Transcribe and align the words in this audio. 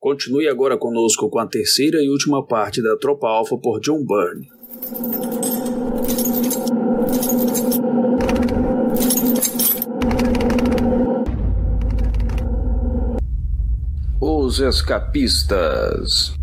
Continue 0.00 0.48
agora 0.48 0.78
conosco 0.78 1.28
com 1.28 1.38
a 1.38 1.46
terceira 1.46 1.98
e 2.02 2.08
última 2.08 2.42
parte 2.42 2.82
da 2.82 2.96
Tropa 2.96 3.28
Alpha 3.28 3.58
por 3.58 3.80
John 3.80 4.02
Byrne. 4.02 4.48
Os 14.18 14.58
Escapistas. 14.58 16.39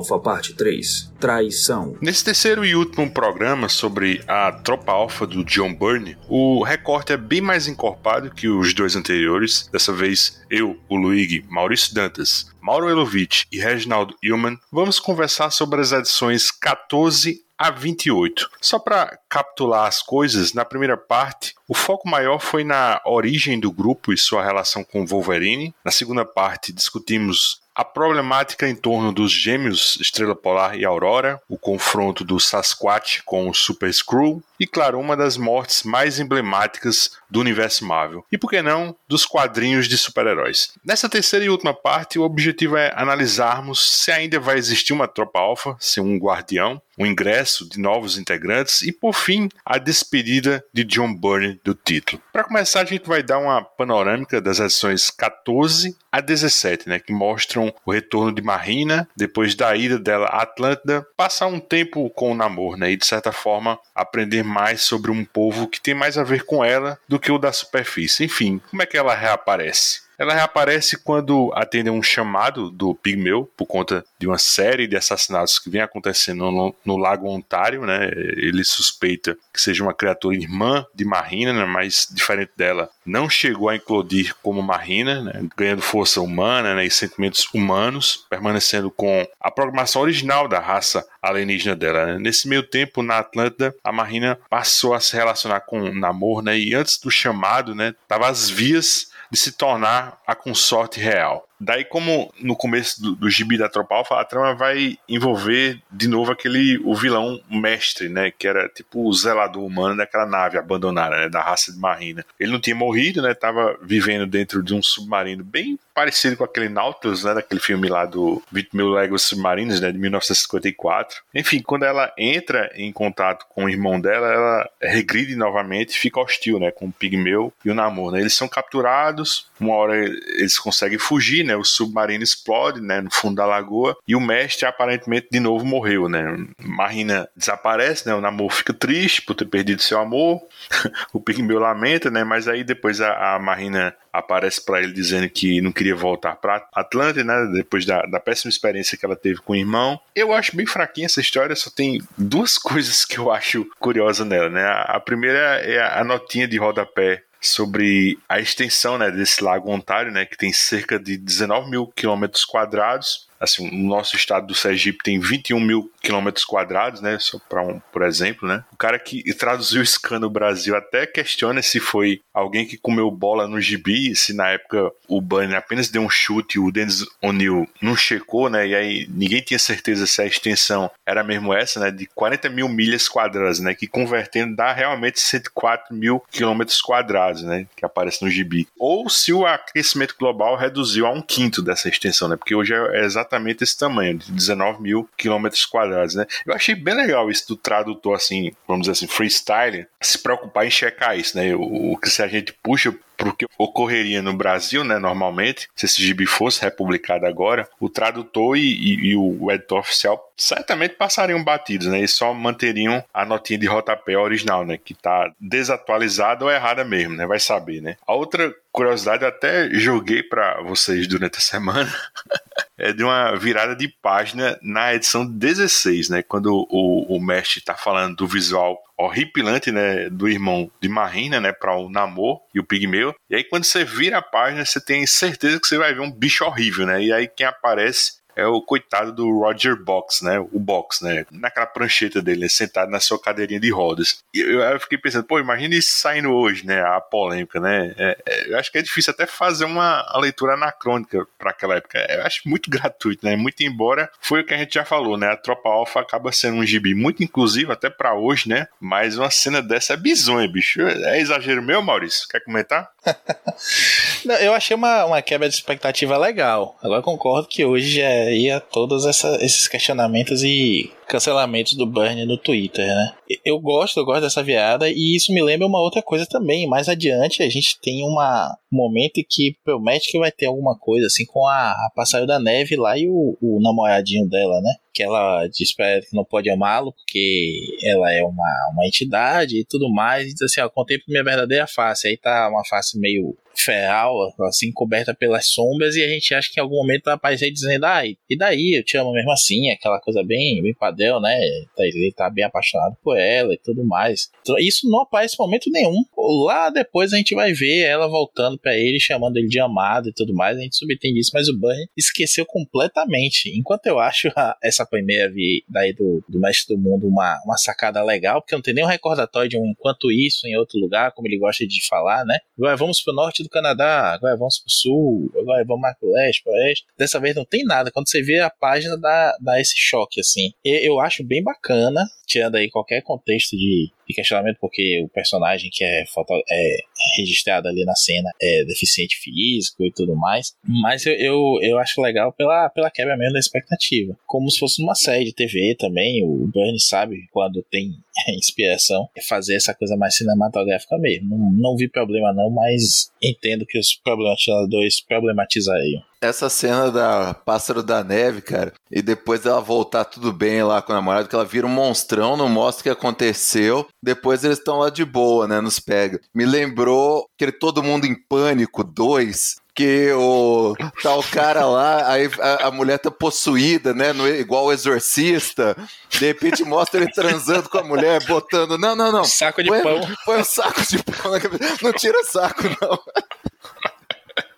Alpha 0.00 0.18
Parte 0.18 0.54
3 0.54 1.12
Traição. 1.20 1.94
Nesse 2.00 2.24
terceiro 2.24 2.64
e 2.64 2.74
último 2.74 3.10
programa 3.10 3.68
sobre 3.68 4.24
a 4.26 4.50
Tropa 4.50 4.92
Alpha 4.92 5.26
do 5.26 5.44
John 5.44 5.74
Byrne, 5.74 6.16
o 6.26 6.62
recorte 6.62 7.12
é 7.12 7.18
bem 7.18 7.42
mais 7.42 7.68
encorpado 7.68 8.30
que 8.30 8.48
os 8.48 8.72
dois 8.72 8.96
anteriores. 8.96 9.68
Dessa 9.70 9.92
vez, 9.92 10.40
eu, 10.48 10.80
o 10.88 10.96
Luigi, 10.96 11.44
Maurício 11.50 11.94
Dantas, 11.94 12.46
Mauro 12.62 12.88
Elovitch 12.88 13.44
e 13.52 13.58
Reginaldo 13.58 14.16
Hillman 14.22 14.58
vamos 14.72 14.98
conversar 14.98 15.50
sobre 15.50 15.82
as 15.82 15.92
edições 15.92 16.50
14 16.50 17.44
a 17.60 17.70
28. 17.70 18.48
Só 18.58 18.78
para 18.78 19.18
capitular 19.28 19.86
as 19.86 20.00
coisas, 20.00 20.54
na 20.54 20.64
primeira 20.64 20.96
parte, 20.96 21.54
o 21.68 21.74
foco 21.74 22.08
maior 22.08 22.38
foi 22.38 22.64
na 22.64 23.02
origem 23.04 23.60
do 23.60 23.70
grupo 23.70 24.14
e 24.14 24.16
sua 24.16 24.42
relação 24.42 24.82
com 24.82 25.04
Wolverine. 25.04 25.74
Na 25.84 25.90
segunda 25.90 26.24
parte, 26.24 26.72
discutimos 26.72 27.59
a 27.74 27.84
problemática 27.84 28.68
em 28.68 28.74
torno 28.74 29.12
dos 29.12 29.32
gêmeos 29.32 29.96
Estrela 30.00 30.34
Polar 30.34 30.76
e 30.78 30.84
Aurora, 30.84 31.40
o 31.48 31.56
confronto 31.56 32.24
do 32.24 32.38
Sasquatch 32.38 33.22
com 33.24 33.48
o 33.48 33.54
Super 33.54 33.88
Skrull 33.90 34.42
e, 34.60 34.66
claro, 34.66 35.00
uma 35.00 35.16
das 35.16 35.38
mortes 35.38 35.82
mais 35.82 36.20
emblemáticas 36.20 37.12
do 37.30 37.40
universo 37.40 37.86
Marvel. 37.86 38.24
E 38.30 38.36
por 38.36 38.50
que 38.50 38.60
não, 38.60 38.94
dos 39.08 39.24
quadrinhos 39.24 39.88
de 39.88 39.96
super-heróis. 39.96 40.74
Nessa 40.84 41.08
terceira 41.08 41.46
e 41.46 41.48
última 41.48 41.72
parte, 41.72 42.18
o 42.18 42.22
objetivo 42.22 42.76
é 42.76 42.92
analisarmos 42.94 44.02
se 44.02 44.12
ainda 44.12 44.38
vai 44.38 44.58
existir 44.58 44.92
uma 44.92 45.08
tropa 45.08 45.38
alfa, 45.38 45.76
se 45.80 46.00
um 46.00 46.18
guardião, 46.18 46.80
o 47.00 47.06
ingresso 47.06 47.66
de 47.66 47.80
novos 47.80 48.18
integrantes 48.18 48.82
e, 48.82 48.92
por 48.92 49.14
fim, 49.14 49.48
a 49.64 49.78
despedida 49.78 50.62
de 50.70 50.84
John 50.84 51.14
Byrne 51.14 51.58
do 51.64 51.74
título. 51.74 52.20
Para 52.30 52.44
começar, 52.44 52.82
a 52.82 52.84
gente 52.84 53.08
vai 53.08 53.22
dar 53.22 53.38
uma 53.38 53.62
panorâmica 53.62 54.38
das 54.38 54.60
edições 54.60 55.10
14 55.10 55.96
a 56.12 56.20
17, 56.20 56.88
né, 56.88 56.98
que 56.98 57.12
mostram 57.12 57.72
o 57.86 57.92
retorno 57.92 58.34
de 58.34 58.42
Marina 58.42 59.08
depois 59.16 59.54
da 59.54 59.74
ida 59.74 59.98
dela 59.98 60.26
à 60.26 60.42
Atlântida, 60.42 61.06
passar 61.16 61.46
um 61.46 61.60
tempo 61.60 62.10
com 62.10 62.32
o 62.32 62.34
Namor, 62.34 62.76
né, 62.76 62.90
e 62.90 62.96
de 62.96 63.06
certa 63.06 63.32
forma 63.32 63.78
aprender 63.94 64.42
mais 64.50 64.82
sobre 64.82 65.10
um 65.10 65.24
povo 65.24 65.68
que 65.68 65.80
tem 65.80 65.94
mais 65.94 66.18
a 66.18 66.24
ver 66.24 66.44
com 66.44 66.64
ela 66.64 66.98
do 67.08 67.18
que 67.18 67.32
o 67.32 67.38
da 67.38 67.52
superfície. 67.52 68.24
Enfim, 68.24 68.60
como 68.70 68.82
é 68.82 68.86
que 68.86 68.98
ela 68.98 69.14
reaparece? 69.14 70.02
Ela 70.20 70.34
reaparece 70.34 70.98
quando 70.98 71.50
atende 71.54 71.88
um 71.88 72.02
chamado 72.02 72.70
do 72.70 72.94
Pigmeu 72.94 73.50
por 73.56 73.64
conta 73.64 74.04
de 74.18 74.26
uma 74.26 74.36
série 74.36 74.86
de 74.86 74.94
assassinatos 74.94 75.58
que 75.58 75.70
vem 75.70 75.80
acontecendo 75.80 76.50
no, 76.50 76.74
no 76.84 76.98
Lago 76.98 77.26
Ontário, 77.26 77.86
né? 77.86 78.10
Ele 78.12 78.62
suspeita 78.62 79.34
que 79.50 79.58
seja 79.58 79.82
uma 79.82 79.94
criatura 79.94 80.36
irmã 80.36 80.84
de 80.94 81.06
Marina, 81.06 81.54
né? 81.54 81.64
mas 81.64 82.06
diferente 82.12 82.52
dela, 82.54 82.90
não 83.06 83.30
chegou 83.30 83.70
a 83.70 83.76
implodir 83.76 84.34
como 84.42 84.60
Marina, 84.60 85.22
né? 85.22 85.42
ganhando 85.56 85.80
força 85.80 86.20
humana 86.20 86.74
né? 86.74 86.84
e 86.84 86.90
sentimentos 86.90 87.48
humanos, 87.54 88.26
permanecendo 88.28 88.90
com 88.90 89.26
a 89.40 89.50
programação 89.50 90.02
original 90.02 90.46
da 90.46 90.60
raça 90.60 91.02
alienígena 91.22 91.74
dela. 91.74 92.04
Né? 92.04 92.18
Nesse 92.18 92.46
meio 92.46 92.62
tempo, 92.62 93.02
na 93.02 93.20
Atlântida, 93.20 93.74
a 93.82 93.90
Marina 93.90 94.38
passou 94.50 94.92
a 94.92 95.00
se 95.00 95.16
relacionar 95.16 95.60
com 95.60 95.94
Namor, 95.94 96.42
né? 96.42 96.58
e 96.58 96.74
antes 96.74 96.98
do 96.98 97.10
chamado, 97.10 97.74
né, 97.74 97.94
tava 98.06 98.28
às 98.28 98.50
vias 98.50 99.09
de 99.30 99.38
se 99.38 99.52
tornar 99.52 100.18
a 100.26 100.34
consorte 100.34 101.00
real. 101.00 101.46
Daí, 101.62 101.84
como 101.84 102.32
no 102.40 102.56
começo 102.56 103.02
do, 103.02 103.14
do 103.14 103.28
gibi 103.28 103.58
da 103.58 103.68
Tropa 103.68 103.94
Alpha, 103.94 104.18
a 104.18 104.24
trama 104.24 104.54
vai 104.54 104.96
envolver 105.06 105.78
de 105.92 106.08
novo 106.08 106.32
aquele 106.32 106.78
o 106.84 106.94
vilão 106.94 107.38
mestre, 107.50 108.08
né? 108.08 108.30
Que 108.30 108.48
era 108.48 108.66
tipo 108.68 109.06
o 109.06 109.12
zelador 109.12 109.62
humano 109.62 109.94
daquela 109.94 110.24
nave 110.24 110.56
abandonada, 110.56 111.18
né? 111.18 111.28
Da 111.28 111.42
raça 111.42 111.70
de 111.70 111.78
Marina. 111.78 112.24
Ele 112.38 112.50
não 112.50 112.60
tinha 112.60 112.74
morrido, 112.74 113.20
né? 113.20 113.34
Tava 113.34 113.78
vivendo 113.82 114.26
dentro 114.26 114.62
de 114.62 114.72
um 114.72 114.82
submarino 114.82 115.44
bem 115.44 115.78
parecido 116.00 116.34
com 116.34 116.44
aquele 116.44 116.70
Nautilus, 116.70 117.24
né? 117.24 117.34
Daquele 117.34 117.60
filme 117.60 117.86
lá 117.86 118.06
do 118.06 118.42
20 118.50 118.74
mil 118.74 118.88
léguas 118.88 119.20
submarinas, 119.20 119.82
né? 119.82 119.92
De 119.92 119.98
1954. 119.98 121.20
Enfim, 121.34 121.60
quando 121.60 121.84
ela 121.84 122.10
entra 122.16 122.70
em 122.74 122.90
contato 122.90 123.44
com 123.50 123.66
o 123.66 123.68
irmão 123.68 124.00
dela, 124.00 124.26
ela 124.32 124.70
regride 124.80 125.36
novamente 125.36 125.98
fica 125.98 126.18
hostil, 126.18 126.58
né? 126.58 126.70
Com 126.70 126.86
o 126.86 126.92
Pigmeu 126.92 127.52
e 127.62 127.70
o 127.70 127.74
Namor, 127.74 128.12
né? 128.12 128.20
Eles 128.20 128.32
são 128.32 128.48
capturados, 128.48 129.50
uma 129.60 129.74
hora 129.74 129.94
eles 129.94 130.58
conseguem 130.58 130.98
fugir, 130.98 131.44
né? 131.44 131.54
O 131.54 131.64
submarino 131.64 132.24
explode, 132.24 132.80
né? 132.80 133.02
No 133.02 133.12
fundo 133.12 133.36
da 133.36 133.44
lagoa 133.44 133.98
e 134.08 134.16
o 134.16 134.20
mestre 134.20 134.64
aparentemente 134.66 135.28
de 135.30 135.38
novo 135.38 135.66
morreu, 135.66 136.08
né? 136.08 136.34
Marina 136.58 137.28
desaparece, 137.36 138.08
né? 138.08 138.14
O 138.14 138.22
Namor 138.22 138.50
fica 138.52 138.72
triste 138.72 139.20
por 139.20 139.34
ter 139.34 139.44
perdido 139.44 139.82
seu 139.82 140.00
amor. 140.00 140.40
o 141.12 141.20
Pigmeu 141.20 141.58
lamenta, 141.58 142.10
né? 142.10 142.24
Mas 142.24 142.48
aí 142.48 142.64
depois 142.64 143.02
a, 143.02 143.34
a 143.34 143.38
Marina 143.38 143.94
aparece 144.12 144.64
para 144.64 144.80
ele 144.82 144.92
dizendo 144.92 145.28
que 145.28 145.60
não 145.60 145.72
queria 145.72 145.89
voltar 145.94 146.36
para 146.36 146.66
Atlanta, 146.74 147.22
né? 147.24 147.50
Depois 147.52 147.84
da, 147.84 148.02
da 148.02 148.20
péssima 148.20 148.50
experiência 148.50 148.96
que 148.96 149.04
ela 149.04 149.16
teve 149.16 149.40
com 149.40 149.52
o 149.52 149.56
irmão. 149.56 150.00
Eu 150.14 150.32
acho 150.32 150.56
bem 150.56 150.66
fraquinha 150.66 151.06
essa 151.06 151.20
história, 151.20 151.54
só 151.56 151.70
tem 151.70 152.00
duas 152.16 152.56
coisas 152.58 153.04
que 153.04 153.18
eu 153.18 153.30
acho 153.30 153.66
curiosa 153.78 154.24
nela, 154.24 154.48
né? 154.48 154.64
A, 154.64 154.82
a 154.96 155.00
primeira 155.00 155.60
é 155.60 155.80
a 155.80 156.04
notinha 156.04 156.46
de 156.46 156.58
rodapé 156.58 157.22
sobre 157.40 158.18
a 158.28 158.38
extensão 158.38 158.98
né, 158.98 159.10
desse 159.10 159.42
lago 159.42 159.72
Ontário, 159.72 160.12
né, 160.12 160.26
que 160.26 160.36
tem 160.36 160.52
cerca 160.52 160.98
de 160.98 161.16
19 161.16 161.70
mil 161.70 161.86
quilômetros 161.86 162.44
quadrados 162.44 163.29
assim, 163.40 163.66
o 163.66 163.88
nosso 163.88 164.14
estado 164.14 164.46
do 164.46 164.54
Sergipe 164.54 165.02
tem 165.02 165.18
21 165.18 165.58
mil 165.58 165.90
quilômetros 166.02 166.44
quadrados, 166.44 167.00
né? 167.00 167.16
Só 167.18 167.38
para 167.48 167.62
um, 167.62 167.80
por 167.90 168.02
exemplo, 168.02 168.46
né? 168.46 168.62
O 168.72 168.76
cara 168.76 168.98
que 168.98 169.22
traduziu 169.34 169.84
Scan 169.84 170.18
no 170.18 170.28
Brasil 170.28 170.76
até 170.76 171.06
questiona 171.06 171.62
se 171.62 171.80
foi 171.80 172.20
alguém 172.34 172.66
que 172.66 172.76
comeu 172.76 173.10
bola 173.10 173.48
no 173.48 173.60
gibi, 173.60 174.14
se 174.14 174.34
na 174.34 174.50
época 174.50 174.90
o 175.08 175.20
Bunny 175.20 175.54
apenas 175.54 175.88
deu 175.88 176.02
um 176.02 176.10
chute 176.10 176.58
e 176.58 176.60
o 176.60 176.70
Dennis 176.70 177.06
O'Neill 177.22 177.66
não 177.80 177.96
checou, 177.96 178.50
né? 178.50 178.66
E 178.66 178.74
aí 178.74 179.06
ninguém 179.08 179.40
tinha 179.40 179.58
certeza 179.58 180.06
se 180.06 180.20
a 180.20 180.26
extensão 180.26 180.90
era 181.06 181.24
mesmo 181.24 181.54
essa, 181.54 181.80
né? 181.80 181.90
De 181.90 182.06
40 182.06 182.50
mil 182.50 182.68
milhas 182.68 183.08
quadradas, 183.08 183.58
né? 183.58 183.74
Que 183.74 183.86
convertendo 183.86 184.54
dá 184.54 184.72
realmente 184.72 185.18
104 185.18 185.94
mil 185.94 186.22
quilômetros 186.30 186.82
quadrados, 186.82 187.42
né? 187.42 187.66
Que 187.74 187.86
aparece 187.86 188.22
no 188.22 188.30
gibi. 188.30 188.68
Ou 188.78 189.08
se 189.08 189.32
o 189.32 189.46
aquecimento 189.46 190.14
global 190.18 190.56
reduziu 190.56 191.06
a 191.06 191.10
um 191.10 191.22
quinto 191.22 191.62
dessa 191.62 191.88
extensão, 191.88 192.28
né? 192.28 192.36
Porque 192.36 192.54
hoje 192.54 192.74
é 192.74 193.04
exatamente 193.04 193.29
exatamente 193.30 193.62
esse 193.62 193.78
tamanho, 193.78 194.18
de 194.18 194.32
19 194.32 194.82
mil 194.82 195.08
quilômetros 195.16 195.64
quadrados, 195.64 196.14
né? 196.14 196.26
Eu 196.44 196.52
achei 196.52 196.74
bem 196.74 196.94
legal 196.94 197.30
isso 197.30 197.46
do 197.48 197.56
tradutor, 197.56 198.16
assim, 198.16 198.52
vamos 198.66 198.82
dizer 198.82 198.92
assim, 198.92 199.06
freestyle, 199.06 199.86
se 200.00 200.18
preocupar 200.18 200.66
em 200.66 200.70
checar 200.70 201.16
isso, 201.16 201.36
né? 201.36 201.54
O, 201.54 201.92
o 201.92 201.96
que 201.96 202.10
se 202.10 202.22
a 202.22 202.26
gente 202.26 202.52
puxa 202.62 202.94
para 203.20 203.28
o 203.28 203.36
que 203.36 203.46
ocorreria 203.58 204.22
no 204.22 204.32
Brasil, 204.32 204.82
né, 204.82 204.98
normalmente, 204.98 205.68
se 205.76 205.84
esse 205.84 206.02
gibi 206.02 206.24
fosse 206.24 206.62
republicado 206.62 207.26
agora, 207.26 207.68
o 207.78 207.90
tradutor 207.90 208.56
e, 208.56 208.62
e, 208.62 209.10
e 209.10 209.16
o 209.16 209.50
editor 209.50 209.80
oficial 209.80 210.32
certamente 210.34 210.94
passariam 210.94 211.44
batidos, 211.44 211.86
né, 211.88 212.00
e 212.00 212.08
só 212.08 212.32
manteriam 212.32 213.04
a 213.12 213.26
notinha 213.26 213.58
de 213.58 213.66
rodapé 213.66 214.16
original, 214.16 214.64
né, 214.64 214.78
que 214.78 214.94
está 214.94 215.30
desatualizada 215.38 216.46
ou 216.46 216.50
errada 216.50 216.82
mesmo, 216.82 217.14
né, 217.14 217.26
vai 217.26 217.38
saber, 217.38 217.82
né. 217.82 217.96
A 218.06 218.14
outra 218.14 218.54
curiosidade, 218.72 219.22
eu 219.22 219.28
até 219.28 219.68
joguei 219.74 220.22
para 220.22 220.62
vocês 220.62 221.06
durante 221.06 221.36
a 221.36 221.42
semana, 221.42 221.92
é 222.78 222.94
de 222.94 223.04
uma 223.04 223.36
virada 223.36 223.76
de 223.76 223.88
página 223.88 224.58
na 224.62 224.94
edição 224.94 225.26
16, 225.26 226.08
né, 226.08 226.22
quando 226.22 226.66
o, 226.70 227.16
o 227.16 227.20
mestre 227.20 227.58
está 227.58 227.74
falando 227.74 228.16
do 228.16 228.26
visual 228.26 228.82
horripilante, 228.96 229.72
né, 229.72 230.10
do 230.10 230.28
irmão 230.28 230.70
de 230.80 230.88
Marina, 230.88 231.40
né, 231.40 231.52
para 231.52 231.76
o 231.76 231.88
Namor 231.88 232.40
e 232.54 232.60
o 232.60 232.64
Pigmeu. 232.64 233.09
E 233.28 233.36
aí 233.36 233.44
quando 233.44 233.64
você 233.64 233.84
vira 233.84 234.18
a 234.18 234.22
página, 234.22 234.64
você 234.64 234.80
tem 234.80 235.06
certeza 235.06 235.60
que 235.60 235.66
você 235.66 235.78
vai 235.78 235.94
ver 235.94 236.00
um 236.00 236.12
bicho 236.12 236.44
horrível, 236.44 236.86
né? 236.86 237.02
E 237.02 237.12
aí 237.12 237.28
quem 237.28 237.46
aparece 237.46 238.19
é 238.40 238.46
o 238.46 238.62
coitado 238.62 239.12
do 239.12 239.40
Roger 239.40 239.76
Box, 239.76 240.24
né? 240.24 240.38
O 240.38 240.58
Box, 240.58 241.04
né? 241.04 241.26
Naquela 241.30 241.66
prancheta 241.66 242.22
dele, 242.22 242.40
né? 242.40 242.48
sentado 242.48 242.90
na 242.90 243.00
sua 243.00 243.20
cadeirinha 243.20 243.60
de 243.60 243.70
rodas. 243.70 244.22
E 244.34 244.40
eu, 244.40 244.60
eu 244.60 244.80
fiquei 244.80 244.98
pensando, 244.98 245.24
pô, 245.24 245.38
imagina 245.38 245.74
isso 245.74 245.92
saindo 245.98 246.30
hoje, 246.32 246.66
né? 246.66 246.80
A 246.82 247.00
polêmica, 247.00 247.60
né? 247.60 247.94
É, 247.96 248.18
é, 248.26 248.52
eu 248.52 248.58
acho 248.58 248.70
que 248.70 248.78
é 248.78 248.82
difícil 248.82 249.12
até 249.12 249.26
fazer 249.26 249.64
uma 249.64 250.04
leitura 250.18 250.54
anacrônica 250.54 251.26
para 251.38 251.50
aquela 251.50 251.76
época. 251.76 251.98
Eu 252.10 252.22
acho 252.22 252.48
muito 252.48 252.70
gratuito, 252.70 253.24
né? 253.24 253.36
Muito 253.36 253.62
embora 253.62 254.10
foi 254.20 254.40
o 254.40 254.46
que 254.46 254.54
a 254.54 254.58
gente 254.58 254.74
já 254.74 254.84
falou, 254.84 255.16
né? 255.16 255.28
A 255.28 255.36
Tropa 255.36 255.68
Alpha 255.68 256.00
acaba 256.00 256.32
sendo 256.32 256.58
um 256.58 256.66
gibi 256.66 256.94
muito 256.94 257.22
inclusivo 257.22 257.72
até 257.72 257.90
para 257.90 258.14
hoje, 258.14 258.48
né? 258.48 258.66
Mas 258.80 259.18
uma 259.18 259.30
cena 259.30 259.62
dessa 259.62 259.94
é 259.94 259.96
bizonha, 259.96 260.48
bicho. 260.48 260.80
É 260.80 261.20
exagero 261.20 261.62
meu, 261.62 261.82
Maurício? 261.82 262.28
Quer 262.28 262.40
comentar? 262.40 262.90
Não, 264.24 264.34
eu 264.36 264.54
achei 264.54 264.76
uma, 264.76 265.04
uma 265.04 265.22
quebra 265.22 265.48
de 265.48 265.54
expectativa 265.54 266.16
legal. 266.16 266.76
Agora 266.82 267.02
concordo 267.02 267.48
que 267.48 267.64
hoje 267.64 268.00
já 268.30 268.36
ia 268.36 268.60
todos 268.60 269.04
essa, 269.04 269.38
esses 269.44 269.66
questionamentos 269.66 270.42
e 270.42 270.90
cancelamentos 271.08 271.74
do 271.74 271.86
Burn 271.86 272.24
no 272.24 272.38
Twitter, 272.38 272.86
né? 272.86 273.12
Eu 273.44 273.58
gosto, 273.58 273.98
eu 273.98 274.04
gosto 274.04 274.22
dessa 274.22 274.42
viada 274.42 274.88
e 274.88 275.16
isso 275.16 275.32
me 275.32 275.42
lembra 275.42 275.66
uma 275.66 275.80
outra 275.80 276.00
coisa 276.02 276.24
também. 276.24 276.68
Mais 276.68 276.88
adiante 276.88 277.42
a 277.42 277.48
gente 277.48 277.78
tem 277.80 278.04
uma, 278.04 278.56
um 278.72 278.76
momento 278.76 279.18
em 279.18 279.26
que 279.28 279.56
promete 279.64 280.10
que 280.10 280.18
vai 280.18 280.30
ter 280.30 280.46
alguma 280.46 280.78
coisa 280.78 281.06
assim 281.06 281.26
com 281.26 281.46
a, 281.46 281.70
a 281.70 281.90
Passaio 281.94 282.26
da 282.26 282.38
Neve 282.38 282.76
lá 282.76 282.96
e 282.96 283.08
o, 283.08 283.36
o 283.40 283.60
namoradinho 283.60 284.28
dela, 284.28 284.60
né? 284.60 284.74
Que 284.92 285.02
ela 285.02 285.46
diz 285.48 285.74
pra 285.74 285.88
ela 285.88 286.00
que 286.00 286.14
não 286.14 286.24
pode 286.24 286.50
amá-lo 286.50 286.92
porque 286.92 287.52
ela 287.84 288.12
é 288.12 288.22
uma, 288.22 288.70
uma 288.72 288.86
entidade 288.86 289.60
e 289.60 289.64
tudo 289.64 289.92
mais. 289.92 290.26
E 290.26 290.32
diz 290.32 290.42
assim: 290.42 290.60
ó, 290.60 290.68
contemple 290.68 291.04
minha 291.08 291.24
verdadeira 291.24 291.66
face. 291.66 292.08
Aí 292.08 292.16
tá 292.16 292.48
uma 292.48 292.64
face 292.64 292.98
meio 292.98 293.36
feral, 293.56 294.14
assim, 294.48 294.72
coberta 294.72 295.14
pelas 295.14 295.48
sombras, 295.48 295.94
e 295.96 296.02
a 296.02 296.08
gente 296.08 296.34
acha 296.34 296.50
que 296.50 296.58
em 296.58 296.62
algum 296.62 296.76
momento 296.76 297.04
vai 297.04 297.14
aparecer 297.14 297.50
dizendo, 297.50 297.84
ah, 297.84 298.04
e 298.06 298.36
daí, 298.36 298.78
eu 298.78 298.84
te 298.84 298.96
amo 298.96 299.12
mesmo 299.12 299.30
assim, 299.30 299.70
aquela 299.70 300.00
coisa 300.00 300.22
bem, 300.22 300.62
bem 300.62 300.74
padrão, 300.74 301.20
né? 301.20 301.38
Tá, 301.76 301.84
ele 301.84 302.12
tá 302.16 302.30
bem 302.30 302.44
apaixonado 302.44 302.96
por 303.02 303.18
ela 303.18 303.52
e 303.52 303.58
tudo 303.58 303.84
mais. 303.84 304.30
Então, 304.40 304.56
isso 304.58 304.88
não 304.88 305.02
aparece 305.02 305.34
em 305.34 305.42
momento 305.42 305.70
nenhum. 305.70 306.02
Lá 306.46 306.70
depois 306.70 307.12
a 307.12 307.16
gente 307.16 307.34
vai 307.34 307.52
ver 307.52 307.80
ela 307.80 308.08
voltando 308.08 308.58
para 308.58 308.76
ele, 308.76 308.98
chamando 309.00 309.36
ele 309.36 309.48
de 309.48 309.60
amado 309.60 310.08
e 310.08 310.12
tudo 310.12 310.34
mais, 310.34 310.56
a 310.56 310.60
gente 310.60 310.76
subentende 310.76 311.20
isso, 311.20 311.30
mas 311.34 311.48
o 311.48 311.58
Burn 311.58 311.86
esqueceu 311.96 312.46
completamente. 312.46 313.50
Enquanto 313.56 313.86
eu 313.86 313.98
acho 313.98 314.28
essa 314.62 314.79
primeira 314.86 315.30
daí 315.68 315.92
do, 315.92 316.22
do 316.28 316.40
Mestre 316.40 316.74
do 316.74 316.80
Mundo 316.80 317.06
uma, 317.06 317.40
uma 317.44 317.56
sacada 317.56 318.02
legal, 318.02 318.40
porque 318.40 318.54
não 318.54 318.62
tem 318.62 318.74
nenhum 318.74 318.86
recordatório 318.86 319.48
de 319.48 319.58
um 319.58 319.66
enquanto 319.70 320.10
isso 320.10 320.46
em 320.46 320.56
outro 320.56 320.78
lugar, 320.78 321.12
como 321.12 321.28
ele 321.28 321.38
gosta 321.38 321.66
de 321.66 321.86
falar, 321.86 322.24
né? 322.24 322.38
Vai, 322.56 322.76
vamos 322.76 323.02
pro 323.02 323.14
norte 323.14 323.42
do 323.42 323.48
Canadá, 323.48 324.12
agora 324.14 324.36
vamos 324.36 324.58
pro 324.58 324.70
sul, 324.70 325.30
agora 325.38 325.64
vamos 325.64 325.80
mais 325.80 325.98
pro 325.98 326.10
leste, 326.10 326.42
pro 326.42 326.52
oeste. 326.52 326.84
Dessa 326.98 327.18
vez 327.18 327.34
não 327.34 327.44
tem 327.44 327.64
nada. 327.64 327.90
Quando 327.90 328.08
você 328.08 328.22
vê 328.22 328.40
a 328.40 328.50
página, 328.50 328.98
dá, 328.98 329.36
dá 329.40 329.60
esse 329.60 329.74
choque, 329.76 330.20
assim. 330.20 330.52
E 330.64 330.86
eu 330.86 331.00
acho 331.00 331.24
bem 331.24 331.42
bacana, 331.42 332.06
tirando 332.30 332.54
aí 332.54 332.70
qualquer 332.70 333.02
contexto 333.02 333.56
de, 333.56 333.90
de 334.08 334.14
questionamento, 334.14 334.58
porque 334.60 335.02
o 335.02 335.08
personagem 335.08 335.68
que 335.72 335.82
é, 335.82 336.04
foto, 336.06 336.32
é 336.48 336.76
registrado 337.18 337.66
ali 337.66 337.84
na 337.84 337.96
cena 337.96 338.30
é 338.40 338.64
deficiente 338.64 339.16
físico 339.16 339.84
e 339.84 339.90
tudo 339.90 340.14
mais. 340.14 340.54
Mas 340.62 341.04
eu, 341.04 341.14
eu, 341.14 341.58
eu 341.60 341.78
acho 341.78 342.00
legal 342.00 342.32
pela, 342.32 342.68
pela 342.70 342.90
quebra 342.90 343.16
mesmo 343.16 343.32
da 343.32 343.40
expectativa. 343.40 344.16
Como 344.26 344.48
se 344.48 344.60
fosse 344.60 344.80
numa 344.80 344.94
série 344.94 345.24
de 345.24 345.34
TV 345.34 345.74
também. 345.76 346.24
O 346.24 346.46
Bernie 346.46 346.80
sabe 346.80 347.26
quando 347.32 347.64
tem 347.68 347.90
inspiração 348.36 349.08
é 349.16 349.22
fazer 349.22 349.56
essa 349.56 349.74
coisa 349.74 349.96
mais 349.96 350.16
cinematográfica 350.16 350.96
mesmo. 350.98 351.36
Não, 351.36 351.52
não 351.52 351.76
vi 351.76 351.88
problema 351.88 352.32
não, 352.32 352.50
mas 352.50 353.10
entendo 353.22 353.66
que 353.66 353.78
os 353.78 353.94
problematizadores 353.94 355.00
problematizariam. 355.00 356.02
Essa 356.22 356.50
cena 356.50 356.90
da 356.90 357.32
Pássaro 357.32 357.82
da 357.82 358.04
Neve, 358.04 358.42
cara, 358.42 358.74
e 358.90 359.00
depois 359.00 359.46
ela 359.46 359.60
voltar 359.60 360.04
tudo 360.04 360.30
bem 360.32 360.62
lá 360.62 360.82
com 360.82 360.92
o 360.92 360.94
namorado, 360.94 361.28
que 361.28 361.34
ela 361.34 361.46
vira 361.46 361.66
um 361.66 361.70
monstrão, 361.70 362.36
não 362.36 362.48
mostra 362.48 362.80
o 362.80 362.82
que 362.84 362.90
aconteceu, 362.90 363.88
depois 364.02 364.44
eles 364.44 364.58
estão 364.58 364.80
lá 364.80 364.90
de 364.90 365.02
boa, 365.02 365.48
né, 365.48 365.62
nos 365.62 365.80
pega. 365.80 366.20
Me 366.34 366.44
lembrou 366.44 367.26
aquele 367.34 367.52
Todo 367.52 367.82
Mundo 367.82 368.04
em 368.06 368.14
Pânico 368.14 368.84
2, 368.84 369.56
que 369.80 370.12
o 370.12 370.76
tal 371.02 371.22
cara 371.22 371.64
lá, 371.64 372.12
aí 372.12 372.28
a, 372.38 372.66
a, 372.66 372.70
mulher 372.70 372.98
tá 372.98 373.10
possuída, 373.10 373.94
né? 373.94 374.12
No, 374.12 374.28
igual 374.28 374.66
o 374.66 374.72
exorcista. 374.72 375.74
De 376.10 376.26
repente 376.26 376.62
mostra 376.64 377.00
ele 377.00 377.10
transando 377.10 377.66
com 377.66 377.78
a 377.78 377.82
mulher, 377.82 378.22
botando. 378.26 378.76
Não, 378.76 378.94
não, 378.94 379.10
não. 379.10 379.24
Saco 379.24 379.62
de 379.62 379.70
põe, 379.70 379.82
pão. 379.82 380.00
Põe 380.26 380.40
um 380.40 380.44
saco 380.44 380.82
de 380.82 381.02
pão 381.02 381.32
na 381.32 381.40
cabeça. 381.40 381.78
Não 381.80 381.94
tira 381.94 382.22
saco, 382.24 382.64
não. 382.64 382.98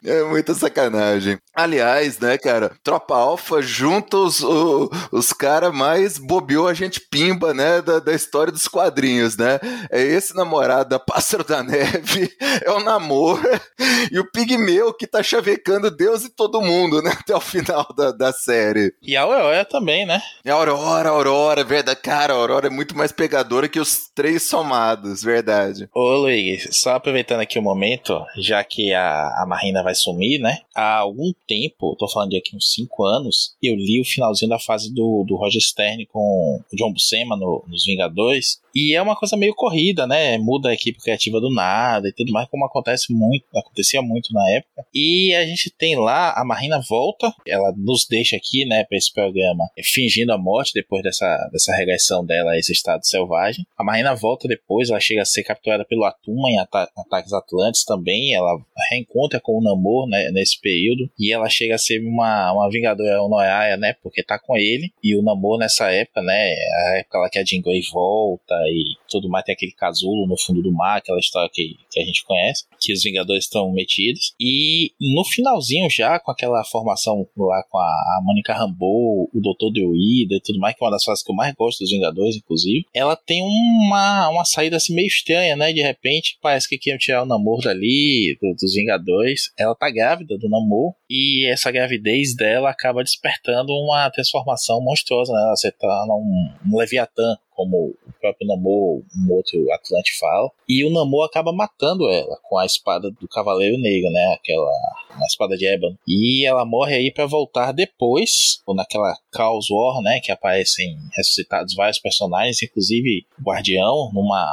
É 0.04 0.22
muita 0.24 0.54
sacanagem. 0.54 1.38
Aliás, 1.54 2.18
né, 2.18 2.36
cara, 2.38 2.72
Tropa 2.82 3.14
Alfa 3.14 3.62
junta 3.62 4.16
os, 4.16 4.40
os, 4.40 4.88
os 5.12 5.32
caras 5.32 5.72
mais 5.72 6.18
bobeou 6.18 6.66
a 6.66 6.74
gente 6.74 7.00
pimba, 7.00 7.54
né, 7.54 7.80
da, 7.80 7.98
da 7.98 8.12
história 8.12 8.52
dos 8.52 8.66
quadrinhos, 8.66 9.36
né? 9.36 9.60
É 9.90 10.02
esse 10.02 10.34
namorado 10.34 10.90
da 10.90 10.98
Pássaro 10.98 11.44
da 11.44 11.62
Neve, 11.62 12.30
é 12.64 12.70
o 12.70 12.80
namoro 12.80 13.42
e 14.10 14.18
o 14.18 14.30
Pigmeu 14.30 14.92
que 14.92 15.06
tá 15.06 15.22
chavecando 15.22 15.90
Deus 15.90 16.24
e 16.24 16.30
todo 16.30 16.60
mundo, 16.60 17.00
né, 17.02 17.12
até 17.18 17.36
o 17.36 17.40
final 17.40 17.86
da, 17.96 18.10
da 18.10 18.32
série. 18.32 18.92
E 19.02 19.16
a 19.16 19.22
Aurora 19.22 19.64
também, 19.64 20.04
né? 20.06 20.20
E 20.44 20.50
a 20.50 20.54
Aurora, 20.54 21.10
a 21.10 21.12
Aurora, 21.12 21.64
verdade. 21.64 22.00
Cara, 22.02 22.32
a 22.32 22.36
Aurora 22.36 22.66
é 22.66 22.70
muito 22.70 22.96
mais 22.96 23.12
pegadora 23.12 23.68
que 23.68 23.78
os 23.78 24.10
três 24.14 24.42
somados, 24.42 25.22
verdade. 25.22 25.88
Ô, 25.94 26.16
Luiz, 26.16 26.68
só 26.72 26.94
aproveitando 26.94 27.40
aqui 27.40 27.58
o 27.58 27.62
momento, 27.62 28.24
já 28.36 28.64
que 28.64 28.92
a, 28.92 29.28
a 29.42 29.46
Marina 29.46 29.82
vai 29.82 29.91
vai 29.92 29.94
sumir, 29.94 30.40
né? 30.40 30.58
Há 30.74 30.98
algum 30.98 31.32
tempo, 31.46 31.94
tô 31.98 32.08
falando 32.08 32.30
de 32.30 32.38
aqui 32.38 32.56
uns 32.56 32.72
5 32.72 33.04
anos, 33.04 33.54
eu 33.62 33.74
li 33.76 34.00
o 34.00 34.04
finalzinho 34.04 34.48
da 34.48 34.58
fase 34.58 34.92
do, 34.92 35.24
do 35.26 35.36
Roger 35.36 35.60
Stern 35.60 36.06
com 36.06 36.60
o 36.72 36.76
John 36.76 36.92
Buscema 36.92 37.36
no, 37.36 37.64
nos 37.68 37.84
Vingadores. 37.84 38.60
E 38.74 38.94
é 38.94 39.02
uma 39.02 39.14
coisa 39.14 39.36
meio 39.36 39.54
corrida, 39.54 40.06
né? 40.06 40.38
Muda 40.38 40.70
a 40.70 40.74
equipe 40.74 40.98
criativa 40.98 41.38
do 41.40 41.52
nada 41.52 42.08
e 42.08 42.12
tudo 42.12 42.32
mais, 42.32 42.48
como 42.48 42.64
acontece 42.64 43.12
muito, 43.12 43.44
acontecia 43.54 44.00
muito 44.00 44.32
na 44.32 44.48
época. 44.50 44.86
E 44.94 45.34
a 45.34 45.44
gente 45.44 45.70
tem 45.70 45.96
lá, 45.96 46.32
a 46.32 46.44
Marina 46.44 46.80
volta, 46.88 47.32
ela 47.46 47.72
nos 47.76 48.06
deixa 48.08 48.36
aqui, 48.36 48.64
né, 48.64 48.84
pra 48.84 48.96
esse 48.96 49.12
programa, 49.12 49.68
fingindo 49.84 50.32
a 50.32 50.38
morte 50.38 50.72
depois 50.74 51.02
dessa, 51.02 51.36
dessa 51.52 51.74
regressão 51.76 52.24
dela 52.24 52.52
a 52.52 52.58
esse 52.58 52.72
estado 52.72 53.04
selvagem. 53.06 53.66
A 53.76 53.84
Marina 53.84 54.14
volta 54.14 54.48
depois, 54.48 54.88
ela 54.88 55.00
chega 55.00 55.22
a 55.22 55.26
ser 55.26 55.42
capturada 55.42 55.84
pelo 55.84 56.04
Atuma 56.04 56.50
em 56.50 56.58
ata 56.58 56.90
ataques 56.96 57.32
Atlantes 57.32 57.84
também. 57.84 58.34
Ela 58.34 58.58
reencontra 58.90 59.40
com 59.40 59.52
o 59.52 59.62
Namor 59.82 60.08
né, 60.08 60.30
nesse 60.30 60.60
período. 60.60 61.10
E 61.18 61.32
ela 61.32 61.48
chega 61.48 61.74
a 61.74 61.78
ser 61.78 62.00
uma, 62.00 62.52
uma 62.52 62.70
Vingadora 62.70 63.22
Honorária, 63.22 63.76
né? 63.76 63.94
Porque 64.02 64.22
tá 64.22 64.38
com 64.38 64.56
ele. 64.56 64.92
E 65.02 65.16
o 65.16 65.22
Namor 65.22 65.58
nessa 65.58 65.90
época, 65.90 66.22
né? 66.22 66.54
A 66.92 66.98
época 66.98 67.18
lá 67.18 67.28
que 67.28 67.38
a 67.38 67.44
Jean 67.44 67.62
volta 67.92 68.54
e 68.68 68.84
tudo 69.08 69.28
mais. 69.28 69.44
Tem 69.44 69.54
aquele 69.54 69.72
casulo 69.72 70.26
no 70.26 70.38
fundo 70.38 70.62
do 70.62 70.72
mar, 70.72 70.98
aquela 70.98 71.18
história 71.18 71.50
que, 71.52 71.76
que 71.90 72.00
a 72.00 72.04
gente 72.04 72.24
conhece. 72.24 72.64
Que 72.80 72.92
os 72.92 73.02
Vingadores 73.02 73.44
estão 73.44 73.72
metidos. 73.72 74.34
E 74.40 74.92
no 75.00 75.24
finalzinho 75.24 75.88
já, 75.90 76.18
com 76.18 76.30
aquela 76.30 76.64
formação 76.64 77.26
lá 77.36 77.62
com 77.68 77.78
a, 77.78 77.82
a 77.82 78.20
Mônica 78.22 78.54
Rambeau, 78.54 79.28
o 79.32 79.40
Doutor 79.40 79.72
Deuida 79.72 80.36
e 80.36 80.40
tudo 80.42 80.58
mais, 80.58 80.76
que 80.76 80.82
é 80.82 80.86
uma 80.86 80.92
das 80.92 81.04
fases 81.04 81.24
que 81.24 81.30
eu 81.30 81.36
mais 81.36 81.54
gosto 81.54 81.80
dos 81.80 81.90
Vingadores, 81.90 82.36
inclusive. 82.36 82.86
Ela 82.94 83.16
tem 83.16 83.42
uma, 83.42 84.28
uma 84.28 84.44
saída 84.44 84.76
assim 84.76 84.94
meio 84.94 85.06
estranha, 85.06 85.56
né? 85.56 85.72
De 85.72 85.82
repente, 85.82 86.38
parece 86.40 86.68
que 86.68 86.78
queriam 86.78 86.98
tirar 86.98 87.22
o 87.22 87.26
namoro 87.26 87.62
dali, 87.62 88.36
do, 88.40 88.54
dos 88.54 88.74
Vingadores. 88.74 89.52
Ela 89.58 89.71
tá 89.74 89.90
grávida 89.90 90.36
do 90.38 90.48
Namor 90.48 90.94
e 91.08 91.46
essa 91.50 91.70
gravidez 91.70 92.34
dela 92.34 92.70
acaba 92.70 93.02
despertando 93.02 93.72
uma 93.72 94.10
transformação 94.10 94.80
monstruosa, 94.80 95.32
né? 95.32 95.42
Ela 95.42 95.56
se 95.56 95.70
torna 95.72 96.14
um, 96.14 96.54
um 96.66 96.76
Leviatã, 96.76 97.36
como 97.50 97.76
o 98.06 98.12
próprio 98.20 98.46
Namor, 98.46 99.02
um 99.16 99.32
outro 99.32 99.70
Atlante 99.72 100.18
fala. 100.18 100.50
E 100.68 100.84
o 100.84 100.90
Namor 100.90 101.26
acaba 101.26 101.52
matando 101.52 102.08
ela 102.08 102.38
com 102.42 102.58
a 102.58 102.66
espada 102.66 103.10
do 103.10 103.28
Cavaleiro 103.28 103.78
Negro, 103.78 104.10
né? 104.10 104.34
Aquela 104.34 104.70
a 105.10 105.26
espada 105.26 105.56
de 105.56 105.66
ébano. 105.66 105.98
E 106.08 106.46
ela 106.46 106.64
morre 106.64 106.94
aí 106.94 107.12
para 107.12 107.26
voltar 107.26 107.72
depois, 107.72 108.62
ou 108.66 108.74
naquela 108.74 109.14
Chaos 109.34 109.68
War, 109.70 110.00
né? 110.02 110.20
Que 110.22 110.32
aparecem 110.32 110.96
ressuscitados 111.16 111.74
vários 111.74 111.98
personagens, 111.98 112.62
inclusive 112.62 113.26
o 113.38 113.42
Guardião, 113.42 114.10
numa 114.12 114.46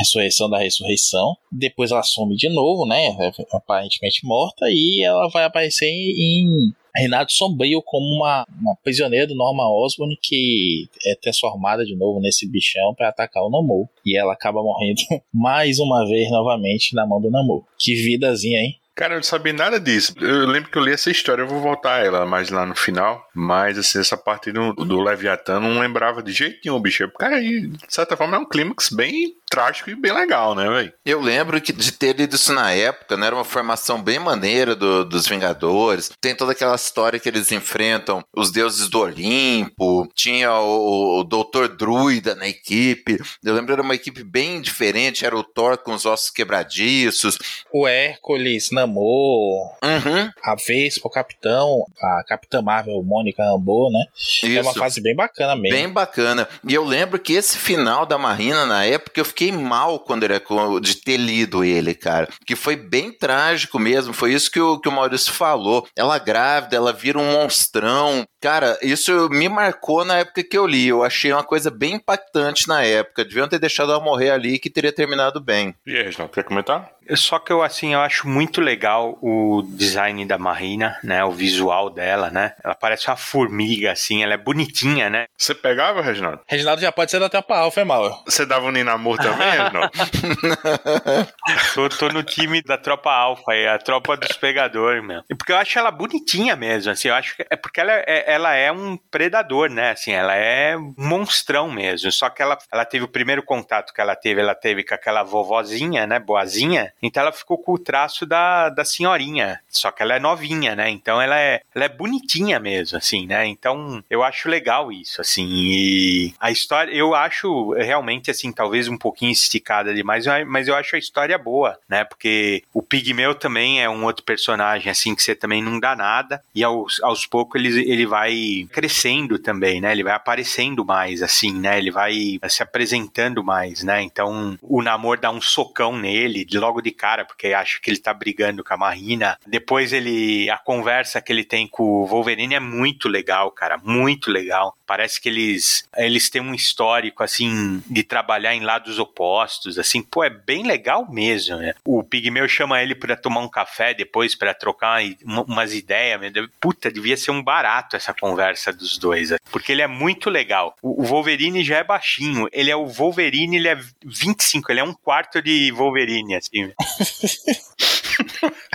ressurreição 0.00 0.50
da 0.50 0.58
ressurreição. 0.58 1.36
Depois 1.50 1.90
ela 1.90 2.02
some 2.02 2.34
de 2.36 2.48
novo, 2.48 2.86
né? 2.86 3.06
É 3.20 3.56
aparentemente 3.56 4.24
morta. 4.24 4.66
E 4.68 5.04
ela 5.04 5.28
vai 5.28 5.44
aparecer 5.44 5.86
em 5.88 6.72
Renato 6.94 7.32
Sombrio 7.32 7.82
como 7.82 8.04
uma, 8.16 8.44
uma 8.60 8.76
prisioneira 8.82 9.26
do 9.26 9.34
Norma 9.34 9.68
Osborn 9.68 10.16
que 10.20 10.88
é 11.06 11.14
transformada 11.14 11.84
de 11.84 11.94
novo 11.94 12.20
nesse 12.20 12.50
bichão 12.50 12.94
para 12.94 13.08
atacar 13.08 13.44
o 13.44 13.50
Namor. 13.50 13.86
E 14.04 14.18
ela 14.18 14.32
acaba 14.32 14.62
morrendo 14.62 15.00
mais 15.32 15.78
uma 15.78 16.06
vez 16.06 16.30
novamente 16.30 16.94
na 16.94 17.06
mão 17.06 17.20
do 17.20 17.30
Namor. 17.30 17.64
Que 17.78 17.94
vidazinha, 17.94 18.60
hein? 18.60 18.79
Cara, 19.00 19.14
eu 19.14 19.16
não 19.16 19.22
sabia 19.22 19.54
nada 19.54 19.80
disso. 19.80 20.12
Eu 20.20 20.46
lembro 20.46 20.70
que 20.70 20.76
eu 20.76 20.84
li 20.84 20.92
essa 20.92 21.10
história, 21.10 21.40
eu 21.40 21.48
vou 21.48 21.58
voltar 21.58 21.94
a 21.94 22.04
ela 22.04 22.26
mais 22.26 22.50
lá 22.50 22.66
no 22.66 22.76
final. 22.76 23.26
Mas, 23.34 23.78
assim, 23.78 23.98
essa 23.98 24.14
parte 24.14 24.52
do, 24.52 24.74
do 24.74 25.00
Leviatã 25.00 25.58
não 25.58 25.80
lembrava 25.80 26.22
de 26.22 26.32
jeito 26.32 26.60
nenhum, 26.62 26.78
bicho. 26.78 27.10
Cara, 27.18 27.36
aí, 27.36 27.66
de 27.66 27.78
certa 27.88 28.14
forma, 28.14 28.36
é 28.36 28.40
um 28.40 28.44
clímax 28.44 28.90
bem 28.90 29.34
trágico 29.50 29.90
e 29.90 29.96
bem 29.96 30.12
legal, 30.12 30.54
né, 30.54 30.68
velho? 30.68 30.92
Eu 31.04 31.20
lembro 31.20 31.60
que 31.60 31.72
de 31.72 31.90
ter 31.90 32.16
lido 32.16 32.36
isso 32.36 32.52
na 32.52 32.70
época, 32.70 33.16
né? 33.16 33.26
Era 33.26 33.34
uma 33.34 33.44
formação 33.44 34.00
bem 34.00 34.18
maneira 34.18 34.76
do, 34.76 35.04
dos 35.04 35.26
Vingadores. 35.26 36.10
Tem 36.20 36.36
toda 36.36 36.52
aquela 36.52 36.76
história 36.76 37.18
que 37.18 37.28
eles 37.28 37.50
enfrentam 37.50 38.24
os 38.36 38.52
deuses 38.52 38.88
do 38.88 39.00
Olimpo. 39.00 40.08
Tinha 40.14 40.52
o, 40.52 41.20
o 41.20 41.24
Doutor 41.24 41.68
Druida 41.68 42.36
na 42.36 42.46
equipe. 42.46 43.18
Eu 43.42 43.54
lembro 43.54 43.72
era 43.72 43.82
uma 43.82 43.94
equipe 43.94 44.22
bem 44.22 44.60
diferente. 44.60 45.26
Era 45.26 45.36
o 45.36 45.42
Thor 45.42 45.78
com 45.78 45.94
os 45.94 46.06
ossos 46.06 46.30
quebradiços. 46.30 47.36
O 47.72 47.88
Hércules, 47.88 48.70
Namor, 48.90 49.76
Uhum. 49.82 50.30
a 50.42 50.54
Vespa, 50.54 51.08
o 51.08 51.10
Capitão, 51.10 51.84
a 52.00 52.24
Capitã 52.26 52.60
Marvel, 52.60 53.02
Mônica 53.02 53.42
Rambeau, 53.42 53.90
né? 53.90 54.04
É 54.44 54.60
uma 54.60 54.70
Isso. 54.70 54.78
fase 54.78 55.00
bem 55.00 55.14
bacana 55.14 55.54
mesmo. 55.56 55.76
Bem 55.76 55.88
bacana. 55.88 56.48
E 56.66 56.74
eu 56.74 56.84
lembro 56.84 57.18
que 57.18 57.32
esse 57.32 57.56
final 57.58 58.04
da 58.04 58.18
Marina, 58.18 58.66
na 58.66 58.84
época, 58.84 59.20
eu 59.20 59.24
fiquei 59.24 59.52
mal 59.52 60.00
quando 60.00 60.24
era 60.24 60.40
de 60.80 60.96
ter 60.96 61.16
lido 61.16 61.64
ele, 61.64 61.94
cara. 61.94 62.28
Que 62.46 62.56
foi 62.56 62.76
bem 62.76 63.12
trágico 63.12 63.78
mesmo. 63.78 64.12
Foi 64.12 64.32
isso 64.32 64.50
que 64.50 64.60
o, 64.60 64.78
que 64.78 64.88
o 64.88 64.92
Maurício 64.92 65.32
falou. 65.32 65.86
Ela 65.96 66.18
grávida, 66.18 66.76
ela 66.76 66.92
vira 66.92 67.18
um 67.18 67.32
monstrão. 67.32 68.24
Cara, 68.40 68.78
isso 68.82 69.28
me 69.30 69.48
marcou 69.48 70.04
na 70.04 70.18
época 70.18 70.42
que 70.42 70.56
eu 70.56 70.66
li. 70.66 70.88
Eu 70.88 71.02
achei 71.02 71.32
uma 71.32 71.44
coisa 71.44 71.70
bem 71.70 71.94
impactante 71.94 72.66
na 72.68 72.82
época. 72.82 73.24
Deviam 73.24 73.48
ter 73.48 73.58
deixado 73.58 73.92
ela 73.92 74.02
morrer 74.02 74.30
ali 74.30 74.58
que 74.58 74.70
teria 74.70 74.92
terminado 74.92 75.40
bem. 75.40 75.74
E 75.86 75.96
aí, 75.96 76.02
Reginaldo, 76.04 76.32
quer 76.32 76.44
comentar? 76.44 76.90
Só 77.16 77.38
que 77.38 77.52
eu, 77.52 77.62
assim, 77.62 77.94
eu 77.94 78.00
acho 78.00 78.28
muito 78.28 78.60
legal 78.60 79.18
o 79.20 79.62
design 79.62 80.24
da 80.24 80.38
Marina, 80.38 80.98
né? 81.02 81.24
O 81.24 81.30
visual 81.30 81.90
dela, 81.90 82.30
né? 82.30 82.54
Ela 82.62 82.74
parece 82.74 83.08
uma 83.08 83.16
formiga, 83.16 83.92
assim, 83.92 84.22
ela 84.22 84.34
é 84.34 84.38
bonitinha, 84.38 85.10
né? 85.10 85.26
Você 85.36 85.54
pegava, 85.54 86.02
Reginaldo? 86.02 86.40
Reginaldo 86.46 86.82
já 86.82 86.92
pode 86.92 87.10
ser 87.10 87.20
da 87.20 87.28
Tropa 87.28 87.56
Alfa, 87.56 87.80
é 87.80 87.84
mal. 87.84 88.22
Você 88.24 88.46
dava 88.46 88.66
um 88.66 88.70
Ninamor 88.70 89.18
também, 89.18 89.50
Reginaldo? 89.50 89.90
Tô, 91.74 91.88
tô 91.88 92.08
no 92.08 92.22
time 92.22 92.62
da 92.62 92.76
tropa 92.76 93.12
alfa, 93.12 93.54
é 93.54 93.68
a 93.68 93.78
tropa 93.78 94.16
dos 94.16 94.36
pegadores, 94.36 95.04
meu. 95.04 95.22
Porque 95.36 95.52
eu 95.52 95.56
acho 95.56 95.78
ela 95.78 95.90
bonitinha 95.90 96.56
mesmo, 96.56 96.90
assim, 96.92 97.08
eu 97.08 97.14
acho 97.14 97.36
que 97.36 97.46
é 97.48 97.56
porque 97.56 97.80
ela 97.80 97.92
é, 97.92 98.24
ela 98.26 98.54
é 98.54 98.70
um 98.70 98.96
predador, 98.96 99.70
né? 99.70 99.90
Assim, 99.90 100.12
ela 100.12 100.34
é 100.34 100.76
um 100.76 100.94
monstrão 100.96 101.70
mesmo. 101.70 102.10
Só 102.12 102.28
que 102.30 102.42
ela, 102.42 102.58
ela 102.72 102.84
teve 102.84 103.04
o 103.04 103.08
primeiro 103.08 103.42
contato 103.42 103.92
que 103.92 104.00
ela 104.00 104.16
teve, 104.16 104.40
ela 104.40 104.54
teve 104.54 104.84
com 104.84 104.94
aquela 104.94 105.22
vovozinha, 105.22 106.06
né? 106.06 106.18
Boazinha. 106.18 106.92
Então 107.02 107.22
ela 107.22 107.32
ficou 107.32 107.58
com 107.58 107.72
o 107.72 107.78
traço 107.78 108.26
da, 108.26 108.68
da 108.68 108.84
senhorinha. 108.84 109.60
Só 109.68 109.90
que 109.90 110.02
ela 110.02 110.14
é 110.14 110.20
novinha, 110.20 110.76
né? 110.76 110.90
Então 110.90 111.20
ela 111.20 111.38
é, 111.38 111.62
ela 111.74 111.84
é 111.84 111.88
bonitinha 111.88 112.58
mesmo, 112.60 112.98
assim, 112.98 113.26
né? 113.26 113.46
Então 113.46 114.02
eu 114.10 114.22
acho 114.22 114.48
legal 114.48 114.92
isso, 114.92 115.20
assim. 115.20 115.46
E 115.48 116.34
a 116.38 116.50
história, 116.50 116.92
eu 116.92 117.14
acho 117.14 117.72
realmente, 117.72 118.30
assim, 118.30 118.52
talvez 118.52 118.88
um 118.88 118.96
pouquinho 118.96 119.32
esticada 119.32 119.94
demais, 119.94 120.24
mas 120.46 120.68
eu 120.68 120.74
acho 120.74 120.96
a 120.96 120.98
história 120.98 121.38
boa, 121.38 121.78
né? 121.88 122.04
Porque 122.04 122.62
o 122.72 122.82
Pigmeu 122.82 123.34
também 123.34 123.82
é 123.82 123.88
um 123.88 124.04
outro 124.04 124.24
personagem, 124.24 124.90
assim, 124.90 125.14
que 125.14 125.22
você 125.22 125.34
também 125.34 125.62
não 125.62 125.78
dá 125.80 125.96
nada. 125.96 126.42
E 126.54 126.62
aos, 126.62 127.00
aos 127.02 127.26
poucos 127.26 127.60
ele, 127.60 127.90
ele 127.90 128.06
vai 128.06 128.66
crescendo 128.72 129.38
também, 129.38 129.80
né? 129.80 129.92
Ele 129.92 130.04
vai 130.04 130.14
aparecendo 130.14 130.84
mais, 130.84 131.22
assim, 131.22 131.52
né? 131.52 131.78
Ele 131.78 131.90
vai 131.90 132.38
se 132.48 132.62
apresentando 132.62 133.42
mais, 133.42 133.82
né? 133.82 134.02
Então 134.02 134.58
o 134.62 134.82
Namor 134.82 135.18
dá 135.18 135.30
um 135.30 135.40
socão 135.40 135.96
nele 135.96 136.46
logo 136.54 136.80
de 136.80 136.89
cara, 136.90 137.24
porque 137.24 137.48
acha 137.48 137.78
que 137.80 137.90
ele 137.90 137.98
tá 137.98 138.12
brigando 138.12 138.64
com 138.64 138.74
a 138.74 138.76
Marina. 138.76 139.38
Depois 139.46 139.92
ele. 139.92 140.48
A 140.50 140.58
conversa 140.58 141.20
que 141.20 141.32
ele 141.32 141.44
tem 141.44 141.66
com 141.66 141.82
o 141.82 142.06
Wolverine 142.06 142.54
é 142.54 142.60
muito 142.60 143.08
legal, 143.08 143.50
cara. 143.50 143.78
Muito 143.78 144.30
legal. 144.30 144.76
Parece 144.90 145.20
que 145.20 145.28
eles, 145.28 145.84
eles 145.96 146.28
têm 146.28 146.42
um 146.42 146.52
histórico, 146.52 147.22
assim, 147.22 147.80
de 147.86 148.02
trabalhar 148.02 148.56
em 148.56 148.60
lados 148.64 148.98
opostos, 148.98 149.78
assim. 149.78 150.02
Pô, 150.02 150.24
é 150.24 150.30
bem 150.30 150.64
legal 150.66 151.08
mesmo, 151.08 151.58
né? 151.58 151.74
O 151.84 152.02
Pigmeu 152.02 152.48
chama 152.48 152.82
ele 152.82 152.96
pra 152.96 153.14
tomar 153.14 153.38
um 153.38 153.48
café 153.48 153.94
depois, 153.94 154.34
pra 154.34 154.52
trocar 154.52 155.00
uma- 155.24 155.44
umas 155.44 155.72
ideias. 155.74 156.20
Puta, 156.60 156.90
devia 156.90 157.16
ser 157.16 157.30
um 157.30 157.40
barato 157.40 157.94
essa 157.94 158.12
conversa 158.12 158.72
dos 158.72 158.98
dois, 158.98 159.30
né? 159.30 159.36
porque 159.52 159.70
ele 159.70 159.82
é 159.82 159.86
muito 159.86 160.28
legal. 160.28 160.74
O 160.82 161.02
o 161.02 161.04
Wolverine 161.04 161.62
já 161.62 161.78
é 161.78 161.84
baixinho. 161.84 162.48
Ele 162.52 162.68
é 162.68 162.74
o 162.74 162.86
Wolverine, 162.86 163.58
ele 163.58 163.68
é 163.68 163.78
25, 164.04 164.72
ele 164.72 164.80
é 164.80 164.84
um 164.84 164.92
quarto 164.92 165.40
de 165.40 165.70
Wolverine, 165.70 166.34
assim. 166.34 166.72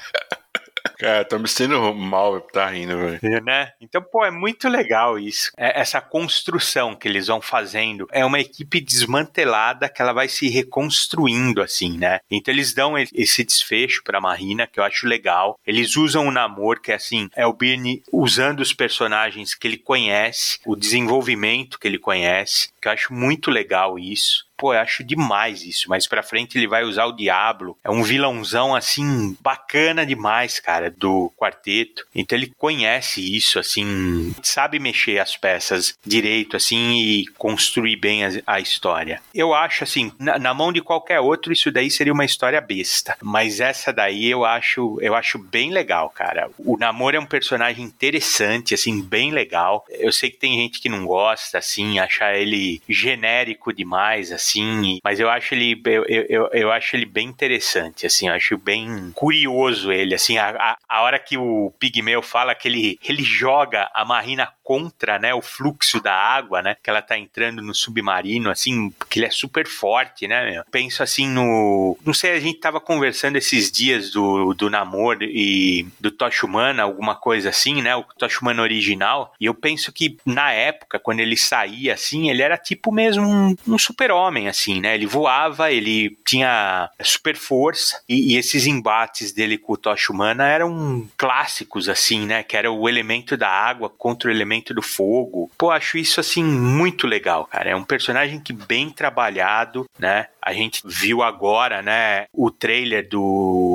Cara, 0.97 1.25
tô 1.25 1.37
me 1.39 1.47
sentindo 1.47 1.93
mal 1.93 2.39
tá 2.41 2.67
rindo, 2.69 2.97
velho. 2.97 3.43
né? 3.43 3.71
Então, 3.81 4.01
pô, 4.01 4.23
é 4.25 4.31
muito 4.31 4.67
legal 4.69 5.19
isso. 5.19 5.51
É- 5.57 5.79
essa 5.81 5.99
construção 6.01 6.95
que 6.95 7.07
eles 7.07 7.27
vão 7.27 7.41
fazendo 7.41 8.07
é 8.11 8.23
uma 8.25 8.39
equipe 8.39 8.79
desmantelada 8.79 9.89
que 9.89 10.01
ela 10.01 10.13
vai 10.13 10.27
se 10.27 10.47
reconstruindo, 10.49 11.61
assim, 11.61 11.97
né? 11.97 12.19
Então 12.29 12.53
eles 12.53 12.73
dão 12.73 12.97
e- 12.97 13.07
esse 13.13 13.43
desfecho 13.43 14.01
pra 14.03 14.21
Marina, 14.21 14.67
que 14.67 14.79
eu 14.79 14.83
acho 14.83 15.07
legal. 15.07 15.59
Eles 15.65 15.95
usam 15.95 16.27
o 16.27 16.31
namoro, 16.31 16.81
que 16.81 16.91
é 16.91 16.95
assim, 16.95 17.29
é 17.35 17.45
o 17.45 17.53
Birne 17.53 18.01
usando 18.11 18.59
os 18.61 18.73
personagens 18.73 19.53
que 19.53 19.67
ele 19.67 19.77
conhece, 19.77 20.59
o 20.65 20.75
desenvolvimento 20.75 21.79
que 21.79 21.87
ele 21.87 21.99
conhece, 21.99 22.69
que 22.81 22.87
eu 22.87 22.91
acho 22.91 23.13
muito 23.13 23.49
legal 23.51 23.97
isso. 23.99 24.45
Pô, 24.57 24.73
eu 24.73 24.79
acho 24.79 25.03
demais 25.03 25.63
isso. 25.63 25.89
Mais 25.89 26.07
pra 26.07 26.23
frente 26.23 26.57
ele 26.57 26.67
vai 26.67 26.83
usar 26.83 27.05
o 27.05 27.11
Diablo. 27.11 27.77
É 27.83 27.89
um 27.89 28.03
vilãozão, 28.03 28.75
assim, 28.75 29.37
bacana 29.41 30.05
demais, 30.05 30.59
cara, 30.59 30.89
do 30.89 31.31
quarteto. 31.37 32.05
Então 32.13 32.37
ele 32.37 32.53
conhece 32.57 33.21
isso, 33.35 33.59
assim, 33.59 34.33
sabe 34.41 34.79
mexer 34.79 35.19
as 35.19 35.35
peças 35.35 35.97
direito, 36.05 36.55
assim, 36.55 36.95
e 36.97 37.27
construir 37.37 37.97
bem 37.97 38.25
a, 38.25 38.29
a 38.47 38.59
história. 38.59 39.21
Eu 39.33 39.53
acho, 39.53 39.83
assim, 39.83 40.11
na, 40.19 40.39
na 40.39 40.53
mão 40.53 40.71
de 40.71 40.81
qualquer 40.81 41.19
outro, 41.19 41.51
isso 41.51 41.71
daí 41.71 41.91
seria 41.91 42.13
uma 42.13 42.25
história 42.25 42.61
besta. 42.61 43.17
Mas 43.21 43.59
essa 43.59 43.91
daí 43.91 44.29
eu 44.29 44.45
acho, 44.45 44.97
eu 45.01 45.15
acho 45.15 45.37
bem 45.37 45.71
legal, 45.71 46.09
cara. 46.09 46.49
O 46.57 46.77
Namor 46.77 47.15
é 47.15 47.19
um 47.19 47.25
personagem 47.25 47.83
interessante, 47.83 48.73
assim, 48.73 49.01
bem 49.01 49.31
legal. 49.31 49.85
Eu 49.89 50.11
sei 50.11 50.29
que 50.29 50.37
tem 50.37 50.55
gente 50.55 50.79
que 50.79 50.89
não 50.89 51.05
gosta, 51.05 51.57
assim, 51.57 51.99
acha 51.99 52.33
ele 52.33 52.81
genérico 52.87 53.73
demais, 53.73 54.31
assim, 54.31 54.44
e- 54.53 54.99
mas 55.03 55.19
eu 55.19 55.29
acho 55.29 55.53
ele, 55.55 55.81
eu, 55.85 56.05
eu- 56.29 56.49
eu 56.53 56.71
acho 56.71 56.95
ele 56.95 57.05
bem 57.05 57.27
interessante, 57.27 58.05
assim, 58.05 58.27
eu 58.27 58.33
acho 58.33 58.57
bem 58.57 59.11
curioso 59.15 59.91
ele, 59.91 60.13
assim, 60.13 60.37
a, 60.37 60.49
a, 60.49 60.77
a 60.87 61.01
hora 61.01 61.17
que 61.19 61.37
o 61.37 61.71
Pigmeu 61.79 62.21
fala 62.21 62.53
que 62.55 62.67
ele, 62.67 62.99
ele 63.03 63.23
joga 63.23 63.89
a 63.93 64.03
Marina 64.05 64.47
contra, 64.65 65.19
né, 65.19 65.31
o 65.31 65.43
fluxo 65.43 66.01
da 66.01 66.11
água, 66.11 66.59
né, 66.59 66.75
que 66.81 66.89
ela 66.89 66.99
tá 66.99 67.15
entrando 67.15 67.61
no 67.61 67.75
submarino, 67.75 68.49
assim, 68.49 68.91
que 69.07 69.19
ele 69.19 69.27
é 69.27 69.29
super 69.29 69.67
forte, 69.67 70.27
né, 70.27 70.49
meu? 70.49 70.63
Penso 70.71 71.03
assim 71.03 71.29
no, 71.29 71.95
não 72.03 72.15
sei, 72.15 72.31
a 72.31 72.39
gente 72.39 72.59
tava 72.59 72.81
conversando 72.81 73.35
esses 73.35 73.71
dias 73.71 74.09
do, 74.09 74.55
do 74.55 74.67
Namor 74.67 75.19
e 75.21 75.87
do 75.99 76.09
Tocha 76.09 76.47
Humana, 76.47 76.81
alguma 76.81 77.13
coisa 77.13 77.49
assim, 77.49 77.79
né, 77.79 77.95
o 77.95 78.03
Tocha 78.17 78.39
Humana 78.41 78.63
original, 78.63 79.35
e 79.39 79.45
eu 79.45 79.53
penso 79.53 79.91
que 79.91 80.17
na 80.25 80.51
época, 80.51 80.97
quando 80.97 81.19
ele 81.19 81.37
saía, 81.37 81.93
assim, 81.93 82.31
ele 82.31 82.41
era 82.41 82.57
tipo 82.57 82.91
mesmo 82.91 83.23
um, 83.23 83.55
um 83.67 83.77
super-homem, 83.77 84.47
assim, 84.47 84.81
né, 84.81 84.95
ele 84.95 85.05
voava, 85.05 85.71
ele 85.71 86.17
tinha 86.25 86.89
super 87.03 87.35
força, 87.35 88.01
e, 88.09 88.33
e 88.33 88.37
esses 88.37 88.65
embates 88.65 89.31
dele 89.31 89.59
com 89.59 89.73
o 89.73 89.77
Tocha 89.77 90.11
Humana 90.11 90.47
eram 90.47 91.07
clássicos, 91.15 91.87
assim, 91.87 92.25
né, 92.25 92.41
que 92.41 92.57
era 92.57 92.71
o 92.71 92.89
elemento 92.89 93.37
da 93.37 93.47
água 93.47 93.91
contra 93.91 94.27
o 94.27 94.31
elemento 94.33 94.54
do 94.73 94.81
fogo. 94.81 95.49
Pô, 95.57 95.71
acho 95.71 95.97
isso, 95.97 96.19
assim, 96.19 96.43
muito 96.43 97.07
legal, 97.07 97.45
cara. 97.45 97.69
É 97.71 97.75
um 97.75 97.83
personagem 97.83 98.39
que 98.39 98.53
bem 98.53 98.89
trabalhado, 98.89 99.85
né, 99.97 100.27
a 100.41 100.53
gente 100.53 100.81
viu 100.85 101.23
agora, 101.23 101.81
né, 101.81 102.25
o 102.31 102.51
trailer 102.51 103.07
do 103.09 103.74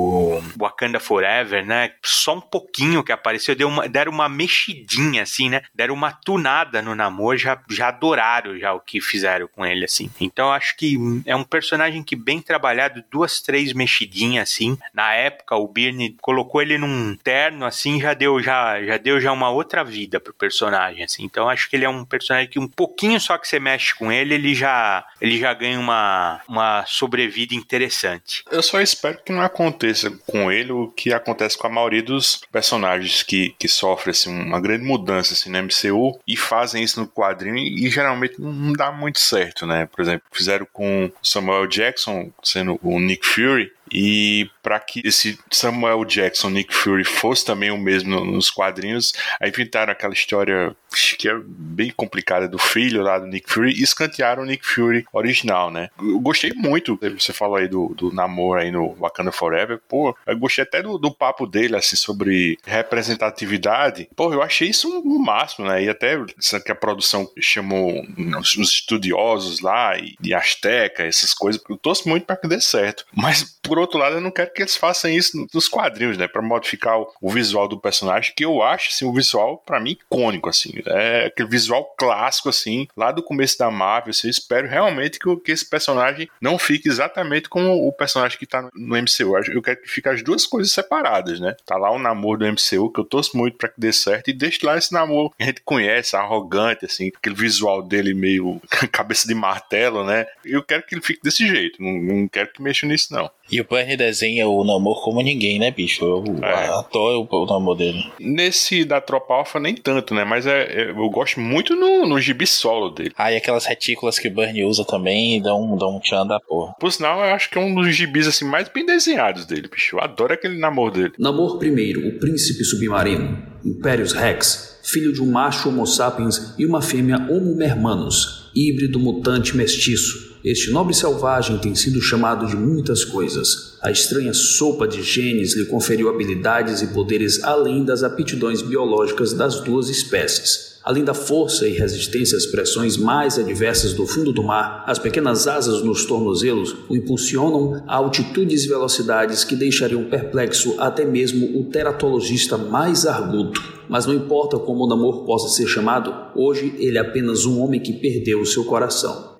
Wakanda 0.57 0.99
Forever, 0.99 1.65
né? 1.65 1.91
Só 2.03 2.35
um 2.35 2.41
pouquinho 2.41 3.03
que 3.03 3.11
apareceu, 3.11 3.55
deu 3.55 3.67
uma, 3.67 3.87
deram 3.87 4.11
uma 4.11 4.29
mexidinha, 4.29 5.23
assim, 5.23 5.49
né? 5.49 5.61
Deram 5.73 5.93
uma 5.93 6.11
tunada 6.11 6.81
no 6.81 6.95
namoro, 6.95 7.37
já, 7.37 7.59
já 7.69 7.87
adoraram 7.89 8.57
já 8.57 8.73
o 8.73 8.79
que 8.79 9.01
fizeram 9.01 9.47
com 9.47 9.65
ele, 9.65 9.85
assim. 9.85 10.09
Então 10.19 10.51
acho 10.51 10.75
que 10.77 10.97
é 11.25 11.35
um 11.35 11.43
personagem 11.43 12.03
que 12.03 12.15
bem 12.15 12.41
trabalhado, 12.41 13.03
duas, 13.11 13.41
três 13.41 13.73
mexidinhas, 13.73 14.49
assim. 14.49 14.77
Na 14.93 15.13
época, 15.13 15.55
o 15.55 15.67
Birne 15.67 16.15
colocou 16.21 16.61
ele 16.61 16.77
num 16.77 17.15
terno, 17.15 17.65
assim, 17.65 17.99
já 17.99 18.13
deu 18.13 18.41
já, 18.41 18.83
já 18.83 18.97
deu 18.97 19.19
já 19.19 19.31
uma 19.31 19.49
outra 19.49 19.83
vida 19.83 20.19
pro 20.19 20.33
personagem, 20.33 21.03
assim. 21.03 21.23
Então 21.23 21.49
acho 21.49 21.69
que 21.69 21.75
ele 21.75 21.85
é 21.85 21.89
um 21.89 22.05
personagem 22.05 22.49
que 22.49 22.59
um 22.59 22.67
pouquinho 22.67 23.19
só 23.19 23.37
que 23.37 23.47
você 23.47 23.59
mexe 23.59 23.95
com 23.95 24.11
ele, 24.11 24.33
ele 24.33 24.53
já, 24.53 25.05
ele 25.19 25.37
já 25.37 25.53
ganha 25.53 25.79
uma, 25.79 26.41
uma 26.47 26.85
sobrevida 26.85 27.55
interessante. 27.55 28.43
Eu 28.51 28.61
só 28.61 28.81
espero 28.81 29.19
que 29.23 29.31
não 29.31 29.41
aconteça 29.41 30.11
com 30.25 30.51
ele 30.51 30.71
o 30.71 30.87
que 30.87 31.13
acontece 31.13 31.57
com 31.57 31.67
a 31.67 31.69
maioria 31.69 32.03
dos 32.03 32.41
personagens 32.51 33.23
que, 33.23 33.55
que 33.57 33.67
sofrem 33.67 34.11
assim, 34.11 34.29
uma 34.29 34.59
grande 34.59 34.83
mudança 34.83 35.33
assim, 35.33 35.49
no 35.49 35.57
MCU 35.63 36.19
e 36.27 36.35
fazem 36.35 36.83
isso 36.83 36.99
no 36.99 37.07
quadrinho 37.07 37.57
e, 37.57 37.85
e 37.85 37.89
geralmente 37.89 38.35
não 38.39 38.73
dá 38.73 38.91
muito 38.91 39.19
certo, 39.19 39.65
né? 39.65 39.87
Por 39.91 40.01
exemplo, 40.01 40.23
fizeram 40.31 40.67
com 40.71 41.11
Samuel 41.21 41.67
Jackson 41.67 42.31
sendo 42.43 42.79
o 42.81 42.99
Nick 42.99 43.25
Fury 43.25 43.71
E 43.91 44.49
para 44.61 44.79
que 44.79 45.01
esse 45.05 45.37
Samuel 45.51 46.05
Jackson, 46.05 46.49
Nick 46.49 46.73
Fury, 46.73 47.03
fosse 47.03 47.45
também 47.45 47.71
o 47.71 47.77
mesmo 47.77 48.23
nos 48.25 48.49
quadrinhos, 48.49 49.13
aí 49.39 49.49
inventaram 49.49 49.91
aquela 49.91 50.13
história 50.13 50.75
que 51.17 51.29
é 51.29 51.35
bem 51.43 51.91
complicada 51.91 52.47
do 52.47 52.57
filho 52.57 53.01
lá 53.01 53.17
do 53.17 53.27
Nick 53.27 53.51
Fury 53.51 53.71
e 53.71 53.83
escantearam 53.83 54.43
o 54.43 54.45
Nick 54.45 54.65
Fury 54.65 55.05
original, 55.13 55.71
né? 55.71 55.89
Eu 55.99 56.19
gostei 56.19 56.51
muito, 56.53 56.99
você 57.17 57.31
falou 57.31 57.55
aí 57.55 57.67
do, 57.67 57.93
do 57.95 58.11
namoro 58.13 58.59
aí 58.59 58.71
no 58.71 58.93
Wakanda 58.95 59.31
Forever, 59.31 59.79
pô, 59.87 60.15
eu 60.25 60.37
gostei 60.37 60.63
até 60.63 60.81
do, 60.81 60.97
do 60.97 61.11
papo 61.11 61.45
dele, 61.45 61.75
assim, 61.75 61.95
sobre 61.95 62.57
representatividade. 62.65 64.09
Pô, 64.15 64.33
eu 64.33 64.41
achei 64.41 64.69
isso 64.69 64.89
o 64.89 65.15
um 65.15 65.19
máximo, 65.19 65.67
né? 65.67 65.83
E 65.83 65.89
até 65.89 66.17
que 66.63 66.71
a 66.71 66.75
produção 66.75 67.29
chamou 67.39 68.05
os, 68.39 68.55
os 68.55 68.69
estudiosos 68.69 69.61
lá 69.61 69.97
e, 69.97 70.15
e 70.21 70.33
Azteca, 70.33 71.03
essas 71.03 71.33
coisas, 71.33 71.61
eu 71.69 71.77
torço 71.77 72.07
muito 72.07 72.25
para 72.25 72.35
que 72.35 72.47
dê 72.47 72.59
certo. 72.59 73.05
Mas, 73.15 73.43
por 73.61 73.79
outro 73.79 73.99
lado, 73.99 74.15
eu 74.15 74.21
não 74.21 74.31
quero 74.31 74.50
que 74.53 74.61
eles 74.61 74.75
façam 74.75 75.09
isso 75.09 75.47
nos 75.53 75.67
quadrinhos, 75.67 76.17
né? 76.17 76.27
Pra 76.27 76.41
modificar 76.41 76.99
o, 76.99 77.07
o 77.21 77.29
visual 77.29 77.67
do 77.67 77.79
personagem, 77.79 78.33
que 78.35 78.45
eu 78.45 78.61
acho, 78.61 78.89
assim, 78.89 79.05
o 79.05 79.13
visual, 79.13 79.57
para 79.65 79.79
mim, 79.79 79.91
icônico, 79.91 80.49
assim. 80.49 80.73
É 80.85 81.25
aquele 81.27 81.49
visual 81.49 81.85
clássico, 81.97 82.49
assim, 82.49 82.87
lá 82.95 83.11
do 83.11 83.23
começo 83.23 83.57
da 83.57 83.69
Marvel. 83.71 84.11
Assim, 84.11 84.27
eu 84.27 84.31
espero 84.31 84.67
realmente 84.67 85.19
que, 85.19 85.35
que 85.37 85.51
esse 85.51 85.67
personagem 85.67 86.29
não 86.39 86.57
fique 86.57 86.87
exatamente 86.87 87.49
como 87.49 87.87
o 87.87 87.91
personagem 87.91 88.37
que 88.37 88.45
tá 88.45 88.69
no 88.73 88.95
MCU. 88.95 89.37
Eu 89.51 89.61
quero 89.61 89.81
que 89.81 89.89
fique 89.89 90.09
as 90.09 90.23
duas 90.23 90.45
coisas 90.45 90.71
separadas, 90.71 91.39
né? 91.39 91.55
Tá 91.65 91.77
lá 91.77 91.91
o 91.91 91.99
namoro 91.99 92.39
do 92.39 92.45
MCU, 92.45 92.91
que 92.91 92.99
eu 92.99 93.05
torço 93.05 93.37
muito 93.37 93.57
para 93.57 93.69
que 93.69 93.79
dê 93.79 93.93
certo, 93.93 94.29
e 94.29 94.33
deixe 94.33 94.65
lá 94.65 94.77
esse 94.77 94.93
namoro 94.93 95.31
que 95.31 95.43
a 95.43 95.45
gente 95.45 95.61
conhece, 95.61 96.15
arrogante, 96.15 96.85
assim, 96.85 97.11
aquele 97.15 97.35
visual 97.35 97.81
dele 97.81 98.13
meio 98.13 98.61
cabeça 98.91 99.27
de 99.27 99.33
martelo, 99.33 100.03
né? 100.05 100.25
Eu 100.43 100.63
quero 100.63 100.83
que 100.83 100.95
ele 100.95 101.01
fique 101.01 101.21
desse 101.23 101.47
jeito, 101.47 101.81
não, 101.81 101.91
não 101.91 102.27
quero 102.27 102.51
que 102.51 102.61
mexa 102.61 102.85
nisso, 102.85 103.13
não. 103.13 103.29
E 103.51 103.59
o 103.59 103.65
Bernie 103.65 103.97
desenha 103.97 104.40
o 104.45 104.63
namoro 104.63 104.99
como 105.01 105.21
ninguém, 105.21 105.59
né, 105.59 105.71
bicho? 105.71 106.05
Eu 106.05 106.23
é. 106.43 106.67
adoro 106.69 107.27
o, 107.29 107.43
o 107.43 107.45
namoro 107.45 107.77
dele. 107.77 108.03
Nesse 108.19 108.83
da 108.83 108.99
Tropa 109.01 109.33
Alpha, 109.33 109.59
nem 109.59 109.75
tanto, 109.75 110.13
né? 110.13 110.23
Mas 110.23 110.45
é, 110.45 110.63
é, 110.63 110.89
eu 110.91 111.09
gosto 111.09 111.39
muito 111.39 111.75
no, 111.75 112.07
no 112.07 112.19
gibi 112.19 112.45
solo 112.45 112.89
dele. 112.89 113.11
Ah, 113.17 113.31
e 113.31 113.37
aquelas 113.37 113.65
retículas 113.65 114.19
que 114.19 114.27
o 114.27 114.33
Bernie 114.33 114.65
usa 114.65 114.85
também 114.85 115.41
dão, 115.41 115.77
dão 115.77 115.97
um 115.97 115.99
tchan 115.99 116.25
da 116.25 116.39
porra. 116.39 116.73
Por 116.79 116.91
sinal, 116.91 117.19
eu 117.19 117.33
acho 117.33 117.49
que 117.49 117.57
é 117.57 117.61
um 117.61 117.73
dos 117.73 117.95
gibis 117.95 118.27
assim, 118.27 118.45
mais 118.45 118.69
bem 118.69 118.85
desenhados 118.85 119.45
dele, 119.45 119.67
bicho. 119.67 119.95
Eu 119.95 120.01
adoro 120.01 120.33
aquele 120.33 120.57
namoro 120.57 120.91
dele. 120.91 121.13
Namor 121.17 121.57
primeiro, 121.57 122.07
o 122.07 122.19
príncipe 122.19 122.63
submarino. 122.63 123.51
Impérios 123.63 124.11
Rex, 124.13 124.79
filho 124.83 125.13
de 125.13 125.21
um 125.21 125.31
macho 125.31 125.69
Homo 125.69 125.85
sapiens 125.85 126.55
e 126.57 126.65
uma 126.65 126.81
fêmea 126.81 127.17
Homo 127.29 127.55
mermanus, 127.55 128.51
híbrido 128.55 128.99
mutante 128.99 129.55
mestiço. 129.55 130.30
Este 130.43 130.71
nobre 130.71 130.91
selvagem 130.95 131.59
tem 131.59 131.75
sido 131.75 132.01
chamado 132.01 132.47
de 132.47 132.55
muitas 132.55 133.05
coisas. 133.05 133.77
A 133.79 133.91
estranha 133.91 134.33
sopa 134.33 134.87
de 134.87 135.03
genes 135.03 135.55
lhe 135.55 135.65
conferiu 135.65 136.09
habilidades 136.09 136.81
e 136.81 136.87
poderes 136.87 137.43
além 137.43 137.85
das 137.85 138.01
aptidões 138.01 138.63
biológicas 138.63 139.33
das 139.33 139.59
duas 139.59 139.87
espécies. 139.87 140.71
Além 140.83 141.03
da 141.03 141.13
força 141.13 141.67
e 141.67 141.73
resistência 141.73 142.35
às 142.35 142.47
pressões 142.47 142.97
mais 142.97 143.37
adversas 143.37 143.93
do 143.93 144.07
fundo 144.07 144.33
do 144.33 144.41
mar, 144.41 144.83
as 144.87 144.97
pequenas 144.97 145.47
asas 145.47 145.83
nos 145.83 146.05
tornozelos 146.05 146.75
o 146.89 146.95
impulsionam 146.95 147.83
a 147.85 147.97
altitudes 147.97 148.63
e 148.63 148.67
velocidades 148.67 149.43
que 149.43 149.55
deixariam 149.55 150.05
perplexo 150.05 150.73
até 150.79 151.05
mesmo 151.05 151.59
o 151.59 151.65
teratologista 151.65 152.57
mais 152.57 153.05
arguto. 153.05 153.61
Mas 153.87 154.07
não 154.07 154.15
importa 154.15 154.57
como 154.57 154.85
o 154.85 154.87
Namor 154.87 155.23
possa 155.23 155.49
ser 155.49 155.67
chamado, 155.67 156.11
hoje 156.35 156.73
ele 156.79 156.97
é 156.97 157.01
apenas 157.01 157.45
um 157.45 157.61
homem 157.61 157.79
que 157.79 157.93
perdeu 157.93 158.41
o 158.41 158.45
seu 158.45 158.65
coração. 158.65 159.39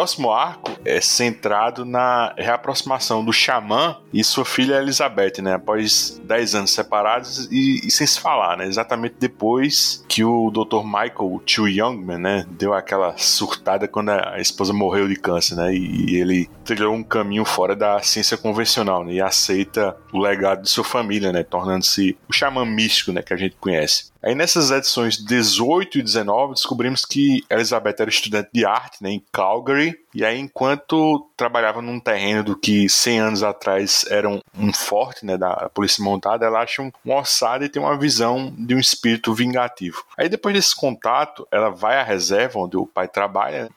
Próximo 0.00 0.32
arco 0.32 0.70
é 0.82 0.98
centrado 0.98 1.84
na 1.84 2.32
reaproximação 2.38 3.22
do 3.22 3.34
xamã 3.34 3.98
e 4.14 4.24
sua 4.24 4.46
filha 4.46 4.76
Elizabeth, 4.76 5.42
né? 5.42 5.56
Após 5.56 6.18
10 6.24 6.54
anos 6.54 6.70
separados 6.70 7.46
e, 7.52 7.86
e, 7.86 7.90
sem 7.90 8.06
se 8.06 8.18
falar, 8.18 8.56
né? 8.56 8.66
Exatamente 8.66 9.16
depois 9.20 10.02
que 10.08 10.24
o 10.24 10.50
Dr. 10.50 10.84
Michael 10.84 11.42
Chu 11.44 11.68
Youngman, 11.68 12.16
né? 12.16 12.46
Deu 12.48 12.72
aquela 12.72 13.14
surtada 13.18 13.86
quando 13.86 14.08
a 14.08 14.40
esposa 14.40 14.72
morreu 14.72 15.06
de 15.06 15.16
câncer, 15.16 15.56
né? 15.56 15.74
E, 15.74 16.12
e 16.12 16.16
ele 16.16 16.48
trilhou 16.64 16.94
um 16.94 17.02
caminho 17.02 17.44
fora 17.44 17.76
da 17.76 18.00
ciência 18.00 18.38
convencional, 18.38 19.04
né? 19.04 19.12
E 19.12 19.20
aceita 19.20 19.94
o 20.14 20.18
legado 20.18 20.62
de 20.62 20.70
sua 20.70 20.84
família, 20.84 21.30
né? 21.30 21.42
Tornando-se 21.42 22.16
o 22.26 22.32
xamã 22.32 22.64
místico, 22.64 23.12
né? 23.12 23.20
Que 23.20 23.34
a 23.34 23.36
gente 23.36 23.56
conhece. 23.60 24.10
Aí 24.22 24.34
nessas 24.34 24.70
edições 24.70 25.16
18 25.16 25.98
e 25.98 26.02
19 26.02 26.52
descobrimos 26.54 27.06
que 27.06 27.42
Elizabeth 27.48 27.96
era 27.98 28.10
estudante 28.10 28.50
de 28.52 28.66
arte 28.66 29.02
né, 29.02 29.10
em 29.12 29.24
Calgary 29.32 29.89
country 29.90 30.09
e 30.14 30.24
aí, 30.24 30.38
enquanto 30.38 31.28
trabalhava 31.36 31.80
num 31.80 32.00
terreno 32.00 32.42
do 32.42 32.56
que 32.56 32.88
100 32.88 33.20
anos 33.20 33.42
atrás 33.42 34.04
era 34.10 34.28
um, 34.28 34.40
um 34.58 34.72
forte 34.72 35.24
né, 35.24 35.36
da 35.36 35.70
polícia 35.72 36.02
montada, 36.02 36.46
ela 36.46 36.60
acha 36.60 36.82
um, 36.82 36.90
um 37.04 37.14
ossado 37.14 37.64
e 37.64 37.68
tem 37.68 37.80
uma 37.80 37.96
visão 37.96 38.52
de 38.58 38.74
um 38.74 38.78
espírito 38.78 39.32
vingativo. 39.32 40.04
Aí, 40.16 40.28
depois 40.28 40.54
desse 40.54 40.74
contato, 40.74 41.46
ela 41.50 41.70
vai 41.70 41.98
à 41.98 42.02
reserva 42.02 42.58
onde 42.58 42.76
o 42.76 42.86
pai 42.86 43.08
trabalha, 43.08 43.68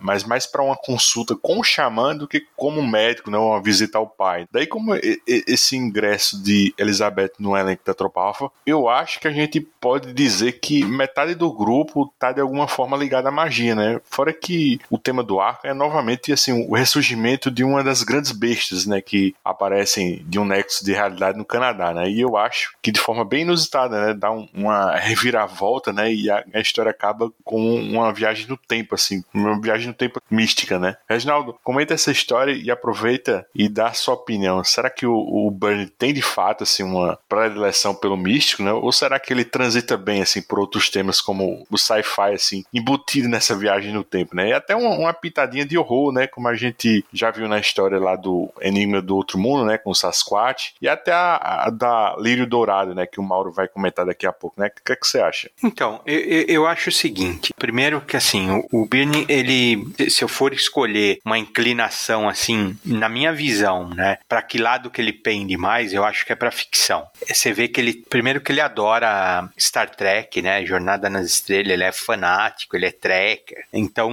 mas 0.00 0.24
mais 0.24 0.46
para 0.46 0.62
uma 0.62 0.76
consulta 0.76 1.36
com 1.36 1.58
o 1.58 1.64
xamã 1.64 2.16
do 2.16 2.26
que 2.26 2.46
como 2.56 2.82
médico, 2.82 3.30
né, 3.30 3.38
uma 3.38 3.62
visita 3.62 3.98
ao 3.98 4.06
pai. 4.06 4.46
Daí, 4.50 4.66
como 4.66 4.94
esse 5.26 5.76
ingresso 5.76 6.42
de 6.42 6.74
Elizabeth 6.78 7.32
no 7.38 7.56
elenco 7.56 7.82
da 7.84 7.94
Tropa 7.94 8.22
eu 8.64 8.88
acho 8.88 9.18
que 9.18 9.26
a 9.26 9.32
gente 9.32 9.60
pode 9.60 10.12
dizer 10.12 10.60
que 10.60 10.84
metade 10.84 11.34
do 11.34 11.52
grupo 11.52 12.10
está 12.14 12.30
de 12.30 12.40
alguma 12.40 12.68
forma 12.68 12.96
ligada 12.96 13.28
à 13.28 13.32
magia, 13.32 13.74
né? 13.74 14.00
Fora 14.04 14.32
que 14.32 14.78
o 14.88 14.96
tema 14.96 15.22
do 15.22 15.40
arco 15.40 15.66
é 15.66 15.74
novamente 15.82 16.32
assim 16.32 16.52
o 16.52 16.74
ressurgimento 16.74 17.50
de 17.50 17.64
uma 17.64 17.82
das 17.82 18.02
grandes 18.02 18.30
bestas, 18.30 18.86
né, 18.86 19.00
que 19.00 19.34
aparecem 19.44 20.24
de 20.28 20.38
um 20.38 20.44
nexo 20.44 20.84
de 20.84 20.92
realidade 20.92 21.36
no 21.36 21.44
Canadá, 21.44 21.92
né? 21.92 22.08
E 22.08 22.20
eu 22.20 22.36
acho 22.36 22.74
que 22.80 22.92
de 22.92 23.00
forma 23.00 23.24
bem 23.24 23.42
inusitada, 23.42 24.06
né, 24.06 24.14
dá 24.14 24.30
um, 24.30 24.48
uma 24.54 24.94
reviravolta, 24.96 25.92
né, 25.92 26.12
e 26.12 26.30
a, 26.30 26.44
a, 26.54 26.60
história 26.60 26.90
acaba 26.90 27.30
com 27.44 27.74
uma 27.74 28.12
viagem 28.12 28.46
no 28.46 28.56
tempo, 28.56 28.94
assim, 28.94 29.24
uma 29.34 29.60
viagem 29.60 29.88
no 29.88 29.94
tempo 29.94 30.20
mística, 30.30 30.78
né? 30.78 30.96
Reginaldo, 31.08 31.56
comenta 31.64 31.94
essa 31.94 32.10
história 32.12 32.52
e 32.52 32.70
aproveita 32.70 33.46
e 33.54 33.68
dá 33.68 33.88
a 33.88 33.92
sua 33.92 34.14
opinião. 34.14 34.62
Será 34.62 34.88
que 34.88 35.06
o, 35.06 35.14
o 35.14 35.50
Burn 35.50 35.86
tem 35.86 36.12
de 36.12 36.22
fato 36.22 36.62
assim 36.62 36.82
uma 36.82 37.18
predileção 37.28 37.94
pelo 37.94 38.16
místico, 38.16 38.62
né? 38.62 38.72
Ou 38.72 38.92
será 38.92 39.18
que 39.18 39.32
ele 39.32 39.44
transita 39.44 39.96
bem 39.96 40.22
assim 40.22 40.42
por 40.42 40.58
outros 40.58 40.88
temas 40.88 41.20
como 41.20 41.66
o 41.70 41.78
sci-fi 41.78 42.34
assim, 42.34 42.64
embutido 42.72 43.28
nessa 43.28 43.56
viagem 43.56 43.92
no 43.92 44.04
tempo, 44.04 44.36
né? 44.36 44.48
E 44.48 44.52
até 44.52 44.76
uma, 44.76 44.90
uma 44.90 45.12
pitadinha 45.12 45.64
de 45.64 45.71
de 45.72 45.78
horror, 45.78 46.12
né? 46.12 46.26
Como 46.26 46.48
a 46.48 46.54
gente 46.54 47.04
já 47.12 47.30
viu 47.30 47.48
na 47.48 47.58
história 47.58 47.98
lá 47.98 48.14
do 48.14 48.50
Enigma 48.60 49.00
do 49.00 49.16
Outro 49.16 49.38
Mundo, 49.38 49.64
né? 49.64 49.78
Com 49.78 49.90
o 49.90 49.94
Sasquatch. 49.94 50.74
E 50.80 50.88
até 50.88 51.12
a, 51.12 51.64
a 51.66 51.70
da 51.70 52.14
Lírio 52.18 52.46
Dourado, 52.46 52.94
né? 52.94 53.06
Que 53.06 53.20
o 53.20 53.22
Mauro 53.22 53.50
vai 53.50 53.66
comentar 53.66 54.06
daqui 54.06 54.26
a 54.26 54.32
pouco, 54.32 54.60
né? 54.60 54.68
O 54.68 54.84
que, 54.84 54.92
é 54.92 54.96
que 54.96 55.06
você 55.06 55.20
acha? 55.20 55.50
Então, 55.62 56.00
eu, 56.06 56.44
eu 56.46 56.66
acho 56.66 56.90
o 56.90 56.92
seguinte. 56.92 57.54
Primeiro 57.58 58.00
que, 58.00 58.16
assim, 58.16 58.50
o, 58.50 58.66
o 58.72 58.88
ele... 59.28 59.86
Se 60.10 60.22
eu 60.22 60.28
for 60.28 60.52
escolher 60.52 61.18
uma 61.24 61.38
inclinação, 61.38 62.28
assim, 62.28 62.76
na 62.84 63.08
minha 63.08 63.32
visão, 63.32 63.88
né? 63.88 64.18
Para 64.28 64.42
que 64.42 64.58
lado 64.58 64.90
que 64.90 65.00
ele 65.00 65.12
pende 65.12 65.56
mais, 65.56 65.92
eu 65.92 66.04
acho 66.04 66.26
que 66.26 66.32
é 66.32 66.36
para 66.36 66.50
ficção. 66.50 67.06
Você 67.26 67.52
vê 67.52 67.68
que 67.68 67.80
ele... 67.80 67.94
Primeiro 67.94 68.40
que 68.40 68.52
ele 68.52 68.60
adora 68.60 69.48
Star 69.58 69.90
Trek, 69.90 70.42
né? 70.42 70.64
Jornada 70.66 71.08
nas 71.08 71.26
Estrelas. 71.26 71.72
Ele 71.72 71.84
é 71.84 71.92
fanático, 71.92 72.76
ele 72.76 72.86
é 72.86 72.92
trekker. 72.92 73.64
Então, 73.72 74.10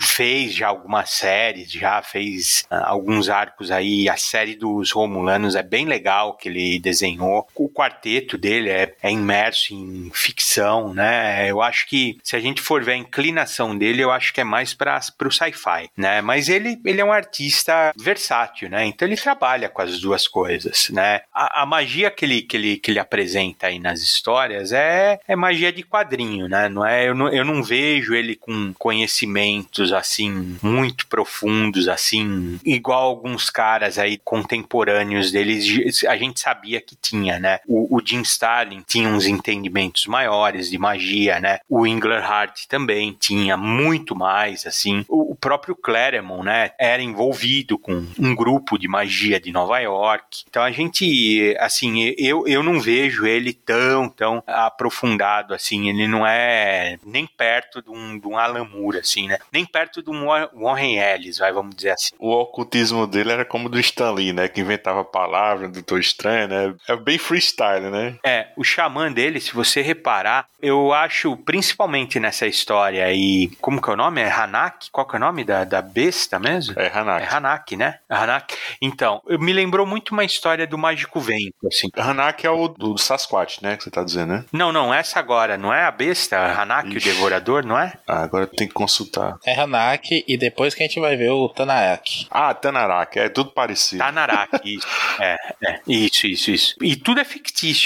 fez 0.00 0.52
já 0.54 0.68
algum 0.68 0.87
algumas 0.88 1.10
séries, 1.10 1.70
já 1.70 2.00
fez 2.00 2.64
uh, 2.70 2.76
alguns 2.86 3.28
arcos 3.28 3.70
aí. 3.70 4.08
A 4.08 4.16
série 4.16 4.56
dos 4.56 4.90
Romulanos 4.90 5.54
é 5.54 5.62
bem 5.62 5.84
legal 5.84 6.34
que 6.34 6.48
ele 6.48 6.78
desenhou. 6.78 7.46
O 7.54 7.67
quarteto 7.78 8.36
dele 8.36 8.70
é, 8.70 8.92
é 9.00 9.12
imerso 9.12 9.72
em 9.72 10.10
ficção, 10.12 10.92
né? 10.92 11.48
Eu 11.48 11.62
acho 11.62 11.86
que 11.86 12.18
se 12.24 12.34
a 12.34 12.40
gente 12.40 12.60
for 12.60 12.82
ver 12.82 12.92
a 12.92 12.96
inclinação 12.96 13.78
dele, 13.78 14.02
eu 14.02 14.10
acho 14.10 14.34
que 14.34 14.40
é 14.40 14.44
mais 14.44 14.74
para 14.74 15.00
o 15.24 15.30
sci-fi, 15.30 15.88
né? 15.96 16.20
Mas 16.20 16.48
ele, 16.48 16.80
ele 16.84 17.00
é 17.00 17.04
um 17.04 17.12
artista 17.12 17.92
versátil, 17.96 18.68
né? 18.68 18.84
Então 18.84 19.06
ele 19.06 19.16
trabalha 19.16 19.68
com 19.68 19.80
as 19.80 20.00
duas 20.00 20.26
coisas, 20.26 20.88
né? 20.90 21.20
A, 21.32 21.62
a 21.62 21.66
magia 21.66 22.10
que 22.10 22.24
ele, 22.24 22.42
que, 22.42 22.56
ele, 22.56 22.76
que 22.78 22.90
ele 22.90 22.98
apresenta 22.98 23.68
aí 23.68 23.78
nas 23.78 24.00
histórias 24.00 24.72
é, 24.72 25.20
é 25.28 25.36
magia 25.36 25.72
de 25.72 25.84
quadrinho, 25.84 26.48
né? 26.48 26.68
Não 26.68 26.84
é, 26.84 27.08
eu, 27.08 27.14
não, 27.14 27.28
eu 27.28 27.44
não 27.44 27.62
vejo 27.62 28.12
ele 28.12 28.34
com 28.34 28.72
conhecimentos 28.74 29.92
assim 29.92 30.58
muito 30.60 31.06
profundos, 31.06 31.86
assim, 31.86 32.58
igual 32.64 33.04
alguns 33.04 33.50
caras 33.50 33.98
aí 33.98 34.18
contemporâneos 34.18 35.30
deles, 35.30 36.04
a 36.04 36.16
gente 36.16 36.40
sabia 36.40 36.80
que 36.80 36.96
tinha, 36.96 37.38
né? 37.38 37.60
O, 37.68 37.96
o 37.96 38.02
Jim 38.04 38.22
Starlin 38.22 38.82
tinha 38.86 39.08
uns 39.08 39.26
entendimentos 39.26 40.06
maiores 40.06 40.70
de 40.70 40.78
magia, 40.78 41.38
né? 41.38 41.58
O 41.68 41.86
Englehart 41.86 42.66
também 42.66 43.16
tinha 43.18 43.56
muito 43.56 44.16
mais, 44.16 44.66
assim. 44.66 45.04
O, 45.08 45.32
o 45.32 45.36
próprio 45.36 45.76
Claremont, 45.76 46.44
né? 46.44 46.70
Era 46.78 47.02
envolvido 47.02 47.78
com 47.78 48.06
um 48.18 48.34
grupo 48.34 48.78
de 48.78 48.88
magia 48.88 49.38
de 49.38 49.52
Nova 49.52 49.78
York. 49.78 50.44
Então 50.48 50.62
a 50.62 50.70
gente, 50.70 51.54
assim, 51.60 52.14
eu, 52.16 52.46
eu 52.46 52.62
não 52.62 52.80
vejo 52.80 53.26
ele 53.26 53.52
tão, 53.52 54.08
tão 54.08 54.42
aprofundado, 54.46 55.52
assim. 55.52 55.88
Ele 55.88 56.08
não 56.08 56.26
é 56.26 56.98
nem 57.04 57.26
perto 57.26 57.82
de 57.82 57.90
um, 57.90 58.18
de 58.18 58.26
um 58.26 58.38
Alan 58.38 58.64
Moore, 58.64 58.98
assim, 58.98 59.28
né? 59.28 59.38
Nem 59.52 59.66
perto 59.66 60.02
de 60.02 60.10
um 60.10 60.26
Warren 60.54 60.98
Ellis, 60.98 61.38
vai, 61.38 61.52
vamos 61.52 61.76
dizer 61.76 61.90
assim. 61.90 62.14
O 62.18 62.30
ocultismo 62.30 63.06
dele 63.06 63.32
era 63.32 63.44
como 63.44 63.68
do 63.68 63.78
Stan 63.78 64.12
Lee, 64.12 64.32
né? 64.32 64.48
Que 64.48 64.60
inventava 64.60 65.04
palavras, 65.04 65.68
do 65.68 65.74
Doutor 65.74 66.00
Estranho, 66.00 66.48
né? 66.48 66.74
É 66.88 66.96
bem 66.96 67.18
freestyle, 67.18 67.57
né? 67.90 68.16
É, 68.24 68.48
o 68.56 68.64
xamã 68.64 69.10
dele, 69.10 69.40
se 69.40 69.52
você 69.54 69.80
reparar, 69.82 70.46
eu 70.60 70.92
acho, 70.92 71.36
principalmente 71.36 72.18
nessa 72.18 72.46
história 72.46 73.04
aí, 73.04 73.50
como 73.60 73.80
que 73.80 73.90
é 73.90 73.92
o 73.92 73.96
nome? 73.96 74.20
É 74.20 74.30
Hanak? 74.30 74.90
Qual 74.90 75.06
que 75.06 75.16
é 75.16 75.18
o 75.18 75.20
nome 75.20 75.44
da, 75.44 75.64
da 75.64 75.82
besta 75.82 76.38
mesmo? 76.38 76.74
É 76.78 76.90
Hanak. 76.92 77.22
É 77.24 77.36
Hanak, 77.36 77.76
né? 77.76 77.98
Hanak. 78.08 78.54
Então, 78.80 79.22
me 79.28 79.52
lembrou 79.52 79.86
muito 79.86 80.10
uma 80.10 80.24
história 80.24 80.66
do 80.66 80.78
Mágico 80.78 81.20
Vento, 81.20 81.66
assim. 81.66 81.88
Hanak 81.96 82.46
é 82.46 82.50
o 82.50 82.68
do 82.68 82.96
Sasquatch, 82.98 83.62
né? 83.62 83.76
Que 83.76 83.84
você 83.84 83.90
tá 83.90 84.02
dizendo, 84.02 84.32
né? 84.32 84.44
Não, 84.52 84.72
não, 84.72 84.92
essa 84.92 85.18
agora, 85.18 85.56
não 85.56 85.72
é 85.72 85.84
a 85.84 85.90
besta? 85.90 86.38
Hanak, 86.38 86.88
Ixi. 86.88 87.08
o 87.08 87.12
Devorador, 87.12 87.64
não 87.64 87.78
é? 87.78 87.92
Ah, 88.06 88.22
agora 88.22 88.46
tem 88.46 88.68
que 88.68 88.74
consultar. 88.74 89.36
É 89.44 89.58
Hanak 89.58 90.24
e 90.26 90.36
depois 90.36 90.74
que 90.74 90.82
a 90.82 90.86
gente 90.86 91.00
vai 91.00 91.16
ver 91.16 91.30
o 91.30 91.48
Tanarak. 91.48 92.26
Ah, 92.30 92.54
Tanarak, 92.54 93.18
é 93.18 93.28
tudo 93.28 93.50
parecido. 93.50 94.02
Tanarak, 94.02 94.60
isso. 94.64 94.86
É, 95.20 95.36
é, 95.64 95.80
isso, 95.86 96.26
isso, 96.26 96.50
isso. 96.50 96.76
E 96.82 96.96
tudo 96.96 97.20
é 97.20 97.24
fictício 97.24 97.37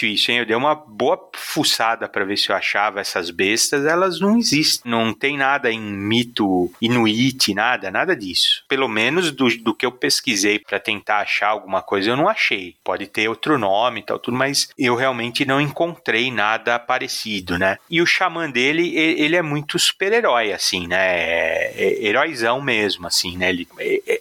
isso, 0.05 0.31
hein? 0.31 0.39
Eu 0.39 0.47
dei 0.47 0.57
uma 0.57 0.75
boa 0.75 1.31
fuçada 1.35 2.09
para 2.09 2.25
ver 2.25 2.37
se 2.37 2.51
eu 2.51 2.57
achava 2.57 3.01
essas 3.01 3.31
bestas, 3.31 3.85
elas 3.87 4.21
não 4.21 4.39
existem. 4.39 4.91
Não 4.91 5.13
tem 5.13 5.37
nada 5.37 5.71
em 5.71 5.81
mito 5.81 6.71
inuit, 6.81 7.55
nada, 7.55 7.91
nada 7.91 8.17
disso. 8.17 8.65
Pelo 8.69 8.89
menos 8.89 9.31
do, 9.31 9.49
do 9.59 9.75
que 9.75 9.87
eu 9.87 9.93
pesquisei 9.93 10.59
para 10.59 10.79
tentar 10.79 11.19
achar 11.19 11.49
alguma 11.49 11.83
coisa, 11.83 12.11
eu 12.11 12.17
não 12.17 12.29
achei. 12.29 12.75
Pode 12.83 13.07
ter 13.07 13.29
outro 13.29 13.59
nome 13.59 14.01
e 14.01 14.03
tal, 14.03 14.19
tudo, 14.19 14.37
mas 14.37 14.69
eu 14.79 14.95
realmente 14.95 15.45
não 15.45 15.61
encontrei 15.61 16.31
nada 16.31 16.79
parecido, 16.79 17.59
né? 17.59 17.79
E 17.91 18.01
o 18.01 18.07
xamã 18.07 18.51
dele, 18.51 18.97
ele 18.97 19.37
é 19.37 19.43
muito 19.43 19.79
super-herói, 19.79 20.53
assim, 20.53 20.87
né? 20.87 20.99
É, 20.99 21.73
é 21.77 22.07
heróizão 22.07 22.61
mesmo, 22.61 23.07
assim, 23.07 23.37
né? 23.37 23.51
Ele, 23.51 23.69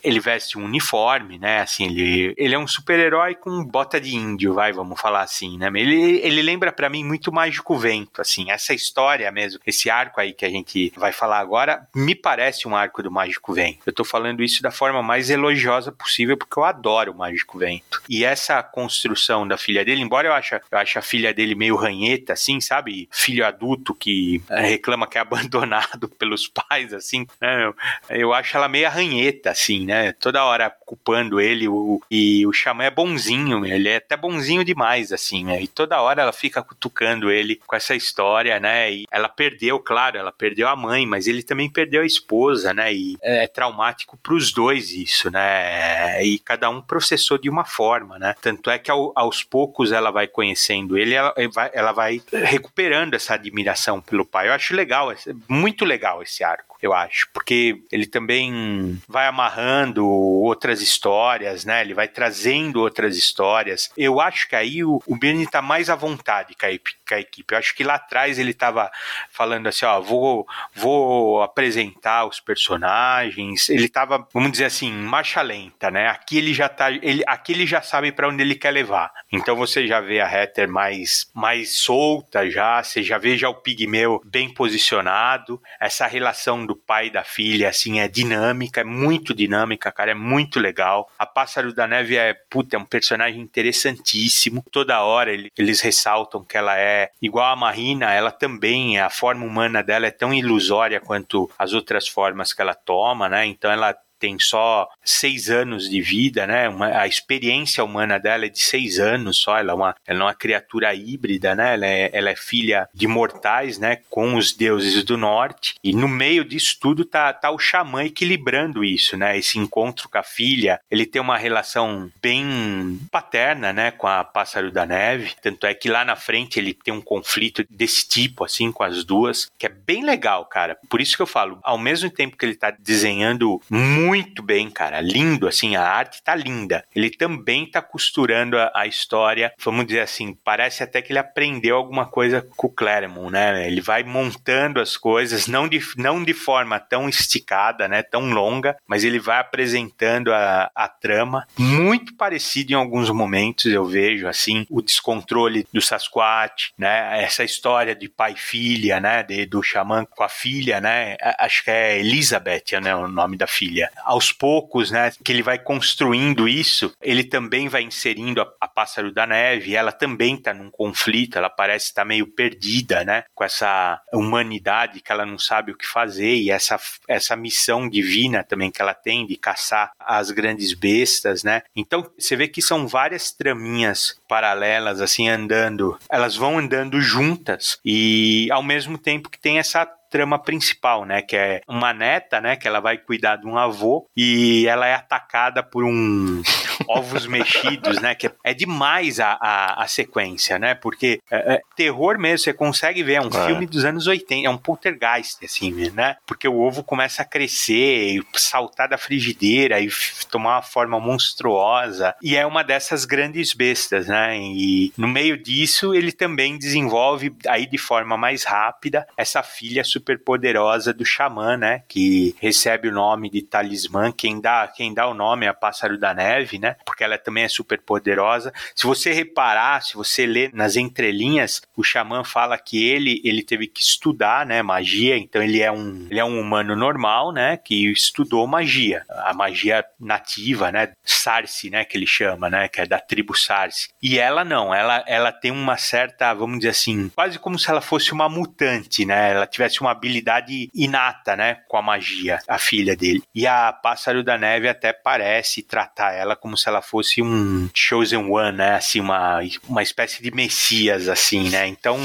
ele 0.04 0.20
veste 0.20 0.58
um 0.58 0.66
uniforme, 0.66 1.38
né? 1.38 1.62
Assim, 1.62 1.86
ele, 1.86 2.34
ele 2.38 2.56
é 2.56 2.60
um 2.60 2.68
super-herói 2.68 3.36
com 3.36 3.64
bota 3.64 4.00
de 4.00 4.16
índio, 4.16 4.54
vai, 4.54 4.72
vamos 4.72 5.00
falar 5.00 5.21
assim, 5.22 5.58
né? 5.58 5.70
Ele, 5.76 6.20
ele 6.20 6.42
lembra 6.42 6.72
para 6.72 6.90
mim 6.90 7.04
muito 7.04 7.32
Mágico 7.32 7.78
Vento, 7.78 8.22
assim, 8.22 8.52
essa 8.52 8.74
história 8.74 9.32
mesmo, 9.32 9.60
esse 9.66 9.90
arco 9.90 10.20
aí 10.20 10.34
que 10.34 10.46
a 10.46 10.50
gente 10.50 10.92
vai 10.98 11.12
falar 11.12 11.40
agora, 11.40 11.88
me 11.96 12.16
parece 12.16 12.68
um 12.68 12.76
arco 12.76 13.02
do 13.02 13.12
Mágico 13.12 13.54
Vento. 13.54 13.80
Eu 13.86 13.94
tô 13.94 14.04
falando 14.04 14.44
isso 14.44 14.62
da 14.62 14.72
forma 14.72 15.02
mais 15.02 15.30
elogiosa 15.30 15.92
possível, 15.92 16.38
porque 16.38 16.58
eu 16.58 16.64
adoro 16.64 17.12
o 17.12 17.18
Mágico 17.18 17.58
Vento. 17.58 18.02
E 18.10 18.24
essa 18.24 18.62
construção 18.62 19.48
da 19.48 19.58
filha 19.58 19.84
dele, 19.86 20.02
embora 20.02 20.28
eu 20.28 20.34
ache, 20.34 20.56
eu 20.56 20.78
ache 20.78 20.98
a 20.98 21.02
filha 21.02 21.34
dele 21.34 21.56
meio 21.56 21.76
ranheta, 21.76 22.34
assim, 22.34 22.60
sabe? 22.60 23.08
Filho 23.12 23.46
adulto 23.46 23.94
que 23.94 24.42
reclama 24.50 25.08
que 25.08 25.18
é 25.18 25.22
abandonado 25.22 26.10
pelos 26.10 26.48
pais, 26.48 26.94
assim, 26.94 27.26
né? 27.40 27.66
Eu, 27.66 27.76
eu 28.10 28.34
acho 28.34 28.56
ela 28.56 28.68
meio 28.68 28.90
ranheta, 28.90 29.52
assim, 29.52 29.86
né? 29.86 30.12
Toda 30.14 30.44
hora 30.44 30.70
culpando 30.70 31.40
ele, 31.40 31.68
o, 31.68 32.02
e 32.10 32.46
o 32.46 32.54
Xamã 32.54 32.84
é 32.84 32.92
bonzinho, 32.92 33.66
ele 33.66 33.90
é 33.90 33.98
até 33.98 34.18
bonzinho 34.18 34.64
demais, 34.64 35.11
assim, 35.12 35.44
né? 35.46 35.62
E 35.62 35.68
toda 35.68 36.02
hora 36.02 36.22
ela 36.22 36.34
fica 36.34 36.62
cutucando 36.62 37.32
ele 37.32 37.60
com 37.66 37.76
essa 37.76 37.96
história, 37.96 38.60
né? 38.60 38.92
E 38.92 39.06
ela 39.12 39.30
perdeu, 39.30 39.80
claro, 39.80 40.18
ela 40.18 40.32
perdeu 40.32 40.68
a 40.68 40.76
mãe, 40.76 41.06
mas 41.06 41.28
ele 41.28 41.44
também 41.44 41.70
perdeu 41.70 42.02
a 42.02 42.06
esposa, 42.06 42.74
né? 42.74 42.94
E 42.94 43.18
é 43.22 43.48
traumático 43.48 44.18
para 44.18 44.34
os 44.34 44.52
dois 44.52 44.92
isso, 44.92 45.30
né? 45.30 46.24
E 46.24 46.40
cada 46.40 46.70
um 46.70 46.82
processou 46.82 47.38
de 47.38 47.50
uma 47.50 47.66
forma, 47.66 48.18
né? 48.18 48.36
Tanto 48.42 48.70
é 48.70 48.78
que 48.78 48.92
ao, 48.92 49.12
aos 49.16 49.44
poucos 49.44 49.92
ela 49.92 50.12
vai 50.12 50.28
conhecendo 50.28 50.98
ele, 50.98 51.14
ela 51.14 51.34
vai, 51.54 51.72
ela 51.74 51.92
vai 51.92 52.22
recuperando 52.32 53.14
essa 53.14 53.34
admiração 53.34 54.02
pelo 54.02 54.26
pai. 54.26 54.48
Eu 54.48 54.54
acho 54.54 54.76
legal, 54.76 55.14
muito 55.48 55.86
legal 55.86 56.22
esse 56.22 56.44
arco 56.44 56.72
eu 56.82 56.94
acho, 56.94 57.30
porque 57.32 57.84
ele 57.92 58.08
também 58.08 59.00
vai 59.08 59.28
amarrando 59.28 60.08
outras 60.08 60.82
histórias, 60.82 61.64
né? 61.64 61.82
Ele 61.82 61.94
vai 61.94 62.08
trazendo 62.08 62.82
outras 62.82 63.16
histórias. 63.16 63.92
Eu 63.96 64.20
acho 64.20 64.50
que 64.50 64.56
aí 64.56 64.84
o, 64.84 65.01
o 65.08 65.16
Bernie 65.16 65.48
tá 65.48 65.62
mais 65.62 65.90
à 65.90 65.96
vontade 65.96 66.56
com 66.56 66.66
com 67.12 67.16
a 67.16 67.20
equipe. 67.20 67.54
Eu 67.54 67.58
acho 67.60 67.76
que 67.76 67.84
lá 67.84 67.96
atrás 67.96 68.40
ele 68.40 68.54
tava 68.54 68.90
falando 69.30 69.68
assim, 69.68 69.86
ó, 69.86 70.00
vou, 70.00 70.48
vou 70.74 71.42
apresentar 71.42 72.26
os 72.26 72.40
personagens. 72.40 73.70
Ele 73.70 73.90
tava, 73.90 74.26
vamos 74.34 74.52
dizer 74.52 74.66
assim, 74.66 74.92
marcha 74.92 75.42
lenta, 75.42 75.92
né? 75.92 76.08
Aqui 76.08 76.38
ele 76.38 76.54
já 76.54 76.70
tá, 76.70 76.90
ele, 76.90 77.22
aqui 77.28 77.52
ele 77.52 77.68
já 77.68 77.82
sabe 77.82 78.12
para 78.12 78.30
onde 78.30 78.42
ele 78.42 78.56
quer 78.56 78.72
levar. 78.72 79.12
Então 79.32 79.56
você 79.56 79.86
já 79.86 80.00
vê 80.00 80.22
a 80.22 80.32
Heather 80.32 80.70
mais, 80.70 81.30
mais 81.34 81.78
solta 81.78 82.50
já, 82.50 82.82
você 82.82 83.04
já 83.04 83.18
vê 83.18 83.38
já 83.38 83.50
o 83.50 83.56
Pigmeu 83.56 84.22
bem 84.26 84.54
posicionado, 84.54 85.62
essa 85.80 86.08
relação 86.08 86.66
do 86.66 86.76
pai 86.76 87.08
e 87.08 87.12
da 87.12 87.24
filha, 87.24 87.68
assim, 87.68 88.00
é 88.00 88.08
dinâmica, 88.08 88.82
é 88.82 88.84
muito 88.86 89.34
dinâmica, 89.34 89.92
cara, 89.92 90.12
é 90.12 90.16
muito 90.16 90.60
legal. 90.60 91.10
A 91.20 91.26
Pássaro 91.26 91.74
da 91.74 91.88
Neve 91.88 92.16
é, 92.16 92.34
puta, 92.50 92.78
é 92.78 92.80
um 92.80 92.86
personagem 92.86 93.42
interessantíssimo. 93.42 94.64
Toda 94.72 95.02
hora 95.02 95.32
ele, 95.32 95.52
eles 95.58 95.82
ressaltam 95.82 96.44
que 96.44 96.58
ela 96.58 96.78
é 96.78 97.01
igual 97.22 97.52
a 97.52 97.56
Marina, 97.56 98.12
ela 98.12 98.32
também, 98.32 99.00
a 99.00 99.10
forma 99.10 99.46
humana 99.46 99.82
dela 99.82 100.08
é 100.08 100.12
tão 100.12 100.34
ilusória 100.34 101.00
quanto 101.00 101.50
as 101.58 101.74
outras 101.74 102.08
formas 102.08 102.54
que 102.54 102.62
ela 102.62 102.74
toma, 102.74 103.30
né? 103.30 103.46
Então 103.46 103.72
ela 103.72 103.96
tem 104.22 104.38
só 104.40 104.88
seis 105.04 105.50
anos 105.50 105.90
de 105.90 106.00
vida, 106.00 106.46
né? 106.46 106.70
Uma, 106.70 107.00
a 107.00 107.08
experiência 107.08 107.84
humana 107.84 108.20
dela 108.20 108.46
é 108.46 108.50
de 108.50 108.60
seis 108.60 109.00
anos 109.00 109.38
só. 109.38 109.58
Ela 109.58 109.72
é 109.72 109.76
uma, 109.76 109.96
ela 110.06 110.20
é 110.20 110.24
uma 110.24 110.34
criatura 110.36 110.94
híbrida, 110.94 111.56
né? 111.56 111.74
Ela 111.74 111.88
é, 111.88 112.10
ela 112.14 112.30
é 112.30 112.36
filha 112.36 112.88
de 112.94 113.08
mortais, 113.08 113.80
né? 113.80 113.98
Com 114.12 114.36
os 114.36 114.54
deuses 114.54 115.04
do 115.04 115.18
norte. 115.18 115.74
E 115.84 115.92
no 115.92 116.08
meio 116.08 116.46
disso 116.46 116.78
tudo 116.80 117.04
tá, 117.04 117.34
tá 117.34 117.50
o 117.50 117.58
xamã 117.58 118.04
equilibrando 118.04 118.84
isso, 118.84 119.18
né? 119.18 119.36
Esse 119.36 119.58
encontro 119.58 120.08
com 120.08 120.20
a 120.20 120.24
filha. 120.24 120.80
Ele 120.92 121.08
tem 121.08 121.22
uma 121.22 121.38
relação 121.38 122.12
bem 122.22 123.00
paterna, 123.10 123.74
né? 123.74 123.90
Com 123.90 124.06
a 124.06 124.24
Pássaro 124.24 124.72
da 124.72 124.86
Neve. 124.86 125.34
Tanto 125.42 125.66
é 125.66 125.74
que 125.74 125.90
lá 125.90 126.06
na 126.06 126.16
frente 126.16 126.60
ele 126.60 126.76
tem 126.76 126.94
um 126.94 127.02
conflito 127.02 127.66
desse 127.68 128.08
tipo, 128.08 128.46
assim, 128.46 128.72
com 128.72 128.84
as 128.84 129.04
duas, 129.04 129.50
que 129.58 129.66
é 129.66 129.70
bem 129.70 130.06
legal, 130.06 130.46
cara. 130.46 130.78
Por 130.88 131.02
isso 131.02 131.16
que 131.16 131.24
eu 131.24 131.28
falo, 131.28 131.60
ao 131.64 131.80
mesmo 131.80 132.10
tempo 132.12 132.38
que 132.38 132.46
ele 132.46 132.56
tá 132.56 132.70
desenhando 132.70 133.60
muito 133.68 134.11
muito 134.12 134.44
bem, 134.44 134.70
cara. 134.70 135.00
Lindo, 135.00 135.48
assim, 135.48 135.78
a 135.78 135.84
arte 135.88 136.22
tá 136.22 136.36
linda. 136.36 136.84
Ele 136.94 137.10
também 137.10 137.66
tá 137.66 137.82
costurando 137.82 138.58
a, 138.58 138.70
a, 138.76 138.86
história, 138.86 139.54
vamos 139.64 139.86
dizer 139.86 140.02
assim, 140.02 140.38
parece 140.44 140.84
até 140.84 141.02
que 141.02 141.14
ele 141.14 141.20
aprendeu 141.20 141.78
alguma 141.78 142.06
coisa 142.06 142.46
com 142.58 142.68
o 142.68 142.70
Claremont, 142.70 143.32
né? 143.32 143.66
Ele 143.66 143.80
vai 143.80 144.04
montando 144.04 144.82
as 144.82 144.98
coisas, 144.98 145.48
não 145.48 145.66
de, 145.66 145.80
não 145.96 146.22
de 146.22 146.34
forma 146.34 146.78
tão 146.78 147.08
esticada, 147.08 147.88
né? 147.88 148.04
Tão 148.04 148.34
longa, 148.34 148.76
mas 148.86 149.06
ele 149.06 149.18
vai 149.18 149.40
apresentando 149.40 150.34
a, 150.34 150.70
a 150.76 150.90
trama. 150.90 151.48
Muito 151.58 152.14
parecido 152.16 152.74
em 152.74 152.76
alguns 152.76 153.10
momentos, 153.10 153.68
eu 153.68 153.86
vejo, 153.86 154.28
assim, 154.28 154.66
o 154.70 154.82
descontrole 154.82 155.66
do 155.72 155.82
Sasquatch, 155.82 156.74
né? 156.78 157.24
Essa 157.24 157.46
história 157.46 157.96
de 157.96 158.10
pai 158.10 158.34
e 158.34 158.40
filha, 158.40 159.00
né? 159.00 159.24
De, 159.24 159.46
do 159.46 159.64
xamã 159.64 160.04
com 160.04 160.22
a 160.22 160.30
filha, 160.30 160.82
né? 160.82 161.16
Acho 161.40 161.64
que 161.64 161.72
é 161.72 161.98
Elizabeth, 161.98 162.78
né? 162.82 162.94
O 162.94 163.08
nome 163.08 163.38
da 163.38 163.48
filha 163.48 163.90
aos 164.04 164.32
poucos, 164.32 164.92
né, 164.92 165.12
que 165.24 165.32
ele 165.32 165.44
vai 165.44 165.60
construindo 165.60 166.48
isso, 166.48 166.94
ele 167.02 167.24
também 167.24 167.68
vai 167.68 167.84
inserindo 167.84 168.42
a, 168.42 168.52
a 168.60 168.68
Pássaro 168.68 169.12
da 169.12 169.26
Neve, 169.26 169.76
ela 169.76 169.92
também 169.92 170.36
está 170.36 170.54
num 170.54 170.70
conflito, 170.70 171.38
ela 171.38 171.50
parece 171.50 171.88
estar 171.88 172.02
tá 172.02 172.08
meio 172.08 172.28
perdida, 172.28 173.04
né, 173.04 173.24
com 173.34 173.44
essa 173.44 174.02
humanidade 174.14 175.02
que 175.02 175.12
ela 175.12 175.26
não 175.26 175.38
sabe 175.38 175.72
o 175.72 175.78
que 175.78 175.86
fazer 175.86 176.36
e 176.36 176.52
essa, 176.52 176.80
essa 177.08 177.36
missão 177.36 177.90
divina 177.90 178.44
também 178.44 178.72
que 178.72 178.82
ela 178.82 178.94
tem 178.94 179.26
de 179.26 179.36
caçar 179.36 179.92
as 180.00 180.32
grandes 180.32 180.74
bestas, 180.74 181.44
né? 181.44 181.62
Então, 181.76 182.10
você 182.18 182.36
vê 182.36 182.48
que 182.48 182.62
são 182.62 182.88
várias 182.88 183.32
traminhas 183.32 184.20
paralelas 184.28 185.02
assim 185.02 185.30
andando, 185.30 185.98
elas 186.10 186.36
vão 186.36 186.58
andando 186.58 187.02
juntas 187.02 187.80
e 187.84 188.48
ao 188.52 188.64
mesmo 188.64 188.98
tempo 188.98 189.30
que 189.30 189.40
tem 189.40 189.60
essa 189.60 189.86
trama 190.12 190.38
principal, 190.38 191.06
né? 191.06 191.22
Que 191.22 191.36
é 191.36 191.62
uma 191.68 191.94
neta, 191.94 192.40
né? 192.42 192.56
Que 192.56 192.68
ela 192.68 192.80
vai 192.80 192.98
cuidar 192.98 193.38
de 193.38 193.48
um 193.48 193.58
avô 193.58 194.08
e 194.16 194.68
ela 194.68 194.86
é 194.86 194.94
atacada 194.94 195.64
por 195.64 195.84
um 195.84 196.44
ovos 196.88 197.26
mexidos, 197.28 198.00
né? 198.02 198.16
Que 198.16 198.32
é 198.44 198.54
demais 198.54 199.20
a, 199.20 199.38
a, 199.40 199.84
a 199.84 199.88
sequência, 199.88 200.60
né? 200.60 200.74
Porque 200.76 201.20
é, 201.30 201.56
é, 201.56 201.62
terror 201.76 202.18
mesmo, 202.18 202.44
você 202.44 202.54
consegue 202.54 203.04
ver, 203.04 203.14
é 203.14 203.22
um 203.22 203.28
é. 203.28 203.46
filme 203.46 203.66
dos 203.66 203.86
anos 203.86 204.08
80, 204.08 204.48
é 204.48 204.50
um 204.50 204.58
poltergeist, 204.58 205.44
assim, 205.44 205.72
né? 205.92 206.18
Porque 206.26 206.48
o 206.48 206.60
ovo 206.60 206.84
começa 206.84 207.22
a 207.22 207.26
crescer, 207.26 208.16
e 208.16 208.24
saltar 208.34 208.90
da 208.90 208.98
frigideira 208.98 209.80
e 209.80 209.90
tomar 210.30 210.56
uma 210.56 210.62
forma 210.62 211.00
monstruosa. 211.00 212.16
E 212.22 212.36
é 212.36 212.46
uma 212.46 212.64
dessas 212.64 213.06
grandes 213.06 213.54
bestas, 213.54 214.08
né? 214.08 214.38
E 214.38 214.94
no 214.98 215.08
meio 215.08 215.42
disso, 215.42 215.94
ele 215.94 216.12
também 216.12 216.58
desenvolve, 216.58 217.36
aí 217.48 217.66
de 217.66 217.78
forma 217.78 218.18
mais 218.18 218.44
rápida, 218.44 219.08
essa 219.18 219.44
filha 219.44 219.84
super 219.84 220.20
poderosa 220.20 220.94
do 220.94 221.06
xamã, 221.06 221.58
né? 221.58 221.84
Que 221.88 222.36
recebe 222.40 222.90
o 222.90 222.94
nome 222.94 223.30
de 223.30 223.42
talismã. 223.42 224.12
Quem 224.12 224.40
dá, 224.40 224.68
quem 224.68 224.94
dá 224.94 225.08
o 225.08 225.14
nome 225.14 225.46
é 225.46 225.50
a 225.50 225.54
Pássaro 225.54 225.98
da 225.98 226.14
Neve, 226.14 226.60
né? 226.60 226.71
Porque 226.86 227.04
ela 227.04 227.18
também 227.18 227.44
é 227.44 227.48
super 227.48 227.82
poderosa. 227.82 228.54
Se 228.76 228.86
você 228.86 229.12
reparar, 229.12 229.82
se 229.82 229.96
você 229.96 230.26
ler 230.26 230.52
nas 230.54 230.76
entrelinhas, 230.76 231.62
o 231.76 231.84
xamã 231.84 232.24
fala 232.24 232.58
que 232.58 232.88
ele, 232.88 233.22
ele 233.24 233.44
teve 233.44 233.68
que 233.68 233.82
estudar, 233.82 234.46
né? 234.46 234.62
Magia. 234.62 235.18
Então 235.18 235.42
ele 235.42 235.62
é 235.62 235.72
um, 235.72 236.08
ele 236.10 236.20
é 236.20 236.26
um 236.26 236.40
humano 236.40 236.76
normal, 236.76 237.32
né? 237.32 237.58
Que 237.58 237.92
estudou 237.92 238.48
magia. 238.48 239.04
A 239.10 239.34
magia 239.34 239.84
nativa, 240.00 240.72
né? 240.72 240.92
Sarsi, 241.04 241.70
né? 241.70 241.86
Que 241.86 241.98
ele 241.98 242.08
chama, 242.08 242.50
né? 242.50 242.68
Que 242.68 242.82
é 242.82 242.86
da 242.86 243.00
tribo 243.00 243.36
Sarsi. 243.36 243.90
E 244.02 244.18
ela 244.18 244.44
não. 244.44 244.74
Ela, 244.74 245.04
ela 245.08 245.32
tem 245.32 245.52
uma 245.52 245.78
certa, 245.78 246.34
vamos 246.34 246.60
dizer 246.60 246.70
assim, 246.70 247.10
quase 247.10 247.40
como 247.40 247.58
se 247.58 247.70
ela 247.70 247.82
fosse 247.82 248.12
uma 248.12 248.30
mutante, 248.30 249.06
né? 249.06 249.32
Ela 249.32 249.48
tivesse 249.48 249.82
uma 249.82 249.92
habilidade 249.92 250.70
inata, 250.74 251.36
né? 251.36 251.60
Com 251.68 251.78
a 251.78 251.82
magia, 251.82 252.40
a 252.48 252.58
filha 252.58 252.96
dele. 252.96 253.24
E 253.34 253.46
a 253.48 253.72
Pássaro 253.72 254.24
da 254.24 254.38
Neve 254.38 254.68
até 254.68 254.94
parece 254.94 255.62
tratar 255.62 256.14
ela 256.14 256.36
como 256.36 256.58
se 256.62 256.70
ela 256.70 256.82
fosse 256.82 257.22
um 257.22 257.70
chosen 257.74 258.30
one, 258.30 258.58
né? 258.58 258.76
Assim, 258.76 259.00
uma, 259.00 259.40
uma 259.68 259.84
espécie 259.84 260.22
de 260.22 260.32
messias, 260.32 261.08
assim, 261.08 261.50
né? 261.50 261.68
Então, 261.68 261.98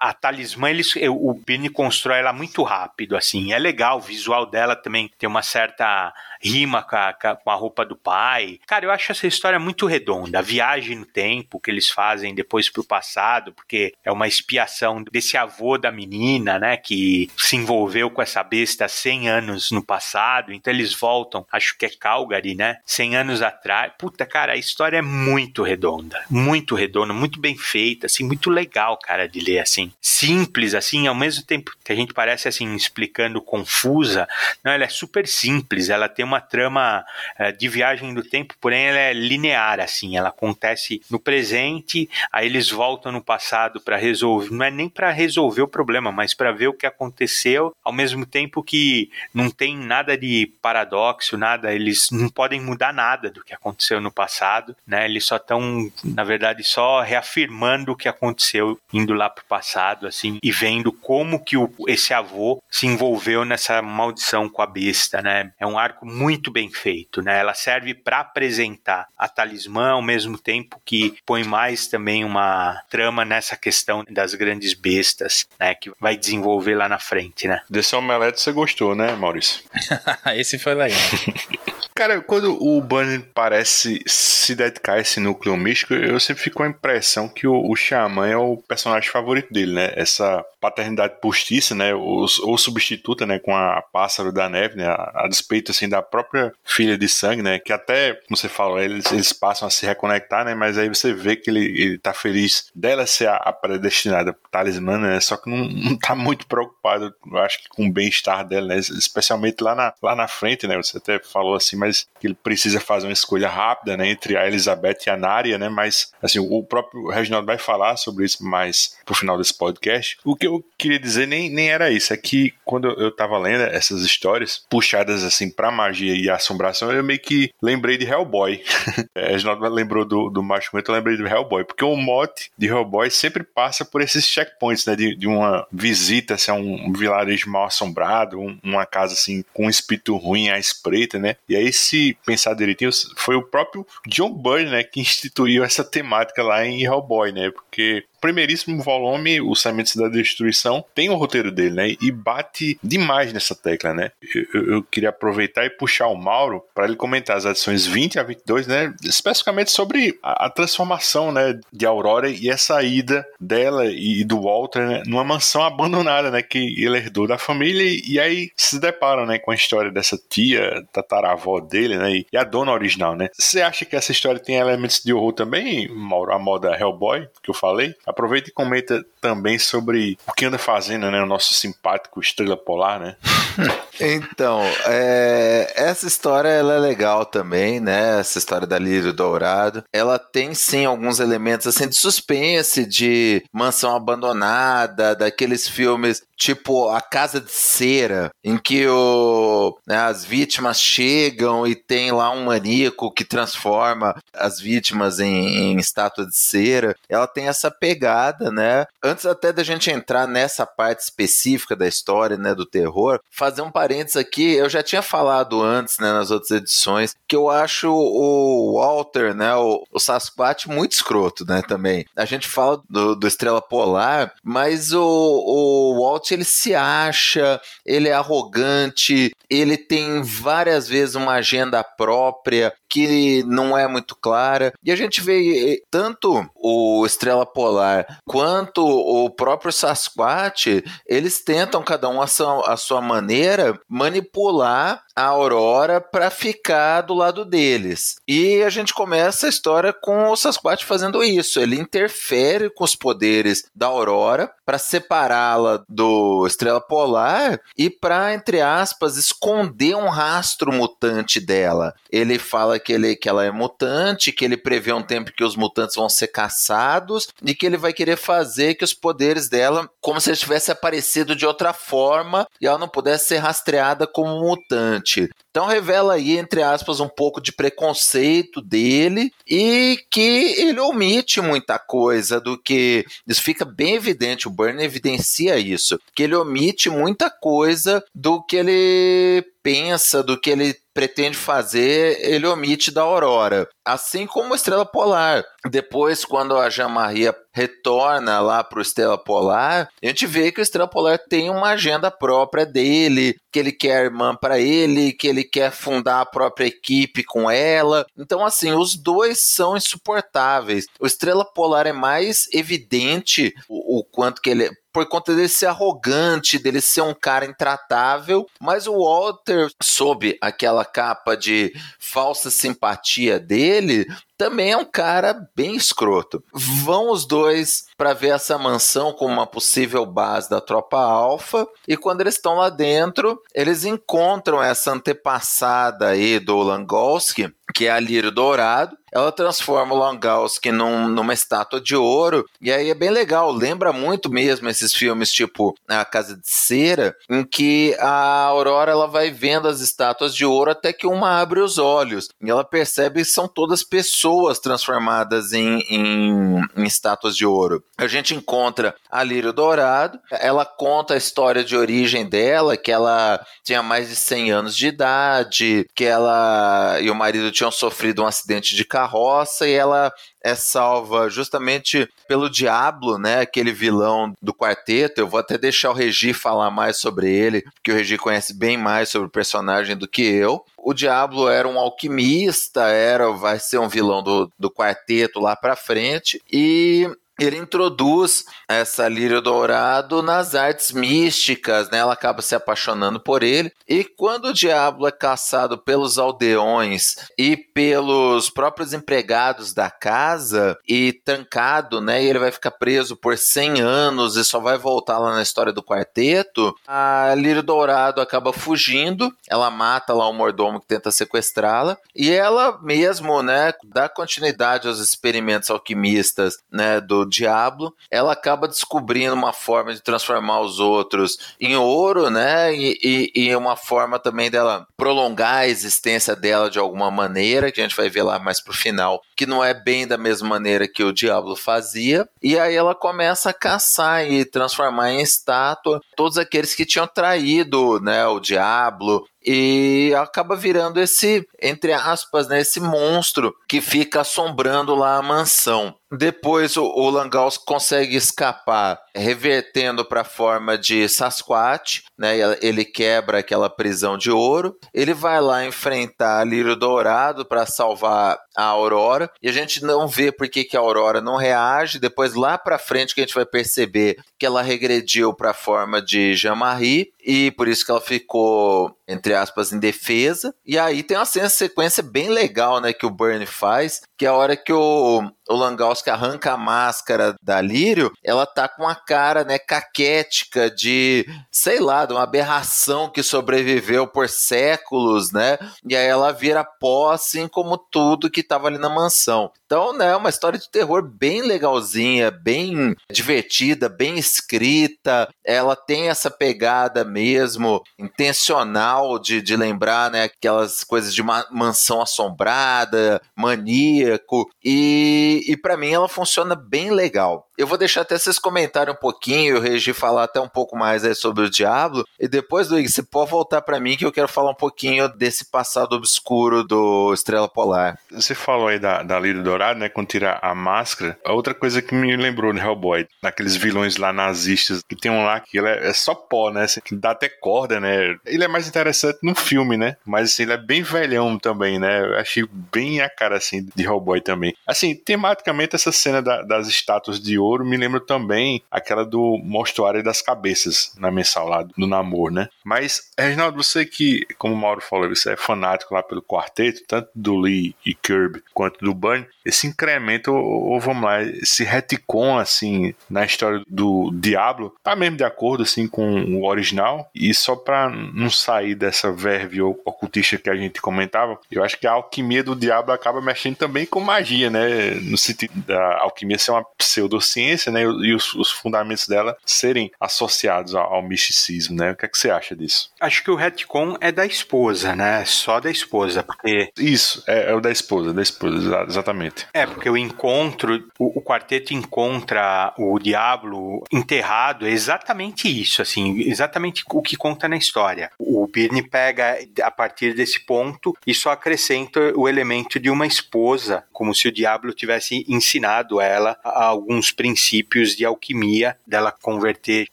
a 0.00 0.14
talismã, 0.14 0.70
eles, 0.70 0.94
o 0.96 1.34
Bini 1.34 1.68
constrói 1.68 2.20
ela 2.20 2.32
muito 2.32 2.62
rápido, 2.62 3.16
assim. 3.16 3.52
É 3.52 3.58
legal, 3.58 3.98
o 3.98 4.00
visual 4.00 4.46
dela 4.46 4.74
também 4.74 5.10
tem 5.18 5.28
uma 5.28 5.42
certa 5.42 6.12
rima 6.40 6.82
com 6.82 6.96
a, 6.96 7.12
com 7.12 7.50
a 7.50 7.54
roupa 7.54 7.84
do 7.84 7.94
pai. 7.94 8.58
Cara, 8.66 8.86
eu 8.86 8.90
acho 8.90 9.12
essa 9.12 9.26
história 9.26 9.58
muito 9.58 9.86
redonda. 9.86 10.38
A 10.38 10.42
viagem 10.42 10.96
no 10.96 11.04
tempo 11.04 11.60
que 11.60 11.70
eles 11.70 11.90
fazem 11.90 12.34
depois 12.34 12.70
pro 12.70 12.82
passado, 12.82 13.52
porque 13.52 13.92
é 14.02 14.10
uma 14.10 14.26
expiação 14.26 15.02
desse 15.02 15.36
avô 15.36 15.76
da 15.76 15.92
menina, 15.92 16.58
né, 16.58 16.78
que 16.78 17.30
se 17.36 17.56
envolveu 17.56 18.10
com 18.10 18.22
essa 18.22 18.42
besta 18.42 18.88
100 18.88 19.28
anos 19.28 19.70
no 19.70 19.82
passado. 19.82 20.50
Então 20.52 20.72
eles 20.72 20.94
voltam, 20.94 21.46
acho 21.52 21.76
que 21.76 21.84
é 21.84 21.90
Calgary, 21.90 22.54
né, 22.54 22.78
100 22.86 23.16
anos 23.16 23.42
atrás. 23.42 23.92
Puta, 23.98 24.24
cara, 24.24 24.54
a 24.54 24.56
história 24.56 24.96
é 24.96 25.02
muito 25.02 25.62
redonda, 25.62 26.24
muito 26.30 26.74
redonda, 26.74 27.12
muito 27.12 27.38
bem 27.38 27.56
feita, 27.56 28.06
assim, 28.06 28.24
muito 28.24 28.48
legal, 28.48 28.98
cara, 28.98 29.28
de 29.28 29.40
ler, 29.40 29.58
assim. 29.58 29.89
Simples, 30.00 30.74
assim, 30.74 31.06
ao 31.06 31.14
mesmo 31.14 31.44
tempo 31.44 31.72
que 31.84 31.92
a 31.92 31.96
gente 31.96 32.12
parece, 32.12 32.48
assim, 32.48 32.74
explicando 32.74 33.40
confusa, 33.40 34.28
não, 34.64 34.72
ela 34.72 34.84
é 34.84 34.88
super 34.88 35.26
simples, 35.26 35.88
ela 35.88 36.08
tem 36.08 36.24
uma 36.24 36.40
trama 36.40 37.04
é, 37.38 37.52
de 37.52 37.68
viagem 37.68 38.12
do 38.14 38.22
tempo, 38.22 38.54
porém 38.60 38.86
ela 38.86 38.98
é 38.98 39.12
linear, 39.12 39.80
assim, 39.80 40.16
ela 40.16 40.28
acontece 40.28 41.00
no 41.10 41.18
presente, 41.18 42.08
aí 42.32 42.46
eles 42.46 42.70
voltam 42.70 43.12
no 43.12 43.22
passado 43.22 43.80
para 43.80 43.96
resolver, 43.96 44.52
não 44.52 44.64
é 44.64 44.70
nem 44.70 44.88
para 44.88 45.10
resolver 45.10 45.62
o 45.62 45.68
problema, 45.68 46.12
mas 46.12 46.34
para 46.34 46.52
ver 46.52 46.68
o 46.68 46.74
que 46.74 46.86
aconteceu, 46.86 47.74
ao 47.84 47.92
mesmo 47.92 48.26
tempo 48.26 48.62
que 48.62 49.10
não 49.32 49.50
tem 49.50 49.76
nada 49.76 50.16
de 50.16 50.52
paradoxo, 50.60 51.36
nada, 51.36 51.72
eles 51.72 52.10
não 52.10 52.28
podem 52.28 52.60
mudar 52.60 52.92
nada 52.92 53.30
do 53.30 53.42
que 53.42 53.54
aconteceu 53.54 54.00
no 54.00 54.10
passado, 54.10 54.76
né? 54.86 55.04
Eles 55.04 55.24
só 55.24 55.36
estão, 55.36 55.90
na 56.04 56.24
verdade, 56.24 56.62
só 56.64 57.00
reafirmando 57.00 57.92
o 57.92 57.96
que 57.96 58.08
aconteceu 58.08 58.78
indo 58.92 59.14
lá 59.14 59.28
pro 59.28 59.44
passado, 59.44 59.79
assim, 60.06 60.38
e 60.42 60.50
vendo 60.50 60.92
como 60.92 61.42
que 61.42 61.56
o, 61.56 61.70
esse 61.88 62.12
avô 62.12 62.62
se 62.70 62.86
envolveu 62.86 63.44
nessa 63.44 63.80
maldição 63.82 64.48
com 64.48 64.62
a 64.62 64.66
besta, 64.66 65.22
né? 65.22 65.52
É 65.58 65.66
um 65.66 65.78
arco 65.78 66.06
muito 66.06 66.50
bem 66.50 66.70
feito, 66.70 67.22
né? 67.22 67.38
Ela 67.38 67.54
serve 67.54 67.94
para 67.94 68.20
apresentar 68.20 69.08
a 69.16 69.28
talismã 69.28 69.90
ao 69.90 70.02
mesmo 70.02 70.38
tempo 70.38 70.80
que 70.84 71.14
põe 71.26 71.44
mais 71.44 71.86
também 71.86 72.24
uma 72.24 72.82
trama 72.88 73.24
nessa 73.24 73.56
questão 73.56 74.04
das 74.10 74.34
grandes 74.34 74.74
bestas, 74.74 75.46
né? 75.58 75.74
Que 75.74 75.90
vai 76.00 76.16
desenvolver 76.16 76.74
lá 76.74 76.88
na 76.88 76.98
frente, 76.98 77.48
né? 77.48 77.62
Desse 77.68 77.94
omelete 77.94 78.40
você 78.40 78.52
gostou, 78.52 78.94
né, 78.94 79.14
Maurício? 79.14 79.62
Esse 80.34 80.58
foi 80.58 80.74
legal. 80.74 80.98
Cara, 81.94 82.20
quando 82.22 82.56
o 82.62 82.80
Bunny 82.80 83.18
parece 83.18 84.02
se 84.06 84.54
dedicar 84.54 84.94
a 84.94 85.00
esse 85.00 85.20
núcleo 85.20 85.54
místico, 85.54 85.92
eu 85.92 86.18
sempre 86.18 86.42
fico 86.42 86.56
com 86.56 86.62
a 86.62 86.68
impressão 86.68 87.28
que 87.28 87.46
o, 87.46 87.70
o 87.70 87.76
Xamã 87.76 88.26
é 88.26 88.36
o 88.36 88.56
personagem 88.56 89.10
favorito 89.10 89.52
dele, 89.52 89.69
né? 89.70 89.92
Essa 89.96 90.44
paternidade 90.60 91.20
postiça, 91.20 91.74
né? 91.74 91.94
Ou, 91.94 92.26
ou 92.42 92.58
substituta, 92.58 93.26
né? 93.26 93.38
Com 93.38 93.54
a 93.54 93.82
Pássaro 93.92 94.32
da 94.32 94.48
Neve, 94.48 94.76
né? 94.76 94.86
A, 94.86 95.24
a, 95.24 95.28
despeito, 95.28 95.70
assim, 95.70 95.88
da 95.88 96.02
própria 96.02 96.52
filha 96.64 96.96
de 96.96 97.08
sangue, 97.08 97.42
né? 97.42 97.58
Que 97.58 97.72
até, 97.72 98.14
como 98.14 98.36
você 98.36 98.48
falou, 98.48 98.80
eles, 98.80 99.10
eles 99.12 99.32
passam 99.32 99.68
a 99.68 99.70
se 99.70 99.84
reconectar, 99.84 100.44
né? 100.44 100.54
Mas 100.54 100.78
aí 100.78 100.88
você 100.88 101.12
vê 101.12 101.36
que 101.36 101.50
ele, 101.50 101.64
ele 101.64 101.98
tá 101.98 102.14
feliz 102.14 102.70
dela 102.74 103.06
ser 103.06 103.28
a, 103.28 103.36
a 103.36 103.52
predestinada 103.52 104.34
talismã, 104.50 104.98
né? 104.98 105.20
Só 105.20 105.36
que 105.36 105.50
não, 105.50 105.66
não 105.68 105.98
tá 105.98 106.14
muito 106.14 106.46
preocupado, 106.46 107.14
eu 107.30 107.38
acho 107.38 107.62
que 107.62 107.68
com 107.68 107.86
o 107.86 107.92
bem-estar 107.92 108.46
dela, 108.46 108.68
né? 108.68 108.78
Especialmente 108.78 109.62
lá 109.62 109.74
na, 109.74 109.92
lá 110.02 110.14
na 110.14 110.28
frente, 110.28 110.66
né? 110.66 110.76
Você 110.76 110.96
até 110.96 111.18
falou 111.18 111.54
assim, 111.54 111.76
mas 111.76 111.90
mas 111.90 112.06
que 112.20 112.28
ele 112.28 112.34
precisa 112.34 112.80
fazer 112.80 113.06
uma 113.06 113.12
escolha 113.12 113.48
rápida, 113.48 113.96
né, 113.96 114.08
entre 114.08 114.36
a 114.36 114.46
Elizabeth 114.46 114.98
e 115.06 115.10
a 115.10 115.16
Nária, 115.16 115.58
né, 115.58 115.68
mas, 115.68 116.12
assim, 116.22 116.38
o 116.38 116.62
próprio 116.62 117.08
Reginaldo 117.08 117.46
vai 117.46 117.58
falar 117.58 117.96
sobre 117.96 118.24
isso 118.24 118.44
mais 118.44 118.96
pro 119.04 119.14
final 119.14 119.36
desse 119.36 119.56
podcast. 119.56 120.18
O 120.24 120.36
que 120.36 120.46
eu 120.50 120.64
queria 120.76 120.98
dizer 120.98 121.26
nem, 121.26 121.50
nem 121.50 121.70
era 121.70 121.90
isso, 121.90 122.12
é 122.12 122.16
que 122.16 122.52
quando 122.64 122.88
eu 122.88 123.10
tava 123.10 123.38
lendo 123.38 123.62
essas 123.62 124.02
histórias 124.02 124.64
puxadas, 124.68 125.24
assim, 125.24 125.50
pra 125.50 125.70
magia 125.70 126.14
e 126.14 126.28
assombração, 126.28 126.92
eu 126.92 127.02
meio 127.02 127.20
que 127.20 127.52
lembrei 127.62 127.96
de 127.96 128.04
Hellboy. 128.04 128.62
é, 129.14 129.32
Reginaldo 129.32 129.68
lembrou 129.68 130.04
do, 130.04 130.28
do 130.30 130.42
Macho 130.42 130.70
eu 130.72 130.94
lembrei 130.94 131.16
de 131.16 131.22
Hellboy, 131.22 131.64
porque 131.64 131.84
o 131.84 131.96
mote 131.96 132.50
de 132.56 132.66
Hellboy 132.66 133.10
sempre 133.10 133.42
passa 133.42 133.84
por 133.84 134.00
esses 134.00 134.26
checkpoints, 134.26 134.86
né, 134.86 134.96
de, 134.96 135.16
de 135.16 135.26
uma 135.26 135.66
visita, 135.70 136.34
assim, 136.34 136.50
a 136.50 136.54
um 136.54 136.92
vilarejo 136.92 137.50
mal 137.50 137.64
assombrado, 137.64 138.40
um, 138.40 138.58
uma 138.62 138.86
casa, 138.86 139.14
assim, 139.14 139.44
com 139.52 139.66
um 139.66 139.70
espírito 139.70 140.16
ruim 140.16 140.48
à 140.48 140.58
espreita, 140.58 141.18
né, 141.18 141.36
e 141.48 141.56
aí 141.56 141.72
se 141.72 142.16
pensar 142.24 142.54
direitinho, 142.54 142.90
foi 143.16 143.36
o 143.36 143.42
próprio 143.42 143.86
John 144.06 144.32
Byrne, 144.32 144.70
né, 144.70 144.82
que 144.82 145.00
instituiu 145.00 145.64
essa 145.64 145.84
temática 145.84 146.42
lá 146.42 146.64
em 146.64 146.82
Hellboy, 146.82 147.32
né, 147.32 147.50
porque 147.50 148.04
primeiríssimo 148.20 148.82
volume, 148.82 149.40
O 149.40 149.54
Sementes 149.54 149.96
da 149.96 150.08
Destruição, 150.08 150.84
tem 150.94 151.08
o 151.08 151.16
roteiro 151.16 151.50
dele, 151.50 151.74
né? 151.74 151.96
E 152.00 152.10
bate 152.10 152.78
demais 152.82 153.32
nessa 153.32 153.54
tecla, 153.54 153.94
né? 153.94 154.12
Eu, 154.54 154.74
eu 154.74 154.82
queria 154.82 155.08
aproveitar 155.08 155.64
e 155.64 155.70
puxar 155.70 156.08
o 156.08 156.16
Mauro 156.16 156.62
para 156.74 156.84
ele 156.84 156.96
comentar 156.96 157.36
as 157.36 157.44
edições 157.44 157.86
20 157.86 158.18
a 158.18 158.22
22, 158.22 158.66
né? 158.66 158.94
Especificamente 159.02 159.70
sobre 159.70 160.18
a, 160.22 160.46
a, 160.46 160.50
transformação, 160.50 161.32
né? 161.32 161.58
De 161.72 161.86
Aurora 161.86 162.28
e 162.28 162.50
a 162.50 162.56
saída 162.56 163.26
dela 163.40 163.86
e 163.86 164.24
do 164.24 164.42
Walter 164.42 164.86
né? 164.86 165.02
numa 165.06 165.24
mansão 165.24 165.62
abandonada, 165.62 166.30
né? 166.30 166.42
Que 166.42 166.58
ele 166.84 166.98
herdou 166.98 167.26
da 167.26 167.38
família 167.38 168.00
e 168.06 168.18
aí 168.20 168.50
se 168.56 168.78
deparam, 168.78 169.26
né? 169.26 169.38
Com 169.38 169.50
a 169.50 169.54
história 169.54 169.90
dessa 169.90 170.18
tia, 170.28 170.84
tataravó 170.92 171.60
dele, 171.60 171.96
né? 171.96 172.12
E, 172.12 172.26
e 172.32 172.36
a 172.36 172.44
dona 172.44 172.72
original, 172.72 173.16
né? 173.16 173.28
Você 173.32 173.62
acha 173.62 173.84
que 173.84 173.96
essa 173.96 174.12
história 174.12 174.40
tem 174.40 174.56
elementos 174.56 175.02
de 175.02 175.12
horror 175.12 175.32
também, 175.32 175.88
Mauro? 175.88 176.32
A 176.32 176.38
moda 176.38 176.76
Hellboy, 176.76 177.28
que 177.42 177.50
eu 177.50 177.54
falei? 177.54 177.94
Aproveita 178.10 178.50
e 178.50 178.52
comenta 178.52 179.04
também 179.20 179.58
sobre 179.58 180.18
o 180.26 180.32
que 180.32 180.44
anda 180.44 180.58
fazendo, 180.58 181.10
né? 181.10 181.22
O 181.22 181.26
nosso 181.26 181.54
simpático 181.54 182.20
Estrela 182.20 182.56
Polar, 182.56 183.00
né? 183.00 183.16
então, 184.00 184.62
é, 184.86 185.72
essa 185.76 186.06
história 186.06 186.48
ela 186.48 186.74
é 186.74 186.78
legal 186.78 187.24
também, 187.24 187.80
né? 187.80 188.20
Essa 188.20 188.38
história 188.38 188.66
da 188.66 188.78
Lírio 188.78 189.12
Dourado. 189.12 189.84
Ela 189.92 190.18
tem 190.18 190.54
sim 190.54 190.84
alguns 190.84 191.20
elementos 191.20 191.66
assim 191.66 191.88
de 191.88 191.96
suspense, 191.96 192.84
de 192.84 193.42
mansão 193.52 193.94
abandonada, 193.94 195.14
daqueles 195.14 195.68
filmes 195.68 196.22
tipo 196.40 196.88
a 196.88 197.02
casa 197.02 197.38
de 197.38 197.52
cera, 197.52 198.30
em 198.42 198.56
que 198.56 198.88
o, 198.88 199.76
né, 199.86 199.98
as 199.98 200.24
vítimas 200.24 200.80
chegam 200.80 201.66
e 201.66 201.74
tem 201.74 202.10
lá 202.10 202.30
um 202.30 202.46
maníaco 202.46 203.12
que 203.12 203.26
transforma 203.26 204.16
as 204.32 204.58
vítimas 204.58 205.20
em, 205.20 205.72
em 205.72 205.78
estátua 205.78 206.26
de 206.26 206.34
cera. 206.34 206.96
Ela 207.10 207.26
tem 207.26 207.46
essa 207.46 207.70
pegada, 207.70 208.50
né? 208.50 208.86
antes 209.04 209.26
até 209.26 209.52
da 209.52 209.62
gente 209.62 209.90
entrar 209.90 210.26
nessa 210.26 210.64
parte 210.64 211.00
específica 211.00 211.76
da 211.76 211.86
história, 211.86 212.36
né, 212.36 212.54
do 212.54 212.64
terror, 212.64 213.20
fazer 213.30 213.62
um 213.62 213.70
parênteses 213.70 214.16
aqui, 214.16 214.54
eu 214.54 214.68
já 214.68 214.82
tinha 214.82 215.02
falado 215.02 215.60
antes, 215.60 215.98
né, 215.98 216.12
nas 216.12 216.30
outras 216.30 216.50
edições, 216.50 217.14
que 217.26 217.36
eu 217.36 217.50
acho 217.50 217.90
o 217.90 218.78
Walter, 218.78 219.34
né, 219.34 219.54
o, 219.56 219.84
o 219.92 219.98
Sasquatch 219.98 220.66
muito 220.68 220.92
escroto, 220.92 221.44
né, 221.44 221.62
também. 221.62 222.06
A 222.16 222.24
gente 222.24 222.48
fala 222.48 222.80
do, 222.88 223.14
do 223.14 223.26
Estrela 223.26 223.60
Polar, 223.60 224.32
mas 224.42 224.92
o, 224.92 225.02
o 225.02 226.00
Ele 226.34 226.44
se 226.44 226.74
acha, 226.74 227.60
ele 227.84 228.08
é 228.08 228.12
arrogante, 228.12 229.30
ele 229.48 229.76
tem 229.76 230.22
várias 230.22 230.88
vezes 230.88 231.14
uma 231.14 231.32
agenda 231.32 231.82
própria 231.82 232.72
que 232.88 233.42
não 233.44 233.76
é 233.76 233.86
muito 233.86 234.16
clara. 234.16 234.72
E 234.82 234.90
a 234.90 234.96
gente 234.96 235.20
vê 235.20 235.82
tanto 235.90 236.44
o 236.54 237.04
Estrela 237.06 237.46
Polar 237.46 238.20
quanto 238.26 238.84
o 238.84 239.30
próprio 239.30 239.72
Sasquatch, 239.72 240.82
eles 241.06 241.42
tentam 241.42 241.82
cada 241.82 242.08
um 242.08 242.20
a 242.20 242.26
sua, 242.26 242.72
a 242.72 242.76
sua 242.76 243.00
maneira 243.00 243.78
manipular 243.88 245.02
a 245.14 245.24
Aurora 245.24 246.00
para 246.00 246.30
ficar 246.30 247.02
do 247.02 247.14
lado 247.14 247.44
deles. 247.44 248.16
E 248.26 248.62
a 248.62 248.70
gente 248.70 248.94
começa 248.94 249.46
a 249.46 249.48
história 249.48 249.92
com 249.92 250.30
o 250.30 250.36
Sasquatch 250.36 250.84
fazendo 250.84 251.22
isso. 251.22 251.60
Ele 251.60 251.78
interfere 251.78 252.70
com 252.70 252.84
os 252.84 252.94
poderes 252.94 253.64
da 253.74 253.86
Aurora 253.86 254.50
para 254.64 254.78
separá-la 254.78 255.82
do 255.88 256.46
Estrela 256.46 256.80
Polar 256.80 257.60
e 257.76 257.90
para, 257.90 258.32
entre 258.32 258.60
aspas, 258.60 259.16
esconder 259.16 259.96
um 259.96 260.08
rastro 260.08 260.72
mutante 260.72 261.40
dela. 261.40 261.92
Ele 262.10 262.38
fala 262.38 262.78
que, 262.78 262.92
ele, 262.92 263.16
que 263.16 263.28
ela 263.28 263.44
é 263.44 263.50
mutante, 263.50 264.32
que 264.32 264.44
ele 264.44 264.56
prevê 264.56 264.92
um 264.92 265.02
tempo 265.02 265.32
que 265.32 265.42
os 265.42 265.56
mutantes 265.56 265.96
vão 265.96 266.08
ser 266.08 266.28
caçados 266.28 267.28
e 267.44 267.54
que 267.54 267.66
ele 267.66 267.76
vai 267.76 267.92
querer 267.92 268.16
fazer 268.16 268.74
que 268.74 268.84
os 268.84 268.94
poderes 268.94 269.48
dela, 269.48 269.90
como 270.00 270.20
se 270.20 270.30
ela 270.30 270.36
tivesse 270.36 270.70
aparecido 270.70 271.34
de 271.34 271.46
outra 271.46 271.72
forma 271.72 272.46
e 272.60 272.66
ela 272.66 272.78
não 272.78 272.88
pudesse 272.88 273.28
ser 273.28 273.38
rastreada 273.38 274.06
como 274.06 274.40
mutante. 274.40 274.99
importante 275.04 275.49
Então 275.50 275.66
revela 275.66 276.14
aí, 276.14 276.38
entre 276.38 276.62
aspas, 276.62 277.00
um 277.00 277.08
pouco 277.08 277.40
de 277.40 277.52
preconceito 277.52 278.60
dele 278.60 279.32
e 279.48 279.98
que 280.10 280.54
ele 280.58 280.78
omite 280.78 281.40
muita 281.40 281.78
coisa 281.78 282.40
do 282.40 282.56
que. 282.56 283.04
Isso 283.26 283.42
fica 283.42 283.64
bem 283.64 283.94
evidente, 283.94 284.46
o 284.46 284.50
Burn 284.50 284.82
evidencia 284.82 285.58
isso, 285.58 285.98
que 286.14 286.22
ele 286.22 286.36
omite 286.36 286.88
muita 286.88 287.28
coisa 287.28 288.02
do 288.14 288.42
que 288.42 288.56
ele 288.56 289.44
pensa, 289.62 290.22
do 290.22 290.40
que 290.40 290.50
ele 290.50 290.74
pretende 290.92 291.36
fazer, 291.36 292.18
ele 292.20 292.46
omite 292.46 292.90
da 292.90 293.02
Aurora. 293.02 293.68
Assim 293.84 294.26
como 294.26 294.52
a 294.52 294.56
Estrela 294.56 294.84
Polar. 294.84 295.44
Depois, 295.70 296.24
quando 296.24 296.56
a 296.56 296.68
Jean-Marie 296.68 297.32
retorna 297.52 298.40
lá 298.40 298.62
para 298.62 298.78
o 298.78 298.82
Estrela 298.82 299.16
Polar, 299.16 299.88
a 300.02 300.06
gente 300.06 300.26
vê 300.26 300.50
que 300.50 300.60
o 300.60 300.62
Estrela 300.62 300.88
Polar 300.88 301.18
tem 301.18 301.50
uma 301.50 301.70
agenda 301.70 302.10
própria 302.10 302.64
dele, 302.66 303.36
que 303.52 303.58
ele 303.58 303.72
quer 303.72 304.04
irmã 304.04 304.34
para 304.34 304.58
ele, 304.58 305.12
que 305.12 305.28
ele 305.28 305.39
quer 305.44 305.72
fundar 305.72 306.20
a 306.20 306.26
própria 306.26 306.66
equipe 306.66 307.24
com 307.24 307.50
ela. 307.50 308.06
Então, 308.16 308.44
assim, 308.44 308.72
os 308.72 308.96
dois 308.96 309.40
são 309.40 309.76
insuportáveis. 309.76 310.86
O 310.98 311.06
Estrela 311.06 311.44
Polar 311.44 311.86
é 311.86 311.92
mais 311.92 312.48
evidente 312.52 313.54
o, 313.68 313.98
o 313.98 314.04
quanto 314.04 314.40
que 314.40 314.50
ele 314.50 314.70
por 314.92 315.06
conta 315.06 315.34
dele 315.34 315.48
ser 315.48 315.66
arrogante, 315.66 316.58
dele 316.58 316.80
ser 316.80 317.02
um 317.02 317.14
cara 317.14 317.46
intratável, 317.46 318.46
mas 318.60 318.86
o 318.86 319.04
Walter, 319.04 319.70
sob 319.80 320.36
aquela 320.40 320.84
capa 320.84 321.36
de 321.36 321.72
falsa 321.98 322.50
simpatia 322.50 323.38
dele, 323.38 324.06
também 324.40 324.72
é 324.72 324.76
um 324.76 324.86
cara 324.86 325.46
bem 325.54 325.76
escroto. 325.76 326.42
Vão 326.50 327.10
os 327.12 327.26
dois 327.26 327.84
para 327.94 328.14
ver 328.14 328.28
essa 328.28 328.56
mansão 328.56 329.12
como 329.12 329.34
uma 329.34 329.46
possível 329.46 330.06
base 330.06 330.48
da 330.48 330.62
tropa 330.62 330.96
alfa 330.96 331.68
e 331.86 331.94
quando 331.94 332.22
eles 332.22 332.36
estão 332.36 332.54
lá 332.54 332.70
dentro, 332.70 333.38
eles 333.54 333.84
encontram 333.84 334.62
essa 334.62 334.92
antepassada 334.92 336.08
aí 336.08 336.40
do 336.40 336.56
Langolski, 336.56 337.52
que 337.74 337.86
é 337.86 337.90
a 337.90 338.00
Lírio 338.00 338.30
Dourado. 338.30 338.96
Ela 339.12 339.32
transforma 339.32 339.94
o 339.94 339.98
Langowski 339.98 340.70
num, 340.70 341.08
numa 341.08 341.34
estátua 341.34 341.80
de 341.80 341.96
ouro. 341.96 342.46
E 342.60 342.70
aí 342.70 342.90
é 342.90 342.94
bem 342.94 343.10
legal. 343.10 343.50
Lembra 343.50 343.92
muito 343.92 344.30
mesmo 344.30 344.68
esses 344.68 344.94
filmes 344.94 345.32
tipo 345.32 345.74
A 345.88 346.04
Casa 346.04 346.36
de 346.36 346.48
Cera, 346.48 347.16
em 347.28 347.44
que 347.44 347.96
a 347.98 348.44
Aurora 348.44 348.92
ela 348.92 349.08
vai 349.08 349.30
vendo 349.30 349.66
as 349.66 349.80
estátuas 349.80 350.34
de 350.34 350.44
ouro 350.44 350.70
até 350.70 350.92
que 350.92 351.06
uma 351.06 351.40
abre 351.40 351.60
os 351.60 351.76
olhos. 351.76 352.28
E 352.40 352.48
ela 352.48 352.64
percebe 352.64 353.20
que 353.20 353.24
são 353.24 353.48
todas 353.48 353.82
pessoas 353.82 354.29
transformadas 354.58 355.52
em, 355.52 355.80
em, 355.88 356.60
em 356.76 356.84
estátuas 356.84 357.36
de 357.36 357.46
ouro. 357.46 357.82
A 357.96 358.06
gente 358.06 358.34
encontra 358.34 358.94
a 359.10 359.22
Lírio 359.22 359.52
Dourado. 359.52 360.18
Ela 360.30 360.64
conta 360.64 361.14
a 361.14 361.16
história 361.16 361.64
de 361.64 361.76
origem 361.76 362.28
dela, 362.28 362.76
que 362.76 362.90
ela 362.90 363.44
tinha 363.64 363.82
mais 363.82 364.08
de 364.08 364.16
100 364.16 364.50
anos 364.50 364.76
de 364.76 364.86
idade, 364.88 365.86
que 365.94 366.04
ela 366.04 366.98
e 367.00 367.10
o 367.10 367.14
marido 367.14 367.50
tinham 367.50 367.70
sofrido 367.70 368.22
um 368.22 368.26
acidente 368.26 368.74
de 368.74 368.84
carroça 368.84 369.66
e 369.66 369.72
ela 369.72 370.12
é 370.42 370.54
salva 370.54 371.28
justamente 371.28 372.08
pelo 372.26 372.50
Diablo, 372.50 373.18
né? 373.18 373.40
Aquele 373.40 373.72
vilão 373.72 374.32
do 374.40 374.54
quarteto. 374.54 375.20
Eu 375.20 375.28
vou 375.28 375.40
até 375.40 375.58
deixar 375.58 375.90
o 375.90 375.94
Regi 375.94 376.32
falar 376.32 376.70
mais 376.70 376.96
sobre 376.96 377.30
ele, 377.30 377.62
porque 377.74 377.92
o 377.92 377.94
Regi 377.94 378.16
conhece 378.16 378.54
bem 378.54 378.76
mais 378.76 379.08
sobre 379.08 379.28
o 379.28 379.30
personagem 379.30 379.96
do 379.96 380.08
que 380.08 380.22
eu. 380.22 380.64
O 380.76 380.94
Diablo 380.94 381.48
era 381.48 381.68
um 381.68 381.78
alquimista, 381.78 382.88
era 382.88 383.30
vai 383.30 383.58
ser 383.58 383.78
um 383.78 383.88
vilão 383.88 384.22
do, 384.22 384.50
do 384.58 384.70
quarteto 384.70 385.40
lá 385.40 385.54
pra 385.54 385.76
frente. 385.76 386.40
E 386.50 387.08
ele 387.40 387.56
introduz 387.56 388.44
essa 388.68 389.08
Lírio 389.08 389.40
Dourado 389.40 390.22
nas 390.22 390.54
artes 390.54 390.92
místicas, 390.92 391.90
né? 391.90 391.98
Ela 391.98 392.12
acaba 392.12 392.42
se 392.42 392.54
apaixonando 392.54 393.18
por 393.18 393.42
ele. 393.42 393.72
E 393.88 394.04
quando 394.04 394.46
o 394.46 394.52
Diablo 394.52 395.06
é 395.06 395.10
caçado 395.10 395.78
pelos 395.78 396.18
aldeões 396.18 397.16
e 397.38 397.56
pelos 397.56 398.50
próprios 398.50 398.92
empregados 398.92 399.72
da 399.72 399.90
casa 399.90 400.78
e 400.86 401.12
trancado, 401.12 402.00
né? 402.00 402.22
E 402.22 402.26
ele 402.26 402.38
vai 402.38 402.52
ficar 402.52 402.72
preso 402.72 403.16
por 403.16 403.38
100 403.38 403.80
anos 403.80 404.36
e 404.36 404.44
só 404.44 404.60
vai 404.60 404.76
voltar 404.76 405.18
lá 405.18 405.34
na 405.34 405.42
história 405.42 405.72
do 405.72 405.82
quarteto. 405.82 406.74
A 406.86 407.34
Lírio 407.36 407.62
Dourado 407.62 408.20
acaba 408.20 408.52
fugindo. 408.52 409.34
Ela 409.48 409.70
mata 409.70 410.12
lá 410.12 410.28
o 410.28 410.32
mordomo 410.32 410.80
que 410.80 410.86
tenta 410.86 411.10
sequestrá-la. 411.10 411.96
E 412.14 412.30
ela 412.30 412.78
mesmo, 412.82 413.42
né? 413.42 413.72
Dá 413.84 414.08
continuidade 414.08 414.86
aos 414.86 414.98
experimentos 414.98 415.70
alquimistas, 415.70 416.58
né? 416.70 417.00
Do 417.00 417.29
Diablo, 417.30 417.94
ela 418.10 418.32
acaba 418.32 418.68
descobrindo 418.68 419.34
uma 419.34 419.52
forma 419.52 419.94
de 419.94 420.02
transformar 420.02 420.60
os 420.60 420.78
outros 420.78 421.54
em 421.58 421.76
ouro, 421.76 422.28
né? 422.28 422.74
E, 422.74 422.98
e, 423.02 423.32
e, 423.34 423.56
uma 423.56 423.76
forma 423.76 424.18
também 424.18 424.50
dela 424.50 424.86
prolongar 424.96 425.60
a 425.60 425.68
existência 425.68 426.36
dela 426.36 426.68
de 426.68 426.78
alguma 426.78 427.10
maneira, 427.10 427.72
que 427.72 427.80
a 427.80 427.84
gente 427.84 427.96
vai 427.96 428.10
ver 428.10 428.22
lá 428.22 428.38
mais 428.38 428.62
pro 428.62 428.72
final, 428.72 429.22
que 429.36 429.46
não 429.46 429.64
é 429.64 429.72
bem 429.72 430.06
da 430.06 430.18
mesma 430.18 430.48
maneira 430.48 430.88
que 430.88 431.02
o 431.02 431.12
Diablo 431.12 431.56
fazia. 431.56 432.28
E 432.42 432.58
aí 432.58 432.74
ela 432.74 432.94
começa 432.94 433.50
a 433.50 433.54
caçar 433.54 434.30
e 434.30 434.44
transformar 434.44 435.12
em 435.12 435.22
estátua 435.22 436.00
todos 436.16 436.36
aqueles 436.36 436.74
que 436.74 436.84
tinham 436.84 437.06
traído, 437.06 438.00
né? 438.00 438.26
O 438.26 438.40
Diablo, 438.40 439.24
e 439.44 440.12
acaba 440.16 440.54
virando 440.54 441.00
esse, 441.00 441.46
entre 441.60 441.92
aspas, 441.92 442.48
né, 442.48 442.60
esse 442.60 442.80
monstro 442.80 443.54
que 443.68 443.80
fica 443.80 444.20
assombrando 444.20 444.94
lá 444.94 445.16
a 445.16 445.22
mansão. 445.22 445.94
Depois 446.12 446.76
o, 446.76 446.84
o 446.84 447.08
Langaus 447.08 447.56
consegue 447.56 448.16
escapar, 448.16 449.00
revertendo 449.14 450.04
para 450.04 450.22
a 450.22 450.24
forma 450.24 450.76
de 450.76 451.08
Sasquatch, 451.08 452.02
né? 452.18 452.36
Ele 452.60 452.84
quebra 452.84 453.38
aquela 453.38 453.68
prisão 453.68 454.16
de 454.16 454.30
ouro. 454.30 454.76
Ele 454.92 455.14
vai 455.14 455.40
lá 455.40 455.64
enfrentar 455.64 456.44
Lírio 456.46 456.76
Dourado 456.76 457.44
para 457.44 457.66
salvar 457.66 458.38
a 458.56 458.64
Aurora. 458.64 459.30
E 459.42 459.48
a 459.48 459.52
gente 459.52 459.84
não 459.84 460.06
vê 460.06 460.30
por 460.30 460.48
que, 460.48 460.64
que 460.64 460.76
a 460.76 460.80
Aurora 460.80 461.20
não 461.20 461.36
reage. 461.36 461.98
Depois 461.98 462.34
lá 462.34 462.58
para 462.58 462.78
frente 462.78 463.14
que 463.14 463.20
a 463.20 463.24
gente 463.24 463.34
vai 463.34 463.46
perceber 463.46 464.16
que 464.38 464.46
ela 464.46 464.62
regrediu 464.62 465.34
para 465.34 465.50
a 465.50 465.54
forma 465.54 466.00
de 466.00 466.34
Jean-Marie 466.34 467.12
e 467.22 467.50
por 467.52 467.68
isso 467.68 467.84
que 467.84 467.90
ela 467.90 468.00
ficou, 468.00 468.96
entre 469.06 469.34
aspas, 469.34 469.72
indefesa. 469.72 470.54
E 470.64 470.78
aí 470.78 471.02
tem 471.02 471.16
uma 471.16 471.26
sequência 471.26 472.02
bem 472.02 472.30
legal, 472.30 472.80
né, 472.80 472.92
que 472.92 473.06
o 473.06 473.10
Burn 473.10 473.44
faz, 473.46 474.00
que 474.16 474.24
é 474.24 474.28
a 474.28 474.34
hora 474.34 474.56
que 474.56 474.72
o, 474.72 475.22
o 475.50 475.56
Langowski 475.56 476.08
arranca 476.08 476.52
a 476.52 476.56
máscara 476.56 477.34
da 477.42 477.60
Lírio, 477.60 478.12
ela 478.24 478.46
tá 478.46 478.68
com 478.68 478.84
uma 478.84 478.94
cara, 478.94 479.42
né, 479.44 479.58
caquética 479.58 480.70
de, 480.70 481.26
sei 481.50 481.80
lá, 481.80 482.06
de 482.06 482.12
uma 482.12 482.22
aberração 482.22 483.10
que 483.10 483.22
sobreviveu 483.22 484.06
por 484.06 484.28
séculos, 484.28 485.32
né? 485.32 485.58
E 485.84 485.96
aí 485.96 486.06
ela 486.06 486.32
vira 486.32 486.64
pó, 486.64 487.10
assim 487.10 487.48
como 487.48 487.76
tudo 487.76 488.30
que 488.30 488.42
tava 488.42 488.68
ali 488.68 488.78
na 488.78 488.88
mansão. 488.88 489.50
Então, 489.70 489.92
né, 489.92 490.16
uma 490.16 490.28
história 490.28 490.58
de 490.58 490.68
terror 490.68 491.00
bem 491.00 491.42
legalzinha, 491.42 492.28
bem 492.28 492.96
divertida, 493.08 493.88
bem 493.88 494.18
escrita. 494.18 495.28
Ela 495.46 495.76
tem 495.76 496.08
essa 496.08 496.28
pegada 496.28 497.04
mesmo 497.04 497.80
intencional 497.96 499.16
de, 499.16 499.40
de 499.40 499.54
lembrar, 499.54 500.10
né, 500.10 500.24
aquelas 500.24 500.82
coisas 500.82 501.14
de 501.14 501.22
mansão 501.22 502.02
assombrada, 502.02 503.22
maníaco. 503.36 504.50
E 504.64 505.44
E, 505.46 505.56
para 505.56 505.76
mim 505.76 505.92
ela 505.92 506.08
funciona 506.08 506.56
bem 506.56 506.90
legal. 506.90 507.46
Eu 507.56 507.66
vou 507.66 507.78
deixar 507.78 508.00
até 508.00 508.18
vocês 508.18 508.38
comentarem 508.38 508.92
um 508.92 508.96
pouquinho, 508.96 509.58
o 509.58 509.60
Regi 509.60 509.92
falar 509.92 510.24
até 510.24 510.40
um 510.40 510.48
pouco 510.48 510.76
mais 510.76 511.04
aí 511.04 511.14
sobre 511.14 511.44
o 511.44 511.50
Diablo. 511.50 512.04
E 512.18 512.26
depois, 512.26 512.70
Luiz, 512.70 512.92
você 512.94 513.02
pode 513.02 513.30
voltar 513.30 513.60
para 513.60 513.78
mim 513.78 513.96
que 513.96 514.04
eu 514.04 514.10
quero 514.10 514.28
falar 514.28 514.50
um 514.50 514.54
pouquinho 514.54 515.08
desse 515.08 515.44
passado 515.44 515.94
obscuro 515.94 516.64
do 516.64 517.12
Estrela 517.12 517.48
Polar. 517.48 517.98
Você 518.10 518.34
falou 518.34 518.68
aí 518.68 518.78
da, 518.78 519.02
da 519.02 519.20
Lira 519.20 519.42
Dourada, 519.60 519.78
né? 519.78 519.88
Quando 519.90 520.08
tira 520.08 520.38
a 520.40 520.54
máscara. 520.54 521.18
A 521.24 521.32
outra 521.32 521.52
coisa 521.52 521.82
que 521.82 521.94
me 521.94 522.16
lembrou 522.16 522.52
no 522.52 522.58
Hellboy, 522.58 523.06
naqueles 523.22 523.54
vilões 523.54 523.98
lá 523.98 524.12
nazistas, 524.12 524.82
que 524.88 524.96
tem 524.96 525.10
um 525.10 525.24
lá 525.24 525.38
que 525.38 525.58
ele 525.58 525.68
é, 525.68 525.88
é 525.88 525.92
só 525.92 526.14
pó, 526.14 526.50
né? 526.50 526.62
Assim, 526.62 526.80
que 526.80 526.94
dá 526.96 527.10
até 527.10 527.28
corda, 527.28 527.78
né? 527.78 528.16
Ele 528.24 528.42
é 528.42 528.48
mais 528.48 528.66
interessante 528.66 529.18
no 529.22 529.34
filme, 529.34 529.76
né? 529.76 529.96
Mas 530.06 530.30
assim, 530.30 530.44
ele 530.44 530.52
é 530.52 530.56
bem 530.56 530.82
velhão 530.82 531.38
também, 531.38 531.78
né? 531.78 532.00
Eu 532.00 532.16
achei 532.16 532.44
bem 532.50 533.02
a 533.02 533.10
cara 533.10 533.36
assim 533.36 533.66
de 533.74 533.84
Hellboy 533.84 534.22
também. 534.22 534.54
Assim, 534.66 534.94
tematicamente 534.94 535.76
essa 535.76 535.92
cena 535.92 536.22
da, 536.22 536.40
das 536.42 536.66
estátuas 536.66 537.20
de 537.20 537.38
ouro 537.38 537.64
me 537.64 537.76
lembra 537.76 538.00
também 538.00 538.62
aquela 538.70 539.04
do 539.04 539.38
Mostruário 539.44 540.02
das 540.02 540.22
Cabeças 540.22 540.92
na 540.96 541.10
mensal 541.10 541.46
lá 541.46 541.62
do 541.62 541.86
namoro, 541.86 542.32
né? 542.32 542.48
Mas, 542.64 543.10
Reginaldo, 543.18 543.62
você 543.62 543.84
que, 543.84 544.26
como 544.38 544.54
o 544.54 544.56
Mauro 544.56 544.80
falou, 544.80 545.08
você 545.08 545.32
é 545.32 545.36
fanático 545.36 545.92
lá 545.92 546.02
pelo 546.02 546.22
quarteto, 546.22 546.82
tanto 546.86 547.10
do 547.14 547.36
Lee 547.36 547.74
e 547.84 547.94
Kirby 547.94 548.42
quanto 548.54 548.82
do 548.82 548.94
Bunny, 548.94 549.26
esse 549.50 549.66
incremento, 549.66 550.32
ou, 550.32 550.70
ou 550.72 550.80
vamos 550.80 551.04
lá, 551.04 551.22
esse 551.22 551.62
retcon, 551.64 552.38
assim, 552.38 552.94
na 553.08 553.24
história 553.24 553.62
do 553.68 554.10
Diablo, 554.14 554.74
tá 554.82 554.96
mesmo 554.96 555.16
de 555.16 555.24
acordo, 555.24 555.62
assim, 555.62 555.86
com 555.86 556.22
o 556.24 556.46
original, 556.46 557.10
e 557.14 557.34
só 557.34 557.54
pra 557.54 557.90
não 557.90 558.30
sair 558.30 558.74
dessa 558.74 559.12
verve 559.12 559.60
ocultista 559.60 560.38
que 560.38 560.48
a 560.48 560.56
gente 560.56 560.80
comentava, 560.80 561.38
eu 561.50 561.62
acho 561.62 561.78
que 561.78 561.86
a 561.86 561.92
alquimia 561.92 562.42
do 562.42 562.56
Diablo 562.56 562.92
acaba 562.92 563.20
mexendo 563.20 563.56
também 563.56 563.84
com 563.84 564.00
magia, 564.00 564.48
né? 564.48 564.94
No 565.02 565.18
sentido 565.18 565.52
da 565.66 565.98
alquimia 565.98 566.38
ser 566.38 566.52
uma 566.52 566.64
pseudociência, 566.78 567.70
né? 567.70 567.82
E 567.82 568.14
os, 568.14 568.32
os 568.34 568.50
fundamentos 568.50 569.06
dela 569.06 569.36
serem 569.44 569.90
associados 570.00 570.74
ao, 570.74 570.94
ao, 570.94 571.02
misticismo, 571.02 571.76
né? 571.76 571.92
O 571.92 571.96
que 571.96 572.06
é 572.06 572.08
que 572.08 572.18
você 572.18 572.30
acha 572.30 572.54
disso? 572.54 572.90
Acho 573.00 573.22
que 573.22 573.30
o 573.30 573.36
retcon 573.36 573.96
é 574.00 574.12
da 574.12 574.24
esposa, 574.24 574.94
né? 574.94 575.24
Só 575.24 575.60
da 575.60 575.70
esposa, 575.70 576.22
porque... 576.22 576.70
Isso, 576.78 577.22
é, 577.26 577.50
é 577.50 577.54
o 577.54 577.60
da 577.60 577.70
esposa, 577.70 578.12
da 578.12 578.22
esposa, 578.22 578.84
exatamente. 578.88 579.39
É, 579.52 579.66
porque 579.66 579.88
o 579.88 579.96
encontro, 579.96 580.88
o, 580.98 581.18
o 581.18 581.22
quarteto 581.22 581.74
encontra 581.74 582.72
o 582.78 582.98
Diablo 582.98 583.84
enterrado, 583.92 584.66
é 584.66 584.70
exatamente 584.70 585.48
isso, 585.48 585.82
assim, 585.82 586.20
exatamente 586.22 586.84
o 586.90 587.02
que 587.02 587.16
conta 587.16 587.48
na 587.48 587.56
história. 587.56 588.10
O 588.18 588.46
Birne 588.46 588.82
pega 588.82 589.38
a 589.62 589.70
partir 589.70 590.14
desse 590.14 590.40
ponto 590.40 590.96
e 591.06 591.14
só 591.14 591.30
acrescenta 591.30 592.12
o 592.16 592.28
elemento 592.28 592.78
de 592.78 592.90
uma 592.90 593.06
esposa, 593.06 593.84
como 593.92 594.14
se 594.14 594.28
o 594.28 594.32
Diablo 594.32 594.72
tivesse 594.72 595.24
ensinado 595.28 596.00
ela 596.00 596.36
alguns 596.42 597.12
princípios 597.12 597.96
de 597.96 598.04
alquimia, 598.04 598.76
dela 598.86 599.14
converter 599.22 599.86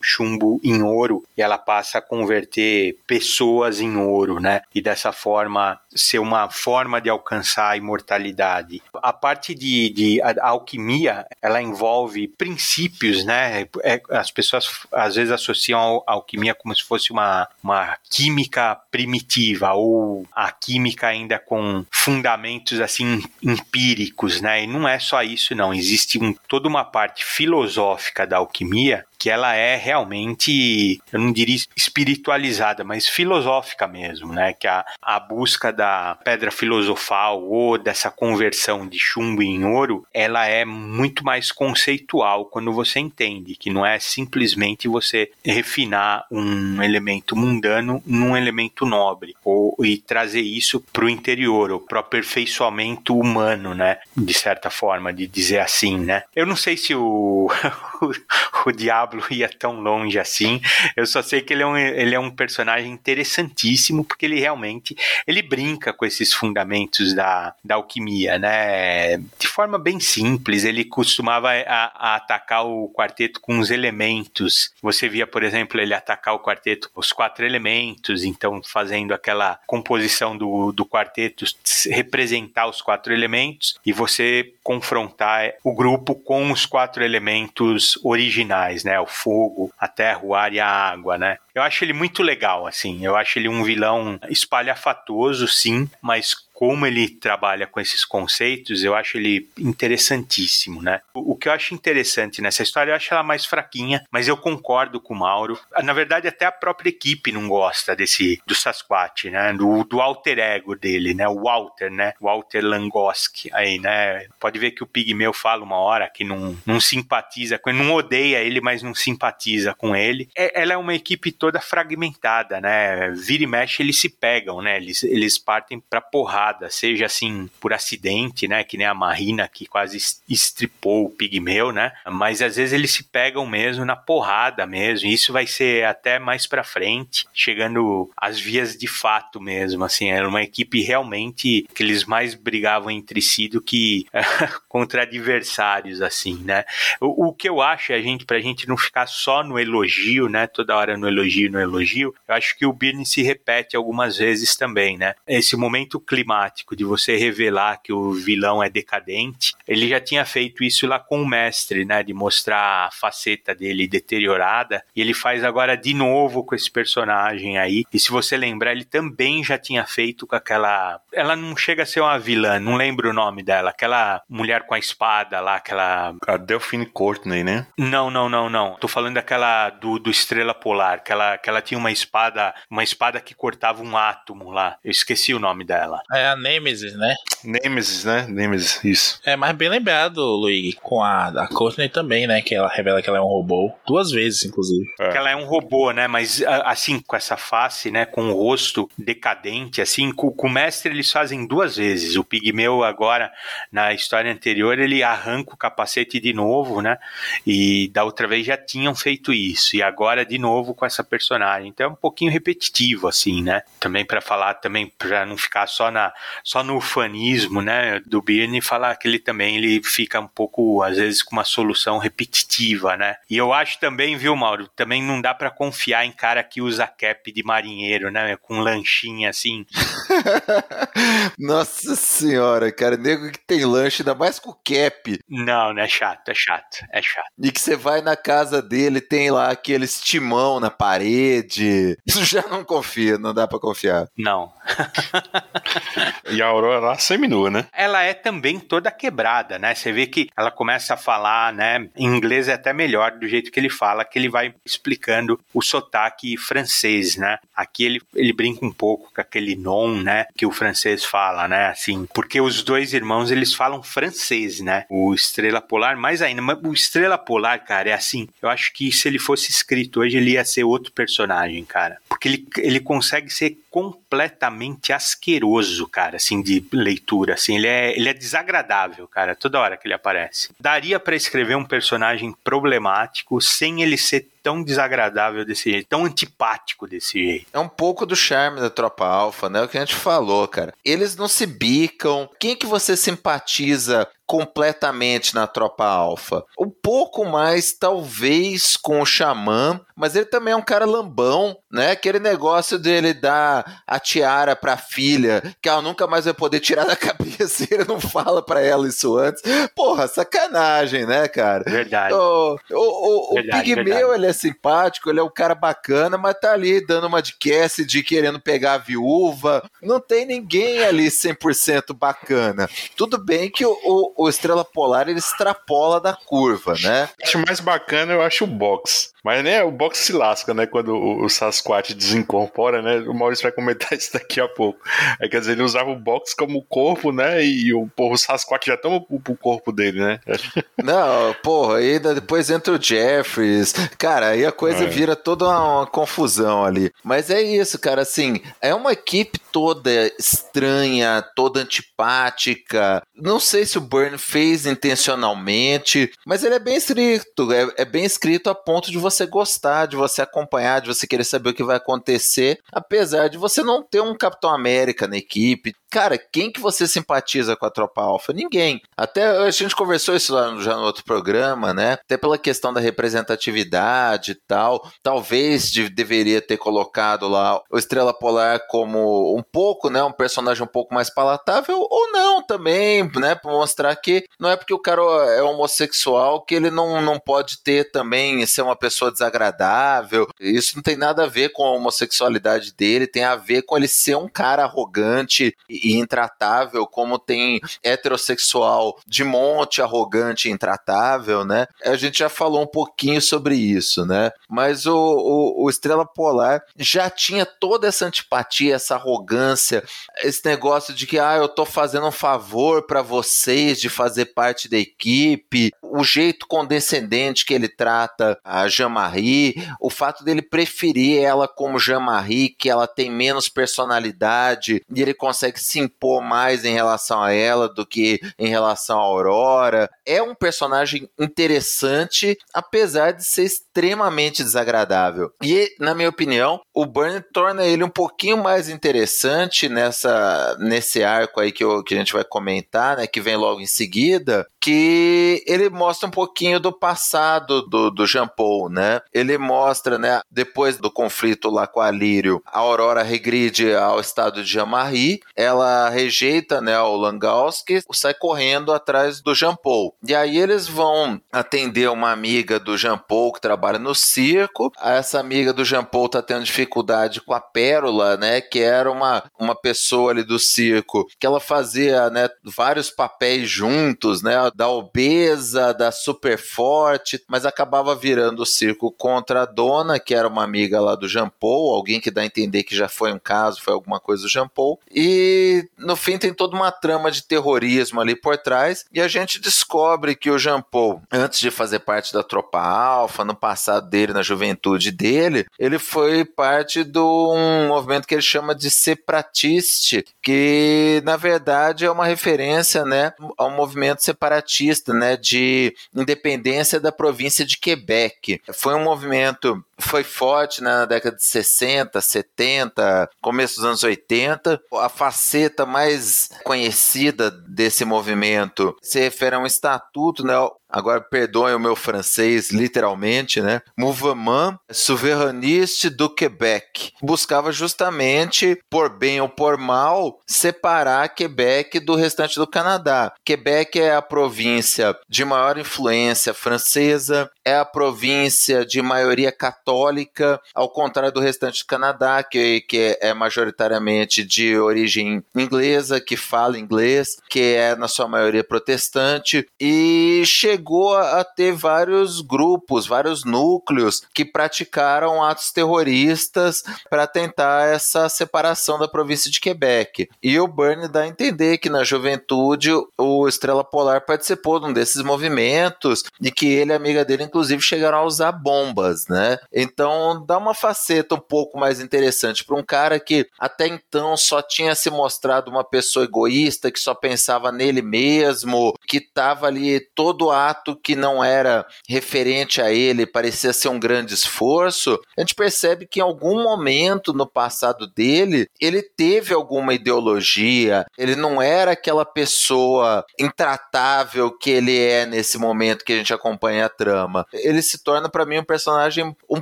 chumbo 0.01 0.59
em 0.63 0.81
ouro 0.81 1.23
e 1.37 1.41
ela 1.41 1.57
passa 1.57 1.99
a 1.99 2.01
converter 2.01 2.97
pessoas 3.05 3.79
em 3.79 3.95
ouro, 3.97 4.39
né? 4.39 4.61
E 4.73 4.81
dessa 4.81 5.11
forma 5.11 5.79
ser 5.93 6.19
uma 6.19 6.49
forma 6.49 7.01
de 7.01 7.09
alcançar 7.09 7.71
a 7.71 7.77
imortalidade. 7.77 8.81
A 8.93 9.11
parte 9.11 9.36
de, 9.55 9.89
de 9.89 10.21
a 10.21 10.47
alquimia, 10.47 11.25
ela 11.41 11.61
envolve 11.61 12.27
princípios, 12.27 13.23
né? 13.23 13.67
É, 13.83 14.01
as 14.11 14.31
pessoas 14.31 14.67
às 14.91 15.15
vezes 15.15 15.31
associam 15.31 16.03
a 16.05 16.13
alquimia 16.13 16.53
como 16.53 16.75
se 16.75 16.83
fosse 16.83 17.11
uma, 17.11 17.47
uma 17.63 17.97
química 18.09 18.75
primitiva 18.91 19.73
ou 19.73 20.25
a 20.33 20.51
química 20.51 21.07
ainda 21.07 21.39
com 21.39 21.85
fundamentos 21.91 22.79
assim 22.79 23.23
empíricos, 23.41 24.41
né? 24.41 24.63
E 24.63 24.67
não 24.67 24.87
é 24.87 24.99
só 24.99 25.21
isso, 25.23 25.55
não. 25.55 25.73
Existe 25.73 26.19
um, 26.19 26.33
toda 26.47 26.67
uma 26.67 26.83
parte 26.83 27.23
filosófica 27.23 28.25
da 28.25 28.37
alquimia 28.37 29.05
que 29.17 29.29
ela 29.29 29.55
é 29.55 29.75
realmente, 29.75 30.99
eu 31.11 31.19
não 31.19 31.31
diria 31.31 31.57
espiritualizada, 31.75 32.83
mas 32.83 33.07
filosófica 33.07 33.87
mesmo, 33.87 34.31
né? 34.33 34.53
Que 34.53 34.67
a, 34.67 34.85
a 35.01 35.19
busca 35.19 35.71
da 35.71 36.17
pedra 36.23 36.51
filosofal 36.51 37.43
ou 37.43 37.77
dessa 37.77 38.11
conversão 38.11 38.87
de 38.87 38.99
chumbo 38.99 39.41
em 39.41 39.65
ouro, 39.65 40.05
ela 40.13 40.45
é 40.45 40.65
muito 40.65 41.23
mais 41.23 41.51
conceitual 41.51 42.45
quando 42.45 42.71
você 42.71 42.99
entende 42.99 43.55
que 43.55 43.69
não 43.69 43.85
é 43.85 43.99
simplesmente 43.99 44.87
você 44.87 45.31
refinar 45.43 46.25
um 46.31 46.81
elemento 46.81 47.35
mundano 47.35 48.01
num 48.05 48.35
elemento 48.35 48.85
nobre 48.85 49.35
ou 49.43 49.75
e 49.83 49.97
trazer 49.97 50.41
isso 50.41 50.79
para 50.91 51.05
o 51.05 51.09
interior 51.09 51.71
ou 51.71 51.79
para 51.79 51.97
o 51.97 51.99
aperfeiçoamento 52.01 53.17
humano, 53.17 53.73
né? 53.73 53.97
De 54.15 54.33
certa 54.33 54.69
forma, 54.69 55.13
de 55.13 55.27
dizer 55.27 55.59
assim, 55.59 55.97
né? 55.97 56.23
Eu 56.35 56.45
não 56.45 56.55
sei 56.55 56.77
se 56.77 56.93
o, 56.95 57.49
o 58.65 58.71
diabo 58.71 59.07
Pablo 59.07 59.23
ia 59.31 59.49
tão 59.49 59.79
longe 59.79 60.19
assim. 60.19 60.61
Eu 60.95 61.05
só 61.05 61.21
sei 61.21 61.41
que 61.41 61.53
ele 61.53 61.63
é 61.63 61.65
um, 61.65 61.77
ele 61.77 62.15
é 62.15 62.19
um 62.19 62.29
personagem 62.29 62.91
interessantíssimo 62.91 64.03
porque 64.03 64.25
ele 64.25 64.39
realmente 64.39 64.95
ele 65.25 65.41
brinca 65.41 65.93
com 65.93 66.05
esses 66.05 66.33
fundamentos 66.33 67.13
da, 67.13 67.53
da 67.63 67.75
alquimia, 67.75 68.37
né? 68.37 69.17
De 69.17 69.47
forma 69.47 69.79
bem 69.79 69.99
simples. 69.99 70.63
Ele 70.63 70.83
costumava 70.83 71.51
a, 71.51 71.91
a 71.95 72.15
atacar 72.15 72.65
o 72.65 72.89
quarteto 72.89 73.39
com 73.39 73.59
os 73.59 73.71
elementos. 73.71 74.71
Você 74.81 75.07
via, 75.07 75.25
por 75.25 75.43
exemplo, 75.43 75.79
ele 75.79 75.93
atacar 75.93 76.33
o 76.33 76.39
quarteto 76.39 76.89
com 76.93 76.99
os 76.99 77.11
quatro 77.11 77.45
elementos, 77.45 78.23
então 78.23 78.61
fazendo 78.63 79.13
aquela 79.13 79.59
composição 79.65 80.37
do, 80.37 80.71
do 80.71 80.85
quarteto 80.85 81.45
representar 81.89 82.67
os 82.67 82.81
quatro 82.81 83.13
elementos 83.13 83.77
e 83.85 83.93
você 83.93 84.53
confrontar 84.63 85.53
o 85.63 85.73
grupo 85.73 86.15
com 86.15 86.51
os 86.51 86.65
quatro 86.65 87.03
elementos 87.03 87.86
originais, 88.03 88.83
né? 88.83 88.99
O 88.99 89.05
fogo, 89.05 89.71
a 89.77 89.87
terra, 89.87 90.19
o 90.23 90.35
ar 90.35 90.53
e 90.53 90.59
a 90.59 90.67
água, 90.67 91.17
né? 91.17 91.37
Eu 91.57 91.63
acho 91.63 91.83
ele 91.83 91.93
muito 91.93 92.21
legal, 92.21 92.67
assim. 92.67 93.03
Eu 93.03 93.15
acho 93.15 93.39
ele 93.39 93.49
um 93.49 93.63
vilão 93.63 94.19
espalhafatoso, 94.29 95.47
sim, 95.47 95.89
mas 95.99 96.35
como 96.57 96.87
ele 96.87 97.07
trabalha 97.07 97.67
com 97.67 97.79
esses 97.79 98.03
conceitos, 98.03 98.83
eu 98.83 98.95
acho 98.95 99.17
ele 99.17 99.47
interessantíssimo, 99.59 100.81
né? 100.81 101.01
O, 101.13 101.33
o, 101.33 101.35
que 101.35 101.47
eu 101.47 101.51
acho 101.51 101.75
interessante 101.75 102.41
nessa 102.41 102.63
história, 102.63 102.89
eu 102.89 102.95
acho 102.95 103.13
ela 103.13 103.21
mais 103.21 103.45
fraquinha, 103.45 104.03
mas 104.09 104.27
eu 104.27 104.35
concordo 104.35 104.99
com 104.99 105.13
o 105.13 105.19
Mauro. 105.19 105.59
Na 105.83 105.93
verdade, 105.93 106.27
até 106.27 106.45
a 106.45 106.51
própria 106.51 106.89
equipe 106.89 107.31
não 107.31 107.47
gosta 107.47 107.95
desse 107.95 108.41
do 108.43 108.55
Sasquatch, 108.55 109.25
né? 109.25 109.53
Do, 109.53 109.83
do 109.83 110.01
alter 110.01 110.39
ego 110.39 110.75
dele, 110.75 111.13
né? 111.13 111.27
O 111.27 111.43
Walter, 111.43 111.91
né? 111.91 112.13
Walter 112.19 112.61
Langoski 112.61 113.51
aí, 113.53 113.77
né? 113.77 114.25
Pode 114.39 114.57
ver 114.57 114.71
que 114.71 114.81
o 114.81 114.87
Pigmeu 114.87 115.33
fala 115.33 115.63
uma 115.63 115.77
hora 115.77 116.09
que 116.09 116.23
não, 116.23 116.57
não 116.65 116.79
simpatiza 116.79 117.59
com 117.59 117.69
ele, 117.69 117.83
não 117.83 117.93
odeia 117.93 118.39
ele, 118.39 118.59
mas 118.61 118.81
não 118.81 118.95
simpatiza 118.95 119.75
com 119.75 119.95
ele. 119.95 120.27
É, 120.35 120.59
ela 120.59 120.73
é 120.73 120.77
uma 120.77 120.95
equipe 120.95 121.31
toda 121.31 121.46
fragmentada, 121.61 122.61
né? 122.61 123.11
Vira 123.11 123.43
e 123.43 123.47
mexe, 123.47 123.81
eles 123.81 123.99
se 123.99 124.09
pegam, 124.09 124.61
né? 124.61 124.77
Eles, 124.77 125.03
eles 125.03 125.37
partem 125.37 125.79
pra 125.79 126.01
porrada 126.01 126.69
seja 126.69 127.05
assim 127.05 127.49
por 127.59 127.73
acidente, 127.73 128.47
né, 128.47 128.63
que 128.63 128.77
nem 128.77 128.87
a 128.87 128.93
Marina 128.93 129.47
que 129.47 129.65
quase 129.65 129.97
estripou 130.29 131.05
o 131.05 131.09
pigmeu, 131.09 131.71
né? 131.71 131.91
Mas 132.05 132.41
às 132.41 132.55
vezes 132.55 132.73
eles 132.73 132.91
se 132.91 133.03
pegam 133.03 133.45
mesmo 133.45 133.85
na 133.85 133.95
porrada 133.95 134.65
mesmo. 134.65 135.07
E 135.07 135.13
isso 135.13 135.33
vai 135.33 135.47
ser 135.47 135.85
até 135.85 136.19
mais 136.19 136.45
para 136.45 136.63
frente, 136.63 137.25
chegando 137.33 138.09
às 138.15 138.39
vias 138.39 138.77
de 138.77 138.87
fato 138.87 139.41
mesmo, 139.41 139.83
assim, 139.83 140.09
era 140.09 140.27
uma 140.27 140.43
equipe 140.43 140.81
realmente 140.81 141.67
que 141.73 141.83
eles 141.83 142.05
mais 142.05 142.33
brigavam 142.33 142.91
entre 142.91 143.21
si 143.21 143.47
do 143.47 143.61
que 143.61 144.05
contra 144.67 145.03
adversários 145.03 146.01
assim, 146.01 146.35
né? 146.43 146.63
O, 146.99 147.27
o 147.27 147.33
que 147.33 147.49
eu 147.49 147.61
acho 147.61 147.93
a 147.93 148.01
gente 148.01 148.25
pra 148.25 148.39
gente 148.39 148.67
não 148.67 148.77
ficar 148.77 149.07
só 149.07 149.43
no 149.43 149.59
elogio, 149.59 150.27
né, 150.27 150.47
toda 150.47 150.75
hora 150.75 150.97
no 150.97 151.07
elogio, 151.07 151.36
no 151.49 151.59
elogio, 151.59 152.13
eu 152.27 152.35
acho 152.35 152.57
que 152.57 152.65
o 152.65 152.73
Birne 152.73 153.05
se 153.05 153.21
repete 153.21 153.75
algumas 153.75 154.17
vezes 154.17 154.55
também, 154.55 154.97
né? 154.97 155.13
Esse 155.27 155.55
momento 155.55 155.99
climático 155.99 156.75
de 156.75 156.83
você 156.83 157.15
revelar 157.15 157.81
que 157.83 157.93
o 157.93 158.11
vilão 158.11 158.63
é 158.63 158.69
decadente. 158.69 159.53
Ele 159.67 159.87
já 159.87 159.99
tinha 159.99 160.25
feito 160.25 160.63
isso 160.63 160.87
lá 160.87 160.99
com 160.99 161.21
o 161.21 161.27
mestre, 161.27 161.85
né? 161.85 162.03
De 162.03 162.13
mostrar 162.13 162.87
a 162.87 162.91
faceta 162.91 163.53
dele 163.53 163.87
deteriorada. 163.87 164.83
E 164.95 165.01
ele 165.01 165.13
faz 165.13 165.43
agora 165.43 165.75
de 165.75 165.93
novo 165.93 166.43
com 166.43 166.55
esse 166.55 166.69
personagem 166.69 167.57
aí. 167.57 167.83
E 167.93 167.99
se 167.99 168.11
você 168.11 168.37
lembrar, 168.37 168.71
ele 168.71 168.85
também 168.85 169.43
já 169.43 169.57
tinha 169.57 169.85
feito 169.85 170.25
com 170.25 170.35
aquela. 170.35 170.99
Ela 171.13 171.35
não 171.35 171.55
chega 171.55 171.83
a 171.83 171.85
ser 171.85 172.01
uma 172.01 172.17
vilã, 172.17 172.59
não 172.59 172.75
lembro 172.75 173.09
o 173.09 173.13
nome 173.13 173.43
dela. 173.43 173.69
Aquela 173.69 174.21
mulher 174.29 174.63
com 174.63 174.73
a 174.73 174.79
espada 174.79 175.39
lá, 175.39 175.55
aquela. 175.55 176.15
A 176.27 176.37
Delphine 176.37 176.85
Courtney, 176.85 177.43
né? 177.43 177.67
Não, 177.77 178.09
não, 178.09 178.29
não, 178.29 178.49
não. 178.49 178.75
Tô 178.75 178.87
falando 178.87 179.15
daquela 179.15 179.69
do, 179.69 179.99
do 179.99 180.09
Estrela 180.09 180.53
Polar, 180.53 180.95
aquela 180.95 181.26
ela, 181.27 181.37
que 181.37 181.49
ela 181.49 181.61
tinha 181.61 181.77
uma 181.77 181.91
espada, 181.91 182.53
uma 182.69 182.83
espada 182.83 183.19
que 183.19 183.33
cortava 183.33 183.83
um 183.83 183.97
átomo 183.97 184.51
lá. 184.51 184.77
Eu 184.83 184.91
esqueci 184.91 185.33
o 185.33 185.39
nome 185.39 185.63
dela. 185.63 186.01
É 186.13 186.29
a 186.29 186.35
Nemesis, 186.35 186.95
né? 186.95 187.15
Nemesis, 187.43 188.05
né? 188.05 188.25
Nemesis, 188.27 188.83
isso. 188.83 189.19
É, 189.25 189.35
mas 189.35 189.55
bem 189.55 189.69
lembrado, 189.69 190.21
Luigi, 190.21 190.77
com 190.81 191.01
a, 191.03 191.27
a 191.27 191.47
Courtney 191.47 191.89
também, 191.89 192.27
né? 192.27 192.41
Que 192.41 192.55
ela 192.55 192.69
revela 192.69 193.01
que 193.01 193.09
ela 193.09 193.19
é 193.19 193.21
um 193.21 193.25
robô. 193.25 193.73
Duas 193.85 194.11
vezes, 194.11 194.45
inclusive. 194.45 194.85
É. 194.99 195.09
Que 195.09 195.17
ela 195.17 195.29
é 195.29 195.35
um 195.35 195.45
robô, 195.45 195.91
né? 195.91 196.07
Mas 196.07 196.41
assim, 196.43 196.99
com 196.99 197.15
essa 197.15 197.37
face, 197.37 197.91
né? 197.91 198.05
Com 198.05 198.29
o 198.29 198.33
rosto 198.33 198.89
decadente, 198.97 199.81
assim, 199.81 200.11
com, 200.11 200.31
com 200.31 200.47
o 200.47 200.51
mestre 200.51 200.91
eles 200.91 201.11
fazem 201.11 201.45
duas 201.45 201.77
vezes. 201.77 202.15
O 202.15 202.23
Pigmeu 202.23 202.83
agora, 202.83 203.31
na 203.71 203.93
história 203.93 204.31
anterior, 204.31 204.79
ele 204.79 205.03
arranca 205.03 205.53
o 205.53 205.57
capacete 205.57 206.19
de 206.19 206.33
novo, 206.33 206.81
né? 206.81 206.97
E 207.45 207.89
da 207.89 208.03
outra 208.03 208.27
vez 208.27 208.45
já 208.45 208.57
tinham 208.57 208.95
feito 208.95 209.33
isso. 209.33 209.75
E 209.75 209.83
agora 209.83 210.25
de 210.25 210.37
novo 210.37 210.73
com 210.73 210.85
essa 210.85 211.03
personagem. 211.07 211.69
Então 211.69 211.87
é 211.87 211.89
um 211.89 211.95
pouquinho 211.95 212.31
repetitivo, 212.31 213.07
assim, 213.07 213.41
né? 213.41 213.63
Também 213.79 214.05
para 214.05 214.21
falar, 214.21 214.55
também 214.55 214.87
para 214.87 215.25
não 215.25 215.37
ficar 215.37 215.67
só, 215.67 215.89
na, 215.89 216.13
só 216.43 216.63
no 216.63 216.77
ufanismo, 216.77 217.61
né? 217.61 217.99
Do 218.05 218.21
Byrne, 218.21 218.61
falar 218.61 218.95
que 218.95 219.07
ele 219.07 219.19
também 219.19 219.57
ele 219.57 219.81
fica 219.83 220.19
um 220.19 220.27
pouco, 220.27 220.83
às 220.83 220.97
vezes, 220.97 221.23
com 221.23 221.35
uma 221.35 221.43
solução 221.43 221.97
repetitiva, 221.97 222.95
né? 222.95 223.15
E 223.29 223.37
eu 223.37 223.51
acho 223.51 223.79
também, 223.79 224.15
viu, 224.17 224.35
Mauro? 224.35 224.67
Também 224.67 225.01
não 225.01 225.19
dá 225.19 225.33
para 225.33 225.49
confiar 225.49 226.05
em 226.05 226.11
cara 226.11 226.43
que 226.43 226.61
usa 226.61 226.85
cap 226.85 227.31
de 227.31 227.43
marinheiro, 227.43 228.11
né? 228.11 228.37
Com 228.37 228.59
lanchinha 228.59 229.29
assim. 229.29 229.65
Nossa 231.39 231.95
senhora, 231.95 232.71
cara, 232.71 232.97
nego 232.97 233.31
que 233.31 233.39
tem 233.39 233.65
lanche, 233.65 234.01
ainda 234.01 234.13
mais 234.13 234.39
com 234.39 234.53
cap. 234.53 235.19
Não, 235.27 235.73
né? 235.73 235.87
É 235.87 235.89
chato, 235.89 236.27
é 236.29 236.33
chato, 236.35 236.85
é 236.91 237.01
chato. 237.01 237.29
E 237.41 237.49
que 237.49 237.61
você 237.61 237.77
vai 237.77 238.01
na 238.01 238.17
casa 238.17 238.61
dele, 238.61 238.99
tem 238.99 239.31
lá 239.31 239.51
aqueles 239.51 240.01
timão 240.01 240.59
na 240.59 240.69
parede. 240.69 240.96
Isso 242.05 242.23
já 242.23 242.43
não 242.49 242.63
confia, 242.63 243.17
não 243.17 243.33
dá 243.33 243.47
pra 243.47 243.59
confiar. 243.59 244.07
Não. 244.17 244.51
E 246.29 246.41
a 246.41 246.47
Aurora 246.47 246.79
lá 246.79 246.97
seminua, 246.97 247.49
né? 247.49 247.67
ela 247.71 248.03
é 248.03 248.13
também 248.13 248.59
toda 248.59 248.91
quebrada, 248.91 249.57
né? 249.57 249.73
Você 249.73 249.93
vê 249.93 250.05
que 250.05 250.29
ela 250.35 250.51
começa 250.51 250.93
a 250.93 250.97
falar, 250.97 251.53
né? 251.53 251.87
Em 251.95 252.05
inglês 252.05 252.49
é 252.49 252.53
até 252.53 252.73
melhor 252.73 253.11
do 253.11 253.27
jeito 253.27 253.49
que 253.49 253.59
ele 253.59 253.69
fala, 253.69 254.03
que 254.03 254.19
ele 254.19 254.27
vai 254.27 254.53
explicando 254.65 255.39
o 255.53 255.61
sotaque 255.61 256.35
francês, 256.37 257.15
né? 257.15 257.37
Aqui 257.57 257.83
ele, 257.83 258.01
ele 258.15 258.31
brinca 258.31 258.63
um 258.63 258.71
pouco 258.71 259.11
com 259.11 259.19
aquele 259.19 259.55
non, 259.55 259.99
né? 260.01 260.27
Que 260.37 260.45
o 260.45 260.51
francês 260.51 261.03
fala, 261.03 261.47
né? 261.47 261.69
Assim, 261.69 262.07
porque 262.13 262.39
os 262.39 262.61
dois 262.61 262.93
irmãos 262.93 263.31
eles 263.31 263.51
falam 263.51 263.81
francês, 263.81 264.59
né? 264.59 264.85
O 264.91 265.11
Estrela 265.11 265.59
Polar, 265.59 265.97
mais 265.97 266.21
ainda. 266.21 266.39
Mas 266.39 266.59
o 266.63 266.71
Estrela 266.71 267.17
Polar, 267.17 267.65
cara, 267.65 267.89
é 267.89 267.93
assim. 267.93 268.29
Eu 268.39 268.49
acho 268.49 268.71
que 268.73 268.91
se 268.91 269.07
ele 269.07 269.17
fosse 269.17 269.49
escrito 269.49 270.01
hoje, 270.01 270.17
ele 270.17 270.33
ia 270.33 270.45
ser 270.45 270.63
outro 270.63 270.91
personagem, 270.91 271.65
cara. 271.65 271.97
Porque 272.07 272.27
ele, 272.27 272.47
ele 272.57 272.79
consegue 272.79 273.31
ser 273.31 273.57
completamente 273.77 274.91
asqueroso, 274.91 275.87
cara, 275.87 276.15
assim, 276.15 276.41
de 276.41 276.65
leitura, 276.73 277.35
assim, 277.35 277.57
ele 277.57 277.67
é, 277.67 277.95
ele 277.95 278.09
é 278.09 278.13
desagradável, 278.13 279.07
cara, 279.07 279.35
toda 279.35 279.59
hora 279.59 279.77
que 279.77 279.85
ele 279.85 279.93
aparece. 279.93 280.49
Daria 280.59 280.99
pra 280.99 281.15
escrever 281.15 281.55
um 281.55 281.63
personagem 281.63 282.35
problemático 282.43 283.39
sem 283.39 283.83
ele 283.83 283.95
ser 283.95 284.27
tão 284.47 284.63
desagradável 284.63 285.43
desse 285.43 285.69
jeito, 285.69 285.89
tão 285.89 286.05
antipático 286.05 286.87
desse 286.87 287.21
jeito. 287.21 287.47
É 287.51 287.59
um 287.59 287.67
pouco 287.67 288.05
do 288.05 288.15
charme 288.15 288.61
da 288.61 288.69
tropa 288.69 289.05
alfa, 289.05 289.49
né? 289.49 289.61
O 289.61 289.67
que 289.67 289.77
a 289.77 289.81
gente 289.81 289.93
falou, 289.93 290.47
cara. 290.47 290.73
Eles 290.85 291.17
não 291.17 291.27
se 291.27 291.45
bicam. 291.45 292.29
Quem 292.39 292.55
que 292.55 292.65
você 292.65 292.95
simpatiza 292.95 294.07
completamente 294.27 295.33
na 295.33 295.47
tropa 295.47 295.85
alfa? 295.85 296.43
Um 296.59 296.69
pouco 296.69 297.25
mais, 297.25 297.71
talvez, 297.71 298.75
com 298.75 299.01
o 299.01 299.05
xamã, 299.05 299.79
mas 299.95 300.15
ele 300.15 300.25
também 300.25 300.53
é 300.53 300.57
um 300.57 300.61
cara 300.61 300.85
lambão, 300.85 301.57
né? 301.71 301.91
Aquele 301.91 302.19
negócio 302.19 302.77
dele 302.77 303.13
dar 303.13 303.81
a 303.87 303.99
tiara 303.99 304.55
pra 304.55 304.77
filha, 304.77 305.41
que 305.59 305.67
ela 305.69 305.81
nunca 305.81 306.05
mais 306.05 306.25
vai 306.25 306.33
poder 306.33 306.59
tirar 306.59 306.85
da 306.85 306.95
cabeça 306.97 307.63
e 307.63 307.73
ele 307.73 307.85
não 307.85 307.99
fala 307.99 308.43
pra 308.43 308.61
ela 308.61 308.87
isso 308.87 309.17
antes. 309.17 309.41
Porra, 309.73 310.07
sacanagem, 310.07 311.05
né, 311.05 311.27
cara? 311.27 311.63
Verdade. 311.63 312.13
O, 312.13 312.59
o, 312.71 312.75
o, 312.75 313.39
o 313.39 313.43
Pigmeu, 313.49 314.13
ele 314.13 314.27
é 314.27 314.33
simpático, 314.33 315.09
ele 315.09 315.19
é 315.19 315.23
um 315.23 315.33
cara 315.33 315.55
bacana, 315.55 316.17
mas 316.17 316.39
tá 316.39 316.51
ali 316.51 316.85
dando 316.85 317.07
uma 317.07 317.21
de 317.21 317.33
Cassidy, 317.37 318.03
querendo 318.03 318.39
pegar 318.39 318.73
a 318.73 318.77
viúva. 318.77 319.63
Não 319.81 319.99
tem 319.99 320.25
ninguém 320.25 320.83
ali 320.83 321.07
100% 321.07 321.93
bacana. 321.97 322.69
Tudo 322.95 323.17
bem 323.17 323.49
que 323.49 323.65
o, 323.65 324.13
o, 324.17 324.29
Estrela 324.29 324.65
Polar, 324.65 325.07
ele 325.07 325.19
extrapola 325.19 325.99
da 325.99 326.13
curva, 326.13 326.73
né? 326.81 327.09
Acho 327.21 327.39
mais 327.45 327.59
bacana, 327.59 328.13
eu 328.13 328.21
acho 328.21 328.43
o 328.43 328.47
box. 328.47 329.11
Mas 329.23 329.43
né, 329.43 329.61
o 329.63 329.71
box 329.71 329.99
se 329.99 330.13
lasca, 330.13 330.53
né? 330.53 330.65
Quando 330.65 330.95
o, 330.95 331.25
o 331.25 331.29
Sasquatch 331.29 331.93
desincorpora, 331.93 332.81
né? 332.81 332.99
O 332.99 333.13
Maurício 333.13 333.43
vai 333.43 333.51
comentar 333.51 333.91
isso 333.97 334.13
daqui 334.13 334.39
a 334.39 334.47
pouco. 334.47 334.79
É, 335.19 335.27
quer 335.27 335.39
dizer, 335.39 335.53
ele 335.53 335.63
usava 335.63 335.89
o 335.89 335.99
box 335.99 336.33
como 336.33 336.63
corpo, 336.63 337.11
né? 337.11 337.43
E 337.43 337.73
o, 337.73 337.87
porra, 337.87 338.13
o 338.13 338.17
Sasquatch 338.17 338.67
já 338.67 338.77
toma 338.77 338.97
o, 339.09 339.15
o 339.15 339.35
corpo 339.35 339.71
dele, 339.71 339.99
né? 339.99 340.19
Não, 340.81 341.33
porra, 341.43 341.77
aí 341.77 341.99
depois 341.99 342.49
entra 342.49 342.73
o 342.73 342.81
Jeffries. 342.81 343.73
Cara, 343.97 344.27
aí 344.29 344.45
a 344.45 344.51
coisa 344.51 344.85
É. 344.85 344.87
vira 344.87 345.15
toda 345.15 345.45
uma, 345.45 345.77
uma 345.79 345.87
confusão 345.87 346.63
ali. 346.63 346.91
Mas 347.03 347.29
é 347.29 347.41
isso, 347.41 347.77
cara, 347.79 348.03
assim, 348.03 348.41
é 348.61 348.73
uma 348.73 348.93
equipe 348.93 349.39
toda 349.51 349.91
estranha, 350.17 351.21
toda 351.35 351.59
antipática. 351.59 353.01
Não 353.15 353.39
sei 353.39 353.65
se 353.65 353.77
o 353.77 353.81
Burn 353.81 354.06
fez 354.15 354.65
intencionalmente, 354.67 356.11
mas 356.25 356.43
ele 356.43 356.55
é 356.55 356.59
bem 356.59 356.75
escrito. 356.75 357.51
É, 357.51 357.67
é 357.77 357.85
bem 357.85 358.05
escrito 358.05 358.49
a 358.49 358.55
ponto 358.55 358.91
de 358.91 358.97
você 358.99 359.25
gostar, 359.25 359.87
de 359.87 359.95
você 359.95 360.21
acompanhar, 360.21 360.81
de 360.81 360.87
você 360.87 361.07
querer 361.07 361.23
saber 361.23 361.49
o 361.49 361.53
que 361.53 361.63
vai 361.63 361.77
acontecer, 361.77 362.59
apesar 362.71 363.27
de 363.27 363.37
você 363.37 363.63
não 363.63 363.81
ter 363.81 364.01
um 364.01 364.15
Capitão 364.15 364.53
América 364.53 365.07
na 365.07 365.17
equipe. 365.17 365.73
Cara, 365.97 366.15
quem 366.15 366.51
que 366.51 366.59
você 366.59 366.87
simpatiza 366.87 367.55
com 367.55 367.65
a 367.65 367.71
tropa 367.71 368.03
alfa? 368.03 368.31
Ninguém. 368.31 368.79
Até 368.95 369.25
a 369.25 369.49
gente 369.49 369.75
conversou 369.75 370.15
isso 370.15 370.31
lá 370.31 370.55
já 370.61 370.75
no 370.75 370.83
outro 370.83 371.03
programa, 371.03 371.73
né? 371.73 371.93
Até 371.93 372.15
pela 372.17 372.37
questão 372.37 372.71
da 372.71 372.79
representatividade 372.79 374.33
e 374.33 374.35
tal. 374.47 374.87
Talvez 375.01 375.71
de- 375.71 375.89
deveria 375.89 376.39
ter 376.39 376.57
colocado 376.57 377.27
lá 377.27 377.59
o 377.71 377.79
Estrela 377.79 378.13
Polar 378.13 378.67
como 378.67 379.35
um 379.35 379.41
pouco, 379.41 379.89
né? 379.89 380.03
Um 380.03 380.11
personagem 380.11 380.63
um 380.63 380.67
pouco 380.67 380.93
mais 380.93 381.09
palatável, 381.11 381.79
ou 381.89 382.11
não 382.11 382.45
também, 382.45 383.09
né? 383.15 383.33
Pra 383.33 383.51
mostrar 383.51 383.95
que 383.95 384.23
não 384.39 384.51
é 384.51 384.55
porque 384.55 384.75
o 384.75 384.79
cara 384.79 385.01
é 385.01 385.41
homossexual 385.41 386.45
que 386.45 386.53
ele 386.53 386.69
não, 386.69 387.01
não 387.01 387.19
pode 387.19 387.63
ter 387.63 387.89
também, 387.89 388.45
ser 388.45 388.61
uma 388.61 388.75
pessoa 388.75 389.11
desagradável. 389.11 390.27
Isso 390.39 390.75
não 390.75 390.83
tem 390.83 390.95
nada 390.95 391.23
a 391.23 391.27
ver 391.27 391.49
com 391.49 391.63
a 391.65 391.71
homossexualidade 391.71 392.71
dele, 392.75 393.07
tem 393.07 393.23
a 393.23 393.35
ver 393.35 393.63
com 393.63 393.75
ele 393.75 393.87
ser 393.87 394.15
um 394.15 394.29
cara 394.29 394.63
arrogante 394.63 395.55
e 395.67 395.86
e 395.87 395.97
intratável, 395.97 396.85
como 396.85 397.17
tem 397.17 397.61
heterossexual 397.81 398.99
de 399.07 399.23
monte 399.23 399.81
arrogante 399.81 400.49
e 400.49 400.51
intratável, 400.51 401.45
né? 401.45 401.65
A 401.83 401.95
gente 401.95 402.19
já 402.19 402.29
falou 402.29 402.61
um 402.61 402.67
pouquinho 402.67 403.21
sobre 403.21 403.55
isso, 403.55 404.05
né? 404.05 404.31
Mas 404.49 404.85
o, 404.85 404.95
o, 404.95 405.65
o 405.65 405.69
Estrela 405.69 406.05
Polar 406.05 406.61
já 406.77 407.09
tinha 407.09 407.45
toda 407.45 407.87
essa 407.87 408.05
antipatia, 408.05 408.75
essa 408.75 408.95
arrogância, 408.95 409.83
esse 410.21 410.45
negócio 410.45 410.93
de 410.93 411.07
que, 411.07 411.19
ah, 411.19 411.37
eu 411.37 411.47
tô 411.47 411.65
fazendo 411.65 412.07
um 412.07 412.11
favor 412.11 412.85
para 412.85 413.01
vocês 413.01 413.79
de 413.79 413.89
fazer 413.89 414.25
parte 414.25 414.67
da 414.69 414.77
equipe, 414.77 415.71
o 415.81 416.03
jeito 416.03 416.45
condescendente 416.47 417.45
que 417.45 417.53
ele 417.53 417.69
trata 417.69 418.37
a 418.43 418.67
Jean-Marie, 418.67 419.55
o 419.79 419.89
fato 419.89 420.23
dele 420.23 420.41
preferir 420.41 421.21
ela 421.21 421.47
como 421.47 421.79
Jean-Marie, 421.79 422.49
que 422.49 422.69
ela 422.69 422.87
tem 422.87 423.09
menos 423.09 423.47
personalidade 423.47 424.83
e 424.93 425.01
ele 425.01 425.13
consegue 425.13 425.59
se 425.67 425.79
impor 425.79 426.21
mais 426.21 426.65
em 426.65 426.73
relação 426.73 427.21
a 427.21 427.31
ela 427.31 427.67
do 427.67 427.85
que 427.85 428.19
em 428.37 428.47
relação 428.47 428.99
à 428.99 429.03
Aurora. 429.03 429.89
É 430.05 430.21
um 430.21 430.33
personagem 430.33 431.09
interessante, 431.19 432.37
apesar 432.53 433.11
de 433.11 433.25
ser 433.25 433.43
extremamente 433.43 434.43
desagradável. 434.43 435.31
E, 435.43 435.75
na 435.79 435.93
minha 435.93 436.09
opinião, 436.09 436.61
o 436.73 436.85
Burn 436.85 437.21
torna 437.33 437.65
ele 437.65 437.83
um 437.83 437.89
pouquinho 437.89 438.37
mais 438.37 438.69
interessante 438.69 439.69
nessa 439.69 440.55
nesse 440.59 441.03
arco 441.03 441.39
aí 441.39 441.51
que, 441.51 441.63
eu, 441.63 441.83
que 441.83 441.93
a 441.93 441.97
gente 441.97 442.13
vai 442.13 442.23
comentar, 442.23 442.97
né, 442.97 443.07
que 443.07 443.21
vem 443.21 443.35
logo 443.35 443.61
em 443.61 443.65
seguida, 443.65 444.47
que 444.67 445.45
ele 445.47 445.69
mostra 445.69 446.09
um 446.09 446.11
pouquinho 446.11 446.59
do 446.59 446.73
passado 446.73 447.61
do, 447.61 447.89
do 447.89 448.05
Jean 448.05 448.27
Paul, 448.27 448.67
né? 448.67 448.99
Ele 449.13 449.37
mostra, 449.37 449.97
né, 449.97 450.19
depois 450.29 450.75
do 450.75 450.91
conflito 450.91 451.49
lá 451.49 451.65
com 451.65 451.79
a 451.79 451.89
Lírio, 451.89 452.43
a 452.45 452.59
Aurora 452.59 453.01
regride 453.01 453.73
ao 453.73 454.01
estado 454.01 454.43
de 454.43 454.51
Jean-Marie, 454.51 455.21
ela 455.37 455.87
rejeita, 455.87 456.59
né, 456.59 456.77
o 456.81 456.97
Langowski, 456.97 457.81
sai 457.93 458.13
correndo 458.13 458.73
atrás 458.73 459.21
do 459.21 459.33
Jean 459.33 459.55
Paul. 459.55 459.95
E 460.05 460.13
aí 460.13 460.37
eles 460.37 460.67
vão 460.67 461.21
atender 461.31 461.89
uma 461.89 462.11
amiga 462.11 462.59
do 462.59 462.77
Jean 462.77 462.97
Paul 462.97 463.31
que 463.31 463.39
trabalha 463.39 463.79
no 463.79 463.95
circo. 463.95 464.73
Essa 464.81 465.17
amiga 465.17 465.53
do 465.53 465.63
Jean 465.63 465.85
Paul 465.85 466.09
tá 466.09 466.21
tendo 466.21 466.43
dificuldade 466.43 467.21
com 467.21 467.33
a 467.33 467.39
Pérola, 467.39 468.17
né, 468.17 468.41
que 468.41 468.59
era 468.59 468.91
uma, 468.91 469.23
uma 469.39 469.55
pessoa 469.55 470.11
ali 470.11 470.25
do 470.25 470.37
circo 470.37 471.07
que 471.17 471.25
ela 471.25 471.39
fazia, 471.39 472.09
né, 472.09 472.27
vários 472.43 472.89
papéis 472.89 473.49
juntos, 473.49 474.21
né, 474.21 474.35
da 474.57 474.67
obesa, 474.67 475.71
da 475.71 475.91
super 475.91 476.35
forte, 476.35 477.23
mas 477.27 477.45
acabava 477.45 477.95
virando 477.95 478.41
o 478.41 478.45
circo 478.45 478.91
contra 478.91 479.43
a 479.43 479.45
dona, 479.45 479.99
que 479.99 480.15
era 480.15 480.27
uma 480.27 480.43
amiga 480.43 480.81
lá 480.81 480.95
do 480.95 481.07
Jean 481.07 481.29
Paul, 481.29 481.75
alguém 481.75 482.01
que 482.01 482.09
dá 482.09 482.21
a 482.21 482.25
entender 482.25 482.63
que 482.63 482.75
já 482.75 482.89
foi 482.89 483.13
um 483.13 483.19
caso, 483.19 483.61
foi 483.61 483.71
alguma 483.71 483.99
coisa 483.99 484.23
do 484.23 484.29
Jean 484.29 484.47
Paul. 484.47 484.79
E 484.91 485.69
no 485.77 485.95
fim 485.95 486.17
tem 486.17 486.33
toda 486.33 486.55
uma 486.55 486.71
trama 486.71 487.11
de 487.11 487.21
terrorismo 487.21 488.01
ali 488.01 488.15
por 488.15 488.35
trás, 488.35 488.83
e 488.91 488.99
a 488.99 489.07
gente 489.07 489.39
descobre 489.39 490.15
que 490.15 490.31
o 490.31 490.39
Jean 490.39 490.59
Paul, 490.59 491.03
antes 491.11 491.39
de 491.39 491.51
fazer 491.51 491.79
parte 491.79 492.11
da 492.11 492.23
tropa 492.23 492.59
alfa, 492.59 493.23
no 493.23 493.35
passado 493.35 493.87
dele, 493.87 494.11
na 494.11 494.23
juventude 494.23 494.89
dele, 494.89 495.45
ele 495.59 495.77
foi 495.77 496.25
parte 496.25 496.83
de 496.83 496.97
um 496.97 497.67
movimento 497.67 498.07
que 498.07 498.15
ele 498.15 498.23
chama 498.23 498.55
de 498.55 498.71
separatiste, 498.71 500.03
que 500.19 500.99
na 501.05 501.15
verdade 501.15 501.85
é 501.85 501.91
uma 501.91 502.07
referência, 502.07 502.83
né, 502.83 503.13
ao 503.37 503.51
movimento 503.51 504.03
separatista, 504.03 504.46
né, 504.93 505.17
de 505.17 505.75
independência 505.95 506.79
da 506.79 506.91
província 506.91 507.45
de 507.45 507.57
Quebec. 507.57 508.41
Foi 508.53 508.73
um 508.73 508.83
movimento 508.83 509.63
foi 509.79 510.03
forte 510.03 510.63
né, 510.63 510.71
na 510.71 510.85
década 510.85 511.15
de 511.15 511.23
60, 511.23 512.01
70, 512.01 513.09
começo 513.21 513.55
dos 513.55 513.65
anos 513.65 513.83
80. 513.83 514.59
A 514.73 514.89
faceta 514.89 515.65
mais 515.65 516.29
conhecida 516.43 517.29
desse 517.29 517.85
movimento 517.85 518.75
se 518.81 518.99
refere 518.99 519.35
a 519.35 519.39
um 519.39 519.45
estatuto, 519.45 520.25
né, 520.25 520.33
agora 520.69 521.01
perdoem 521.01 521.55
o 521.55 521.59
meu 521.59 521.75
francês, 521.75 522.51
literalmente, 522.51 523.41
né? 523.41 523.61
Mouvement 523.77 524.59
Souverainiste 524.71 525.89
do 525.89 526.09
Quebec. 526.09 526.91
Buscava 527.01 527.51
justamente, 527.51 528.59
por 528.69 528.89
bem 528.89 529.21
ou 529.21 529.29
por 529.29 529.57
mal, 529.57 530.19
separar 530.25 531.09
Quebec 531.09 531.79
do 531.79 531.95
restante 531.95 532.37
do 532.37 532.47
Canadá. 532.47 533.13
Quebec 533.23 533.79
é 533.79 533.95
a 533.95 534.01
província 534.01 534.95
de 535.07 535.23
maior 535.23 535.57
influência 535.57 536.33
francesa, 536.33 537.29
é 537.45 537.55
a 537.55 537.65
província 537.65 538.65
de 538.65 538.81
maioria 538.81 539.31
católica, 539.31 540.39
ao 540.53 540.69
contrário 540.69 541.11
do 541.11 541.19
restante 541.19 541.63
do 541.63 541.67
Canadá, 541.67 542.23
que, 542.23 542.61
que 542.61 542.97
é 543.01 543.13
majoritariamente 543.13 544.23
de 544.23 544.57
origem 544.57 545.23
inglesa, 545.35 546.01
que 546.01 546.17
fala 546.17 546.59
inglês, 546.59 547.17
que 547.29 547.55
é 547.55 547.75
na 547.75 547.87
sua 547.87 548.07
maioria 548.07 548.43
protestante, 548.43 549.47
e 549.59 550.23
chegou 550.57 550.97
a 550.97 551.23
ter 551.23 551.53
vários 551.53 552.19
grupos, 552.19 552.87
vários 552.87 553.23
núcleos 553.23 554.01
que 554.13 554.25
praticaram 554.25 555.23
atos 555.23 555.51
terroristas 555.51 556.63
para 556.89 557.05
tentar 557.05 557.67
essa 557.67 558.09
separação 558.09 558.79
da 558.79 558.87
província 558.87 559.29
de 559.29 559.39
Quebec. 559.39 560.09
E 560.21 560.39
o 560.39 560.47
Bernie 560.47 560.87
dá 560.87 561.01
a 561.01 561.07
entender 561.07 561.59
que 561.59 561.69
na 561.69 561.83
juventude 561.83 562.71
o 562.97 563.27
Estrela 563.27 563.63
Polar 563.63 564.03
participou 564.05 564.59
de 564.59 564.65
um 564.65 564.73
desses 564.73 565.03
movimentos 565.03 566.03
e 566.19 566.31
que 566.31 566.47
ele 566.47 566.71
e 566.71 566.73
a 566.73 566.77
amiga 566.77 567.05
dele, 567.05 567.23
inclusive 567.23 567.61
chegaram 567.61 567.99
a 567.99 568.03
usar 568.03 568.31
bombas, 568.31 569.07
né? 569.07 569.37
Então 569.53 570.25
dá 570.25 570.39
uma 570.39 570.55
faceta 570.55 571.13
um 571.15 571.19
pouco 571.19 571.59
mais 571.59 571.79
interessante 571.79 572.43
para 572.43 572.55
um 572.55 572.63
cara 572.63 572.99
que 572.99 573.27
até 573.37 573.67
então 573.67 574.17
só 574.17 574.41
tinha 574.41 574.73
se 574.73 574.89
mostrado 574.89 575.51
uma 575.51 575.63
pessoa 575.63 576.05
egoísta, 576.05 576.71
que 576.71 576.79
só 576.79 576.95
pensava 576.95 577.51
nele 577.51 577.83
mesmo, 577.83 578.73
que 578.87 578.97
estava 578.97 579.45
ali 579.45 579.79
todo 579.93 580.31
ato 580.49 580.75
que 580.75 580.95
não 580.95 581.23
era 581.23 581.65
referente 581.87 582.61
a 582.61 582.71
ele, 582.71 583.05
parecia 583.05 583.53
ser 583.53 583.69
um 583.69 583.79
grande 583.79 584.13
esforço. 584.13 584.99
A 585.17 585.21
gente 585.21 585.35
percebe 585.35 585.87
que 585.87 585.99
em 585.99 586.03
algum 586.03 586.43
momento 586.43 587.13
no 587.13 587.25
passado 587.25 587.87
dele, 587.87 588.47
ele 588.59 588.81
teve 588.81 589.33
alguma 589.33 589.73
ideologia, 589.73 590.85
ele 590.97 591.15
não 591.15 591.41
era 591.41 591.71
aquela 591.71 592.05
pessoa 592.05 593.05
intratável 593.19 594.31
que 594.31 594.49
ele 594.49 594.77
é 594.77 595.05
nesse 595.05 595.37
momento 595.37 595.85
que 595.85 595.93
a 595.93 595.97
gente 595.97 596.13
acompanha 596.13 596.65
a 596.65 596.69
trama 596.69 597.25
ele 597.33 597.61
se 597.61 597.83
torna 597.83 598.09
para 598.09 598.25
mim 598.25 598.39
um 598.39 598.43
personagem 598.43 599.15
um 599.29 599.41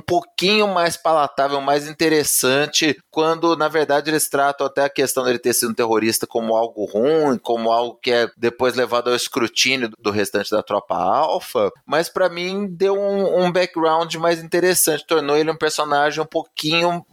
pouquinho 0.00 0.68
mais 0.68 0.96
palatável, 0.96 1.60
mais 1.60 1.88
interessante, 1.88 2.96
quando 3.10 3.56
na 3.56 3.68
verdade 3.68 4.10
eles 4.10 4.28
tratam 4.28 4.66
até 4.66 4.84
a 4.84 4.90
questão 4.90 5.24
dele 5.24 5.38
ter 5.38 5.54
sido 5.54 5.70
um 5.70 5.74
terrorista 5.74 6.26
como 6.26 6.54
algo 6.54 6.84
ruim, 6.84 7.38
como 7.38 7.70
algo 7.70 7.98
que 8.00 8.12
é 8.12 8.28
depois 8.36 8.74
levado 8.74 9.08
ao 9.08 9.16
escrutínio 9.16 9.90
do 9.98 10.10
restante 10.10 10.50
da 10.50 10.62
tropa 10.62 10.95
alfa, 10.96 11.70
mas 11.86 12.08
para 12.08 12.28
mim 12.28 12.66
deu 12.68 12.98
um, 12.98 13.44
um 13.44 13.52
background 13.52 14.14
mais 14.16 14.42
interessante, 14.42 15.06
tornou 15.06 15.36
ele 15.36 15.50
um 15.50 15.56
personagem 15.56 16.22
um 16.22 16.26
pouquinho 16.26 17.04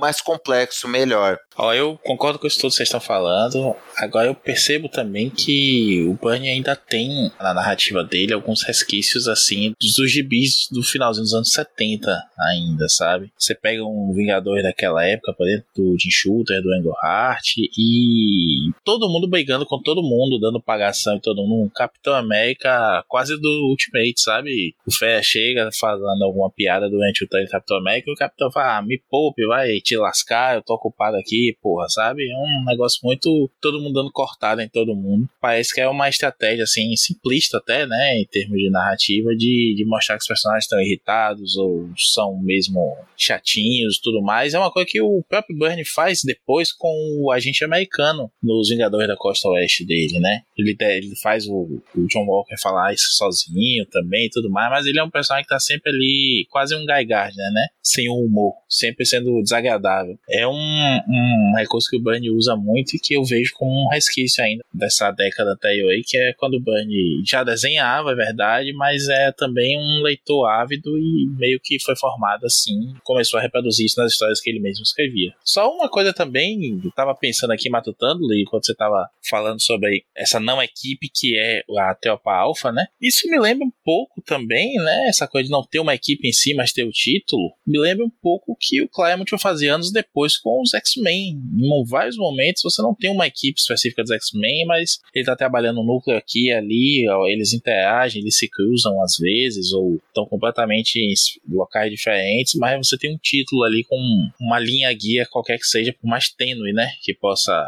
mais 0.00 0.20
complexo, 0.20 0.88
melhor. 0.88 1.38
Ó, 1.56 1.74
eu 1.74 1.98
concordo 2.02 2.38
com 2.38 2.46
isso 2.46 2.58
tudo 2.58 2.70
que 2.70 2.76
vocês 2.76 2.86
estão 2.86 3.00
falando. 3.00 3.74
Agora 3.96 4.28
eu 4.28 4.34
percebo 4.34 4.88
também 4.88 5.28
que 5.28 6.06
o 6.08 6.14
Bunny 6.14 6.48
ainda 6.48 6.74
tem 6.74 7.30
na 7.38 7.52
narrativa 7.52 8.02
dele 8.02 8.32
alguns 8.32 8.62
resquícios 8.62 9.28
assim 9.28 9.74
dos 9.78 10.10
gibis 10.10 10.68
do 10.70 10.82
finalzinho 10.82 11.24
dos 11.24 11.34
anos 11.34 11.52
70 11.52 12.10
ainda, 12.38 12.88
sabe? 12.88 13.30
Você 13.38 13.54
pega 13.54 13.84
um 13.84 14.12
Vingador 14.14 14.62
daquela 14.62 15.04
época, 15.04 15.32
por 15.34 15.46
exemplo, 15.46 15.66
do 15.76 15.96
Jim 15.98 16.10
Shooter, 16.10 16.62
do 16.62 16.74
Engelhart, 16.74 17.56
e 17.58 18.70
todo 18.84 19.08
mundo 19.08 19.28
brigando 19.28 19.66
com 19.66 19.80
todo 19.82 20.02
mundo, 20.02 20.38
dando 20.40 20.62
pagação 20.62 21.16
em 21.16 21.20
todo 21.20 21.42
mundo. 21.42 21.66
Um 21.66 21.68
Capitão 21.68 22.14
América 22.14 23.04
quase 23.08 23.29
do 23.38 23.68
Ultimate, 23.68 24.20
sabe? 24.20 24.74
O 24.86 24.92
Fé 24.92 25.22
chega 25.22 25.70
falando 25.78 26.22
alguma 26.22 26.50
piada 26.50 26.88
durante 26.88 27.24
o 27.24 27.28
treino 27.28 27.48
do 27.48 27.50
Capitão 27.50 27.78
América 27.78 28.10
e 28.10 28.12
o 28.12 28.16
Capitão 28.16 28.50
fala, 28.50 28.78
ah, 28.78 28.82
me 28.82 29.00
poupe, 29.10 29.46
vai 29.46 29.80
te 29.80 29.96
lascar, 29.96 30.56
eu 30.56 30.62
tô 30.62 30.74
ocupado 30.74 31.16
aqui, 31.16 31.56
porra, 31.62 31.88
sabe? 31.88 32.30
É 32.30 32.36
um 32.36 32.64
negócio 32.66 33.00
muito. 33.02 33.50
todo 33.60 33.80
mundo 33.80 33.94
dando 33.94 34.12
cortada 34.12 34.62
em 34.62 34.68
todo 34.68 34.94
mundo. 34.94 35.28
Parece 35.40 35.74
que 35.74 35.80
é 35.80 35.88
uma 35.88 36.08
estratégia, 36.08 36.64
assim, 36.64 36.94
simplista 36.96 37.58
até, 37.58 37.86
né? 37.86 38.18
Em 38.18 38.26
termos 38.26 38.58
de 38.58 38.70
narrativa, 38.70 39.34
de, 39.34 39.74
de 39.76 39.84
mostrar 39.84 40.16
que 40.16 40.22
os 40.22 40.28
personagens 40.28 40.64
estão 40.64 40.80
irritados 40.80 41.56
ou 41.56 41.88
são 41.96 42.38
mesmo 42.42 42.96
chatinhos 43.16 43.96
e 43.96 44.02
tudo 44.02 44.22
mais. 44.22 44.54
É 44.54 44.58
uma 44.58 44.70
coisa 44.70 44.88
que 44.88 45.00
o 45.00 45.22
próprio 45.28 45.56
Burnie 45.56 45.84
faz 45.84 46.22
depois 46.24 46.72
com 46.72 46.92
o 47.20 47.30
agente 47.30 47.64
americano 47.64 48.30
nos 48.42 48.68
Vingadores 48.68 49.08
da 49.08 49.16
Costa 49.16 49.48
Oeste 49.48 49.84
dele, 49.84 50.18
né? 50.18 50.42
Ele, 50.56 50.76
ele 50.80 51.16
faz 51.16 51.46
o, 51.46 51.82
o 51.94 52.06
John 52.06 52.26
Walker 52.26 52.56
falar 52.60 52.92
isso 52.92 53.16
sozinho 53.20 53.86
também 53.90 54.26
e 54.26 54.30
tudo 54.30 54.50
mais, 54.50 54.70
mas 54.70 54.86
ele 54.86 54.98
é 54.98 55.04
um 55.04 55.10
personagem 55.10 55.44
que 55.44 55.50
tá 55.50 55.60
sempre 55.60 55.90
ali, 55.90 56.46
quase 56.50 56.74
um 56.74 56.86
Guy 56.86 57.04
Gardner, 57.04 57.52
né? 57.52 57.66
Sem 57.82 58.08
o 58.08 58.14
humor, 58.14 58.54
sempre 58.68 59.04
sendo 59.04 59.42
desagradável. 59.42 60.18
É 60.28 60.46
um, 60.46 60.52
um 60.54 61.54
recurso 61.56 61.88
que 61.90 61.96
o 61.96 62.02
Burnie 62.02 62.30
usa 62.30 62.56
muito 62.56 62.96
e 62.96 62.98
que 62.98 63.14
eu 63.14 63.24
vejo 63.24 63.52
como 63.54 63.70
um 63.70 63.88
resquício 63.88 64.42
ainda 64.42 64.64
dessa 64.72 65.10
década 65.10 65.52
anterior 65.52 65.90
aí, 65.90 66.02
que 66.04 66.16
é 66.16 66.32
quando 66.34 66.54
o 66.54 66.60
Burnie 66.60 67.22
já 67.26 67.44
desenhava, 67.44 68.12
é 68.12 68.14
verdade, 68.14 68.72
mas 68.74 69.08
é 69.08 69.32
também 69.32 69.78
um 69.78 70.02
leitor 70.02 70.48
ávido 70.48 70.96
e 70.98 71.28
meio 71.38 71.60
que 71.62 71.78
foi 71.80 71.96
formado 71.96 72.46
assim, 72.46 72.94
começou 73.02 73.38
a 73.38 73.42
reproduzir 73.42 73.86
isso 73.86 74.00
nas 74.00 74.12
histórias 74.12 74.40
que 74.40 74.50
ele 74.50 74.60
mesmo 74.60 74.82
escrevia. 74.82 75.32
Só 75.44 75.70
uma 75.70 75.88
coisa 75.88 76.12
também, 76.12 76.80
eu 76.84 76.90
tava 76.92 77.14
pensando 77.14 77.52
aqui, 77.52 77.68
matutando, 77.68 78.32
e 78.32 78.44
quando 78.44 78.64
você 78.64 78.74
tava 78.74 79.08
falando 79.28 79.60
sobre 79.60 80.04
essa 80.16 80.40
não 80.40 80.62
equipe 80.62 81.10
que 81.12 81.36
é 81.36 81.62
a 81.78 81.94
Teopa 81.94 82.32
Alpha, 82.32 82.72
né? 82.72 82.86
Isso 83.10 83.28
me 83.28 83.40
lembra 83.40 83.66
um 83.66 83.72
pouco 83.84 84.22
também, 84.22 84.74
né? 84.76 85.08
Essa 85.08 85.26
coisa 85.26 85.46
de 85.46 85.50
não 85.50 85.66
ter 85.66 85.80
uma 85.80 85.96
equipe 85.96 86.28
em 86.28 86.32
si, 86.32 86.54
mas 86.54 86.72
ter 86.72 86.84
o 86.84 86.92
título, 86.92 87.50
me 87.66 87.76
lembra 87.76 88.06
um 88.06 88.12
pouco 88.22 88.56
que 88.58 88.80
o 88.80 88.88
Claremont 88.88 89.28
vai 89.28 89.40
fazer 89.40 89.68
anos 89.68 89.90
depois 89.92 90.38
com 90.38 90.62
os 90.62 90.72
X-Men. 90.74 91.32
Em 91.58 91.84
vários 91.84 92.16
momentos 92.16 92.62
você 92.62 92.80
não 92.80 92.94
tem 92.94 93.10
uma 93.10 93.26
equipe 93.26 93.58
específica 93.58 94.02
dos 94.02 94.12
X-Men, 94.12 94.64
mas 94.64 95.00
ele 95.12 95.24
tá 95.24 95.34
trabalhando 95.34 95.80
um 95.80 95.84
núcleo 95.84 96.16
aqui 96.16 96.46
e 96.46 96.52
ali, 96.52 97.06
eles 97.32 97.52
interagem, 97.52 98.22
eles 98.22 98.38
se 98.38 98.48
cruzam 98.48 99.02
às 99.02 99.16
vezes, 99.18 99.72
ou 99.72 100.00
estão 100.06 100.24
completamente 100.24 101.00
em 101.00 101.12
locais 101.52 101.90
diferentes, 101.90 102.54
mas 102.54 102.86
você 102.86 102.96
tem 102.96 103.12
um 103.12 103.18
título 103.18 103.64
ali 103.64 103.82
com 103.82 103.96
uma 104.40 104.60
linha 104.60 104.92
guia 104.92 105.26
qualquer 105.28 105.58
que 105.58 105.66
seja, 105.66 105.92
por 106.00 106.06
mais 106.06 106.28
tênue, 106.30 106.72
né, 106.72 106.92
que 107.02 107.12
possa 107.12 107.60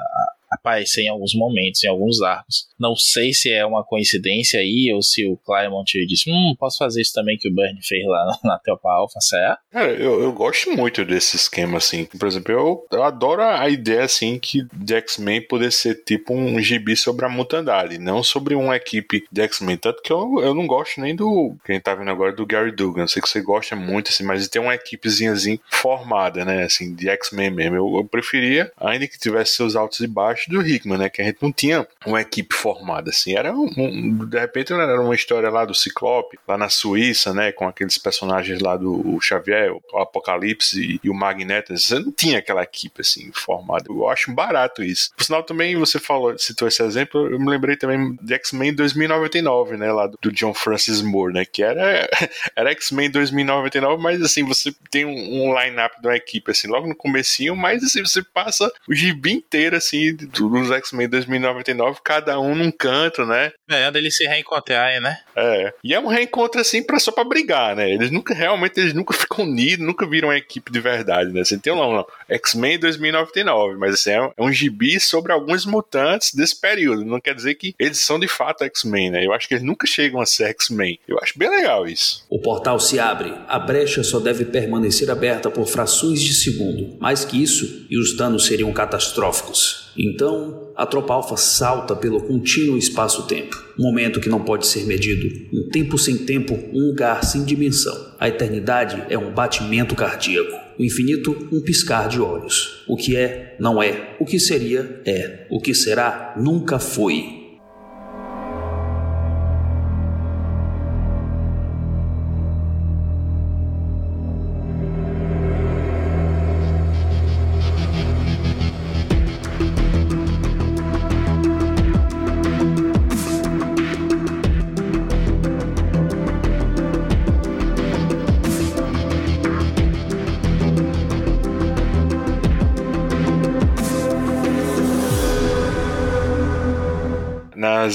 aparecer 0.62 1.02
em 1.02 1.08
alguns 1.08 1.34
momentos, 1.34 1.82
em 1.82 1.88
alguns 1.88 2.22
arcos. 2.22 2.68
Não 2.78 2.94
sei 2.96 3.32
se 3.32 3.50
é 3.50 3.66
uma 3.66 3.84
coincidência 3.84 4.60
aí, 4.60 4.90
ou 4.94 5.02
se 5.02 5.26
o 5.26 5.36
Claremont 5.36 5.84
disse, 6.06 6.30
hum, 6.30 6.54
posso 6.58 6.78
fazer 6.78 7.02
isso 7.02 7.12
também 7.12 7.36
que 7.36 7.48
o 7.48 7.54
Bernie 7.54 7.82
fez 7.82 8.06
lá 8.06 8.38
na 8.44 8.58
Telpa 8.58 8.90
Alpha, 8.90 9.20
será? 9.20 9.58
Cara, 9.70 9.90
eu, 9.90 10.22
eu 10.22 10.32
gosto 10.32 10.70
muito 10.70 11.04
desse 11.04 11.36
esquema, 11.36 11.78
assim. 11.78 12.04
Por 12.04 12.26
exemplo, 12.26 12.52
eu, 12.52 12.86
eu 12.92 13.02
adoro 13.02 13.42
a 13.42 13.68
ideia, 13.68 14.04
assim, 14.04 14.38
que 14.38 14.66
de 14.72 14.94
X-Men 14.94 15.42
poder 15.42 15.72
ser 15.72 16.02
tipo 16.04 16.32
um 16.32 16.60
gibi 16.60 16.96
sobre 16.96 17.26
a 17.26 17.28
mutandade, 17.28 17.98
não 17.98 18.22
sobre 18.22 18.54
uma 18.54 18.76
equipe 18.76 19.24
de 19.30 19.42
X-Men. 19.42 19.76
Tanto 19.76 20.02
que 20.02 20.12
eu, 20.12 20.40
eu 20.40 20.54
não 20.54 20.66
gosto 20.66 21.00
nem 21.00 21.14
do, 21.14 21.56
quem 21.64 21.80
tá 21.80 21.94
vendo 21.94 22.10
agora, 22.10 22.32
do 22.32 22.46
Gary 22.46 22.70
Dugan. 22.70 23.06
Sei 23.06 23.20
que 23.20 23.28
você 23.28 23.40
gosta 23.40 23.74
muito, 23.74 24.08
assim, 24.08 24.24
mas 24.24 24.46
tem 24.48 24.62
uma 24.62 24.74
equipezinha, 24.74 25.32
assim, 25.32 25.58
formada, 25.70 26.44
né, 26.44 26.62
assim, 26.64 26.94
de 26.94 27.08
X-Men 27.08 27.50
mesmo. 27.50 27.76
Eu, 27.76 27.96
eu 27.96 28.04
preferia, 28.04 28.70
ainda 28.76 29.08
que 29.08 29.18
tivesse 29.18 29.56
seus 29.56 29.74
altos 29.74 30.00
e 30.00 30.06
baixos, 30.06 30.51
do 30.52 30.66
Hickman, 30.66 30.98
né? 30.98 31.08
Que 31.08 31.22
a 31.22 31.24
gente 31.24 31.38
não 31.42 31.52
tinha 31.52 31.86
uma 32.06 32.20
equipe 32.20 32.54
formada, 32.54 33.10
assim. 33.10 33.34
Era 33.34 33.52
um, 33.52 33.68
um, 33.76 34.26
de 34.26 34.38
repente 34.38 34.72
era 34.72 35.00
uma 35.00 35.14
história 35.14 35.50
lá 35.50 35.64
do 35.64 35.74
Ciclope, 35.74 36.38
lá 36.46 36.56
na 36.56 36.68
Suíça, 36.68 37.32
né? 37.32 37.52
Com 37.52 37.66
aqueles 37.66 37.98
personagens 37.98 38.60
lá 38.60 38.76
do 38.76 39.18
Xavier, 39.20 39.72
o 39.72 39.98
Apocalipse 39.98 40.80
e, 40.80 41.00
e 41.02 41.10
o 41.10 41.14
Magneto. 41.14 41.76
Você 41.76 41.98
não 41.98 42.12
tinha 42.12 42.38
aquela 42.38 42.62
equipe, 42.62 43.00
assim, 43.00 43.30
formada. 43.32 43.86
Eu 43.88 44.08
acho 44.08 44.32
barato 44.32 44.82
isso. 44.82 45.10
Por 45.16 45.24
sinal, 45.24 45.42
também 45.42 45.76
você 45.76 45.98
falou, 45.98 46.36
citou 46.38 46.68
esse 46.68 46.82
exemplo, 46.82 47.28
eu 47.30 47.38
me 47.38 47.48
lembrei 47.48 47.76
também 47.76 48.16
de 48.20 48.34
X-Men 48.34 48.74
2099, 48.74 49.76
né? 49.76 49.92
Lá 49.92 50.06
do, 50.06 50.18
do 50.20 50.32
John 50.32 50.54
Francis 50.54 51.00
Moore, 51.00 51.32
né? 51.32 51.44
Que 51.44 51.62
era, 51.62 52.08
era 52.56 52.70
X-Men 52.72 53.10
2099, 53.10 54.02
mas 54.02 54.22
assim, 54.22 54.44
você 54.44 54.74
tem 54.90 55.04
um, 55.04 55.10
um 55.10 55.60
line-up 55.60 56.00
da 56.02 56.16
equipe, 56.16 56.50
assim, 56.50 56.68
logo 56.68 56.86
no 56.86 56.94
comecinho, 56.94 57.56
mas 57.56 57.82
assim, 57.82 58.02
você 58.02 58.22
passa 58.22 58.70
o 58.88 58.94
gibi 58.94 59.32
inteiro, 59.32 59.76
assim, 59.76 60.16
dos 60.48 60.70
X-Men 60.70 61.08
2099, 61.08 62.00
cada 62.02 62.38
um 62.38 62.54
num 62.54 62.70
canto, 62.70 63.24
né? 63.24 63.52
É, 63.70 63.88
onde 63.88 63.98
eles 63.98 64.16
se 64.16 64.24
reencontrarem, 64.24 65.00
né? 65.00 65.18
É. 65.36 65.72
E 65.82 65.94
é 65.94 66.00
um 66.00 66.06
reencontro, 66.06 66.60
assim, 66.60 66.82
pra, 66.82 66.98
só 66.98 67.10
pra 67.10 67.24
brigar, 67.24 67.74
né? 67.76 67.90
Eles 67.90 68.10
nunca, 68.10 68.34
realmente, 68.34 68.78
eles 68.78 68.94
nunca 68.94 69.14
ficam 69.16 69.44
unidos, 69.44 69.84
nunca 69.84 70.06
viram 70.06 70.28
uma 70.28 70.36
equipe 70.36 70.70
de 70.70 70.80
verdade, 70.80 71.32
né? 71.32 71.40
Assim, 71.40 71.58
tem 71.58 71.72
um 71.72 71.76
não, 71.76 71.92
não. 71.92 72.06
X-Men 72.28 72.78
2099, 72.78 73.76
mas 73.76 73.94
assim, 73.94 74.10
é 74.10 74.32
um 74.38 74.52
gibi 74.52 74.98
sobre 75.00 75.32
alguns 75.32 75.64
mutantes 75.64 76.34
desse 76.34 76.58
período. 76.60 77.04
Não 77.04 77.20
quer 77.20 77.34
dizer 77.34 77.54
que 77.54 77.74
eles 77.78 77.98
são 77.98 78.18
de 78.18 78.28
fato 78.28 78.64
X-Men, 78.64 79.10
né? 79.10 79.26
Eu 79.26 79.32
acho 79.32 79.48
que 79.48 79.54
eles 79.54 79.64
nunca 79.64 79.86
chegam 79.86 80.20
a 80.20 80.26
ser 80.26 80.44
X-Men. 80.44 80.98
Eu 81.06 81.18
acho 81.22 81.38
bem 81.38 81.50
legal 81.50 81.86
isso. 81.86 82.24
O 82.28 82.40
portal 82.40 82.78
se 82.78 82.98
abre. 82.98 83.32
A 83.48 83.58
brecha 83.58 84.02
só 84.02 84.18
deve 84.18 84.44
permanecer 84.44 85.10
aberta 85.10 85.50
por 85.50 85.66
frações 85.66 86.20
de 86.20 86.34
segundo. 86.34 86.96
Mais 87.00 87.24
que 87.24 87.42
isso, 87.42 87.86
e 87.90 87.98
os 87.98 88.16
danos 88.16 88.46
seriam 88.46 88.72
catastróficos. 88.72 89.92
Então, 89.96 90.31
a 90.76 90.86
tropa 90.86 91.14
alfa 91.14 91.36
salta 91.36 91.94
pelo 91.94 92.20
contínuo 92.20 92.78
espaço-tempo. 92.78 93.56
Um 93.78 93.82
momento 93.82 94.20
que 94.20 94.28
não 94.28 94.40
pode 94.40 94.66
ser 94.66 94.84
medido. 94.84 95.28
Um 95.52 95.68
tempo 95.68 95.98
sem 95.98 96.18
tempo, 96.18 96.58
um 96.72 96.88
lugar 96.88 97.24
sem 97.24 97.44
dimensão. 97.44 98.14
A 98.18 98.28
eternidade 98.28 99.02
é 99.08 99.18
um 99.18 99.32
batimento 99.32 99.94
cardíaco. 99.94 100.52
O 100.78 100.84
infinito, 100.84 101.48
um 101.52 101.60
piscar 101.60 102.08
de 102.08 102.20
olhos. 102.20 102.84
O 102.88 102.96
que 102.96 103.16
é, 103.16 103.56
não 103.60 103.82
é. 103.82 104.16
O 104.18 104.24
que 104.24 104.38
seria, 104.38 105.02
é. 105.04 105.46
O 105.50 105.60
que 105.60 105.74
será, 105.74 106.34
nunca 106.36 106.78
foi. 106.78 107.41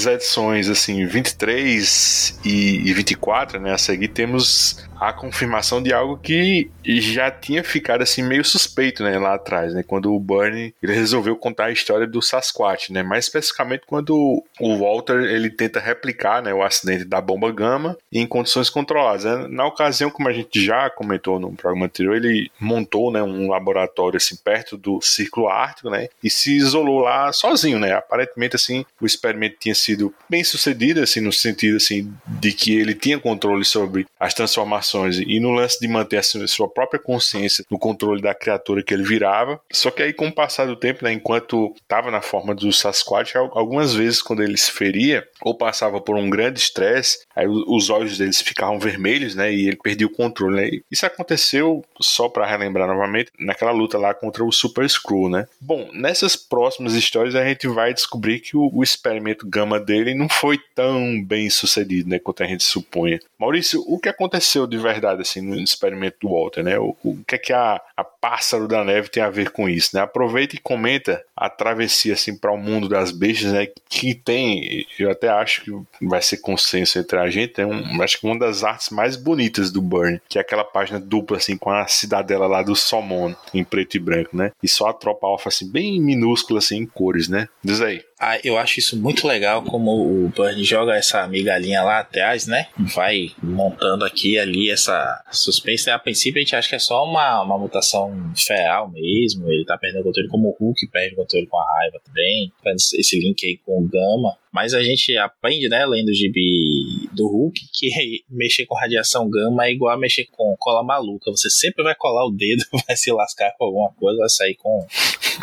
Edições 0.08 0.70
assim 0.70 1.06
23 1.06 2.40
e, 2.46 2.90
e 2.90 2.94
24, 2.94 3.60
né, 3.60 3.74
a 3.74 3.78
seguir 3.78 4.10
temos 4.10 4.87
a 5.00 5.14
confirmação 5.14 5.82
de 5.82 5.94
algo 5.94 6.18
que 6.18 6.70
já 6.86 7.30
tinha 7.30 7.64
ficado 7.64 8.02
assim 8.02 8.24
meio 8.24 8.44
suspeito, 8.44 9.04
né, 9.04 9.18
lá 9.18 9.36
atrás, 9.36 9.74
né, 9.74 9.84
quando 9.84 10.14
o 10.14 10.20
Bernie 10.20 10.74
ele 10.82 10.94
resolveu 10.94 11.36
contar 11.36 11.66
a 11.66 11.72
história 11.72 12.08
do 12.08 12.22
Sasquatch, 12.22 12.92
né, 12.92 13.04
mais 13.04 13.26
especificamente 13.26 13.84
quando 13.86 14.44
o 14.60 14.78
Walter 14.78 15.24
ele 15.24 15.50
tenta 15.50 15.80
replicar, 15.80 16.42
né, 16.42 16.54
o 16.54 16.64
acidente 16.64 17.06
da 17.06 17.22
bomba 17.22 17.52
gama 17.52 17.98
em 18.12 18.26
condições 18.26 18.70
controladas. 18.70 19.24
Né? 19.24 19.48
Na 19.50 19.66
ocasião, 19.66 20.10
como 20.10 20.30
a 20.30 20.34
gente 20.34 20.64
já 20.64 20.90
comentou 20.90 21.40
no 21.40 21.54
programa 21.54 21.86
anterior, 21.86 22.16
ele 22.16 22.50
montou, 22.60 23.12
né, 23.12 23.22
um 23.22 23.50
laboratório 23.50 24.18
assim 24.18 24.36
perto 24.36 24.78
do 24.78 25.00
Círculo 25.02 25.48
Ártico, 25.48 25.90
né, 25.90 26.08
e 26.24 26.30
se 26.30 26.56
isolou 26.56 27.00
lá 27.00 27.32
sozinho, 27.32 27.80
né. 27.80 27.94
Aparentemente 27.94 28.56
assim, 28.56 28.86
o 29.00 29.06
experimento 29.06 29.58
tinha 29.60 29.76
sido 29.76 30.14
bem 30.30 30.44
sucedido 30.44 31.02
assim 31.02 31.22
no 31.22 31.32
sentido 31.32 31.78
assim 31.78 32.12
de 32.26 32.52
que 32.52 32.76
ele 32.76 32.96
tinha 32.96 33.20
controle 33.20 33.66
sobre 33.66 34.06
as 34.20 34.34
transformações 34.34 34.87
e 34.94 35.40
no 35.40 35.52
lance 35.52 35.80
de 35.80 35.88
manter 35.88 36.18
a 36.18 36.24
sua 36.24 36.68
própria 36.70 37.00
consciência 37.00 37.66
no 37.70 37.80
controle 37.80 38.22
da 38.22 38.34
criatura 38.34 38.84
que 38.84 38.94
ele 38.94 39.04
virava. 39.04 39.60
Só 39.72 39.92
que 39.92 40.04
aí, 40.04 40.14
com 40.14 40.28
o 40.28 40.34
passar 40.34 40.66
do 40.66 40.76
tempo, 40.76 41.04
né, 41.04 41.12
enquanto 41.14 41.74
estava 41.82 42.12
na 42.12 42.22
forma 42.22 42.54
do 42.54 42.72
Sasquatch, 42.72 43.36
algumas 43.36 43.94
vezes 43.94 44.22
quando 44.22 44.44
ele 44.44 44.58
se 44.58 44.72
feria 44.72 45.28
ou 45.42 45.56
passava 45.56 46.00
por 46.02 46.16
um 46.16 46.30
grande 46.30 46.60
estresse, 46.60 47.20
aí 47.36 47.48
os 47.48 47.90
olhos 47.90 48.18
deles 48.18 48.42
ficavam 48.42 48.80
vermelhos, 48.80 49.36
né, 49.36 49.54
e 49.54 49.68
ele 49.68 49.78
perdia 49.78 50.08
o 50.08 50.12
controle. 50.12 50.56
Né? 50.56 50.80
Isso 50.92 51.06
aconteceu, 51.06 51.84
só 52.00 52.30
para 52.30 52.46
relembrar 52.46 52.88
novamente, 52.88 53.32
naquela 53.40 53.72
luta 53.72 53.98
lá 53.98 54.14
contra 54.14 54.44
o 54.44 54.52
Super 54.52 54.90
Screw, 54.90 55.30
né? 55.30 55.48
Bom, 55.60 55.90
nessas 55.94 56.36
próximas 56.36 56.94
histórias 56.94 57.36
a 57.36 57.44
gente 57.44 57.68
vai 57.68 57.94
descobrir 57.94 58.40
que 58.40 58.56
o, 58.56 58.70
o 58.74 58.84
experimento 58.84 59.48
gama 59.48 59.80
dele 59.80 60.14
não 60.14 60.30
foi 60.30 60.60
tão 60.76 61.24
bem 61.24 61.50
sucedido, 61.50 62.10
né, 62.10 62.20
quanto 62.20 62.44
a 62.44 62.48
gente 62.48 62.64
supunha. 62.64 63.20
Maurício, 63.40 63.84
o 63.88 64.00
que 64.00 64.10
aconteceu 64.10 64.68
de 64.68 64.77
verdade 64.78 65.22
assim 65.22 65.42
no 65.42 65.56
experimento 65.56 66.18
do 66.22 66.30
Walter, 66.30 66.64
né? 66.64 66.78
O, 66.80 66.96
o 67.04 67.24
que 67.26 67.36
é 67.36 67.38
que 67.38 67.54
a, 67.54 67.82
a 67.96 68.04
pássaro 68.04 68.68
da 68.68 68.84
neve 68.84 69.10
tem 69.10 69.24
a 69.24 69.30
ver 69.30 69.52
com 69.52 69.70
isso, 69.70 69.96
né? 69.96 70.02
Aproveita 70.02 70.56
e 70.56 70.60
comenta 70.60 71.24
a 71.36 71.50
travessia 71.50 72.14
assim 72.14 72.36
para 72.36 72.52
o 72.52 72.58
mundo 72.58 72.90
das 72.90 73.12
bestas, 73.12 73.52
né? 73.52 73.68
Que 73.90 74.14
tem, 74.14 74.86
eu 75.00 75.10
até 75.12 75.30
acho 75.30 75.64
que 75.64 75.72
vai 76.06 76.22
ser 76.22 76.38
consenso 76.38 77.00
entre 77.00 77.18
a 77.18 77.30
gente, 77.30 77.62
é 77.62 77.66
um, 77.66 78.02
acho 78.02 78.20
que 78.20 78.26
uma 78.26 78.38
das 78.38 78.64
artes 78.64 78.90
mais 78.90 79.16
bonitas 79.16 79.72
do 79.72 79.82
Burn, 79.82 80.22
que 80.28 80.38
é 80.38 80.42
aquela 80.42 80.64
página 80.64 81.00
dupla 81.00 81.38
assim 81.38 81.58
com 81.58 81.70
a 81.70 81.88
cidadela 81.88 82.48
lá 82.48 82.62
do 82.62 82.76
Somon 82.76 83.34
em 83.54 83.64
preto 83.64 83.96
e 83.96 84.00
branco, 84.00 84.36
né? 84.36 84.52
E 84.62 84.68
só 84.68 84.88
a 84.88 84.94
tropa 84.94 85.28
alfa 85.28 85.50
assim 85.50 85.70
bem 85.70 86.02
minúscula 86.02 86.60
assim 86.60 86.78
em 86.78 86.86
cores, 86.86 87.28
né? 87.28 87.48
Diz 87.64 87.82
aí. 87.82 88.07
Ah, 88.20 88.40
eu 88.44 88.58
acho 88.58 88.80
isso 88.80 89.00
muito 89.00 89.28
legal 89.28 89.62
como 89.62 89.92
o 89.92 90.30
Burn 90.30 90.64
joga 90.64 90.96
essa 90.96 91.28
migalhinha 91.28 91.84
lá 91.84 92.00
atrás, 92.00 92.48
né? 92.48 92.68
Vai 92.96 93.32
montando 93.44 94.04
aqui 94.04 94.40
ali 94.40 94.72
essa 94.72 95.24
suspense. 95.32 95.92
A 95.92 96.00
princípio 96.00 96.40
a 96.40 96.44
gente 96.44 96.56
acha 96.56 96.68
que 96.68 96.76
é 96.76 96.80
só 96.80 97.06
uma, 97.06 97.44
uma 97.44 97.60
mutação 97.60 98.34
feral 98.36 98.90
mesmo. 98.90 99.48
Ele 99.52 99.64
tá 99.66 99.78
perdendo 99.78 100.02
o 100.02 100.06
controle 100.06 100.30
como 100.30 100.50
o 100.50 100.58
Hulk 100.60 100.88
perde 100.88 101.14
o 101.14 101.18
controle 101.18 101.46
com 101.46 101.60
a 101.60 101.74
raiva 101.78 102.00
também. 102.04 102.52
Esse 102.76 103.20
link 103.20 103.46
aí 103.46 103.58
com 103.64 103.84
o 103.84 103.88
Gama. 103.88 104.36
Mas 104.58 104.74
a 104.74 104.82
gente 104.82 105.16
aprende, 105.18 105.70
né, 105.70 105.86
lendo 105.86 106.10
o 106.10 106.14
gibi 106.16 107.08
do 107.14 107.28
Hulk, 107.28 107.62
que 107.72 107.90
mexer 108.28 108.66
com 108.66 108.74
radiação 108.74 109.30
gama 109.30 109.68
é 109.68 109.72
igual 109.72 109.94
a 109.94 110.00
mexer 110.00 110.26
com 110.32 110.56
cola 110.58 110.84
maluca. 110.84 111.30
Você 111.30 111.48
sempre 111.48 111.84
vai 111.84 111.94
colar 111.94 112.26
o 112.26 112.32
dedo, 112.32 112.64
vai 112.88 112.98
se 112.98 113.12
lascar 113.12 113.54
com 113.56 113.66
alguma 113.66 113.94
coisa, 113.94 114.18
vai 114.18 114.30
sair 114.30 114.56
com 114.56 114.84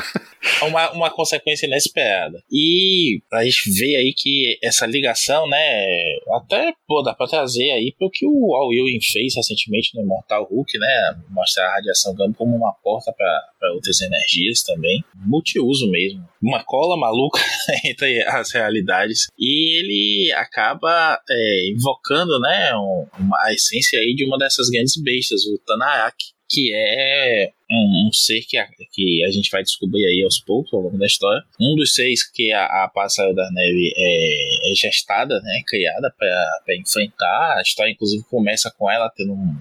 uma, 0.67 0.91
uma 0.91 1.11
consequência 1.11 1.67
inesperada. 1.67 2.43
E 2.51 3.21
a 3.33 3.45
gente 3.45 3.71
vê 3.79 3.95
aí 3.97 4.13
que 4.13 4.59
essa 4.61 4.85
ligação, 4.85 5.49
né, 5.49 5.87
até 6.33 6.73
pô, 6.87 7.03
dá 7.03 7.15
pra 7.15 7.29
trazer 7.29 7.71
aí 7.71 7.95
pro 7.97 8.11
que 8.11 8.27
o 8.27 8.55
Al 8.55 8.73
Ewing 8.73 9.01
fez 9.01 9.37
recentemente 9.37 9.95
no 9.95 10.03
Immortal 10.03 10.45
Hulk, 10.51 10.77
né, 10.77 11.17
mostrar 11.31 11.67
a 11.67 11.75
radiação 11.75 12.15
gama 12.15 12.35
como 12.35 12.57
uma 12.57 12.73
porta 12.83 13.13
para 13.13 13.73
outras 13.73 14.01
energias 14.01 14.63
também, 14.63 15.05
multiuso 15.15 15.89
mesmo. 15.91 16.27
Uma 16.43 16.65
cola 16.65 16.97
maluca 16.97 17.41
entre 17.85 18.23
as 18.25 18.53
realidades 18.53 19.04
e 19.39 19.79
ele 19.79 20.33
acaba 20.33 21.19
é, 21.29 21.71
invocando, 21.71 22.39
né, 22.41 22.75
um, 22.75 23.07
uma, 23.19 23.39
a 23.45 23.53
essência 23.53 23.99
aí 23.99 24.15
de 24.15 24.25
uma 24.25 24.39
dessas 24.39 24.69
grandes 24.69 25.01
bestas, 25.03 25.45
o 25.47 25.59
Tanarak, 25.67 26.17
que 26.49 26.73
é 26.73 27.51
um, 27.71 28.09
um, 28.09 28.13
ser 28.13 28.43
que 28.43 28.57
a, 28.57 28.67
que 28.93 29.25
a 29.25 29.31
gente 29.31 29.51
vai 29.51 29.63
descobrir 29.63 30.05
aí 30.07 30.23
aos 30.23 30.39
poucos 30.41 30.73
ao 30.73 30.81
longo 30.81 30.99
da 30.99 31.07
história. 31.07 31.43
Um 31.61 31.75
dos 31.75 31.95
seis 31.95 32.23
que 32.31 32.53
a, 32.53 32.85
a 32.85 32.91
Pássaro 32.95 33.35
da 33.35 33.51
Neve 33.51 33.93
é, 33.97 34.73
é 34.73 34.75
gestada, 34.75 35.41
né, 35.41 35.63
criada 35.67 36.15
para 36.17 36.77
enfrentar. 36.77 37.59
A 37.59 37.63
história, 37.63 37.91
inclusive, 37.91 38.23
começa 38.31 38.73
com 38.79 38.91
ela 38.91 39.11
tendo 39.17 39.33
um, 39.33 39.55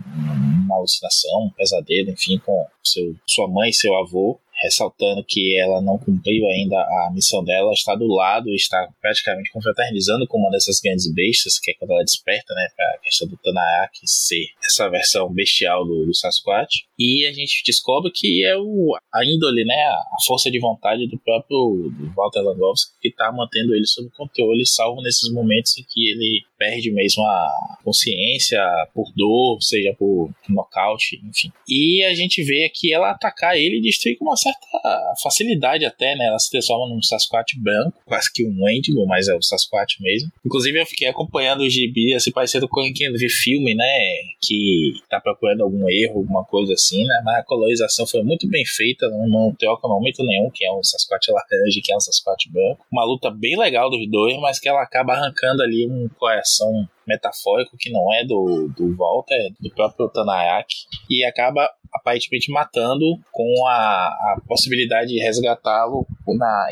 uma 0.65 0.77
alucinação, 0.77 1.45
um 1.45 1.49
pesadelo, 1.49 2.11
enfim, 2.11 2.37
com 2.39 2.65
seu, 2.83 3.15
sua 3.25 3.47
mãe 3.47 3.69
e 3.69 3.73
seu 3.73 3.95
avô 3.95 4.39
ressaltando 4.61 5.23
que 5.27 5.57
ela 5.59 5.81
não 5.81 5.97
cumpriu 5.97 6.47
ainda 6.47 6.77
a 6.77 7.11
missão 7.13 7.43
dela, 7.43 7.71
está 7.73 7.95
do 7.95 8.07
lado 8.07 8.53
está 8.53 8.87
praticamente 9.01 9.51
confraternizando 9.51 10.27
com 10.27 10.37
uma 10.37 10.51
dessas 10.51 10.79
grandes 10.79 11.11
bestas, 11.13 11.59
que 11.59 11.71
é 11.71 11.73
quando 11.73 11.91
ela 11.91 12.03
desperta, 12.03 12.53
né, 12.53 12.67
para 12.75 12.85
a 12.95 12.99
questão 12.99 13.27
do 13.27 13.37
Tanaak 13.37 13.99
ser 14.05 14.45
essa 14.63 14.89
versão 14.89 15.31
bestial 15.31 15.85
do, 15.85 16.05
do 16.05 16.15
Sasquatch. 16.15 16.83
E 16.97 17.25
a 17.25 17.33
gente 17.33 17.63
descobre 17.65 18.11
que 18.13 18.45
é 18.45 18.55
o, 18.57 18.95
a 19.13 19.25
índole, 19.25 19.65
né, 19.65 19.75
a 19.75 20.23
força 20.25 20.49
de 20.49 20.59
vontade 20.59 21.07
do 21.07 21.19
próprio 21.19 21.91
Walter 22.15 22.41
Langowski 22.41 22.93
que 23.01 23.09
está 23.09 23.31
mantendo 23.31 23.75
ele 23.75 23.85
sob 23.85 24.09
controle, 24.11 24.65
salvo 24.65 25.01
nesses 25.01 25.31
momentos 25.31 25.77
em 25.77 25.83
que 25.87 26.09
ele 26.09 26.43
perde 26.57 26.91
mesmo 26.91 27.23
a, 27.23 27.77
consciência, 27.83 28.59
por 28.93 29.11
dor, 29.15 29.61
seja 29.61 29.93
por 29.93 30.31
nocaute, 30.49 31.21
enfim. 31.23 31.51
E 31.67 32.03
a 32.05 32.13
gente 32.13 32.43
vê 32.43 32.65
aqui 32.65 32.93
ela 32.93 33.11
atacar 33.11 33.57
ele 33.57 33.77
e 33.77 33.81
destruir 33.81 34.17
com 34.17 34.25
uma 34.25 34.37
certa 34.43 35.13
facilidade 35.21 35.85
até, 35.85 36.15
né? 36.15 36.25
Ela 36.25 36.39
se 36.39 36.51
transforma 36.51 36.93
num 36.93 37.01
Sasquatch 37.01 37.53
branco, 37.57 37.97
quase 38.05 38.31
que 38.31 38.45
um 38.45 38.63
Wendigo, 38.63 39.05
mas 39.07 39.27
é 39.27 39.35
o 39.35 39.41
Sasquatch 39.41 40.01
mesmo. 40.01 40.31
Inclusive 40.45 40.79
eu 40.79 40.85
fiquei 40.85 41.07
acompanhando 41.07 41.61
o 41.61 41.69
gibi, 41.69 42.13
assim, 42.13 42.31
parecendo 42.31 42.67
com 42.67 42.81
quem 42.93 43.11
vê 43.13 43.29
filme, 43.29 43.75
né? 43.75 43.85
Que 44.41 44.93
tá 45.09 45.19
procurando 45.19 45.63
algum 45.63 45.89
erro, 45.89 46.19
alguma 46.19 46.43
coisa 46.45 46.73
assim, 46.73 47.05
né? 47.05 47.21
Mas 47.23 47.39
a 47.39 47.43
colorização 47.43 48.05
foi 48.05 48.23
muito 48.23 48.47
bem 48.47 48.65
feita, 48.65 49.09
não, 49.09 49.27
não 49.27 49.55
troca 49.55 49.87
momento 49.87 50.23
nenhum, 50.23 50.49
que 50.53 50.65
é 50.65 50.71
um 50.71 50.83
Sasquatch 50.83 51.29
laranja, 51.29 51.79
que 51.83 51.91
é 51.91 51.95
um 51.95 52.01
Sasquatch 52.01 52.49
branco. 52.51 52.85
Uma 52.91 53.05
luta 53.05 53.31
bem 53.31 53.57
legal 53.57 53.89
dos 53.89 54.09
dois, 54.09 54.37
mas 54.39 54.59
que 54.59 54.69
ela 54.69 54.81
acaba 54.81 55.13
arrancando 55.13 55.61
ali 55.63 55.87
um 55.87 56.09
coração 56.17 56.87
metafórico 57.07 57.77
que 57.77 57.91
não 57.91 58.13
é 58.13 58.25
do, 58.25 58.69
do 58.75 58.95
Walter, 58.95 59.35
é 59.35 59.49
do 59.59 59.69
próprio 59.73 60.09
Tanayaki, 60.09 60.75
e 61.09 61.23
acaba 61.23 61.69
aparentemente 61.93 62.51
matando 62.51 63.05
com 63.31 63.67
a, 63.67 64.07
a 64.07 64.41
possibilidade 64.47 65.13
de 65.13 65.19
resgatá-lo 65.19 66.05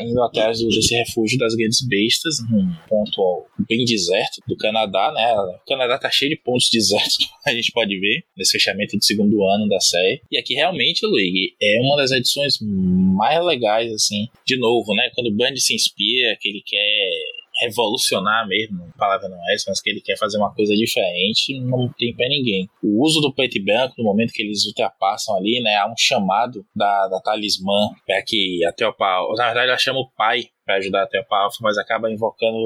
indo 0.00 0.22
atrás 0.22 0.58
desse 0.58 0.94
refúgio 0.94 1.38
das 1.38 1.54
grandes 1.54 1.86
bestas, 1.86 2.36
num 2.50 2.74
ponto 2.88 3.46
bem 3.68 3.84
deserto 3.84 4.42
do 4.46 4.56
Canadá, 4.56 5.12
né? 5.12 5.34
O 5.34 5.66
Canadá 5.66 5.98
tá 5.98 6.10
cheio 6.10 6.30
de 6.30 6.36
pontos 6.36 6.68
desertos, 6.72 7.30
a 7.46 7.52
gente 7.52 7.70
pode 7.72 7.98
ver, 7.98 8.24
nesse 8.36 8.52
fechamento 8.52 8.98
de 8.98 9.04
segundo 9.04 9.44
ano 9.44 9.68
da 9.68 9.80
série. 9.80 10.22
E 10.30 10.38
aqui 10.38 10.54
realmente, 10.54 11.06
Luigi, 11.06 11.54
é 11.60 11.80
uma 11.80 11.96
das 11.96 12.10
edições 12.10 12.58
mais 12.60 13.44
legais, 13.44 13.92
assim, 13.92 14.28
de 14.46 14.58
novo, 14.58 14.94
né? 14.94 15.10
Quando 15.14 15.28
o 15.28 15.36
Band 15.36 15.56
se 15.56 15.74
inspira, 15.74 16.36
que 16.40 16.48
ele 16.48 16.62
quer 16.64 17.41
revolucionar 17.64 18.46
mesmo, 18.46 18.84
a 18.94 18.98
palavra 18.98 19.28
não 19.28 19.36
é 19.48 19.54
essa, 19.54 19.66
mas 19.68 19.80
que 19.80 19.90
ele 19.90 20.00
quer 20.00 20.16
fazer 20.18 20.38
uma 20.38 20.54
coisa 20.54 20.74
diferente, 20.74 21.60
não 21.60 21.88
tem 21.96 22.14
pé 22.14 22.28
ninguém. 22.28 22.68
O 22.82 23.02
uso 23.02 23.20
do 23.20 23.32
preto 23.32 23.56
e 23.56 23.64
branco, 23.64 23.94
no 23.98 24.04
momento 24.04 24.32
que 24.32 24.42
eles 24.42 24.64
ultrapassam 24.66 25.36
ali, 25.36 25.60
né, 25.62 25.76
há 25.76 25.90
um 25.90 25.94
chamado 25.96 26.64
da, 26.74 27.08
da 27.08 27.20
talismã 27.20 27.90
para 28.06 28.22
que 28.26 28.64
até 28.66 28.86
o 28.86 28.92
pau, 28.92 29.34
na 29.36 29.46
verdade 29.46 29.68
ela 29.68 29.78
chama 29.78 30.00
o 30.00 30.10
pai 30.16 30.44
para 30.64 30.76
ajudar 30.76 31.02
até 31.04 31.20
o 31.20 31.34
alfa, 31.34 31.58
mas 31.60 31.78
acaba 31.78 32.10
invocando 32.10 32.56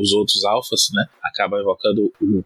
os 0.00 0.12
outros 0.12 0.44
alfas, 0.44 0.88
né? 0.92 1.06
Acaba 1.22 1.60
invocando 1.60 2.12
o 2.20 2.44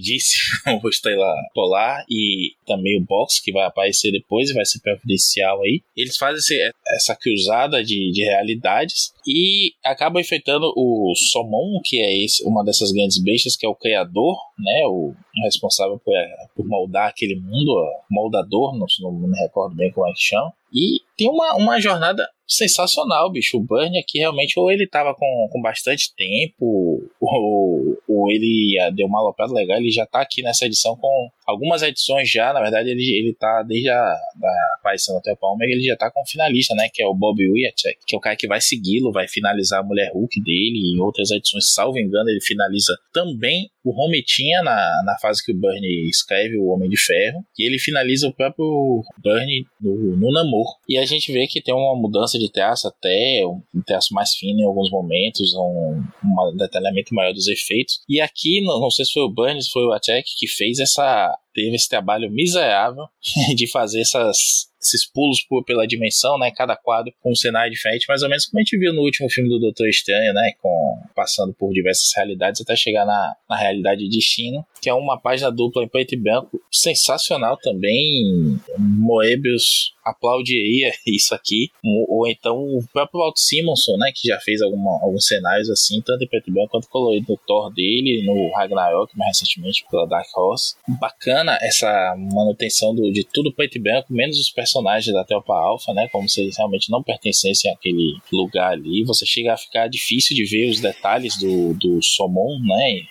disse 0.00 0.38
o 0.82 0.88
Estrela 0.88 1.32
Polar 1.54 2.04
e 2.08 2.52
também 2.66 2.98
o 2.98 3.04
Box, 3.04 3.42
que 3.42 3.52
vai 3.52 3.64
aparecer 3.64 4.12
depois 4.12 4.50
e 4.50 4.54
vai 4.54 4.64
ser 4.64 4.80
prejudicial 4.80 5.62
aí. 5.62 5.82
Eles 5.96 6.16
fazem 6.16 6.38
esse, 6.38 6.70
essa 6.88 7.16
cruzada 7.16 7.82
de, 7.82 8.12
de 8.12 8.24
realidades 8.24 9.12
e 9.26 9.72
acabam 9.84 10.20
enfrentando 10.20 10.72
o 10.76 11.12
Somon, 11.16 11.80
que 11.84 11.98
é 11.98 12.24
esse, 12.24 12.44
uma 12.44 12.64
dessas 12.64 12.92
grandes 12.92 13.20
bestas, 13.22 13.56
que 13.56 13.66
é 13.66 13.68
o 13.68 13.74
criador, 13.74 14.36
né? 14.58 14.86
O 14.86 15.14
responsável 15.44 15.98
por, 15.98 16.14
por 16.54 16.66
moldar 16.66 17.08
aquele 17.08 17.34
mundo, 17.36 17.74
moldador, 18.10 18.76
não, 18.76 18.86
não 19.00 19.28
me 19.28 19.38
recordo 19.38 19.74
bem 19.74 19.90
como 19.92 20.08
é 20.08 20.12
que 20.12 20.20
chama. 20.20 20.52
E 20.72 21.00
tem 21.16 21.28
uma, 21.28 21.54
uma 21.54 21.80
jornada 21.80 22.26
sensacional, 22.46 23.30
bicho. 23.30 23.56
O 23.56 23.62
Burn 23.62 23.98
aqui 23.98 24.18
realmente, 24.18 24.58
ou 24.58 24.70
ele 24.70 24.86
tava 24.88 25.14
com, 25.14 25.48
com 25.50 25.60
bastante 25.60 26.14
tempo, 26.14 26.95
ou, 27.20 27.98
ou 28.08 28.30
ele 28.30 28.76
deu 28.94 29.06
uma 29.06 29.20
aloprada 29.20 29.52
legal. 29.52 29.78
Ele 29.78 29.90
já 29.90 30.06
tá 30.06 30.20
aqui 30.20 30.42
nessa 30.42 30.66
edição 30.66 30.96
com 30.96 31.28
algumas 31.46 31.82
edições 31.82 32.30
já. 32.30 32.52
Na 32.52 32.60
verdade, 32.60 32.90
ele, 32.90 33.02
ele 33.18 33.34
tá 33.34 33.62
desde 33.62 33.88
a 33.88 34.16
da 34.36 34.74
aparição 34.78 35.16
até 35.16 35.32
o 35.32 35.36
Palmer, 35.36 35.68
ele 35.68 35.82
já 35.82 35.96
tá 35.96 36.10
com 36.10 36.22
um 36.22 36.26
finalista, 36.26 36.74
né? 36.74 36.88
Que 36.92 37.02
é 37.02 37.06
o 37.06 37.14
Bob 37.14 37.38
Wiacek, 37.38 37.98
que 38.06 38.14
é 38.14 38.18
o 38.18 38.20
cara 38.20 38.36
que 38.36 38.46
vai 38.46 38.60
segui-lo, 38.60 39.12
vai 39.12 39.28
finalizar 39.28 39.80
a 39.80 39.84
Mulher 39.84 40.10
Hulk 40.12 40.40
dele. 40.42 40.76
E 40.76 40.96
em 40.96 41.00
outras 41.00 41.30
edições, 41.30 41.72
salvo 41.72 41.98
engano, 41.98 42.28
ele 42.28 42.40
finaliza 42.40 42.96
também 43.12 43.70
o 43.84 43.92
Romitinha 43.92 44.62
na, 44.62 45.02
na 45.04 45.16
fase 45.18 45.44
que 45.44 45.52
o 45.52 45.56
Burn 45.56 45.80
escreve 46.08 46.58
o 46.58 46.66
Homem 46.66 46.90
de 46.90 46.96
Ferro. 46.96 47.44
E 47.56 47.64
ele 47.66 47.78
finaliza 47.78 48.28
o 48.28 48.34
próprio 48.34 49.02
Burn 49.22 49.64
no, 49.80 50.16
no 50.16 50.32
Namor. 50.32 50.66
E 50.88 50.98
a 50.98 51.04
gente 51.04 51.32
vê 51.32 51.46
que 51.46 51.62
tem 51.62 51.74
uma 51.74 51.94
mudança 51.94 52.38
de 52.38 52.50
traço 52.50 52.88
até, 52.88 53.42
um 53.46 53.82
traço 53.86 54.12
mais 54.12 54.34
fino 54.34 54.60
em 54.60 54.64
alguns 54.64 54.90
momentos, 54.90 55.54
um, 55.54 56.02
um 56.24 56.56
detalhamento 56.86 57.14
maior 57.14 57.32
dos 57.32 57.48
efeitos. 57.48 58.00
E 58.08 58.20
aqui, 58.20 58.60
não, 58.62 58.90
sei 58.90 59.04
se 59.04 59.12
foi 59.12 59.22
o 59.22 59.30
Burns, 59.30 59.68
foi 59.68 59.84
o 59.84 59.92
Attack 59.92 60.24
que 60.36 60.46
fez 60.46 60.78
essa 60.78 61.36
teve 61.56 61.74
esse 61.74 61.88
trabalho 61.88 62.30
miserável 62.30 63.04
de 63.56 63.66
fazer 63.66 64.02
essas 64.02 64.68
esses 64.86 65.10
pulos 65.10 65.42
por, 65.42 65.64
pela 65.64 65.86
dimensão, 65.86 66.38
né? 66.38 66.50
Cada 66.50 66.76
quadro 66.76 67.12
com 67.20 67.32
um 67.32 67.34
cenário 67.34 67.72
diferente, 67.72 68.06
mais 68.08 68.22
ou 68.22 68.28
menos 68.28 68.46
como 68.46 68.60
a 68.60 68.62
gente 68.62 68.78
viu 68.78 68.92
no 68.92 69.02
último 69.02 69.28
filme 69.28 69.48
do 69.48 69.58
Doutor 69.58 69.88
Estranho, 69.88 70.32
né? 70.32 70.52
Com, 70.60 71.02
passando 71.14 71.52
por 71.54 71.72
diversas 71.72 72.12
realidades 72.14 72.60
até 72.60 72.76
chegar 72.76 73.04
na, 73.04 73.34
na 73.48 73.56
realidade 73.56 74.04
de 74.04 74.16
destino, 74.16 74.64
que 74.80 74.88
é 74.88 74.94
uma 74.94 75.18
página 75.18 75.50
dupla 75.50 75.82
em 75.82 75.88
preto 75.88 76.14
e 76.14 76.16
branco, 76.16 76.60
sensacional 76.70 77.56
também. 77.56 78.58
Moebius 78.78 79.94
aplaudiria 80.04 80.92
isso 81.06 81.34
aqui, 81.34 81.70
ou, 81.84 82.20
ou, 82.20 82.28
então 82.28 82.56
o 82.56 82.84
próprio 82.92 83.20
Walt 83.20 83.36
Simonson, 83.36 83.96
né, 83.96 84.12
que 84.14 84.28
já 84.28 84.38
fez 84.40 84.62
alguma, 84.62 84.92
alguns 85.02 85.26
cenários 85.26 85.68
assim, 85.68 86.00
tanto 86.00 86.22
em 86.22 86.28
preto 86.28 86.48
e 86.48 86.52
branco 86.52 86.70
quanto 86.70 86.88
colorido 86.88 87.26
no 87.28 87.36
Thor 87.36 87.72
dele, 87.72 88.24
no 88.24 88.52
Ragnarok, 88.52 89.16
mais 89.16 89.38
recentemente 89.38 89.84
pela 89.90 90.06
Dark 90.06 90.26
Horse. 90.36 90.76
Bacana 91.00 91.45
essa 91.60 92.14
manutenção 92.32 92.94
do, 92.94 93.10
de 93.12 93.24
tudo 93.24 93.52
preto 93.52 93.76
e 93.76 93.80
branco, 93.80 94.12
menos 94.12 94.38
os 94.38 94.50
personagens 94.50 95.14
da 95.14 95.24
Telpa 95.24 95.54
Alpha, 95.54 95.92
né, 95.92 96.08
como 96.10 96.28
se 96.28 96.40
eles 96.40 96.56
realmente 96.56 96.90
não 96.90 97.02
pertencessem 97.02 97.70
àquele 97.70 98.16
lugar 98.32 98.72
ali. 98.72 99.04
Você 99.04 99.26
chega 99.26 99.52
a 99.52 99.56
ficar 99.56 99.88
difícil 99.88 100.36
de 100.36 100.44
ver 100.44 100.68
os 100.68 100.80
detalhes 100.80 101.38
do, 101.38 101.74
do 101.74 102.02
Somon, 102.02 102.58
né, 102.60 103.02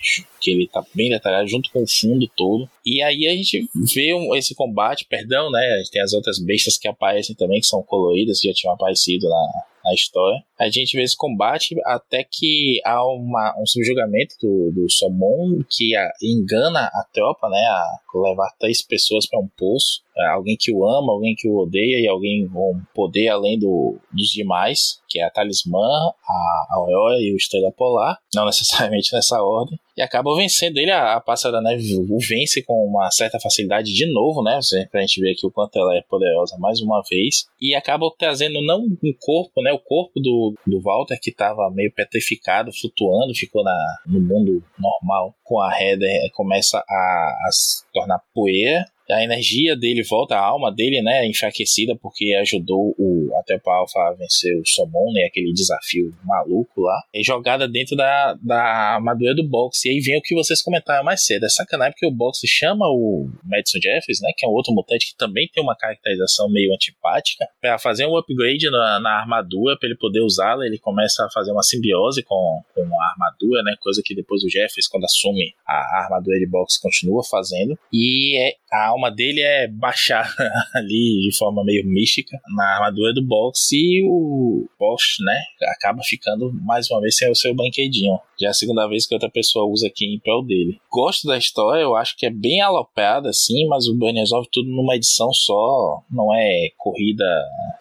que 0.46 0.52
ele 0.52 0.68
tá 0.68 0.84
bem 0.94 1.10
detalhado 1.10 1.48
junto 1.48 1.72
com 1.72 1.84
o 1.84 1.88
fundo 1.88 2.30
todo. 2.38 2.70
E 2.86 3.02
aí 3.02 3.28
a 3.28 3.32
gente 3.32 3.68
vê 3.74 4.14
um, 4.14 4.36
esse 4.36 4.54
combate, 4.54 5.08
perdão, 5.10 5.50
né? 5.50 5.84
Tem 5.92 6.02
as 6.04 6.14
outras 6.14 6.38
bestas 6.38 6.78
que 6.78 6.88
aparecem 6.88 7.36
também, 7.36 7.60
que 7.60 7.66
são 7.66 7.82
coloridas, 7.82 8.40
que 8.40 8.48
já 8.48 8.54
tinham 8.54 8.74
aparecido 8.74 9.28
na, 9.28 9.64
na 9.86 9.94
história. 9.96 10.44
A 10.60 10.70
gente 10.70 10.96
vê 10.96 11.04
esse 11.04 11.16
combate 11.16 11.76
até 11.86 12.24
que 12.24 12.80
há 12.86 13.06
uma, 13.06 13.54
um 13.60 13.66
subjugamento 13.66 14.36
do, 14.42 14.72
do 14.74 14.90
Somon 14.90 15.64
que 15.70 15.96
a, 15.96 16.12
engana 16.22 16.82
a 16.82 17.06
tropa, 17.14 17.50
né? 17.50 17.58
A 17.58 18.00
levar 18.16 18.50
três 18.58 18.82
pessoas 18.82 19.28
para 19.28 19.40
um 19.40 19.50
poço. 19.58 20.02
É, 20.18 20.28
alguém 20.28 20.56
que 20.58 20.72
o 20.72 20.86
ama, 20.86 21.12
alguém 21.12 21.36
que 21.36 21.50
o 21.50 21.58
odeia 21.58 22.00
e 22.00 22.08
alguém 22.08 22.48
com 22.48 22.80
poder 22.94 23.28
além 23.28 23.60
do, 23.60 23.98
dos 24.14 24.30
demais, 24.30 25.02
que 25.10 25.20
é 25.20 25.26
a 25.26 25.30
Talismã, 25.30 25.86
a 26.26 26.68
Aurora 26.72 27.20
e 27.20 27.34
o 27.34 27.36
Estrela 27.36 27.72
Polar. 27.72 28.18
Não 28.34 28.46
necessariamente 28.46 29.14
nessa 29.14 29.42
ordem 29.44 29.78
e 29.98 30.02
acaba 30.02 30.36
vencendo 30.36 30.78
ele. 30.78 30.92
A, 30.92 31.16
a 31.16 31.22
Pássara 31.22 31.54
da 31.54 31.62
Neve 31.62 31.96
o 31.96 32.20
vence 32.20 32.62
com 32.64 32.86
uma 32.86 33.10
certa 33.12 33.40
facilidade 33.40 33.94
de 33.94 34.12
novo, 34.12 34.44
né? 34.44 34.60
Pra 34.92 35.02
gente 35.02 35.22
ver 35.22 35.32
aqui 35.32 35.46
o 35.46 35.52
quanto 35.52 35.78
ela 35.78 35.96
é 35.96 36.02
poderosa 36.02 36.58
mais 36.58 36.82
uma 36.82 37.02
vez. 37.10 37.46
E 37.62 37.74
acaba 37.74 38.12
trazendo 38.18 38.62
não 38.62 38.82
um 38.82 39.14
corpo, 39.20 39.62
né? 39.62 39.72
O 39.72 39.80
corpo 39.80 40.20
do, 40.20 40.45
do 40.66 40.82
Walter 40.82 41.18
que 41.22 41.30
estava 41.30 41.70
meio 41.72 41.92
petrificado, 41.94 42.72
flutuando, 42.74 43.34
ficou 43.36 43.64
na, 43.64 43.98
no 44.06 44.20
mundo 44.20 44.64
normal. 44.78 45.36
Com 45.44 45.62
a 45.62 45.72
Heather 45.72 46.32
começa 46.34 46.78
a, 46.78 47.48
a 47.48 47.50
se 47.52 47.84
tornar 47.94 48.22
poeira 48.34 48.86
a 49.10 49.24
energia 49.24 49.76
dele 49.76 50.04
volta, 50.04 50.36
a 50.36 50.46
alma 50.46 50.74
dele, 50.74 51.02
né, 51.02 51.28
enfraquecida 51.28 51.96
porque 51.96 52.36
ajudou 52.42 52.96
o 52.98 53.16
o 53.26 53.70
Alpha 53.70 54.00
a 54.00 54.14
vencer 54.14 54.56
o 54.58 54.66
Somon, 54.66 55.14
né, 55.14 55.24
aquele 55.26 55.52
desafio 55.54 56.14
maluco 56.24 56.82
lá, 56.82 57.02
é 57.14 57.24
jogada 57.24 57.68
dentro 57.68 57.96
da, 57.96 58.34
da 58.42 58.62
armadura 58.96 59.36
do 59.36 59.48
boxe. 59.48 59.88
E 59.88 59.92
aí 59.92 60.00
vem 60.00 60.18
o 60.18 60.22
que 60.22 60.36
vocês 60.36 60.62
comentaram 60.62 61.04
mais 61.04 61.26
cedo. 61.26 61.46
É 61.46 61.50
sacanagem 61.50 61.94
porque 61.94 62.08
o 62.08 62.12
boxe 62.12 62.48
chama 62.48 62.86
o 62.88 63.30
Madison 63.44 63.80
Jeffries, 63.82 64.22
né, 64.22 64.32
que 64.36 64.46
é 64.46 64.50
um 64.50 64.52
outro 64.52 64.74
mutante 64.74 65.08
que 65.08 65.18
também 65.18 65.50
tem 65.54 65.64
uma 65.64 65.76
caracterização 65.76 66.50
meio 66.50 66.74
antipática, 66.74 67.46
para 67.62 67.78
fazer 67.78 68.06
um 68.06 68.18
upgrade 68.18 68.70
na, 68.70 69.00
na 69.00 69.20
armadura 69.20 69.78
para 69.78 69.88
ele 69.88 69.98
poder 69.98 70.22
usá-la. 70.22 70.66
Ele 70.66 70.80
começa 70.80 71.26
a 71.26 71.30
fazer 71.32 71.52
uma 71.52 71.64
simbiose 71.64 72.24
com, 72.24 72.62
com 72.74 72.82
a 72.82 73.12
armadura, 73.12 73.64
né, 73.64 73.76
coisa 73.80 74.02
que 74.04 74.16
depois 74.16 74.44
o 74.44 74.50
Jeffries, 74.50 74.88
quando 74.88 75.06
assume 75.06 75.54
a, 75.68 75.74
a 75.74 76.04
armadura 76.06 76.38
de 76.40 76.48
boxe, 76.48 76.82
continua 76.82 77.24
fazendo. 77.24 77.78
E 77.92 78.38
é 78.40 78.54
a 78.72 78.94
alma 78.96 79.12
dele 79.12 79.42
é 79.42 79.68
baixar 79.68 80.34
ali 80.74 81.20
de 81.30 81.38
forma 81.38 81.64
meio 81.64 81.86
mística 81.86 82.40
na 82.56 82.76
armadura 82.76 83.14
do 83.14 83.24
box 83.24 83.72
e 83.74 84.04
o 84.08 84.68
Bosch, 84.80 85.18
né, 85.20 85.38
acaba 85.70 86.02
ficando 86.04 86.52
mais 86.64 86.90
uma 86.90 87.02
vez 87.02 87.16
sem 87.18 87.30
o 87.30 87.36
seu 87.36 87.54
brinquedinho. 87.54 88.18
Já 88.40 88.48
é 88.48 88.50
a 88.52 88.54
segunda 88.54 88.88
vez 88.88 89.06
que 89.06 89.14
outra 89.14 89.30
pessoa 89.30 89.70
usa 89.70 89.88
aqui 89.88 90.06
em 90.06 90.20
prol 90.20 90.44
dele. 90.44 90.80
Gosto 90.92 91.28
da 91.28 91.38
história, 91.38 91.82
eu 91.82 91.96
acho 91.96 92.16
que 92.18 92.26
é 92.26 92.30
bem 92.30 92.62
aloprada, 92.62 93.30
assim, 93.30 93.68
mas 93.68 93.88
o 93.88 93.96
Burn 93.96 94.18
resolve 94.18 94.48
tudo 94.52 94.70
numa 94.70 94.96
edição 94.96 95.32
só. 95.34 96.02
Não 96.10 96.34
é 96.34 96.70
corrida 96.78 97.26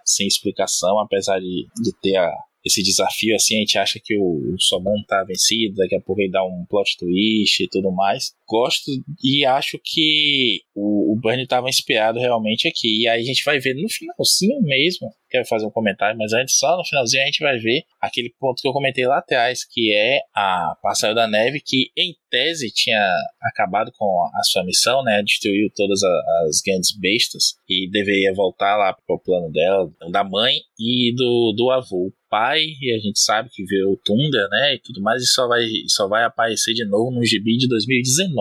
sem 0.04 0.26
explicação, 0.26 0.98
apesar 0.98 1.40
de, 1.40 1.66
de 1.82 1.92
ter 2.00 2.16
a, 2.16 2.32
esse 2.64 2.82
desafio, 2.82 3.36
assim, 3.36 3.56
a 3.56 3.58
gente 3.58 3.78
acha 3.78 4.00
que 4.02 4.16
o, 4.16 4.54
o 4.54 4.56
Somon 4.58 5.02
tá 5.06 5.22
vencido, 5.22 5.76
daqui 5.76 5.94
a 5.94 6.00
pouco 6.00 6.22
ele 6.22 6.30
dá 6.30 6.42
um 6.42 6.64
plot 6.68 6.96
twist 6.96 7.62
e 7.62 7.68
tudo 7.68 7.92
mais. 7.92 8.34
Gosto 8.54 8.88
e 9.20 9.44
acho 9.44 9.80
que 9.82 10.60
o, 10.72 11.12
o 11.12 11.20
Burnie 11.20 11.42
estava 11.42 11.68
inspirado 11.68 12.20
realmente 12.20 12.68
aqui. 12.68 13.02
E 13.02 13.08
aí 13.08 13.20
a 13.20 13.24
gente 13.24 13.44
vai 13.44 13.58
ver 13.58 13.74
no 13.74 13.88
finalzinho 13.88 14.62
mesmo, 14.62 15.10
quero 15.28 15.44
fazer 15.46 15.66
um 15.66 15.70
comentário, 15.72 16.16
mas 16.16 16.32
antes, 16.32 16.56
só 16.56 16.76
no 16.76 16.84
finalzinho, 16.84 17.24
a 17.24 17.26
gente 17.26 17.42
vai 17.42 17.58
ver 17.58 17.82
aquele 18.00 18.32
ponto 18.38 18.62
que 18.62 18.68
eu 18.68 18.72
comentei 18.72 19.04
lá 19.04 19.18
atrás, 19.18 19.64
que 19.64 19.92
é 19.92 20.20
a 20.32 20.76
Passaio 20.80 21.16
da 21.16 21.26
Neve, 21.26 21.60
que 21.60 21.90
em 21.98 22.14
tese 22.30 22.70
tinha 22.72 23.02
acabado 23.42 23.90
com 23.98 24.06
a 24.32 24.44
sua 24.44 24.62
missão, 24.64 25.02
né? 25.02 25.20
Destruiu 25.24 25.68
todas 25.74 26.00
as 26.04 26.60
grandes 26.64 26.96
bestas 26.96 27.56
e 27.68 27.90
deveria 27.90 28.32
voltar 28.32 28.76
lá 28.76 28.96
pro 29.04 29.18
plano 29.18 29.50
dela, 29.50 29.90
da 30.12 30.22
mãe 30.22 30.58
e 30.78 31.12
do, 31.16 31.52
do 31.56 31.70
avô 31.72 32.12
pai, 32.34 32.64
e 32.80 32.92
a 32.92 32.98
gente 32.98 33.20
sabe 33.20 33.48
que 33.48 33.64
veio 33.64 33.92
o 33.92 33.96
Tundra, 33.96 34.48
né, 34.50 34.74
e 34.74 34.80
tudo 34.80 35.00
mais, 35.00 35.22
e 35.22 35.26
só 35.26 35.46
vai, 35.46 35.64
só 35.86 36.08
vai 36.08 36.24
aparecer 36.24 36.74
de 36.74 36.84
novo 36.84 37.12
no 37.12 37.24
gibi 37.24 37.56
de 37.56 37.68
2019, 37.68 38.34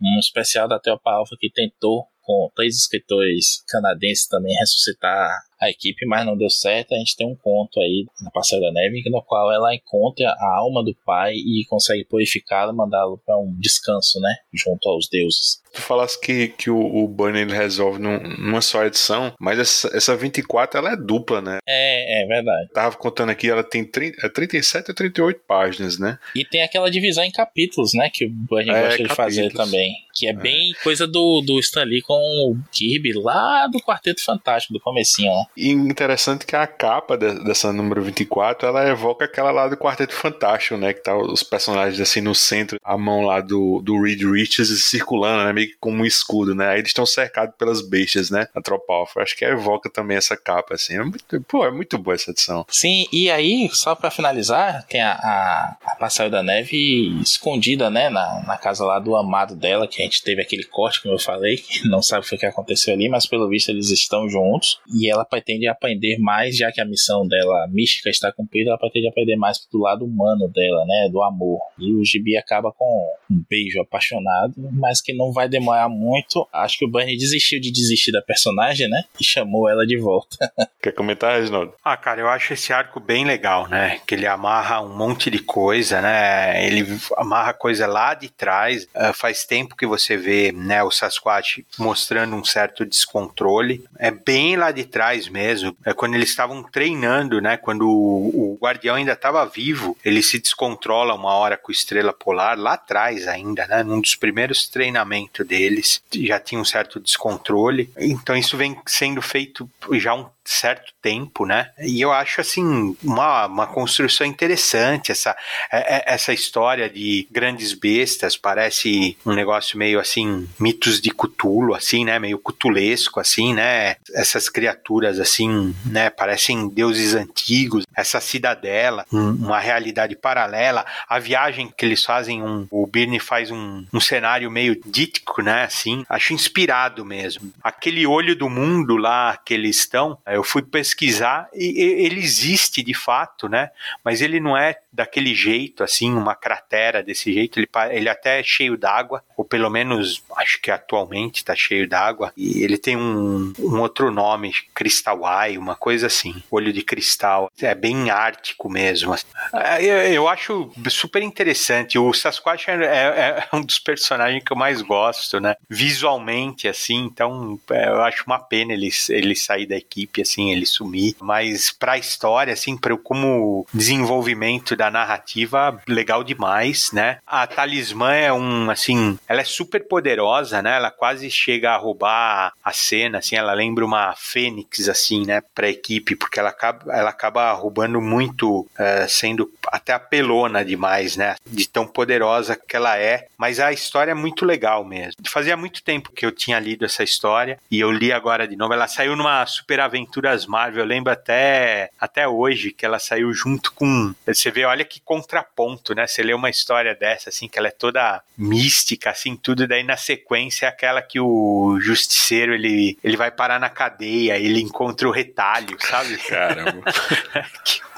um 0.00 0.18
especial 0.18 0.68
da 0.68 0.78
Alpha 1.12 1.36
que 1.38 1.50
tentou 1.50 2.04
com 2.20 2.50
três 2.54 2.76
escritores 2.76 3.64
canadenses 3.68 4.26
também 4.26 4.54
ressuscitar 4.58 5.30
a 5.66 5.70
equipe, 5.70 6.06
mas 6.06 6.24
não 6.24 6.36
deu 6.36 6.50
certo. 6.50 6.94
A 6.94 6.98
gente 6.98 7.16
tem 7.16 7.26
um 7.26 7.36
conto 7.36 7.80
aí 7.80 8.06
na 8.22 8.30
Parceira 8.30 8.66
da 8.66 8.72
Neve, 8.72 9.02
no 9.10 9.22
qual 9.22 9.52
ela 9.52 9.74
encontra 9.74 10.28
a 10.28 10.56
alma 10.58 10.84
do 10.84 10.94
pai 11.04 11.34
e 11.34 11.64
consegue 11.68 12.04
purificá-lo 12.04 12.72
e 12.72 12.76
mandá-lo 12.76 13.20
para 13.24 13.38
um 13.38 13.54
descanso, 13.58 14.20
né? 14.20 14.34
Junto 14.52 14.88
aos 14.88 15.08
deuses. 15.08 15.62
Tu 15.76 15.82
falasse 15.82 16.18
que, 16.18 16.48
que 16.48 16.70
o, 16.70 16.78
o 16.78 17.06
Burn 17.06 17.38
ele 17.38 17.52
resolve 17.52 18.00
num, 18.00 18.18
numa 18.18 18.62
só 18.62 18.84
edição, 18.86 19.34
mas 19.38 19.58
essa, 19.58 19.94
essa 19.94 20.16
24 20.16 20.78
ela 20.78 20.92
é 20.92 20.96
dupla, 20.96 21.42
né? 21.42 21.58
É, 21.68 22.22
é 22.22 22.26
verdade. 22.26 22.70
Tava 22.72 22.96
contando 22.96 23.28
aqui, 23.28 23.50
ela 23.50 23.62
tem 23.62 23.84
30, 23.84 24.26
37 24.30 24.90
a 24.90 24.94
38 24.94 25.40
páginas, 25.46 25.98
né? 25.98 26.18
E 26.34 26.46
tem 26.46 26.62
aquela 26.62 26.90
divisão 26.90 27.22
em 27.22 27.30
capítulos, 27.30 27.92
né? 27.92 28.08
Que 28.08 28.24
o 28.24 28.30
Burn 28.30 28.70
é, 28.70 28.82
gosta 28.82 29.02
de 29.02 29.14
fazer 29.14 29.52
também. 29.52 29.92
Que 30.14 30.26
é, 30.26 30.30
é, 30.30 30.32
bem 30.32 30.72
coisa 30.82 31.06
do, 31.06 31.42
do 31.42 31.60
Stan 31.60 31.84
Lee 31.84 32.00
com 32.00 32.14
o 32.14 32.56
Kirby 32.72 33.12
lá 33.12 33.66
do 33.66 33.78
Quarteto 33.78 34.24
Fantástico, 34.24 34.72
do 34.72 34.80
comecinho, 34.80 35.30
né? 35.30 35.44
E 35.56 35.70
interessante 35.70 36.44
que 36.44 36.54
a 36.54 36.66
capa 36.66 37.16
de, 37.16 37.42
dessa 37.44 37.72
número 37.72 38.02
24, 38.02 38.68
ela 38.68 38.88
evoca 38.88 39.24
aquela 39.24 39.50
lá 39.50 39.68
do 39.68 39.76
Quarteto 39.76 40.14
Fantástico, 40.14 40.76
né? 40.76 40.92
Que 40.92 41.02
tá 41.02 41.16
os 41.16 41.42
personagens 41.42 42.00
assim 42.00 42.20
no 42.20 42.34
centro, 42.34 42.78
a 42.84 42.98
mão 42.98 43.22
lá 43.22 43.40
do, 43.40 43.80
do 43.82 44.00
Reed 44.02 44.22
Richards 44.22 44.84
circulando, 44.84 45.44
né? 45.44 45.52
Meio 45.52 45.68
que 45.68 45.76
como 45.80 46.02
um 46.02 46.06
escudo, 46.06 46.54
né? 46.54 46.68
Aí 46.68 46.78
eles 46.78 46.90
estão 46.90 47.06
cercados 47.06 47.54
pelas 47.56 47.80
bestas, 47.80 48.30
né? 48.30 48.48
A 48.54 48.60
Tropa 48.60 48.92
Alpha. 48.92 49.22
Acho 49.22 49.36
que 49.36 49.44
evoca 49.44 49.88
também 49.88 50.16
essa 50.16 50.36
capa, 50.36 50.74
assim. 50.74 50.96
É 50.96 51.02
muito, 51.02 51.40
pô, 51.48 51.64
é 51.64 51.70
muito 51.70 51.96
boa 51.98 52.14
essa 52.14 52.30
edição. 52.30 52.66
Sim, 52.68 53.06
e 53.12 53.30
aí, 53.30 53.68
só 53.72 53.94
para 53.94 54.10
finalizar, 54.10 54.84
tem 54.86 55.00
a, 55.00 55.12
a, 55.12 55.76
a 55.84 55.96
Passaio 55.96 56.30
da 56.30 56.42
Neve 56.42 57.18
escondida, 57.20 57.90
né? 57.90 58.10
Na, 58.10 58.42
na 58.46 58.58
casa 58.58 58.84
lá 58.84 58.98
do 58.98 59.16
amado 59.16 59.54
dela, 59.54 59.88
que 59.88 60.02
a 60.02 60.04
gente 60.04 60.22
teve 60.22 60.42
aquele 60.42 60.64
corte, 60.64 61.02
como 61.02 61.14
eu 61.14 61.18
falei, 61.18 61.56
que 61.56 61.88
não 61.88 62.02
sabe 62.02 62.26
o 62.26 62.38
que 62.38 62.46
aconteceu 62.46 62.92
ali, 62.92 63.08
mas 63.08 63.26
pelo 63.26 63.48
visto 63.48 63.70
eles 63.70 63.90
estão 63.90 64.28
juntos. 64.28 64.80
E 64.94 65.10
ela 65.10 65.24
pretende 65.36 65.68
aprender 65.68 66.16
mais, 66.18 66.56
já 66.56 66.72
que 66.72 66.80
a 66.80 66.84
missão 66.84 67.28
dela 67.28 67.66
mística 67.68 68.08
está 68.08 68.32
cumprida, 68.32 68.70
ela 68.70 68.78
pretende 68.78 69.06
aprender 69.06 69.36
mais 69.36 69.58
do 69.70 69.78
lado 69.78 70.04
humano 70.06 70.48
dela, 70.48 70.84
né? 70.86 71.08
Do 71.12 71.22
amor. 71.22 71.60
E 71.78 71.92
o 71.92 72.02
Gibi 72.02 72.38
acaba 72.38 72.72
com 72.72 72.86
um 73.30 73.42
beijo 73.48 73.80
apaixonado, 73.80 74.54
mas 74.72 75.02
que 75.02 75.12
não 75.12 75.32
vai 75.32 75.46
demorar 75.46 75.90
muito. 75.90 76.48
Acho 76.52 76.78
que 76.78 76.84
o 76.86 76.90
Bunny 76.90 77.16
desistiu 77.16 77.60
de 77.60 77.70
desistir 77.70 78.12
da 78.12 78.22
personagem, 78.22 78.88
né? 78.88 79.02
E 79.20 79.24
chamou 79.24 79.68
ela 79.68 79.86
de 79.86 79.98
volta. 79.98 80.36
Quer 80.80 80.92
comentar, 80.92 81.38
Reginaldo? 81.38 81.74
Ah, 81.84 81.96
cara, 81.96 82.20
eu 82.20 82.28
acho 82.28 82.54
esse 82.54 82.72
arco 82.72 82.98
bem 82.98 83.24
legal, 83.24 83.68
né? 83.68 84.00
Que 84.06 84.14
ele 84.14 84.26
amarra 84.26 84.80
um 84.80 84.96
monte 84.96 85.30
de 85.30 85.40
coisa, 85.40 86.00
né? 86.00 86.64
Ele 86.66 86.86
amarra 87.16 87.52
coisa 87.52 87.86
lá 87.86 88.14
de 88.14 88.30
trás. 88.30 88.84
Uh, 88.84 89.12
faz 89.12 89.44
tempo 89.44 89.76
que 89.76 89.86
você 89.86 90.16
vê, 90.16 90.52
né, 90.52 90.82
o 90.82 90.90
Sasquatch 90.90 91.66
mostrando 91.78 92.36
um 92.36 92.44
certo 92.44 92.86
descontrole. 92.86 93.84
É 93.98 94.10
bem 94.10 94.56
lá 94.56 94.70
de 94.70 94.84
trás 94.84 95.25
mesmo. 95.28 95.76
É 95.84 95.92
quando 95.92 96.14
eles 96.14 96.30
estavam 96.30 96.62
treinando, 96.62 97.40
né? 97.40 97.56
Quando 97.56 97.88
o, 97.88 98.54
o 98.54 98.58
guardião 98.60 98.96
ainda 98.96 99.12
estava 99.12 99.44
vivo, 99.46 99.96
ele 100.04 100.22
se 100.22 100.38
descontrola 100.38 101.14
uma 101.14 101.34
hora 101.34 101.56
com 101.56 101.72
Estrela 101.72 102.12
Polar 102.12 102.58
lá 102.58 102.74
atrás 102.74 103.26
ainda, 103.26 103.66
né? 103.66 103.82
Num 103.82 104.00
dos 104.00 104.14
primeiros 104.14 104.68
treinamentos 104.68 105.46
deles, 105.46 106.02
já 106.14 106.38
tinha 106.38 106.60
um 106.60 106.64
certo 106.64 107.00
descontrole. 107.00 107.90
Então 107.98 108.36
isso 108.36 108.56
vem 108.56 108.76
sendo 108.86 109.22
feito 109.22 109.68
já 109.92 110.14
um 110.14 110.26
certo 110.46 110.92
tempo, 111.02 111.44
né? 111.44 111.70
E 111.80 112.00
eu 112.00 112.12
acho 112.12 112.40
assim 112.40 112.96
uma, 113.02 113.46
uma 113.46 113.66
construção 113.66 114.26
interessante 114.26 115.10
essa 115.10 115.36
é, 115.70 115.96
é, 115.96 116.14
essa 116.14 116.32
história 116.32 116.88
de 116.88 117.26
grandes 117.30 117.72
bestas 117.72 118.36
parece 118.36 119.16
um 119.26 119.34
negócio 119.34 119.76
meio 119.76 119.98
assim 119.98 120.48
mitos 120.58 121.00
de 121.00 121.10
Cthulhu 121.10 121.74
assim, 121.74 122.04
né? 122.04 122.18
Meio 122.18 122.38
cutulesco 122.38 123.18
assim, 123.18 123.52
né? 123.54 123.96
Essas 124.14 124.48
criaturas 124.48 125.15
assim, 125.18 125.74
né? 125.84 126.10
Parecem 126.10 126.68
deuses 126.68 127.14
antigos. 127.14 127.84
Essa 127.94 128.20
cidadela, 128.20 129.04
um, 129.12 129.30
uma 129.30 129.58
realidade 129.58 130.16
paralela. 130.16 130.84
A 131.08 131.18
viagem 131.18 131.72
que 131.76 131.84
eles 131.84 132.04
fazem, 132.04 132.42
um, 132.42 132.66
o 132.70 132.86
Birne 132.86 133.18
faz 133.18 133.50
um, 133.50 133.84
um 133.92 134.00
cenário 134.00 134.50
meio 134.50 134.80
dítico, 134.84 135.42
né? 135.42 135.64
Assim, 135.64 136.04
acho 136.08 136.32
inspirado 136.32 137.04
mesmo. 137.04 137.52
Aquele 137.62 138.06
olho 138.06 138.36
do 138.36 138.48
mundo 138.48 138.96
lá 138.96 139.38
que 139.44 139.54
eles 139.54 139.76
estão 139.76 140.18
eu 140.26 140.42
fui 140.42 140.62
pesquisar 140.62 141.48
e, 141.54 142.04
ele 142.04 142.20
existe 142.20 142.82
de 142.82 142.94
fato, 142.94 143.48
né? 143.48 143.70
Mas 144.04 144.20
ele 144.20 144.40
não 144.40 144.56
é 144.56 144.78
daquele 144.96 145.34
jeito, 145.34 145.84
assim, 145.84 146.12
uma 146.12 146.34
cratera 146.34 147.02
desse 147.02 147.32
jeito. 147.32 147.60
Ele, 147.60 147.68
ele 147.90 148.08
até 148.08 148.40
é 148.40 148.42
cheio 148.42 148.76
d'água, 148.76 149.22
ou 149.36 149.44
pelo 149.44 149.70
menos 149.70 150.22
acho 150.36 150.60
que 150.60 150.70
atualmente 150.70 151.36
está 151.36 151.54
cheio 151.54 151.88
d'água. 151.88 152.32
E 152.36 152.62
ele 152.64 152.78
tem 152.78 152.96
um, 152.96 153.52
um 153.58 153.80
outro 153.80 154.10
nome, 154.10 154.52
Crystal 154.74 155.20
Eye, 155.24 155.58
uma 155.58 155.74
coisa 155.76 156.06
assim, 156.06 156.42
olho 156.50 156.72
de 156.72 156.82
cristal. 156.82 157.50
É 157.60 157.74
bem 157.74 158.10
ártico 158.10 158.68
mesmo. 158.68 159.14
É, 159.52 159.82
eu, 159.82 159.96
eu 160.14 160.28
acho 160.28 160.70
super 160.88 161.22
interessante. 161.22 161.98
O 161.98 162.12
Sasquatch 162.12 162.68
é, 162.68 162.74
é, 162.74 162.78
é, 162.84 163.48
um 163.52 163.60
dos 163.60 163.78
personagens 163.78 164.42
que 164.42 164.52
eu 164.52 164.56
mais 164.56 164.80
gosto, 164.82 165.38
né? 165.38 165.54
Visualmente, 165.68 166.66
assim, 166.68 166.96
então 166.96 167.58
é, 167.70 167.88
eu 167.88 168.02
acho 168.02 168.24
uma 168.26 168.38
pena 168.38 168.72
ele, 168.72 168.90
ele 169.10 169.36
sair 169.36 169.66
da 169.66 169.76
equipe, 169.76 170.22
assim, 170.22 170.50
ele 170.50 170.64
sumir. 170.64 171.16
Mas 171.20 171.70
pra 171.70 171.98
história, 171.98 172.52
assim, 172.52 172.76
pra, 172.76 172.96
como 172.96 173.66
desenvolvimento 173.74 174.74
da 174.74 174.85
narrativa, 174.90 175.80
legal 175.88 176.22
demais, 176.22 176.92
né? 176.92 177.18
A 177.26 177.46
Talismã 177.46 178.12
é 178.12 178.32
um, 178.32 178.70
assim, 178.70 179.18
ela 179.28 179.40
é 179.40 179.44
super 179.44 179.86
poderosa, 179.86 180.62
né? 180.62 180.76
Ela 180.76 180.90
quase 180.90 181.30
chega 181.30 181.72
a 181.72 181.76
roubar 181.76 182.52
a 182.62 182.72
cena, 182.72 183.18
assim, 183.18 183.36
ela 183.36 183.52
lembra 183.52 183.84
uma 183.84 184.14
fênix, 184.16 184.88
assim, 184.88 185.24
né? 185.24 185.42
Pra 185.54 185.68
equipe, 185.68 186.16
porque 186.16 186.38
ela 186.38 186.50
acaba, 186.50 186.92
ela 186.92 187.10
acaba 187.10 187.52
roubando 187.52 188.00
muito, 188.00 188.60
uh, 188.60 189.08
sendo 189.08 189.50
até 189.68 189.92
apelona 189.92 190.64
demais, 190.64 191.16
né? 191.16 191.36
De 191.46 191.68
tão 191.68 191.86
poderosa 191.86 192.56
que 192.56 192.76
ela 192.76 192.98
é. 192.98 193.26
Mas 193.36 193.60
a 193.60 193.72
história 193.72 194.12
é 194.12 194.14
muito 194.14 194.44
legal 194.44 194.84
mesmo. 194.84 195.14
Fazia 195.28 195.56
muito 195.56 195.82
tempo 195.82 196.12
que 196.12 196.24
eu 196.24 196.32
tinha 196.32 196.58
lido 196.58 196.84
essa 196.84 197.02
história 197.02 197.58
e 197.70 197.80
eu 197.80 197.90
li 197.90 198.12
agora 198.12 198.46
de 198.46 198.56
novo. 198.56 198.72
Ela 198.72 198.88
saiu 198.88 199.16
numa 199.16 199.44
Super 199.46 199.80
Aventuras 199.80 200.46
Marvel, 200.46 200.80
eu 200.80 200.86
lembro 200.86 201.12
até, 201.12 201.90
até 202.00 202.26
hoje 202.26 202.72
que 202.72 202.84
ela 202.84 202.98
saiu 202.98 203.32
junto 203.32 203.72
com. 203.72 204.14
Você 204.26 204.50
vê, 204.50 204.64
olha 204.64 204.75
que 204.84 205.00
contraponto, 205.00 205.94
né? 205.94 206.06
Você 206.06 206.22
lê 206.22 206.34
uma 206.34 206.50
história 206.50 206.94
dessa, 206.94 207.30
assim, 207.30 207.48
que 207.48 207.58
ela 207.58 207.68
é 207.68 207.72
toda 207.72 208.22
mística, 208.36 209.10
assim, 209.10 209.36
tudo, 209.36 209.66
daí 209.66 209.82
na 209.82 209.96
sequência 209.96 210.66
é 210.66 210.68
aquela 210.68 211.02
que 211.02 211.20
o 211.20 211.78
justiceiro 211.80 212.54
ele, 212.54 212.98
ele 213.02 213.16
vai 213.16 213.30
parar 213.30 213.58
na 213.58 213.68
cadeia, 213.68 214.38
ele 214.38 214.60
encontra 214.60 215.08
o 215.08 215.12
retalho, 215.12 215.76
sabe? 215.80 216.16
Caramba. 216.28 216.84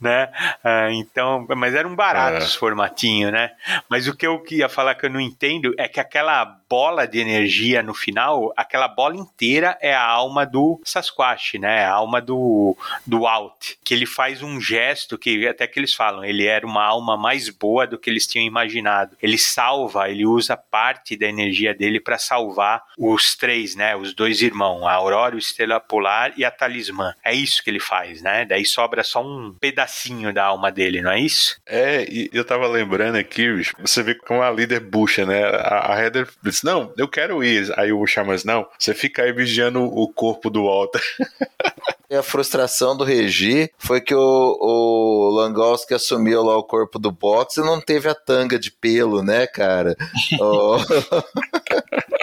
né? 0.00 0.30
Ah, 0.64 0.88
então, 0.92 1.46
mas 1.56 1.74
era 1.74 1.86
um 1.86 1.94
barato 1.94 2.44
é. 2.44 2.48
formatinho, 2.48 3.30
né? 3.30 3.52
Mas 3.88 4.08
o 4.08 4.16
que 4.16 4.26
eu 4.26 4.42
ia 4.50 4.68
falar 4.68 4.94
que 4.94 5.06
eu 5.06 5.10
não 5.10 5.20
entendo 5.20 5.74
é 5.78 5.88
que 5.88 6.00
aquela 6.00 6.59
bola 6.70 7.04
de 7.04 7.18
energia 7.18 7.82
no 7.82 7.92
final, 7.92 8.52
aquela 8.56 8.86
bola 8.86 9.16
inteira 9.16 9.76
é 9.80 9.92
a 9.92 10.04
alma 10.04 10.46
do 10.46 10.80
Sasquatch, 10.84 11.54
né? 11.54 11.84
A 11.84 11.90
alma 11.90 12.20
do, 12.20 12.76
do 13.04 13.26
Alt, 13.26 13.72
que 13.82 13.92
ele 13.92 14.06
faz 14.06 14.40
um 14.40 14.60
gesto 14.60 15.18
que 15.18 15.48
até 15.48 15.66
que 15.66 15.80
eles 15.80 15.92
falam, 15.92 16.24
ele 16.24 16.46
era 16.46 16.64
uma 16.64 16.84
alma 16.84 17.16
mais 17.16 17.48
boa 17.48 17.88
do 17.88 17.98
que 17.98 18.08
eles 18.08 18.24
tinham 18.24 18.46
imaginado. 18.46 19.16
Ele 19.20 19.36
salva, 19.36 20.08
ele 20.08 20.24
usa 20.24 20.56
parte 20.56 21.16
da 21.16 21.26
energia 21.26 21.74
dele 21.74 21.98
para 21.98 22.18
salvar 22.18 22.84
os 22.96 23.34
três, 23.34 23.74
né? 23.74 23.96
Os 23.96 24.14
dois 24.14 24.40
irmãos, 24.40 24.86
a 24.86 24.92
Aurora, 24.92 25.34
o 25.34 25.38
Estrela 25.38 25.80
Polar 25.80 26.32
e 26.36 26.44
a 26.44 26.52
Talismã. 26.52 27.14
É 27.24 27.34
isso 27.34 27.64
que 27.64 27.70
ele 27.70 27.80
faz, 27.80 28.22
né? 28.22 28.44
Daí 28.44 28.64
sobra 28.64 29.02
só 29.02 29.24
um 29.24 29.56
pedacinho 29.60 30.32
da 30.32 30.44
alma 30.44 30.70
dele, 30.70 31.02
não 31.02 31.10
é 31.10 31.18
isso? 31.18 31.60
É, 31.66 32.06
e 32.08 32.30
eu 32.32 32.44
tava 32.44 32.68
lembrando 32.68 33.16
aqui, 33.16 33.48
você 33.80 34.04
vê 34.04 34.14
como 34.14 34.40
a 34.40 34.50
líder 34.52 34.78
bucha, 34.78 35.26
né? 35.26 35.42
A, 35.44 35.94
a 35.94 36.00
Heather 36.00 36.28
não, 36.62 36.92
eu 36.96 37.08
quero 37.08 37.42
ir. 37.42 37.72
Aí 37.78 37.92
o 37.92 38.06
Chamas, 38.06 38.44
não, 38.44 38.66
você 38.78 38.94
fica 38.94 39.22
aí 39.22 39.32
vigiando 39.32 39.82
o 39.82 40.08
corpo 40.12 40.50
do 40.50 40.64
Walter. 40.64 41.02
E 42.10 42.16
a 42.16 42.24
frustração 42.24 42.96
do 42.96 43.04
Regi 43.04 43.70
foi 43.78 44.00
que 44.00 44.12
o, 44.12 44.18
o 44.20 45.30
Langowski 45.30 45.94
assumiu 45.94 46.42
lá 46.42 46.56
o 46.56 46.64
corpo 46.64 46.98
do 46.98 47.12
boxe 47.12 47.60
e 47.60 47.64
não 47.64 47.80
teve 47.80 48.08
a 48.08 48.14
tanga 48.16 48.58
de 48.58 48.72
pelo, 48.72 49.22
né, 49.22 49.46
cara? 49.46 49.94
oh. 50.40 50.76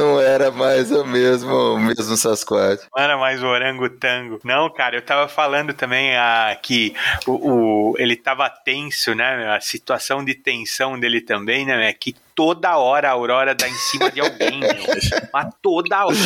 Não 0.00 0.18
era 0.18 0.50
mais 0.50 0.90
o 0.90 1.04
mesmo, 1.04 1.52
o 1.74 1.78
mesmo 1.78 2.16
Sasquatch. 2.16 2.84
Não 2.96 3.02
era 3.02 3.18
mais 3.18 3.42
o 3.42 3.46
orangotango. 3.46 4.40
Não, 4.42 4.70
cara, 4.70 4.96
eu 4.96 5.02
tava 5.02 5.28
falando 5.28 5.74
também 5.74 6.16
ah, 6.16 6.56
que 6.60 6.94
o, 7.26 7.32
o, 7.90 7.94
ele 7.98 8.16
tava 8.16 8.48
tenso, 8.48 9.14
né? 9.14 9.54
A 9.54 9.60
situação 9.60 10.24
de 10.24 10.34
tensão 10.34 10.98
dele 10.98 11.20
também, 11.20 11.66
né? 11.66 11.92
Que 11.92 12.16
toda 12.34 12.78
hora 12.78 13.08
a 13.08 13.12
Aurora 13.12 13.54
dá 13.54 13.68
em 13.68 13.74
cima 13.74 14.10
de 14.10 14.20
alguém, 14.20 14.60
meu. 14.60 14.70
Mas 15.30 15.52
toda 15.60 16.06
hora. 16.06 16.16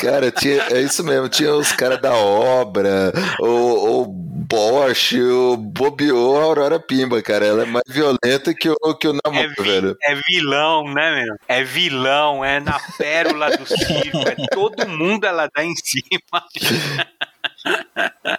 Cara, 0.00 0.30
tinha, 0.30 0.62
é 0.70 0.80
isso 0.80 1.02
mesmo. 1.02 1.28
Tinha 1.28 1.52
os 1.54 1.72
caras 1.72 2.00
da 2.00 2.14
obra, 2.14 3.12
o, 3.40 4.02
o 4.02 4.33
Bosch, 4.48 5.14
o 5.14 5.56
bobeou 5.56 6.38
a 6.38 6.44
Aurora 6.44 6.78
Pimba, 6.78 7.22
cara. 7.22 7.46
Ela 7.46 7.62
é 7.62 7.66
mais 7.66 7.84
violenta 7.88 8.54
que 8.54 8.68
o, 8.68 8.94
que 8.94 9.08
o 9.08 9.18
namoro, 9.24 9.44
é, 9.44 9.48
vi, 9.48 9.70
velho. 9.70 9.96
É 10.02 10.14
vilão, 10.14 10.84
né, 10.92 11.24
meu? 11.24 11.36
É 11.48 11.64
vilão, 11.64 12.44
é 12.44 12.60
na 12.60 12.78
pérola 12.98 13.56
do 13.56 13.66
circo. 13.66 14.18
É 14.18 14.36
todo 14.52 14.88
mundo 14.88 15.24
ela 15.24 15.48
dá 15.54 15.64
em 15.64 15.74
cima. 15.74 16.44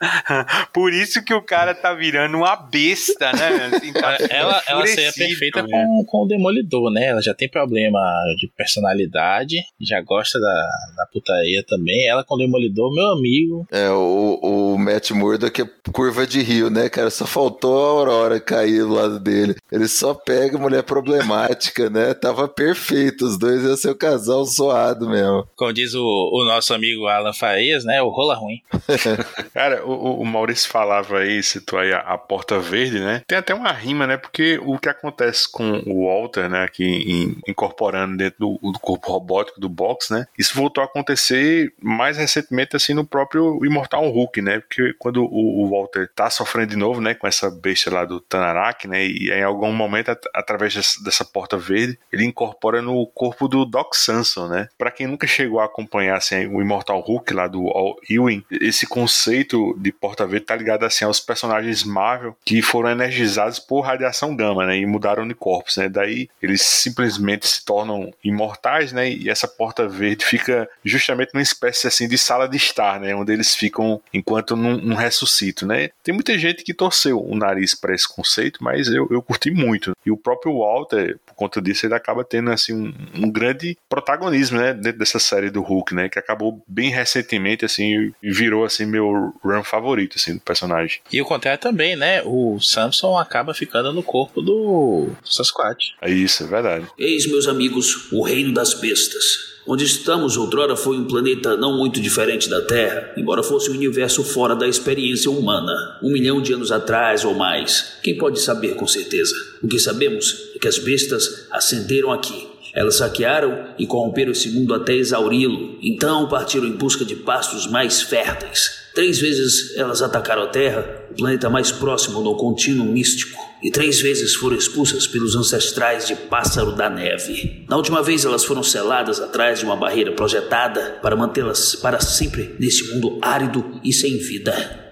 Por 0.72 0.92
isso 0.92 1.24
que 1.24 1.34
o 1.34 1.42
cara 1.42 1.74
tá 1.74 1.92
virando 1.92 2.38
uma 2.38 2.56
besta, 2.56 3.32
né? 3.32 3.70
Assim, 3.72 3.92
tá 3.92 4.16
ela, 4.30 4.62
ela 4.66 4.86
seria 4.86 5.12
perfeita 5.12 5.62
com, 5.62 6.04
com 6.06 6.24
o 6.24 6.26
Demolidor, 6.26 6.90
né? 6.90 7.06
Ela 7.06 7.22
já 7.22 7.34
tem 7.34 7.48
problema 7.48 8.00
de 8.38 8.48
personalidade, 8.48 9.56
já 9.80 10.00
gosta 10.00 10.38
da, 10.40 10.68
da 10.96 11.06
putaria 11.12 11.64
também. 11.66 12.08
Ela 12.08 12.24
com 12.24 12.34
o 12.34 12.38
Demolidor, 12.38 12.94
meu 12.94 13.12
amigo. 13.12 13.66
É, 13.70 13.90
o, 13.90 14.38
o 14.42 14.78
Matt 14.78 15.10
Murdock 15.10 15.62
é 15.62 15.68
curva 15.92 16.26
de 16.26 16.42
rio, 16.42 16.70
né, 16.70 16.88
cara? 16.88 17.10
Só 17.10 17.26
faltou 17.26 17.78
a 17.78 17.88
Aurora 17.90 18.40
cair 18.40 18.80
do 18.80 18.94
lado 18.94 19.18
dele. 19.18 19.56
Ele 19.70 19.88
só 19.88 20.14
pega 20.14 20.58
mulher 20.58 20.82
problemática, 20.82 21.90
né? 21.90 22.14
Tava 22.14 22.48
perfeito, 22.48 23.24
os 23.24 23.38
dois 23.38 23.62
iam 23.62 23.76
ser 23.76 23.90
o 23.90 23.96
casal 23.96 24.44
zoado 24.44 25.08
mesmo. 25.08 25.46
Como 25.56 25.72
diz 25.72 25.94
o, 25.94 26.04
o 26.04 26.44
nosso 26.44 26.72
amigo 26.72 27.06
Alan 27.06 27.32
Farias, 27.32 27.84
né? 27.84 28.00
O 28.02 28.08
rola 28.08 28.34
ruim. 28.34 28.60
cara, 29.52 29.84
o, 29.88 30.20
o 30.20 30.24
Maurício 30.24 30.70
falava 30.70 31.18
aí, 31.18 31.42
citou 31.42 31.78
aí 31.78 31.92
a, 31.92 31.98
a, 32.00 32.18
Porta 32.18 32.58
Verde, 32.58 33.00
né? 33.00 33.22
Tem 33.26 33.38
até 33.38 33.54
uma 33.54 33.72
rima, 33.72 34.06
né? 34.06 34.16
Porque 34.16 34.58
o 34.62 34.78
que 34.78 34.88
acontece 34.88 35.50
com 35.50 35.82
o 35.86 36.06
Walter, 36.06 36.48
né? 36.48 36.64
Aqui 36.64 36.84
em, 36.84 37.36
incorporando 37.48 38.16
dentro 38.16 38.38
do, 38.38 38.72
do, 38.72 38.78
corpo 38.78 39.10
robótico 39.10 39.60
do 39.60 39.68
box, 39.68 40.12
né? 40.12 40.26
Isso 40.38 40.54
voltou 40.54 40.82
a 40.82 40.86
acontecer 40.86 41.72
mais 41.82 42.16
recentemente, 42.16 42.76
assim, 42.76 42.94
no 42.94 43.04
próprio 43.04 43.64
Imortal 43.64 44.08
Hulk, 44.08 44.42
né? 44.42 44.60
Porque 44.60 44.94
quando 44.98 45.24
o, 45.24 45.64
o 45.64 45.70
Walter 45.70 46.10
tá 46.14 46.28
sofrendo 46.30 46.70
de 46.70 46.76
novo, 46.76 47.00
né? 47.00 47.14
Com 47.14 47.26
essa 47.26 47.50
besta 47.50 47.90
lá 47.90 48.04
do 48.04 48.20
Tanarak, 48.20 48.86
né? 48.86 49.06
E 49.06 49.30
em 49.30 49.42
algum 49.42 49.72
momento, 49.72 50.10
at 50.10 50.22
através 50.34 50.74
dessa, 50.74 51.02
dessa 51.02 51.24
Porta 51.24 51.56
Verde, 51.56 51.98
ele 52.12 52.24
incorpora 52.24 52.82
no 52.82 53.06
corpo 53.06 53.48
do 53.48 53.64
Doc 53.64 53.94
Samson, 53.94 54.48
né? 54.48 54.68
Pra 54.76 54.90
quem 54.90 55.06
nunca 55.06 55.26
chegou 55.26 55.60
a 55.60 55.64
acompanhar, 55.64 56.16
assim, 56.16 56.46
o 56.46 56.60
Imortal 56.60 57.00
Hulk 57.00 57.32
lá 57.32 57.46
do 57.46 57.68
All 57.68 57.96
Ewing, 58.08 58.44
esse 58.50 58.86
conceito 58.86 59.77
de 59.78 59.92
Porta 59.92 60.26
Verde 60.26 60.46
tá 60.46 60.56
ligado 60.56 60.84
assim 60.84 61.04
aos 61.04 61.20
personagens 61.20 61.84
Marvel 61.84 62.36
que 62.44 62.60
foram 62.62 62.90
energizados 62.90 63.58
por 63.58 63.80
radiação 63.80 64.34
gama, 64.34 64.66
né, 64.66 64.78
e 64.78 64.86
mudaram 64.86 65.26
de 65.26 65.34
corpos, 65.34 65.76
né? 65.76 65.88
Daí 65.88 66.28
eles 66.42 66.62
simplesmente 66.62 67.46
se 67.46 67.64
tornam 67.64 68.12
imortais, 68.22 68.92
né? 68.92 69.10
E 69.10 69.28
essa 69.28 69.48
Porta 69.48 69.88
Verde 69.88 70.24
fica 70.24 70.68
justamente 70.84 71.32
numa 71.34 71.42
espécie 71.42 71.86
assim 71.86 72.08
de 72.08 72.18
sala 72.18 72.48
de 72.48 72.56
estar, 72.56 73.00
né, 73.00 73.14
onde 73.14 73.32
eles 73.32 73.54
ficam 73.54 74.00
enquanto 74.12 74.56
não, 74.56 74.94
ressuscitam, 74.94 75.68
né? 75.68 75.90
Tem 76.02 76.14
muita 76.14 76.36
gente 76.38 76.64
que 76.64 76.74
torceu 76.74 77.22
o 77.22 77.34
nariz 77.36 77.74
para 77.74 77.94
esse 77.94 78.08
conceito, 78.08 78.62
mas 78.62 78.88
eu, 78.88 79.06
eu 79.10 79.22
curti 79.22 79.50
muito. 79.50 79.96
E 80.04 80.10
o 80.10 80.16
próprio 80.16 80.58
Walter, 80.58 81.18
por 81.26 81.34
conta 81.34 81.62
disso, 81.62 81.86
ele 81.86 81.94
acaba 81.94 82.24
tendo 82.24 82.50
assim 82.50 82.72
um, 82.72 82.94
um 83.14 83.30
grande 83.30 83.76
protagonismo, 83.88 84.58
né, 84.58 84.74
dentro 84.74 84.98
dessa 84.98 85.18
série 85.18 85.50
do 85.50 85.62
Hulk, 85.62 85.94
né, 85.94 86.08
que 86.08 86.18
acabou 86.18 86.62
bem 86.66 86.90
recentemente 86.90 87.64
assim 87.64 88.12
e 88.22 88.32
virou 88.32 88.64
assim 88.64 88.86
meu 88.86 89.34
run 89.42 89.62
favorito 89.68 90.16
assim 90.16 90.34
do 90.34 90.40
personagem. 90.40 91.00
E 91.12 91.20
o 91.20 91.24
contrário 91.24 91.60
também, 91.60 91.96
né? 91.96 92.22
O 92.24 92.58
Samson 92.60 93.18
acaba 93.18 93.54
ficando 93.54 93.92
no 93.92 94.02
corpo 94.02 94.40
do 94.40 95.08
Sasquatch. 95.24 95.90
É 96.00 96.10
isso, 96.10 96.44
é 96.44 96.46
verdade. 96.46 96.86
Eis, 96.98 97.26
meus 97.26 97.46
amigos, 97.46 98.10
o 98.12 98.22
reino 98.22 98.52
das 98.52 98.74
bestas. 98.74 99.48
Onde 99.70 99.84
estamos 99.84 100.38
outrora 100.38 100.74
foi 100.74 100.96
um 100.96 101.06
planeta 101.06 101.54
não 101.54 101.76
muito 101.76 102.00
diferente 102.00 102.48
da 102.48 102.62
Terra, 102.62 103.12
embora 103.18 103.42
fosse 103.42 103.70
um 103.70 103.74
universo 103.74 104.24
fora 104.24 104.56
da 104.56 104.66
experiência 104.66 105.30
humana. 105.30 105.98
Um 106.02 106.10
milhão 106.10 106.40
de 106.40 106.54
anos 106.54 106.72
atrás 106.72 107.22
ou 107.22 107.34
mais. 107.34 107.98
Quem 108.02 108.16
pode 108.16 108.40
saber 108.40 108.76
com 108.76 108.86
certeza? 108.86 109.34
O 109.62 109.68
que 109.68 109.78
sabemos 109.78 110.52
é 110.54 110.58
que 110.58 110.66
as 110.66 110.78
bestas 110.78 111.46
ascenderam 111.50 112.10
aqui 112.10 112.48
elas 112.78 112.98
saquearam 112.98 113.74
e 113.76 113.88
corromperam 113.88 114.30
esse 114.30 114.50
mundo 114.50 114.72
até 114.72 114.94
exauri-lo. 114.94 115.76
Então 115.82 116.28
partiram 116.28 116.64
em 116.64 116.76
busca 116.76 117.04
de 117.04 117.16
pastos 117.16 117.66
mais 117.66 118.00
férteis. 118.00 118.86
Três 118.94 119.18
vezes 119.18 119.76
elas 119.76 120.00
atacaram 120.00 120.44
a 120.44 120.46
Terra, 120.46 120.86
o 121.10 121.14
planeta 121.14 121.50
mais 121.50 121.72
próximo 121.72 122.20
no 122.20 122.36
contínuo 122.36 122.86
místico, 122.86 123.36
e 123.60 123.68
três 123.68 124.00
vezes 124.00 124.36
foram 124.36 124.56
expulsas 124.56 125.08
pelos 125.08 125.34
ancestrais 125.34 126.06
de 126.06 126.14
Pássaro 126.14 126.70
da 126.76 126.88
Neve. 126.88 127.64
Na 127.68 127.76
última 127.76 128.00
vez, 128.00 128.24
elas 128.24 128.44
foram 128.44 128.62
seladas 128.62 129.20
atrás 129.20 129.58
de 129.58 129.64
uma 129.64 129.74
barreira 129.74 130.12
projetada 130.12 131.00
para 131.02 131.16
mantê-las 131.16 131.74
para 131.74 131.98
sempre 131.98 132.54
nesse 132.60 132.94
mundo 132.94 133.18
árido 133.20 133.80
e 133.82 133.92
sem 133.92 134.18
vida. 134.18 134.87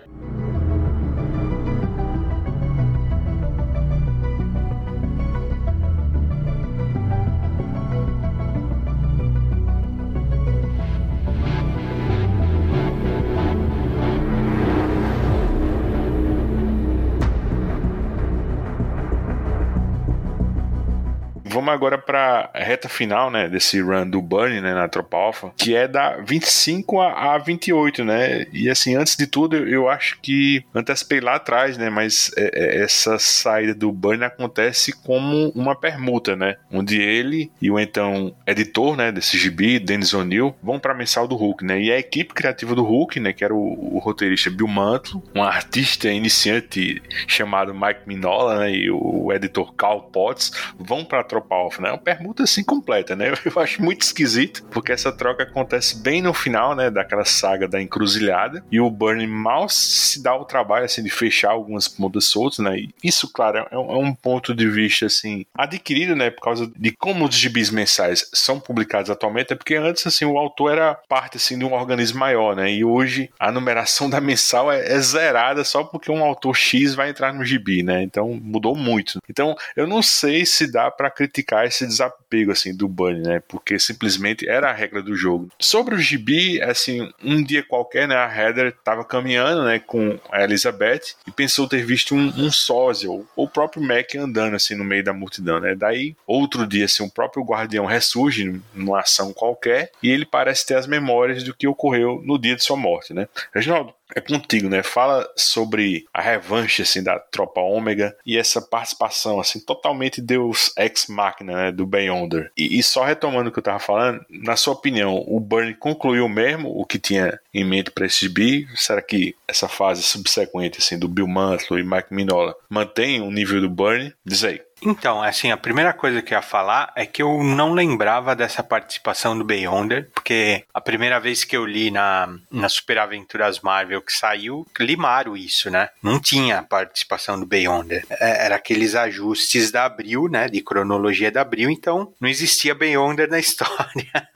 Vamos 21.66 21.74
agora 21.74 21.98
para 21.98 22.48
reta 22.54 22.88
final, 22.88 23.30
né, 23.30 23.48
desse 23.48 23.80
run 23.80 24.08
do 24.08 24.22
Bunny, 24.22 24.60
né, 24.60 24.72
na 24.72 24.88
Tropa 24.88 25.16
Alpha, 25.16 25.52
que 25.56 25.74
é 25.74 25.88
da 25.88 26.16
25 26.18 27.00
a, 27.00 27.34
a 27.34 27.38
28, 27.38 28.04
né? 28.04 28.46
E 28.52 28.70
assim, 28.70 28.94
antes 28.94 29.16
de 29.16 29.26
tudo, 29.26 29.56
eu, 29.56 29.68
eu 29.68 29.88
acho 29.88 30.20
que 30.20 30.64
antecipei 30.72 31.20
lá 31.20 31.34
atrás, 31.34 31.76
né, 31.76 31.90
mas 31.90 32.30
é, 32.36 32.50
é, 32.54 32.82
essa 32.82 33.18
saída 33.18 33.74
do 33.74 33.90
Bunny 33.90 34.24
acontece 34.24 34.92
como 34.92 35.48
uma 35.50 35.74
permuta, 35.74 36.36
né, 36.36 36.56
onde 36.70 37.00
ele 37.00 37.50
e 37.60 37.70
o 37.70 37.78
então 37.78 38.34
editor, 38.46 38.96
né, 38.96 39.10
desse 39.10 39.36
gibi, 39.36 39.78
Dennis 39.80 40.14
O'Neill, 40.14 40.54
vão 40.62 40.78
para 40.78 40.94
mensal 40.94 41.26
do 41.26 41.34
Hulk, 41.34 41.64
né? 41.64 41.80
E 41.80 41.92
a 41.92 41.98
equipe 41.98 42.32
criativa 42.32 42.74
do 42.74 42.84
Hulk, 42.84 43.18
né, 43.18 43.32
que 43.32 43.44
era 43.44 43.54
o, 43.54 43.96
o 43.96 43.98
roteirista 43.98 44.50
Bill 44.50 44.68
Mantlo, 44.68 45.22
um 45.34 45.42
artista 45.42 46.08
iniciante 46.08 47.02
chamado 47.26 47.74
Mike 47.74 48.02
Minola, 48.06 48.60
né, 48.60 48.72
e 48.72 48.90
o, 48.90 49.24
o 49.24 49.32
editor 49.32 49.74
Carl 49.74 50.02
Potts, 50.02 50.52
vão 50.78 51.04
para 51.04 51.24
Tropa 51.24 51.55
Alpha, 51.57 51.82
né? 51.82 51.88
É 51.88 51.92
uma 51.92 51.98
permuta 51.98 52.42
assim 52.42 52.62
completa, 52.62 53.14
né? 53.16 53.32
Eu 53.44 53.62
acho 53.62 53.82
muito 53.82 54.02
esquisito, 54.02 54.64
porque 54.70 54.92
essa 54.92 55.12
troca 55.12 55.42
acontece 55.42 55.98
bem 55.98 56.22
no 56.22 56.32
final, 56.32 56.74
né? 56.74 56.90
Daquela 56.90 57.24
saga 57.24 57.68
da 57.68 57.80
encruzilhada. 57.80 58.64
E 58.70 58.80
o 58.80 58.90
Burnie 58.90 59.26
mal 59.26 59.68
se 59.68 60.22
dá 60.22 60.34
o 60.34 60.44
trabalho, 60.44 60.84
assim, 60.84 61.02
de 61.02 61.11
fechar 61.11 61.50
algumas 61.50 61.88
pontas 61.88 62.24
soltas, 62.26 62.59
né? 62.59 62.78
E 62.78 62.90
isso, 63.02 63.32
claro, 63.32 63.59
é, 63.59 63.74
é 63.74 63.78
um 63.78 64.14
ponto 64.14 64.54
de 64.54 64.68
vista, 64.68 65.07
assim, 65.07 65.44
adquirido, 65.54 66.14
né? 66.14 66.30
Por 66.30 66.42
causa 66.42 66.70
de 66.76 66.92
como 66.92 67.26
os 67.26 67.34
gibis 67.34 67.70
mensais 67.70 68.28
são 68.32 68.59
publicados 68.61 69.11
atualmente, 69.11 69.52
é 69.52 69.57
porque 69.57 69.74
antes, 69.74 70.07
assim, 70.07 70.24
o 70.24 70.38
autor 70.38 70.72
era 70.72 70.94
parte, 71.09 71.36
assim, 71.36 71.59
de 71.59 71.64
um 71.64 71.72
organismo 71.72 72.18
maior, 72.18 72.57
né? 72.57 72.70
E 72.70 72.84
hoje 72.84 73.30
a 73.38 73.52
numeração 73.52 74.09
da 74.09 74.20
mensal 74.20 74.70
é, 74.70 74.92
é 74.92 74.98
zerada 75.00 75.64
só 75.64 75.84
porque 75.84 76.11
um 76.11 76.24
autor 76.24 76.54
X 76.54 76.94
vai 76.94 77.11
entrar 77.11 77.32
no 77.32 77.44
gibi, 77.44 77.82
né? 77.82 78.02
Então 78.02 78.38
mudou 78.42 78.74
muito. 78.74 79.20
Então 79.28 79.54
eu 79.76 79.86
não 79.86 80.02
sei 80.02 80.44
se 80.44 80.70
dá 80.70 80.90
para 80.90 81.11
criticar 81.11 81.45
criticar 81.47 81.64
esse 81.64 81.86
desapego 81.86 82.51
assim 82.51 82.76
do 82.76 82.88
Bunny, 82.88 83.20
né? 83.20 83.40
Porque 83.47 83.78
simplesmente 83.78 84.49
era 84.49 84.68
a 84.68 84.72
regra 84.72 85.01
do 85.01 85.14
jogo. 85.14 85.49
Sobre 85.59 85.94
o 85.94 85.99
gibi, 85.99 86.61
assim, 86.61 87.11
um 87.22 87.42
dia 87.42 87.62
qualquer, 87.62 88.09
né, 88.09 88.16
a 88.16 88.26
Heather 88.26 88.68
estava 88.68 89.05
caminhando, 89.05 89.64
né, 89.64 89.78
com 89.78 90.18
a 90.30 90.42
Elizabeth 90.42 91.14
e 91.26 91.30
pensou 91.30 91.68
ter 91.68 91.84
visto 91.84 92.14
um, 92.14 92.28
um 92.36 92.51
sósia 92.51 93.09
ou 93.11 93.26
o 93.36 93.49
próprio 93.49 93.82
Mac 93.82 94.14
andando 94.16 94.57
assim 94.57 94.74
no 94.74 94.84
meio 94.84 95.05
da 95.05 95.12
multidão, 95.12 95.61
né? 95.61 95.74
Daí, 95.74 96.16
outro 96.26 96.66
dia, 96.66 96.86
assim, 96.86 97.05
o 97.05 97.11
próprio 97.11 97.44
guardião 97.44 97.86
ressurge 97.86 98.61
numa 98.74 99.01
ação 99.01 99.32
qualquer 99.32 99.92
e 100.03 100.11
ele 100.11 100.26
parece 100.26 100.66
ter 100.66 100.74
as 100.74 100.86
memórias 100.86 101.44
do 101.44 101.55
que 101.55 101.68
ocorreu 101.68 102.20
no 102.24 102.38
dia 102.38 102.57
de 102.57 102.64
sua 102.64 102.76
morte, 102.76 103.14
né? 103.14 103.28
Reginaldo, 103.55 103.94
é 104.14 104.20
contigo, 104.20 104.68
né? 104.68 104.82
Fala 104.82 105.28
sobre 105.36 106.07
a 106.12 106.20
revanche 106.20 106.82
assim 106.82 107.02
da 107.02 107.18
tropa 107.18 107.61
Ômega 107.61 108.16
e 108.24 108.38
essa 108.38 108.61
participação 108.61 109.40
assim 109.40 109.61
totalmente 109.61 110.20
Deus 110.20 110.72
ex 110.76 111.07
machina 111.09 111.52
né, 111.52 111.72
do 111.72 111.86
Beyonder. 111.86 112.50
E, 112.57 112.78
e, 112.78 112.82
só 112.82 113.04
retomando 113.04 113.48
o 113.48 113.52
que 113.52 113.59
eu 113.59 113.62
tava 113.62 113.78
falando, 113.78 114.24
na 114.28 114.57
sua 114.57 114.74
opinião, 114.74 115.24
o 115.26 115.40
Burn 115.40 115.74
concluiu 115.74 116.28
mesmo 116.28 116.68
o 116.68 116.84
que 116.84 116.98
tinha 116.98 117.38
em 117.52 117.64
mente 117.64 117.90
para 117.90 118.07
esse 118.07 118.28
bi? 118.28 118.66
Será 118.74 119.02
que 119.02 119.34
essa 119.48 119.68
fase 119.68 120.02
subsequente 120.02 120.78
assim 120.78 120.98
do 120.98 121.09
Bill 121.09 121.26
Mantlo 121.26 121.78
e 121.78 121.84
Mike 121.84 122.12
Minola 122.14 122.54
mantém 122.68 123.20
o 123.20 123.30
nível 123.30 123.61
do 123.61 123.70
Burn? 123.70 124.12
Diz 124.24 124.44
aí. 124.44 124.61
Então, 124.83 125.22
assim, 125.22 125.51
a 125.51 125.57
primeira 125.57 125.93
coisa 125.93 126.20
que 126.20 126.35
eu 126.35 126.39
ia 126.39 126.43
falar 126.43 126.93
é 126.95 127.07
que 127.07 127.22
eu 127.22 127.43
não 127.43 127.72
lembrava 127.72 128.37
dessa 128.37 128.62
participação 128.62 129.37
do 129.37 129.45
Beyonder, 129.45 130.11
porque 130.12 130.64
a 130.72 130.81
primeira 130.81 131.18
vez 131.18 131.45
que 131.45 131.57
eu 131.57 131.64
li 131.64 131.91
na, 131.91 132.39
na 132.51 132.68
Super 132.68 132.99
Aventuras 132.99 133.61
Marvel 133.61 134.03
que 134.03 134.12
saiu, 134.12 134.66
limaram 134.79 135.37
isso, 135.37 135.70
né? 135.70 135.89
Não 136.03 136.20
tinha 136.20 136.62
participação 136.62 137.41
do 137.41 137.47
Beyonder. 137.47 138.05
É, 138.11 138.45
era 138.47 138.57
aqueles 138.57 138.95
ajustes 138.95 139.70
da 139.70 139.85
Abril, 139.85 140.29
né? 140.29 140.49
De 140.49 140.61
cronologia 140.61 141.31
da 141.31 141.41
Abril, 141.41 141.70
então 141.70 142.12
não 142.20 142.29
existia 142.29 142.74
Beyonder 142.74 143.31
na 143.31 143.39
história, 143.41 144.29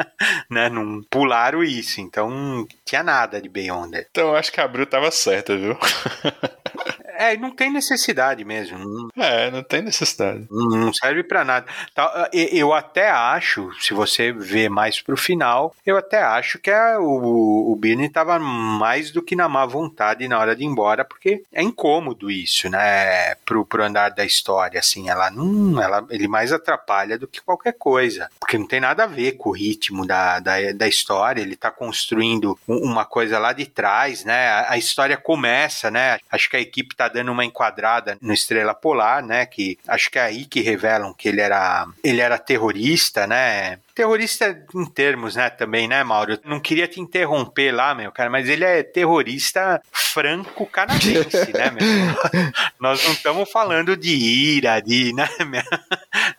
né? 0.50 0.68
Não 0.68 1.02
pularam 1.10 1.62
isso, 1.62 2.00
então 2.00 2.30
não 2.30 2.66
tinha 2.84 3.02
nada 3.02 3.40
de 3.40 3.48
Beyonder. 3.48 4.06
Então 4.10 4.28
eu 4.28 4.36
acho 4.36 4.50
que 4.50 4.60
a 4.60 4.64
Abril 4.64 4.86
tava 4.86 5.10
certa, 5.10 5.56
viu? 5.56 5.76
É, 7.20 7.36
não 7.36 7.50
tem 7.50 7.70
necessidade 7.70 8.44
mesmo. 8.46 9.08
É, 9.14 9.50
não 9.50 9.62
tem 9.62 9.82
necessidade. 9.82 10.46
não 10.50 10.90
serve 10.94 11.22
pra 11.22 11.44
nada. 11.44 11.66
E- 12.32 12.58
Eu 12.58 12.72
até 12.72 13.10
acho, 13.10 13.70
se 13.78 13.92
você 13.92 14.32
ver 14.32 14.70
mais 14.70 15.02
pro 15.02 15.16
final, 15.16 15.74
eu 15.84 15.98
até 15.98 16.22
acho 16.22 16.58
que 16.58 16.70
a- 16.70 16.98
o, 16.98 17.72
o 17.72 17.76
Birney 17.76 18.08
tava 18.08 18.38
mais 18.38 19.10
do 19.10 19.20
que 19.22 19.36
na 19.36 19.48
má 19.50 19.66
vontade 19.66 20.26
na 20.28 20.38
hora 20.38 20.56
de 20.56 20.62
ir 20.62 20.66
embora, 20.66 21.04
porque 21.04 21.42
é 21.52 21.62
incômodo 21.62 22.30
isso, 22.30 22.70
né? 22.70 23.34
Pro, 23.44 23.66
pro 23.66 23.84
andar 23.84 24.08
da 24.10 24.24
história, 24.24 24.80
assim. 24.80 25.10
Ela 25.10 25.30
não. 25.30 25.80
Ela, 25.80 26.06
ele 26.08 26.26
mais 26.26 26.52
atrapalha 26.52 27.18
do 27.18 27.28
que 27.28 27.40
qualquer 27.42 27.74
coisa. 27.78 28.30
Porque 28.40 28.56
não 28.56 28.66
tem 28.66 28.80
nada 28.80 29.04
a 29.04 29.06
ver 29.06 29.32
com 29.32 29.50
o 29.50 29.52
ritmo 29.54 30.06
da, 30.06 30.40
da, 30.40 30.72
da 30.74 30.88
história. 30.88 31.42
Ele 31.42 31.54
tá 31.56 31.70
construindo 31.70 32.58
um- 32.66 32.90
uma 32.90 33.04
coisa 33.04 33.38
lá 33.38 33.52
de 33.52 33.66
trás, 33.66 34.24
né? 34.24 34.48
A, 34.48 34.72
a 34.72 34.78
história 34.78 35.16
começa, 35.18 35.90
né? 35.90 36.18
Acho 36.30 36.48
que 36.48 36.56
a 36.56 36.60
equipe 36.60 36.96
tá 36.96 37.09
dando 37.12 37.32
uma 37.32 37.44
enquadrada 37.44 38.16
no 38.20 38.32
Estrela 38.32 38.74
Polar, 38.74 39.22
né? 39.24 39.46
Que 39.46 39.78
acho 39.86 40.10
que 40.10 40.18
é 40.18 40.22
aí 40.22 40.44
que 40.44 40.60
revelam 40.60 41.12
que 41.12 41.28
ele 41.28 41.40
era, 41.40 41.86
ele 42.02 42.20
era 42.20 42.38
terrorista, 42.38 43.26
né? 43.26 43.78
Terrorista 44.00 44.64
em 44.74 44.86
termos, 44.86 45.36
né, 45.36 45.50
também, 45.50 45.86
né, 45.86 46.02
Mauro? 46.02 46.32
Eu 46.32 46.38
não 46.46 46.58
queria 46.58 46.88
te 46.88 47.02
interromper 47.02 47.70
lá, 47.70 47.94
meu 47.94 48.10
cara, 48.10 48.30
mas 48.30 48.48
ele 48.48 48.64
é 48.64 48.82
terrorista 48.82 49.78
franco-canadense, 49.92 51.52
né, 51.52 51.70
meu? 51.70 51.82
Nós 52.80 53.04
não 53.04 53.12
estamos 53.12 53.50
falando 53.50 53.94
de 53.98 54.14
ira, 54.14 54.80
de, 54.80 55.12
né, 55.12 55.28
meu? 55.46 55.62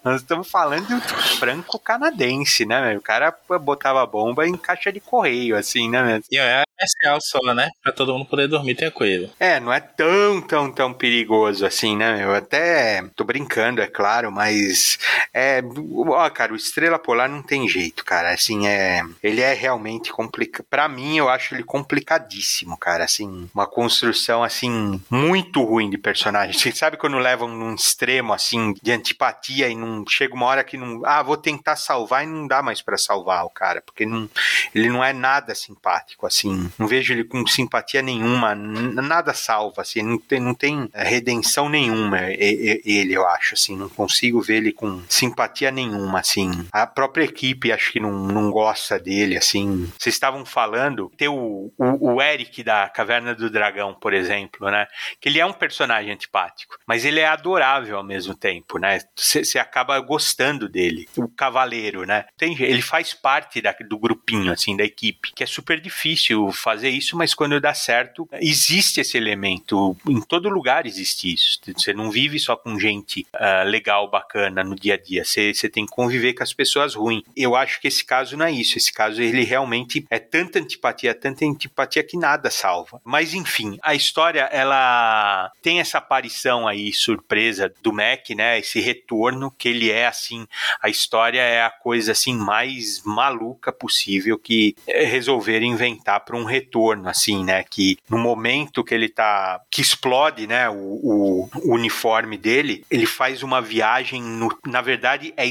Nós 0.03 0.21
estamos 0.21 0.49
falando 0.49 0.87
de 0.87 1.37
franco-canadense, 1.37 2.65
né, 2.65 2.81
meu? 2.89 2.97
O 2.97 3.03
cara 3.03 3.31
botava 3.61 4.03
bomba 4.07 4.47
em 4.47 4.57
caixa 4.57 4.91
de 4.91 4.99
correio, 4.99 5.55
assim, 5.55 5.87
né, 5.87 6.01
meu? 6.01 6.21
E 6.31 6.39
é 6.39 6.63
especial 6.81 7.19
só, 7.21 7.53
né? 7.53 7.69
Pra 7.83 7.91
todo 7.91 8.13
mundo 8.13 8.25
poder 8.25 8.47
dormir 8.47 8.75
tranquilo. 8.75 9.29
É, 9.39 9.59
não 9.59 9.71
é 9.71 9.79
tão, 9.79 10.41
tão, 10.41 10.71
tão 10.71 10.93
perigoso 10.93 11.65
assim, 11.65 11.95
né? 11.95 12.23
Eu 12.23 12.33
até 12.33 13.03
tô 13.15 13.23
brincando, 13.23 13.81
é 13.81 13.87
claro, 13.87 14.31
mas 14.31 14.97
é, 15.33 15.61
ó, 16.07 16.29
cara, 16.29 16.53
o 16.53 16.55
Estrela 16.55 16.97
Polar 16.97 17.29
não 17.29 17.41
tem 17.51 17.67
jeito, 17.67 18.05
cara. 18.05 18.33
Assim, 18.33 18.65
é, 18.65 19.03
ele 19.21 19.41
é 19.41 19.53
realmente 19.53 20.09
complicado. 20.09 20.65
Para 20.69 20.87
mim, 20.87 21.17
eu 21.17 21.27
acho 21.27 21.53
ele 21.53 21.63
complicadíssimo, 21.63 22.77
cara. 22.77 23.03
Assim, 23.03 23.49
uma 23.53 23.67
construção 23.67 24.41
assim 24.41 25.01
muito 25.09 25.61
ruim 25.61 25.89
de 25.89 25.97
personagem. 25.97 26.57
Você 26.57 26.71
sabe 26.71 26.95
quando 26.95 27.17
levam 27.17 27.49
num 27.49 27.75
extremo 27.75 28.31
assim 28.31 28.73
de 28.81 28.89
antipatia 28.89 29.67
e 29.67 29.75
não 29.75 30.05
chega 30.07 30.33
uma 30.33 30.45
hora 30.45 30.63
que 30.63 30.77
não, 30.77 31.01
ah, 31.03 31.21
vou 31.21 31.35
tentar 31.35 31.75
salvar 31.75 32.23
e 32.23 32.27
não 32.27 32.47
dá 32.47 32.61
mais 32.63 32.81
pra 32.81 32.97
salvar 32.97 33.43
o 33.43 33.49
cara, 33.49 33.81
porque 33.81 34.05
não, 34.05 34.29
ele 34.73 34.87
não 34.87 35.03
é 35.03 35.11
nada 35.11 35.53
simpático 35.53 36.25
assim. 36.25 36.71
Não 36.79 36.87
vejo 36.87 37.11
ele 37.11 37.25
com 37.25 37.45
simpatia 37.45 38.01
nenhuma, 38.01 38.55
nada 38.55 39.33
salva 39.33 39.81
assim, 39.81 40.01
não 40.01 40.17
tem, 40.17 40.39
não 40.39 40.53
tem 40.53 40.89
eh, 40.93 41.03
redenção 41.03 41.67
nenhuma 41.67 42.17
ele, 42.29 43.13
eu 43.13 43.27
acho 43.27 43.55
assim, 43.55 43.75
não 43.75 43.89
consigo 43.89 44.41
ver 44.41 44.57
ele 44.57 44.71
com 44.71 45.01
simpatia 45.09 45.69
nenhuma 45.69 46.19
assim. 46.19 46.49
A 46.71 46.87
própria 46.87 47.25
equipe 47.25 47.40
acho 47.73 47.91
que 47.91 47.99
não, 47.99 48.11
não 48.11 48.51
gosta 48.51 48.99
dele 48.99 49.37
assim. 49.37 49.85
Vocês 49.97 50.15
estavam 50.15 50.45
falando, 50.45 51.11
tem 51.17 51.27
o, 51.27 51.71
o, 51.77 52.13
o 52.15 52.21
Eric 52.21 52.63
da 52.63 52.89
Caverna 52.89 53.33
do 53.33 53.49
Dragão, 53.49 53.93
por 53.93 54.13
exemplo, 54.13 54.69
né? 54.69 54.87
Que 55.19 55.29
ele 55.29 55.39
é 55.39 55.45
um 55.45 55.53
personagem 55.53 56.11
antipático, 56.11 56.77
mas 56.87 57.05
ele 57.05 57.19
é 57.19 57.27
adorável 57.27 57.97
ao 57.97 58.03
mesmo 58.03 58.35
tempo, 58.35 58.77
né? 58.77 58.99
Você 59.15 59.57
acaba 59.59 59.99
gostando 59.99 60.67
dele. 60.67 61.07
O 61.17 61.27
cavaleiro, 61.27 62.05
né? 62.05 62.25
Tem, 62.37 62.55
ele 62.61 62.81
faz 62.81 63.13
parte 63.13 63.61
da- 63.61 63.75
do 63.87 63.97
grupinho, 63.97 64.51
assim, 64.51 64.75
da 64.75 64.83
equipe, 64.83 65.31
que 65.35 65.43
é 65.43 65.47
super 65.47 65.79
difícil 65.79 66.51
fazer 66.51 66.89
isso, 66.89 67.17
mas 67.17 67.33
quando 67.33 67.59
dá 67.59 67.73
certo, 67.73 68.27
existe 68.33 68.99
esse 69.01 69.17
elemento. 69.17 69.95
Em 70.07 70.21
todo 70.21 70.49
lugar 70.49 70.85
existe 70.85 71.33
isso. 71.33 71.59
Você 71.75 71.93
não 71.93 72.11
vive 72.11 72.39
só 72.39 72.55
com 72.55 72.79
gente 72.79 73.25
ah, 73.33 73.63
legal, 73.63 74.09
bacana 74.09 74.63
no 74.63 74.75
dia 74.75 74.95
a 74.95 74.97
dia. 74.97 75.23
Você 75.23 75.53
tem 75.69 75.85
que 75.85 75.91
conviver 75.91 76.33
com 76.33 76.43
as 76.43 76.53
pessoas 76.53 76.95
ruins. 76.95 77.20
Eu 77.35 77.55
acho 77.55 77.79
que 77.81 77.87
esse 77.87 78.03
caso 78.03 78.35
não 78.37 78.45
é 78.45 78.51
isso. 78.51 78.77
Esse 78.77 78.91
caso, 78.93 79.21
ele 79.21 79.43
realmente 79.43 80.05
é 80.09 80.19
tanta 80.19 80.59
antipatia, 80.59 81.13
tanta 81.13 81.45
antipatia 81.45 82.03
que 82.03 82.17
nada 82.17 82.49
salva. 82.49 83.01
Mas, 83.03 83.33
enfim, 83.33 83.77
a 83.83 83.93
história, 83.95 84.41
ela 84.51 85.51
tem 85.61 85.79
essa 85.79 85.97
aparição 85.97 86.67
aí, 86.67 86.91
surpresa 86.93 87.71
do 87.81 87.91
Mac, 87.93 88.29
né? 88.35 88.59
Esse 88.59 88.79
retorno, 88.79 89.51
que 89.57 89.69
ele 89.69 89.89
é, 89.91 90.07
assim, 90.07 90.45
a 90.81 90.89
história 90.89 91.41
é 91.41 91.63
a 91.63 91.69
coisa, 91.69 92.11
assim, 92.11 92.33
mais 92.35 93.01
maluca 93.03 93.71
possível 93.71 94.37
que 94.37 94.75
é, 94.87 95.03
resolveram 95.05 95.65
inventar 95.65 96.19
para 96.21 96.35
um 96.37 96.43
retorno, 96.43 97.07
assim, 97.09 97.43
né? 97.43 97.63
Que 97.63 97.97
no 98.09 98.17
momento 98.17 98.83
que 98.83 98.93
ele 98.93 99.09
tá. 99.09 99.61
que 99.69 99.81
explode, 99.81 100.47
né? 100.47 100.69
O, 100.69 100.73
o- 100.75 101.49
o 101.65 101.73
uniforme 101.73 102.37
dele, 102.37 102.85
ele 102.89 103.05
faz 103.05 103.43
uma 103.43 103.61
viagem, 103.61 104.21
no- 104.21 104.57
na 104.65 104.81
verdade, 104.81 105.33
é 105.37 105.45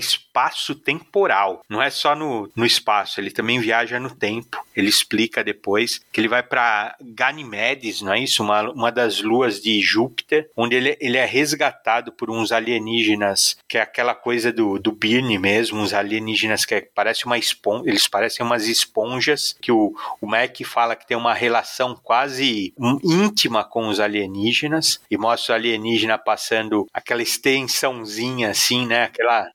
Não 1.68 1.82
é 1.82 1.90
só 1.90 2.14
no, 2.14 2.50
no 2.54 2.64
espaço, 2.64 3.20
ele 3.20 3.30
também 3.30 3.60
viaja 3.60 3.98
no 3.98 4.10
tempo. 4.10 4.64
Ele 4.74 4.88
explica 4.88 5.44
depois 5.44 6.00
que 6.12 6.20
ele 6.20 6.28
vai 6.28 6.42
para 6.42 6.96
Ganymedes, 7.00 8.00
não 8.02 8.12
é 8.12 8.20
isso? 8.20 8.42
Uma, 8.42 8.70
uma 8.70 8.92
das 8.92 9.20
luas 9.20 9.60
de 9.60 9.80
Júpiter, 9.80 10.48
onde 10.56 10.76
ele, 10.76 10.96
ele 11.00 11.16
é 11.16 11.24
resgatado 11.24 12.12
por 12.12 12.30
uns 12.30 12.52
alienígenas, 12.52 13.56
que 13.68 13.78
é 13.78 13.82
aquela 13.82 14.14
coisa 14.14 14.52
do, 14.52 14.78
do 14.78 14.92
Birne 14.92 15.38
mesmo, 15.38 15.80
uns 15.80 15.92
alienígenas 15.92 16.64
que 16.64 16.74
é, 16.74 16.80
parece 16.80 17.26
uma 17.26 17.38
esponja, 17.38 17.88
eles 17.88 18.08
parecem 18.08 18.44
umas 18.44 18.66
esponjas, 18.66 19.56
que 19.60 19.72
o, 19.72 19.94
o 20.20 20.26
Mac 20.26 20.56
fala 20.64 20.96
que 20.96 21.06
tem 21.06 21.16
uma 21.16 21.34
relação 21.34 21.94
quase 22.02 22.74
íntima 23.02 23.64
com 23.64 23.88
os 23.88 24.00
alienígenas, 24.00 25.00
e 25.10 25.16
mostra 25.16 25.52
o 25.52 25.56
alienígena 25.56 26.18
passando 26.18 26.86
aquela 26.92 27.22
extensãozinha 27.22 28.50
assim, 28.50 28.86
né? 28.86 29.04
Aquela. 29.04 29.50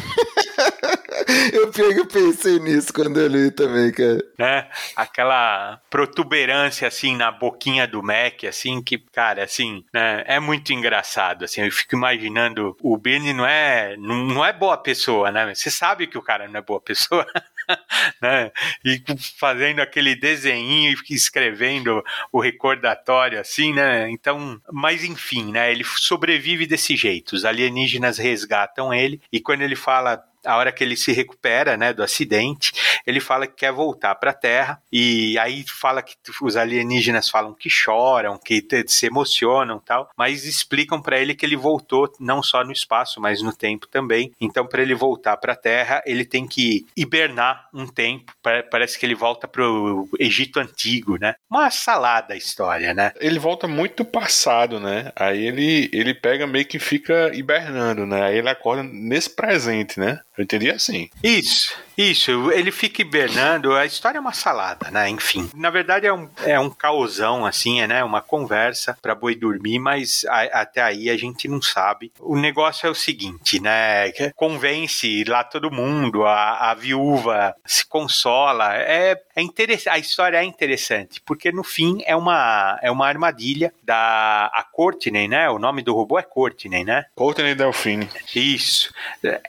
Eu 1.53 1.71
eu 1.97 2.07
pensei 2.07 2.59
nisso 2.59 2.93
quando 2.93 3.21
eu 3.21 3.27
li 3.27 3.51
também, 3.51 3.91
cara. 3.93 4.23
né? 4.39 4.69
Aquela 4.95 5.81
protuberância 5.91 6.89
assim 6.89 7.17
na 7.17 7.31
boquinha 7.31 7.87
do 7.87 8.03
Mac, 8.03 8.45
assim, 8.45 8.83
que, 8.83 8.99
cara, 8.99 9.45
assim, 9.45 9.85
né? 9.93 10.25
É 10.27 10.41
muito 10.41 10.73
engraçado, 10.73 11.45
assim. 11.45 11.63
Eu 11.63 11.73
fico 11.73 11.95
imaginando, 11.97 12.77
o 12.81 12.97
Bernie 12.97 13.33
não 13.33 13.47
é, 13.47 13.97
não, 13.97 14.17
não 14.27 14.45
é 14.45 14.53
boa 14.53 14.77
pessoa, 14.77 15.31
né? 15.31 15.55
Você 15.55 15.71
sabe 15.71 16.07
que 16.07 16.19
o 16.19 16.23
cara 16.23 16.49
não 16.49 16.59
é 16.59 16.63
boa 16.63 16.81
pessoa. 16.81 17.27
né? 18.21 18.51
E 18.85 19.03
fazendo 19.39 19.81
aquele 19.81 20.15
desenho 20.15 20.91
e 20.91 21.15
escrevendo 21.15 22.03
o 22.33 22.41
recordatório 22.41 23.41
assim, 23.41 23.73
né? 23.73 24.11
Então, 24.11 24.61
mas 24.73 25.05
enfim, 25.05 25.53
né? 25.53 25.71
Ele 25.71 25.85
sobrevive 25.85 26.67
desse 26.67 26.97
jeito. 26.97 27.35
Os 27.35 27.45
alienígenas 27.45 28.19
resgatam 28.19 28.93
ele 28.93 29.21
e 29.33 29.41
quando 29.41 29.63
ele 29.63 29.77
fala 29.77 30.23
a 30.47 30.57
hora 30.57 30.73
que 30.73 30.83
ele 30.85 30.97
se 30.97 31.13
recupera, 31.13 31.77
né, 31.77 31.93
do 31.93 32.03
acidente, 32.03 32.73
ele 33.07 33.21
fala 33.21 33.47
que 33.47 33.55
quer 33.57 33.73
voltar 33.73 34.15
para 34.15 34.31
a 34.31 34.35
Terra 34.35 34.81
e 34.91 35.39
aí 35.39 35.65
fala 35.69 36.03
que 36.03 36.15
os 36.43 36.57
alienígenas 36.57 37.29
falam 37.29 37.53
que 37.55 37.69
choram, 37.69 38.39
que 38.39 38.65
se 38.87 39.07
emocionam, 39.07 39.79
tal, 39.79 40.09
mas 40.17 40.45
explicam 40.45 41.01
para 41.03 41.19
ele 41.19 41.35
que 41.35 41.45
ele 41.45 41.57
voltou 41.57 42.13
não 42.21 42.43
só 42.43 42.65
no 42.65 42.73
espaço, 42.73 43.21
mas 43.21 43.43
no 43.43 43.53
tempo 43.55 43.87
também. 43.89 44.33
Então, 44.41 44.67
para 44.67 44.83
ele 44.83 44.95
voltar 44.95 45.37
para 45.37 45.53
a 45.53 45.57
Terra, 45.57 46.03
ele 46.07 46.25
tem 46.25 46.47
que 46.47 46.87
hibernar 46.97 47.69
um 47.75 47.87
tempo. 47.87 48.33
Pa- 48.43 48.63
Parece 48.71 48.99
que 48.99 49.07
ele 49.07 49.15
volta 49.15 49.47
pro 49.49 50.09
Egito 50.19 50.61
antigo, 50.61 51.19
né? 51.19 51.35
Uma 51.51 51.71
salada 51.71 52.35
a 52.35 52.37
história, 52.37 52.93
né? 52.95 53.13
Ele 53.21 53.39
volta 53.39 53.67
muito 53.69 54.03
do 54.03 54.05
passado, 54.05 54.79
né? 54.81 55.11
Aí 55.17 55.47
ele, 55.47 55.89
ele 55.93 56.15
pega 56.15 56.47
meio 56.47 56.67
que 56.67 56.79
fica 56.79 57.35
hibernando, 57.35 58.07
né? 58.07 58.23
Aí 58.23 58.39
ele 58.39 58.49
acorda 58.49 58.83
nesse 58.83 59.31
presente, 59.31 59.99
né? 59.99 60.21
Eu 60.37 60.45
entendi 60.45 60.71
assim. 60.71 61.09
Isso, 61.23 61.75
isso. 61.97 62.53
Ele 62.53 62.71
fica 62.71 63.01
hibernando, 63.01 63.75
a 63.75 63.87
história 63.87 64.19
é 64.19 64.21
uma 64.21 64.33
salada, 64.33 64.91
né? 64.91 65.09
Enfim. 65.09 65.51
Na 65.55 65.71
verdade, 65.71 66.07
é 66.07 66.13
um, 66.13 66.29
é 66.45 66.61
um 66.61 66.69
caosão, 66.69 67.47
assim, 67.47 67.81
é 67.81 67.87
né? 67.87 68.05
Uma 68.05 68.21
conversa 68.21 68.97
para 69.01 69.15
boi 69.15 69.35
dormir, 69.35 69.79
mas 69.79 70.25
a, 70.29 70.61
até 70.61 70.83
aí 70.83 71.09
a 71.09 71.17
gente 71.17 71.49
não 71.49 71.63
sabe. 71.63 72.13
O 72.21 72.37
negócio 72.37 72.87
é 72.87 72.91
o 72.91 72.95
seguinte, 72.95 73.61
né? 73.61 74.13
Convence 74.35 75.25
lá 75.25 75.43
todo 75.43 75.71
mundo, 75.71 76.25
a, 76.25 76.71
a 76.71 76.75
viúva 76.75 77.55
se 77.65 77.87
consola. 77.87 78.75
É, 78.75 79.21
é 79.37 79.43
interessante, 79.43 79.95
a 79.95 79.99
história 79.99 80.39
é 80.39 80.45
interessante, 80.45 81.21
porque 81.21 81.53
no 81.53 81.63
fim 81.63 82.03
é 82.07 82.17
uma, 82.17 82.79
é 82.83 82.91
uma 82.91 83.07
armadilha 83.07 83.71
da 83.83 84.47
a 84.47 84.63
Courtney, 84.63 85.29
né? 85.29 85.51
O 85.51 85.59
nome 85.59 85.83
do 85.83 85.95
robô 85.95 86.19
é 86.19 86.23
Courtney, 86.23 86.85
né? 86.85 87.05
Courtney 87.15 87.55
Delfine. 87.55 88.09
Isso. 88.35 88.95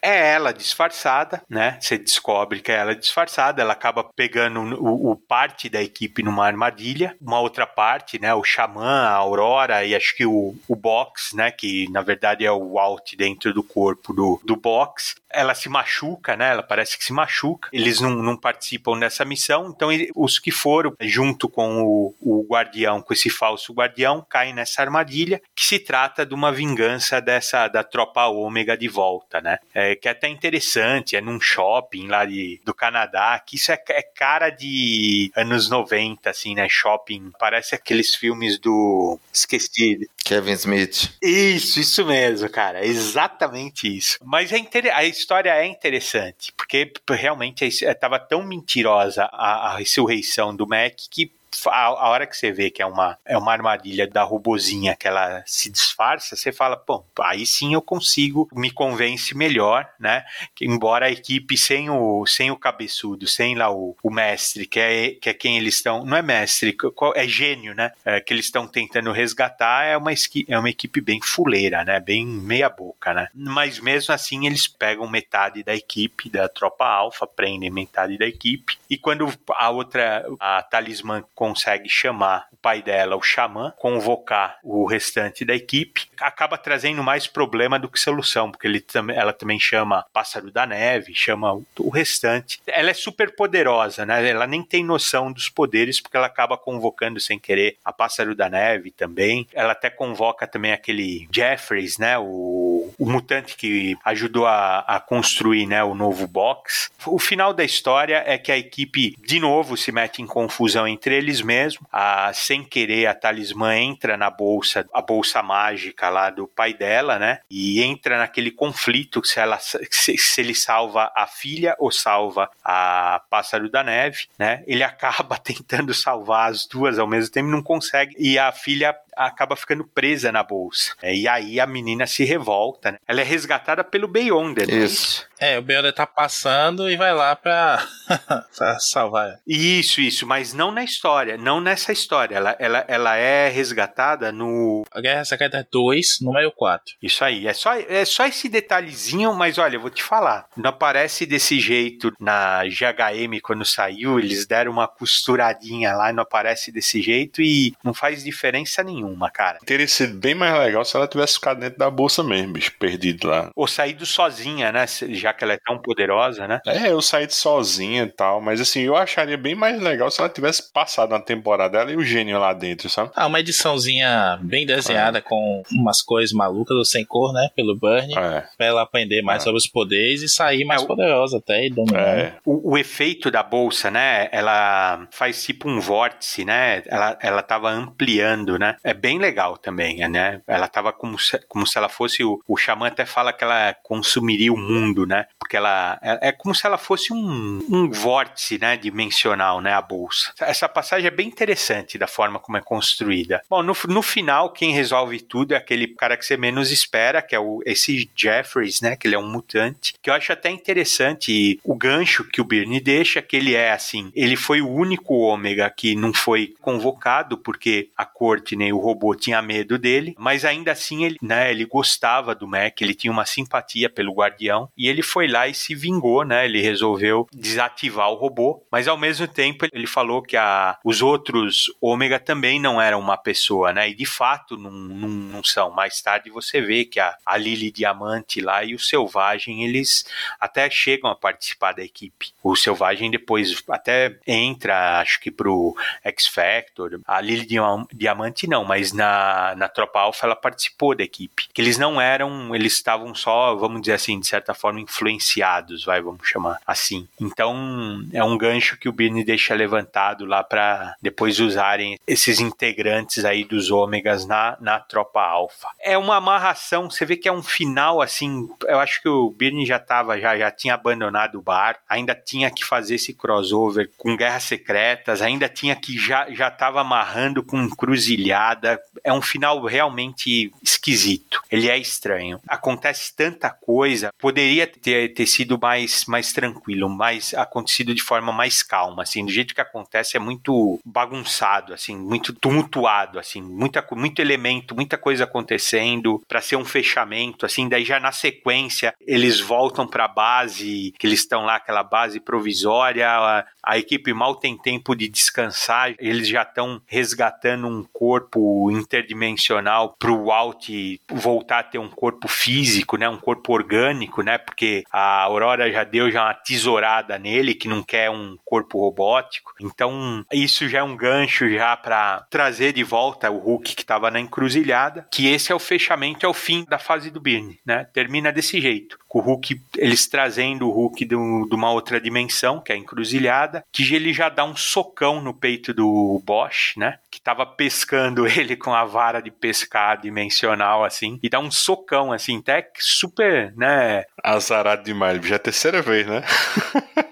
É 0.01 0.33
ela 0.33 0.51
disfarçada, 0.51 1.41
né? 1.49 1.77
Você 1.79 1.97
descobre 1.97 2.59
que 2.59 2.69
é 2.69 2.75
ela 2.75 2.93
disfarçada, 2.93 3.61
ela 3.61 3.71
acaba 3.71 4.03
pegando 4.03 4.59
o, 4.59 5.11
o 5.11 5.15
parte 5.15 5.69
da 5.69 5.81
equipe 5.81 6.21
numa 6.21 6.45
armadilha, 6.45 7.15
uma 7.21 7.39
outra 7.39 7.65
parte, 7.65 8.19
né? 8.19 8.33
O 8.33 8.43
Xamã, 8.43 9.07
a 9.07 9.13
Aurora 9.13 9.85
e 9.85 9.95
acho 9.95 10.13
que 10.17 10.25
o, 10.25 10.53
o 10.67 10.75
Box, 10.75 11.33
né? 11.33 11.49
Que 11.49 11.89
na 11.91 12.01
verdade 12.01 12.45
é 12.45 12.51
o 12.51 12.77
Alt 12.77 13.15
dentro 13.15 13.53
do 13.53 13.63
corpo 13.63 14.13
do, 14.13 14.41
do 14.43 14.57
Box. 14.57 15.15
Ela 15.29 15.55
se 15.55 15.69
machuca, 15.69 16.35
né? 16.35 16.51
Ela 16.51 16.63
parece 16.63 16.97
que 16.97 17.05
se 17.05 17.13
machuca. 17.13 17.69
Eles 17.71 18.01
não, 18.01 18.09
não 18.09 18.35
participam 18.35 18.99
dessa 18.99 19.23
missão, 19.23 19.76
então 19.77 19.89
os 20.15 20.39
que 20.39 20.51
foram 20.51 20.95
junto 21.01 21.47
com 21.47 21.83
o, 21.83 22.15
o 22.19 22.47
guardião, 22.49 23.01
com 23.01 23.13
esse 23.13 23.29
falso 23.29 23.73
guardião, 23.73 24.25
caem 24.27 24.53
nessa 24.53 24.81
armadilha, 24.81 25.39
que 25.55 25.63
se 25.63 25.77
trata 25.77 26.25
de 26.25 26.33
uma 26.33 26.51
vingança 26.51 27.21
dessa 27.21 27.67
da 27.67 27.83
tropa 27.83 28.25
ômega 28.25 28.75
de 28.75 28.87
volta, 28.87 29.39
né? 29.39 29.59
É, 29.73 29.95
que 29.95 30.07
é 30.07 30.11
até 30.11 30.27
interessante, 30.27 31.15
é 31.15 31.21
num 31.21 31.39
shopping 31.39 32.07
lá 32.07 32.25
de, 32.25 32.59
do 32.65 32.73
Canadá, 32.73 33.39
que 33.45 33.55
isso 33.55 33.71
é, 33.71 33.79
é 33.89 34.01
cara 34.01 34.49
de 34.49 35.31
anos 35.35 35.69
90, 35.69 36.29
assim, 36.29 36.55
né? 36.55 36.67
Shopping, 36.67 37.31
parece 37.39 37.75
aqueles 37.75 38.15
filmes 38.15 38.57
do. 38.57 39.19
Esqueci. 39.31 40.09
Kevin 40.25 40.53
Smith. 40.53 41.13
Isso, 41.21 41.79
isso 41.79 42.05
mesmo, 42.05 42.49
cara. 42.49 42.85
exatamente 42.85 43.87
isso. 43.87 44.17
Mas 44.21 44.51
é 44.51 44.57
inter... 44.57 44.93
a 44.93 45.05
história 45.05 45.51
é 45.51 45.65
interessante, 45.65 46.51
porque 46.57 46.91
realmente 47.09 47.65
estava 47.65 48.19
tão 48.19 48.43
mentirosa 48.43 49.23
a, 49.31 49.66
a 49.67 49.77
ressurreição 49.77 50.55
do 50.55 50.65
Mac 50.65 50.93
que 51.11 51.31
a, 51.65 51.85
a, 51.85 52.09
hora 52.09 52.27
que 52.27 52.35
você 52.35 52.51
vê 52.51 52.69
que 52.69 52.81
é 52.81 52.85
uma, 52.85 53.17
é 53.25 53.37
uma 53.37 53.51
armadilha 53.51 54.07
da 54.07 54.23
robozinha 54.23 54.95
que 54.95 55.07
ela 55.07 55.43
se 55.45 55.69
disfarça, 55.69 56.35
você 56.35 56.51
fala, 56.51 56.77
pô, 56.77 57.03
aí 57.21 57.45
sim 57.45 57.73
eu 57.73 57.81
consigo, 57.81 58.47
me 58.53 58.71
convence 58.71 59.35
melhor, 59.35 59.89
né? 59.99 60.23
Que, 60.55 60.65
embora 60.65 61.07
a 61.07 61.11
equipe 61.11 61.57
sem 61.57 61.89
o, 61.89 62.25
sem 62.25 62.51
o 62.51 62.57
cabeçudo, 62.57 63.27
sem 63.27 63.55
lá 63.55 63.71
o, 63.71 63.95
o 64.03 64.11
mestre, 64.11 64.65
que 64.65 64.79
é, 64.79 65.11
que 65.11 65.29
é 65.29 65.33
quem 65.33 65.57
eles 65.57 65.75
estão, 65.75 66.05
não 66.05 66.17
é 66.17 66.21
mestre, 66.21 66.75
é 67.15 67.27
gênio, 67.27 67.73
né? 67.73 67.91
É, 68.05 68.19
que 68.19 68.33
eles 68.33 68.45
estão 68.45 68.67
tentando 68.67 69.11
resgatar, 69.11 69.85
é 69.85 69.97
uma, 69.97 70.11
é 70.11 70.59
uma 70.59 70.69
equipe 70.69 71.01
bem 71.01 71.19
fuleira, 71.21 71.83
né? 71.83 71.99
Bem 71.99 72.25
meia 72.25 72.69
boca, 72.69 73.13
né? 73.13 73.29
Mas 73.33 73.79
mesmo 73.79 74.13
assim 74.13 74.45
eles 74.45 74.67
pegam 74.67 75.07
metade 75.07 75.63
da 75.63 75.75
equipe, 75.75 76.29
da 76.29 76.47
tropa 76.47 76.85
alfa, 76.85 77.25
prendem 77.25 77.69
metade 77.69 78.17
da 78.17 78.25
equipe, 78.25 78.77
e 78.89 78.97
quando 78.97 79.31
a 79.49 79.69
outra, 79.69 80.25
a 80.39 80.61
talismã 80.61 81.23
consegue 81.47 81.87
chamar 81.87 82.47
o 82.51 82.57
pai 82.57 82.81
dela, 82.81 83.15
o 83.15 83.21
xamã, 83.21 83.73
convocar 83.77 84.59
o 84.63 84.85
restante 84.85 85.45
da 85.45 85.55
equipe, 85.55 86.07
acaba 86.19 86.57
trazendo 86.57 87.01
mais 87.01 87.25
problema 87.25 87.79
do 87.79 87.87
que 87.87 87.99
solução, 87.99 88.51
porque 88.51 88.67
ele, 88.67 88.83
ela 89.15 89.31
também 89.31 89.59
chama 89.59 90.05
Pássaro 90.11 90.51
da 90.51 90.65
Neve, 90.65 91.13
chama 91.15 91.53
o 91.79 91.89
restante. 91.89 92.59
Ela 92.67 92.89
é 92.89 92.93
super 92.93 93.35
poderosa, 93.35 94.05
né? 94.05 94.27
Ela 94.27 94.45
nem 94.45 94.61
tem 94.61 94.83
noção 94.83 95.31
dos 95.31 95.47
poderes, 95.49 96.01
porque 96.01 96.17
ela 96.17 96.27
acaba 96.27 96.57
convocando 96.57 97.19
sem 97.19 97.39
querer 97.39 97.77
a 97.83 97.93
Pássaro 97.93 98.35
da 98.35 98.49
Neve 98.49 98.91
também. 98.91 99.47
Ela 99.53 99.71
até 99.71 99.89
convoca 99.89 100.45
também 100.45 100.73
aquele 100.73 101.27
Jeffries, 101.31 101.97
né? 101.97 102.17
O, 102.17 102.93
o 102.97 103.09
mutante 103.09 103.55
que 103.55 103.95
ajudou 104.03 104.45
a, 104.45 104.79
a 104.79 104.99
construir 104.99 105.65
né, 105.65 105.83
o 105.83 105.95
novo 105.95 106.27
box. 106.27 106.89
O 107.05 107.19
final 107.19 107.53
da 107.53 107.63
história 107.63 108.23
é 108.25 108.37
que 108.37 108.51
a 108.51 108.57
equipe, 108.57 109.15
de 109.25 109.39
novo, 109.39 109.77
se 109.77 109.91
mete 109.91 110.21
em 110.21 110.27
confusão 110.27 110.87
entre 110.87 111.15
eles 111.15 111.26
eles 111.27 111.41
mesmos. 111.41 111.85
A, 111.91 112.31
sem 112.33 112.63
querer, 112.63 113.05
a 113.07 113.13
talismã 113.13 113.75
entra 113.75 114.15
na 114.15 114.29
bolsa, 114.29 114.87
a 114.93 115.01
bolsa 115.01 115.43
mágica 115.43 116.09
lá 116.09 116.29
do 116.29 116.47
pai 116.47 116.73
dela, 116.73 117.19
né? 117.19 117.39
E 117.49 117.81
entra 117.81 118.17
naquele 118.17 118.51
conflito 118.51 119.25
se, 119.25 119.39
ela, 119.39 119.59
se, 119.59 120.17
se 120.17 120.41
ele 120.41 120.55
salva 120.55 121.11
a 121.15 121.27
filha 121.27 121.75
ou 121.77 121.91
salva 121.91 122.49
a 122.63 123.21
pássaro 123.29 123.69
da 123.69 123.83
neve, 123.83 124.27
né? 124.39 124.63
Ele 124.65 124.83
acaba 124.87 125.37
tentando 125.37 125.93
salvar 125.93 126.49
as 126.49 126.65
duas 126.65 126.97
ao 126.97 127.07
mesmo 127.07 127.31
tempo, 127.31 127.49
não 127.49 127.61
consegue. 127.61 128.15
E 128.17 128.39
a 128.39 128.51
filha 128.51 128.95
acaba 129.17 129.55
ficando 129.55 129.85
presa 129.85 130.31
na 130.31 130.43
bolsa. 130.43 130.93
É, 131.01 131.13
e 131.13 131.27
aí 131.27 131.59
a 131.59 131.67
menina 131.67 132.05
se 132.05 132.23
revolta, 132.23 132.91
né? 132.91 132.97
Ela 133.07 133.21
é 133.21 133.23
resgatada 133.23 133.83
pelo 133.83 134.07
Beyonder, 134.07 134.69
é 134.69 134.75
isso. 134.75 135.27
É, 135.39 135.57
o 135.57 135.61
Beyonder 135.61 135.93
tá 135.93 136.05
passando 136.05 136.89
e 136.89 136.97
vai 136.97 137.13
lá 137.13 137.35
pra, 137.35 137.85
pra 138.57 138.79
salvar 138.79 139.27
ela. 139.27 139.39
Isso, 139.45 140.01
isso, 140.01 140.25
mas 140.25 140.53
não 140.53 140.71
na 140.71 140.83
história, 140.83 141.37
não 141.37 141.61
nessa 141.61 141.91
história. 141.91 142.35
Ela, 142.35 142.55
ela, 142.59 142.85
ela 142.87 143.15
é 143.15 143.49
resgatada 143.49 144.31
no. 144.31 144.83
A 144.91 144.99
Guerra 144.99 145.25
Secreta 145.25 145.67
2, 145.71 146.19
número 146.21 146.51
4. 146.51 146.95
Isso 147.01 147.23
aí, 147.23 147.47
é 147.47 147.53
só, 147.53 147.73
é 147.75 148.03
só 148.05 148.25
esse 148.25 148.49
detalhezinho, 148.49 149.33
mas 149.33 149.57
olha, 149.57 149.75
eu 149.75 149.81
vou 149.81 149.89
te 149.89 150.03
falar. 150.03 150.47
Não 150.55 150.69
aparece 150.69 151.25
desse 151.25 151.59
jeito 151.59 152.11
na 152.19 152.63
GHM 152.63 153.39
quando 153.41 153.65
saiu, 153.65 154.19
eles 154.19 154.45
deram 154.45 154.71
uma 154.71 154.87
costuradinha 154.87 155.93
lá, 155.93 156.11
não 156.11 156.23
aparece 156.23 156.71
desse 156.71 157.01
jeito 157.01 157.41
e 157.41 157.73
não 157.83 157.93
faz 157.93 158.23
diferença 158.23 158.83
nenhuma 158.83 159.06
nenhuma, 159.07 159.29
cara. 159.29 159.59
Teria 159.65 159.87
sido 159.87 160.17
bem 160.17 160.35
mais 160.35 160.57
legal 160.57 160.83
se 160.83 160.95
ela 160.95 161.07
tivesse 161.07 161.35
ficado 161.35 161.59
dentro 161.59 161.79
da 161.79 161.89
bolsa 161.89 162.23
mesmo, 162.23 162.53
bicho, 162.53 162.73
perdido 162.77 163.27
lá. 163.27 163.51
Ou 163.55 163.67
saído 163.67 164.05
sozinha, 164.05 164.71
né? 164.71 164.85
Já 165.09 165.33
que 165.33 165.43
ela 165.43 165.53
é 165.53 165.59
tão 165.65 165.77
poderosa, 165.77 166.47
né? 166.47 166.59
É, 166.65 166.91
eu 166.91 167.01
saí 167.01 167.27
sozinha 167.29 168.03
e 168.03 168.07
tal, 168.07 168.41
mas 168.41 168.61
assim, 168.61 168.81
eu 168.81 168.95
acharia 168.95 169.37
bem 169.37 169.55
mais 169.55 169.81
legal 169.81 170.09
se 170.11 170.19
ela 170.19 170.29
tivesse 170.29 170.71
passado 170.71 171.09
na 171.09 171.19
temporada 171.19 171.77
dela 171.77 171.91
e 171.91 171.95
o 171.95 172.03
gênio 172.03 172.39
lá 172.39 172.53
dentro, 172.53 172.89
sabe? 172.89 173.11
Ah, 173.15 173.27
uma 173.27 173.39
ediçãozinha 173.39 174.39
bem 174.41 174.65
desenhada 174.65 175.19
é. 175.19 175.21
com 175.21 175.63
umas 175.71 176.01
cores 176.01 176.31
malucas 176.31 176.75
do 176.75 176.85
sem 176.85 177.05
cor, 177.05 177.33
né? 177.33 177.49
Pelo 177.55 177.75
Burnie, 177.75 178.17
é. 178.17 178.43
pra 178.57 178.65
ela 178.65 178.81
aprender 178.81 179.21
mais 179.21 179.41
é. 179.41 179.45
sobre 179.45 179.57
os 179.57 179.67
poderes 179.67 180.21
e 180.21 180.29
sair 180.29 180.65
mais 180.65 180.83
é, 180.83 180.85
poderosa 180.85 181.37
até 181.37 181.65
e 181.65 181.69
dominar. 181.69 182.19
É. 182.19 182.33
O, 182.45 182.73
o, 182.73 182.77
efeito 182.77 183.29
da 183.29 183.43
bolsa, 183.43 183.91
né? 183.91 184.29
Ela 184.31 185.07
faz 185.11 185.43
tipo 185.43 185.69
um 185.69 185.79
vórtice, 185.79 186.45
né? 186.45 186.83
Ela, 186.87 187.17
ela 187.21 187.41
tava 187.41 187.69
ampliando, 187.69 188.57
né? 188.57 188.75
É 188.83 188.93
bem 188.97 189.19
legal 189.19 189.57
também, 189.57 190.07
né? 190.09 190.41
Ela 190.47 190.67
tava 190.67 190.91
como 190.91 191.17
se, 191.17 191.39
como 191.47 191.65
se 191.65 191.77
ela 191.77 191.89
fosse 191.89 192.23
o, 192.23 192.41
o 192.47 192.57
xamã 192.57 192.87
até 192.87 193.05
fala 193.05 193.31
que 193.31 193.43
ela 193.43 193.73
consumiria 193.83 194.51
o 194.51 194.57
mundo, 194.57 195.05
né? 195.05 195.27
Porque 195.39 195.55
ela 195.55 195.99
é, 196.01 196.29
é 196.29 196.31
como 196.31 196.53
se 196.53 196.65
ela 196.65 196.77
fosse 196.77 197.13
um, 197.13 197.65
um 197.69 197.89
vórtice, 197.89 198.57
né, 198.59 198.75
dimensional, 198.75 199.61
né, 199.61 199.73
a 199.73 199.81
bolsa. 199.81 200.33
Essa 200.39 200.67
passagem 200.67 201.07
é 201.07 201.11
bem 201.11 201.27
interessante 201.27 201.97
da 201.97 202.07
forma 202.07 202.39
como 202.39 202.57
é 202.57 202.61
construída. 202.61 203.41
Bom, 203.49 203.63
no, 203.63 203.73
no 203.87 204.01
final 204.01 204.51
quem 204.51 204.73
resolve 204.73 205.19
tudo 205.21 205.53
é 205.53 205.57
aquele 205.57 205.87
cara 205.87 206.17
que 206.17 206.25
você 206.25 206.37
menos 206.37 206.71
espera, 206.71 207.21
que 207.21 207.35
é 207.35 207.39
o 207.39 207.61
esse 207.65 208.09
Jeffries, 208.15 208.81
né, 208.81 208.95
que 208.95 209.07
ele 209.07 209.15
é 209.15 209.19
um 209.19 209.29
mutante, 209.29 209.93
que 210.01 210.09
eu 210.09 210.13
acho 210.13 210.31
até 210.31 210.49
interessante 210.49 211.59
o 211.63 211.75
gancho 211.75 212.23
que 212.23 212.41
o 212.41 212.45
Birney 212.45 212.79
deixa, 212.79 213.21
que 213.21 213.35
ele 213.35 213.53
é 213.53 213.71
assim, 213.71 214.11
ele 214.15 214.35
foi 214.35 214.61
o 214.61 214.69
único 214.69 215.15
ômega 215.15 215.69
que 215.69 215.95
não 215.95 216.13
foi 216.13 216.53
convocado 216.61 217.37
porque 217.37 217.89
a 217.95 218.05
corte 218.05 218.55
nem 218.55 218.71
o 218.73 218.77
robô 218.87 219.15
tinha 219.15 219.41
medo 219.41 219.77
dele, 219.77 220.15
mas 220.17 220.45
ainda 220.45 220.71
assim 220.71 221.03
ele, 221.03 221.17
né, 221.21 221.51
ele 221.51 221.65
gostava 221.65 222.33
do 222.33 222.47
Mac, 222.47 222.81
ele 222.81 222.93
tinha 222.93 223.11
uma 223.11 223.25
simpatia 223.25 223.89
pelo 223.89 224.13
Guardião 224.13 224.69
e 224.77 224.87
ele 224.87 225.01
foi 225.01 225.27
lá 225.27 225.47
e 225.47 225.53
se 225.53 225.75
vingou, 225.75 226.23
né? 226.23 226.45
Ele 226.45 226.61
resolveu 226.61 227.27
desativar 227.33 228.09
o 228.09 228.15
robô, 228.15 228.63
mas 228.71 228.87
ao 228.87 228.97
mesmo 228.97 229.27
tempo 229.27 229.65
ele 229.71 229.87
falou 229.87 230.21
que 230.21 230.37
a, 230.37 230.77
os 230.83 231.01
outros 231.01 231.65
Ômega 231.81 232.19
também 232.19 232.59
não 232.59 232.81
eram 232.81 232.99
uma 232.99 233.17
pessoa, 233.17 233.73
né? 233.73 233.89
E 233.89 233.95
de 233.95 234.05
fato 234.05 234.57
não, 234.57 234.71
não, 234.71 235.07
não 235.07 235.43
são. 235.43 235.71
Mais 235.71 236.01
tarde 236.01 236.29
você 236.29 236.61
vê 236.61 236.85
que 236.85 236.99
a, 236.99 237.15
a 237.25 237.37
Lily 237.37 237.71
Diamante 237.71 238.41
lá 238.41 238.63
e 238.63 238.73
o 238.73 238.79
Selvagem 238.79 239.63
eles 239.63 240.05
até 240.39 240.69
chegam 240.69 241.09
a 241.09 241.15
participar 241.15 241.73
da 241.73 241.83
equipe. 241.83 242.31
O 242.43 242.55
Selvagem 242.55 243.11
depois 243.11 243.63
até 243.69 244.17
entra, 244.25 244.99
acho 244.99 245.19
que 245.19 245.31
pro 245.31 245.75
X 246.03 246.27
Factor. 246.27 246.99
A 247.05 247.19
Lily 247.21 247.47
Diamante 247.93 248.47
não, 248.47 248.63
mas 248.63 248.76
na, 248.93 249.53
na 249.55 249.67
Tropa 249.67 249.99
Alpha 249.99 250.25
ela 250.25 250.35
participou 250.35 250.95
da 250.95 251.03
equipe. 251.03 251.47
Eles 251.57 251.77
não 251.77 251.99
eram, 251.99 252.55
eles 252.55 252.73
estavam 252.73 253.13
só, 253.13 253.55
vamos 253.55 253.81
dizer 253.81 253.93
assim, 253.93 254.19
de 254.19 254.27
certa 254.27 254.53
forma, 254.53 254.79
influenciados, 254.79 255.85
vai, 255.85 256.01
vamos 256.01 256.27
chamar 256.27 256.59
assim. 256.65 257.07
Então, 257.19 258.01
é 258.13 258.23
um 258.23 258.37
gancho 258.37 258.77
que 258.77 258.89
o 258.89 258.91
Birne 258.91 259.23
deixa 259.23 259.53
levantado 259.53 260.25
lá 260.25 260.43
para 260.43 260.95
depois 261.01 261.39
usarem 261.39 261.99
esses 262.07 262.39
integrantes 262.39 263.25
aí 263.25 263.43
dos 263.43 263.71
ômegas 263.71 264.25
na, 264.25 264.57
na 264.59 264.79
tropa 264.79 265.21
alfa. 265.21 265.67
É 265.79 265.97
uma 265.97 266.17
amarração, 266.17 266.89
você 266.89 267.05
vê 267.05 267.15
que 267.15 267.27
é 267.27 267.31
um 267.31 267.43
final 267.43 268.01
assim, 268.01 268.47
eu 268.67 268.79
acho 268.79 269.01
que 269.01 269.09
o 269.09 269.29
Birne 269.29 269.65
já 269.65 269.79
tava, 269.79 270.19
já, 270.19 270.37
já 270.37 270.51
tinha 270.51 270.73
abandonado 270.73 271.39
o 271.39 271.41
bar, 271.41 271.77
ainda 271.87 272.13
tinha 272.13 272.49
que 272.51 272.63
fazer 272.63 272.95
esse 272.95 273.13
crossover 273.13 273.89
com 273.97 274.15
Guerras 274.15 274.43
Secretas, 274.43 275.21
ainda 275.21 275.49
tinha 275.49 275.75
que 275.75 275.97
já 275.97 276.27
já 276.31 276.49
tava 276.49 276.81
amarrando 276.81 277.43
com 277.43 277.61
Encruzilhada. 277.61 278.56
É 279.03 279.13
um 279.13 279.21
final 279.21 279.63
realmente 279.65 280.51
esquisito. 280.63 281.41
Ele 281.51 281.69
é 281.69 281.77
estranho. 281.77 282.39
Acontece 282.47 283.15
tanta 283.15 283.49
coisa, 283.49 284.11
poderia 284.17 284.67
ter, 284.67 285.13
ter 285.13 285.25
sido 285.25 285.57
mais 285.59 286.05
mais 286.05 286.31
tranquilo, 286.31 286.89
mais 286.89 287.33
acontecido 287.33 287.93
de 287.93 288.01
forma 288.01 288.31
mais 288.31 288.63
calma, 288.63 289.03
assim, 289.03 289.25
do 289.25 289.31
jeito 289.31 289.53
que 289.53 289.61
acontece 289.61 290.17
é 290.17 290.19
muito 290.19 290.79
bagunçado, 290.85 291.73
assim, 291.73 291.95
muito 291.95 292.33
tumultuado, 292.33 293.19
assim, 293.19 293.41
muita 293.41 293.85
muito 293.91 294.21
elemento, 294.21 294.75
muita 294.75 294.97
coisa 294.97 295.23
acontecendo 295.23 296.21
para 296.27 296.41
ser 296.41 296.55
um 296.55 296.65
fechamento, 296.65 297.45
assim, 297.45 297.67
daí 297.67 297.83
já 297.83 297.99
na 297.99 298.11
sequência 298.11 298.93
eles 299.01 299.39
voltam 299.39 299.87
para 299.87 300.05
a 300.05 300.07
base, 300.07 300.93
que 300.97 301.07
eles 301.07 301.19
estão 301.19 301.45
lá 301.45 301.55
aquela 301.55 301.83
base 301.83 302.19
provisória, 302.19 303.09
a, 303.09 303.45
a 303.63 303.77
equipe 303.77 304.13
mal 304.13 304.35
tem 304.35 304.57
tempo 304.57 304.95
de 304.95 305.07
descansar, 305.07 305.95
eles 305.99 306.27
já 306.27 306.43
estão 306.43 306.81
resgatando 306.85 307.67
um 307.67 307.83
corpo 307.83 308.46
interdimensional 308.71 309.95
para 309.97 310.11
o 310.11 310.25
Walt 310.25 310.69
voltar 311.11 311.59
a 311.59 311.63
ter 311.63 311.77
um 311.77 311.89
corpo 311.89 312.27
físico, 312.27 312.97
né, 312.97 313.07
um 313.09 313.17
corpo 313.17 313.53
orgânico, 313.53 314.21
né, 314.21 314.37
porque 314.37 314.83
a 314.91 315.23
Aurora 315.23 315.71
já 315.71 315.83
deu 315.83 316.11
já 316.11 316.25
uma 316.25 316.33
tesourada 316.33 317.17
nele 317.17 317.53
que 317.53 317.67
não 317.67 317.83
quer 317.83 318.09
um 318.09 318.37
corpo 318.45 318.79
robótico. 318.79 319.53
Então, 319.61 320.25
isso 320.31 320.67
já 320.67 320.79
é 320.79 320.83
um 320.83 320.95
gancho 320.95 321.49
já 321.49 321.75
para 321.75 322.25
trazer 322.29 322.73
de 322.73 322.83
volta 322.83 323.31
o 323.31 323.37
Hulk 323.37 323.75
que 323.75 323.81
estava 323.81 324.11
na 324.11 324.19
encruzilhada, 324.19 325.07
que 325.11 325.27
esse 325.27 325.51
é 325.51 325.55
o 325.55 325.59
fechamento, 325.59 326.25
é 326.25 326.29
o 326.29 326.33
fim 326.33 326.65
da 326.67 326.77
fase 326.77 327.09
do 327.09 327.19
Byrne, 327.19 327.59
né? 327.65 327.85
Termina 327.93 328.31
desse 328.31 328.59
jeito. 328.61 328.97
Com 329.07 329.19
o 329.19 329.21
Hulk, 329.21 329.61
eles 329.77 330.07
trazendo 330.07 330.67
o 330.67 330.71
Hulk 330.71 331.05
de, 331.05 331.15
uma 331.15 331.71
outra 331.71 331.99
dimensão, 331.99 332.59
que 332.59 332.71
é 332.71 332.75
a 332.75 332.77
encruzilhada, 332.77 333.63
que 333.71 333.93
ele 333.93 334.13
já 334.13 334.29
dá 334.29 334.43
um 334.43 334.55
socão 334.55 335.21
no 335.21 335.33
peito 335.33 335.73
do 335.73 336.21
Bosch, 336.25 336.75
né? 336.77 336.99
Que 337.17 337.21
tava 337.23 337.47
pescando 337.47 338.27
ele 338.29 338.55
com 338.55 338.75
a 338.75 338.85
vara 338.85 339.19
de 339.19 339.31
pescar 339.31 339.99
dimensional, 339.99 340.85
assim, 340.85 341.19
e 341.23 341.27
dá 341.27 341.39
um 341.39 341.49
socão, 341.49 342.13
assim, 342.13 342.37
até 342.37 342.69
super, 342.77 343.51
né? 343.57 344.03
Azarado 344.23 344.83
demais, 344.83 345.19
já 345.25 345.33
é 345.33 345.37
a 345.37 345.39
terceira 345.39 345.81
vez, 345.81 346.05
né? 346.05 346.21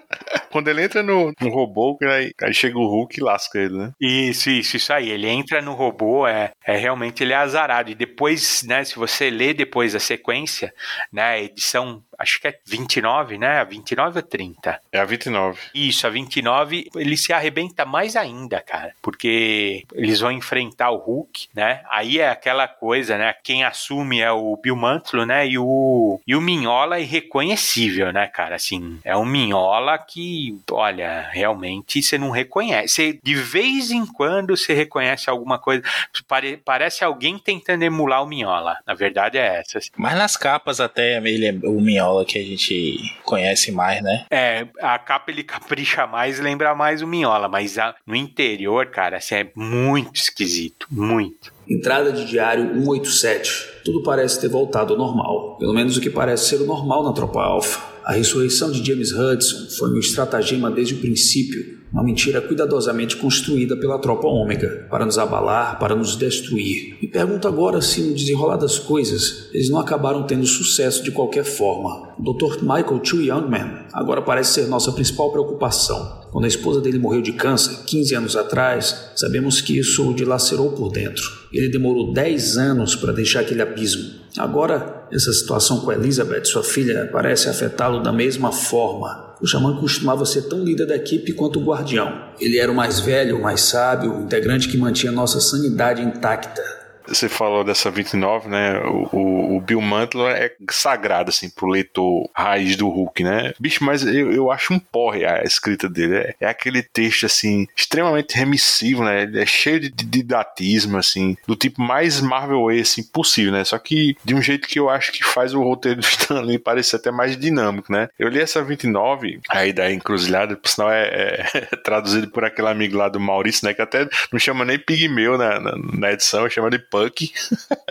Quando 0.56 0.68
ele 0.68 0.82
entra 0.82 1.02
no, 1.02 1.32
no 1.38 1.50
robô, 1.50 1.98
aí, 2.02 2.32
aí, 2.40 2.54
chega 2.54 2.78
o 2.78 2.86
Hulk 2.86 3.18
e 3.18 3.22
lasca 3.22 3.58
ele, 3.58 3.76
né? 3.76 3.92
Isso, 4.00 4.48
isso, 4.48 4.76
isso 4.76 4.92
aí. 4.92 5.10
Ele 5.10 5.28
entra 5.28 5.60
no 5.60 5.74
robô, 5.74 6.26
é, 6.26 6.52
é 6.64 6.76
realmente 6.76 7.22
ele 7.22 7.34
é 7.34 7.36
azarado. 7.36 7.90
E 7.90 7.94
depois, 7.94 8.62
né, 8.62 8.82
se 8.84 8.96
você 8.96 9.28
lê 9.28 9.52
depois 9.52 9.94
a 9.94 10.00
sequência, 10.00 10.72
né, 11.12 11.22
a 11.22 11.40
edição 11.40 12.02
acho 12.18 12.40
que 12.40 12.48
é 12.48 12.58
29, 12.64 13.38
né? 13.38 13.60
A 13.60 13.64
29 13.64 14.18
ou 14.18 14.22
30? 14.22 14.80
É 14.92 14.98
a 14.98 15.04
29. 15.04 15.58
Isso, 15.74 16.06
a 16.06 16.10
29, 16.10 16.90
ele 16.94 17.16
se 17.16 17.32
arrebenta 17.32 17.84
mais 17.84 18.16
ainda, 18.16 18.60
cara, 18.60 18.92
porque 19.02 19.84
eles 19.94 20.20
vão 20.20 20.32
enfrentar 20.32 20.90
o 20.90 20.96
Hulk, 20.96 21.48
né? 21.54 21.82
Aí 21.90 22.18
é 22.18 22.30
aquela 22.30 22.66
coisa, 22.68 23.16
né? 23.16 23.34
Quem 23.42 23.64
assume 23.64 24.20
é 24.20 24.30
o 24.30 24.56
Bill 24.56 24.76
Mantlo, 24.76 25.24
né? 25.26 25.46
E 25.46 25.58
o, 25.58 26.20
e 26.26 26.34
o 26.34 26.40
Minhola 26.40 26.96
é 26.96 27.02
irreconhecível, 27.02 28.12
né, 28.12 28.26
cara? 28.26 28.56
Assim, 28.56 28.98
é 29.04 29.16
um 29.16 29.24
Minhola 29.24 29.98
que, 29.98 30.58
olha, 30.70 31.28
realmente 31.30 32.02
você 32.02 32.18
não 32.18 32.30
reconhece. 32.30 32.94
Você, 32.94 33.18
de 33.22 33.34
vez 33.34 33.90
em 33.90 34.06
quando 34.06 34.56
você 34.56 34.72
reconhece 34.74 35.28
alguma 35.28 35.58
coisa. 35.58 35.82
Pare, 36.26 36.56
parece 36.56 37.04
alguém 37.04 37.38
tentando 37.38 37.82
emular 37.82 38.22
o 38.22 38.26
Minhola. 38.26 38.78
Na 38.86 38.94
verdade 38.94 39.38
é 39.38 39.60
essa. 39.60 39.78
Assim. 39.78 39.90
Mas 39.96 40.16
nas 40.16 40.36
capas 40.36 40.80
até 40.80 41.16
ele, 41.18 41.46
é, 41.46 41.52
o 41.68 41.80
Minhola 41.80 42.05
Minhola 42.06 42.24
que 42.24 42.38
a 42.38 42.42
gente 42.42 42.98
conhece 43.24 43.72
mais, 43.72 44.02
né? 44.02 44.26
É, 44.30 44.66
a 44.80 44.98
capa 44.98 45.30
ele 45.30 45.42
capricha 45.42 46.06
mais, 46.06 46.38
lembra 46.38 46.74
mais 46.74 47.02
o 47.02 47.06
Minhola, 47.06 47.48
mas 47.48 47.78
a, 47.78 47.94
no 48.06 48.14
interior, 48.14 48.86
cara, 48.86 49.16
assim, 49.16 49.34
é 49.34 49.50
muito 49.54 50.16
esquisito, 50.16 50.86
muito. 50.90 51.52
Entrada 51.68 52.12
de 52.12 52.24
diário 52.24 52.72
187. 52.74 53.82
Tudo 53.84 54.02
parece 54.02 54.40
ter 54.40 54.48
voltado 54.48 54.92
ao 54.92 54.98
normal. 54.98 55.56
Pelo 55.58 55.74
menos 55.74 55.96
o 55.96 56.00
que 56.00 56.10
parece 56.10 56.48
ser 56.48 56.62
o 56.62 56.66
normal 56.66 57.02
na 57.02 57.12
tropa 57.12 57.42
Alpha. 57.42 57.96
A 58.04 58.12
ressurreição 58.12 58.70
de 58.70 58.84
James 58.84 59.10
Hudson 59.10 59.76
foi 59.76 59.90
um 59.90 59.98
estratagema 59.98 60.70
desde 60.70 60.94
o 60.94 60.98
princípio 60.98 61.75
uma 61.96 62.04
mentira 62.04 62.42
cuidadosamente 62.42 63.16
construída 63.16 63.74
pela 63.74 63.98
tropa 63.98 64.28
ômega, 64.28 64.86
para 64.90 65.06
nos 65.06 65.16
abalar, 65.16 65.78
para 65.78 65.94
nos 65.94 66.14
destruir. 66.14 66.98
Me 67.00 67.08
pergunto 67.08 67.48
agora 67.48 67.80
se, 67.80 68.02
no 68.02 68.14
desenrolar 68.14 68.58
das 68.58 68.78
coisas, 68.78 69.48
eles 69.50 69.70
não 69.70 69.80
acabaram 69.80 70.24
tendo 70.24 70.44
sucesso 70.44 71.02
de 71.02 71.10
qualquer 71.10 71.44
forma. 71.44 72.14
O 72.18 72.22
Dr. 72.22 72.60
Michael 72.60 73.00
Chu 73.02 73.22
Youngman 73.22 73.86
agora 73.94 74.20
parece 74.20 74.52
ser 74.60 74.66
nossa 74.66 74.92
principal 74.92 75.32
preocupação. 75.32 76.26
Quando 76.30 76.44
a 76.44 76.48
esposa 76.48 76.82
dele 76.82 76.98
morreu 76.98 77.22
de 77.22 77.32
câncer, 77.32 77.86
15 77.86 78.14
anos 78.14 78.36
atrás, 78.36 79.12
sabemos 79.16 79.62
que 79.62 79.78
isso 79.78 80.06
o 80.06 80.12
dilacerou 80.12 80.72
por 80.72 80.92
dentro. 80.92 81.24
Ele 81.50 81.70
demorou 81.70 82.12
10 82.12 82.58
anos 82.58 82.94
para 82.94 83.10
deixar 83.10 83.40
aquele 83.40 83.62
abismo. 83.62 84.20
Agora, 84.36 84.95
essa 85.10 85.32
situação 85.32 85.80
com 85.80 85.92
Elizabeth, 85.92 86.44
sua 86.44 86.64
filha, 86.64 87.08
parece 87.12 87.48
afetá-lo 87.48 88.02
da 88.02 88.12
mesma 88.12 88.52
forma. 88.52 89.34
O 89.40 89.46
xamã 89.46 89.76
costumava 89.76 90.24
ser 90.24 90.42
tão 90.42 90.64
líder 90.64 90.86
da 90.86 90.96
equipe 90.96 91.32
quanto 91.32 91.60
o 91.60 91.64
guardião. 91.64 92.30
Ele 92.40 92.58
era 92.58 92.72
o 92.72 92.74
mais 92.74 93.00
velho, 93.00 93.38
o 93.38 93.42
mais 93.42 93.60
sábio, 93.60 94.14
o 94.14 94.22
integrante 94.22 94.68
que 94.68 94.78
mantinha 94.78 95.12
nossa 95.12 95.40
sanidade 95.40 96.02
intacta. 96.02 96.62
Você 97.08 97.28
falou 97.28 97.64
dessa 97.64 97.90
29, 97.90 98.48
né? 98.48 98.80
O, 99.12 99.56
o, 99.56 99.60
Bill 99.60 99.80
Mantlo 99.80 100.26
é 100.28 100.52
sagrado, 100.70 101.30
assim, 101.30 101.50
pro 101.50 101.68
leitor 101.68 102.28
raiz 102.34 102.76
do 102.76 102.88
Hulk, 102.88 103.22
né? 103.22 103.52
Bicho, 103.58 103.84
mas 103.84 104.04
eu, 104.06 104.32
eu 104.32 104.50
acho 104.50 104.72
um 104.72 104.78
porre 104.78 105.24
a 105.24 105.42
escrita 105.42 105.88
dele. 105.88 106.16
É, 106.16 106.34
é 106.40 106.46
aquele 106.46 106.82
texto, 106.82 107.26
assim, 107.26 107.66
extremamente 107.76 108.36
remissivo, 108.36 109.04
né? 109.04 109.22
Ele 109.22 109.40
é 109.40 109.46
cheio 109.46 109.80
de, 109.80 109.90
didatismo, 109.90 110.96
assim, 110.96 111.36
do 111.46 111.56
tipo 111.56 111.82
mais 111.82 112.20
Marvel 112.20 112.64
Way, 112.64 112.80
assim, 112.80 113.02
possível, 113.02 113.52
né? 113.52 113.64
Só 113.64 113.78
que 113.78 114.16
de 114.24 114.34
um 114.34 114.42
jeito 114.42 114.68
que 114.68 114.78
eu 114.78 114.88
acho 114.88 115.12
que 115.12 115.24
faz 115.24 115.52
o 115.54 115.62
roteiro 115.62 116.00
do 116.00 116.06
Stanley 116.06 116.58
parecer 116.58 116.96
até 116.96 117.10
mais 117.10 117.36
dinâmico, 117.36 117.92
né? 117.92 118.08
Eu 118.18 118.28
li 118.28 118.40
essa 118.40 118.62
29, 118.62 119.40
aí 119.48 119.72
da 119.72 119.92
Encruzilhada, 119.92 120.56
por 120.56 120.68
sinal 120.68 120.90
é, 120.90 121.06
é, 121.06 121.46
é 121.54 121.60
traduzido 121.82 122.28
por 122.28 122.44
aquele 122.44 122.68
amigo 122.68 122.96
lá 122.96 123.08
do 123.08 123.20
Maurício, 123.20 123.66
né? 123.66 123.74
Que 123.74 123.82
até 123.82 124.08
não 124.32 124.38
chama 124.38 124.64
nem 124.64 124.78
Pigmeu 124.78 125.36
na, 125.36 125.60
na, 125.60 125.72
na 125.76 126.12
edição, 126.12 126.48
chama 126.48 126.70
de 126.70 126.78
Puck. 126.96 127.32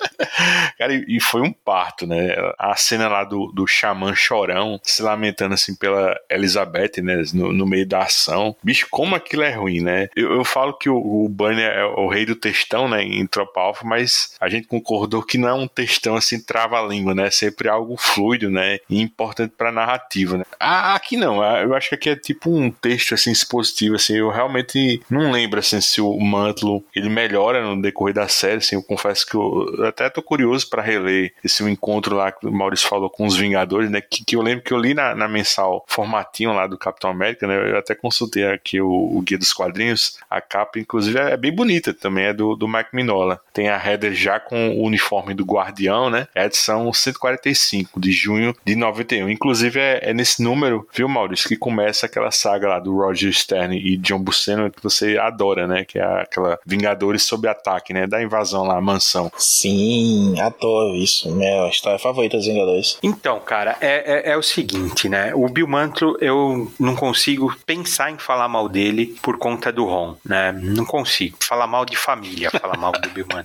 Cara, 0.77 0.93
e, 1.07 1.19
foi 1.19 1.41
um 1.41 1.51
parto, 1.51 2.07
né? 2.07 2.35
A 2.57 2.75
cena 2.75 3.07
lá 3.07 3.23
do, 3.23 3.51
do 3.53 3.67
xamã 3.67 4.13
chorão 4.15 4.79
se 4.83 5.01
lamentando 5.01 5.53
assim 5.53 5.75
pela 5.75 6.17
Elizabeth, 6.29 7.01
né? 7.01 7.23
No, 7.33 7.53
no 7.53 7.65
meio 7.65 7.87
da 7.87 8.03
ação. 8.03 8.55
Bicho, 8.63 8.87
como 8.89 9.15
aquilo 9.15 9.43
é 9.43 9.51
ruim, 9.51 9.81
né? 9.81 10.09
Eu, 10.15 10.33
eu 10.33 10.43
falo 10.43 10.73
que 10.73 10.89
o, 10.89 10.97
o 10.97 11.29
Banner 11.29 11.71
é 11.71 11.85
o 11.85 12.07
rei 12.07 12.25
do 12.25 12.35
textão, 12.35 12.87
né? 12.87 13.03
Em 13.03 13.25
Tropa 13.27 13.61
Alpha, 13.61 13.85
mas 13.85 14.35
a 14.39 14.49
gente 14.49 14.67
concordou 14.67 15.23
que 15.23 15.37
não 15.37 15.49
é 15.49 15.53
um 15.53 15.67
textão 15.67 16.15
assim 16.15 16.43
trava-língua, 16.43 17.13
né? 17.13 17.29
Sempre 17.29 17.69
algo 17.69 17.95
fluido, 17.97 18.49
né? 18.49 18.77
E 18.89 18.99
importante 19.01 19.53
pra 19.57 19.71
narrativa, 19.71 20.37
né? 20.37 20.43
Ah, 20.59 20.95
aqui 20.95 21.17
não. 21.17 21.43
Eu 21.43 21.73
acho 21.75 21.89
que 21.89 21.95
aqui 21.95 22.09
é 22.09 22.15
tipo 22.15 22.49
um 22.49 22.71
texto 22.71 23.13
assim 23.13 23.31
expositivo, 23.31 23.95
assim. 23.95 24.17
Eu 24.17 24.29
realmente 24.29 25.01
não 25.09 25.31
lembro 25.31 25.59
assim 25.59 25.79
se 25.81 26.01
o 26.01 26.19
Mantlo 26.19 26.83
ele 26.95 27.09
melhora 27.09 27.63
no 27.63 27.81
decorrer 27.81 28.15
da 28.15 28.27
série, 28.27 28.57
assim. 28.57 28.75
Eu 28.75 28.83
confesso 28.95 29.25
que 29.25 29.35
eu 29.35 29.85
até 29.85 30.09
tô 30.09 30.21
curioso 30.21 30.69
para 30.69 30.81
reler 30.81 31.33
esse 31.43 31.63
encontro 31.69 32.15
lá 32.15 32.31
que 32.31 32.47
o 32.47 32.51
Maurício 32.51 32.87
falou 32.87 33.09
com 33.09 33.25
os 33.25 33.35
Vingadores, 33.35 33.89
né? 33.89 33.99
Que, 33.99 34.23
que 34.23 34.35
eu 34.35 34.41
lembro 34.41 34.63
que 34.63 34.73
eu 34.73 34.77
li 34.77 34.93
na, 34.93 35.13
na, 35.13 35.27
mensal 35.27 35.83
formatinho 35.87 36.53
lá 36.53 36.65
do 36.65 36.77
Capitão 36.77 37.09
América, 37.09 37.45
né? 37.45 37.71
Eu 37.71 37.77
até 37.77 37.93
consultei 37.93 38.45
aqui 38.45 38.79
o, 38.79 38.89
o 38.89 39.21
Guia 39.21 39.37
dos 39.37 39.51
Quadrinhos. 39.51 40.17
A 40.29 40.39
capa, 40.39 40.79
inclusive, 40.79 41.19
é 41.19 41.35
bem 41.35 41.53
bonita 41.53 41.93
também, 41.93 42.25
é 42.25 42.33
do, 42.33 42.55
do 42.55 42.67
Mike 42.67 42.89
Minola. 42.93 43.41
Tem 43.55 43.69
a 43.69 43.81
header 43.81 44.13
já 44.13 44.37
com 44.37 44.71
o 44.71 44.83
uniforme 44.83 45.33
do 45.33 45.45
Guardião, 45.45 46.09
né? 46.09 46.27
É 46.35 46.41
a 46.41 46.45
edição 46.45 46.91
145 46.91 47.97
de 47.97 48.11
junho 48.11 48.53
de 48.65 48.75
91. 48.75 49.29
Inclusive, 49.29 49.79
é, 49.79 50.09
é 50.09 50.13
nesse 50.13 50.43
número, 50.43 50.85
viu, 50.93 51.07
Maurício, 51.07 51.47
que 51.47 51.55
começa 51.55 52.05
aquela 52.05 52.31
saga 52.31 52.67
lá 52.67 52.79
do 52.79 52.93
Roger 52.93 53.31
Stern 53.33 53.77
e 53.77 53.95
John 53.95 54.19
Buscema 54.19 54.69
que 54.69 54.83
você 54.83 55.17
adora, 55.17 55.65
né? 55.65 55.85
Que 55.85 55.99
é 55.99 56.03
aquela 56.03 56.59
Vingadores 56.65 57.23
sob 57.23 57.47
ataque, 57.47 57.93
né? 57.93 58.05
Da 58.05 58.21
invasão 58.21 58.63
lá 58.63 58.79
mansão. 58.81 59.31
Sim, 59.37 60.37
adoro 60.41 60.93
isso. 60.95 61.33
Minha 61.33 61.69
história 61.69 61.97
favorita 61.97 62.35
dos 62.35 62.45
Vingadores. 62.45 62.97
Então, 63.01 63.39
cara, 63.39 63.77
é, 63.79 64.29
é, 64.29 64.31
é 64.31 64.37
o 64.37 64.43
seguinte, 64.43 65.07
né? 65.07 65.33
O 65.33 65.47
Bill 65.47 65.67
Mantlo, 65.67 66.17
eu 66.19 66.69
não 66.77 66.95
consigo 66.95 67.55
pensar 67.65 68.11
em 68.11 68.17
falar 68.17 68.49
mal 68.49 68.67
dele 68.67 69.15
por 69.21 69.37
conta 69.37 69.71
do 69.71 69.85
Ron, 69.85 70.15
né? 70.25 70.51
Não 70.51 70.85
consigo. 70.85 71.37
Falar 71.41 71.67
mal 71.67 71.85
de 71.85 71.95
família, 71.95 72.51
falar 72.51 72.77
mal 72.77 72.91
do 72.91 73.09
Bill 73.09 73.25
Mantlo, 73.31 73.44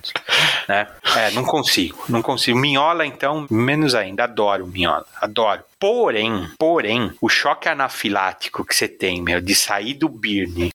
né? 0.67 0.87
É, 1.17 1.31
não 1.31 1.43
consigo, 1.43 2.03
não 2.09 2.21
consigo. 2.21 2.57
Minhola, 2.57 3.05
então, 3.05 3.45
menos 3.49 3.95
ainda. 3.95 4.23
Adoro 4.23 4.67
Minhola, 4.67 5.05
adoro. 5.19 5.63
Porém, 5.81 6.47
porém, 6.59 7.11
o 7.19 7.27
choque 7.27 7.67
anafilático 7.67 8.63
que 8.63 8.75
você 8.75 8.87
tem, 8.87 9.19
meu, 9.19 9.41
de 9.41 9.55
sair 9.55 9.95
do 9.95 10.07
Birne 10.07 10.71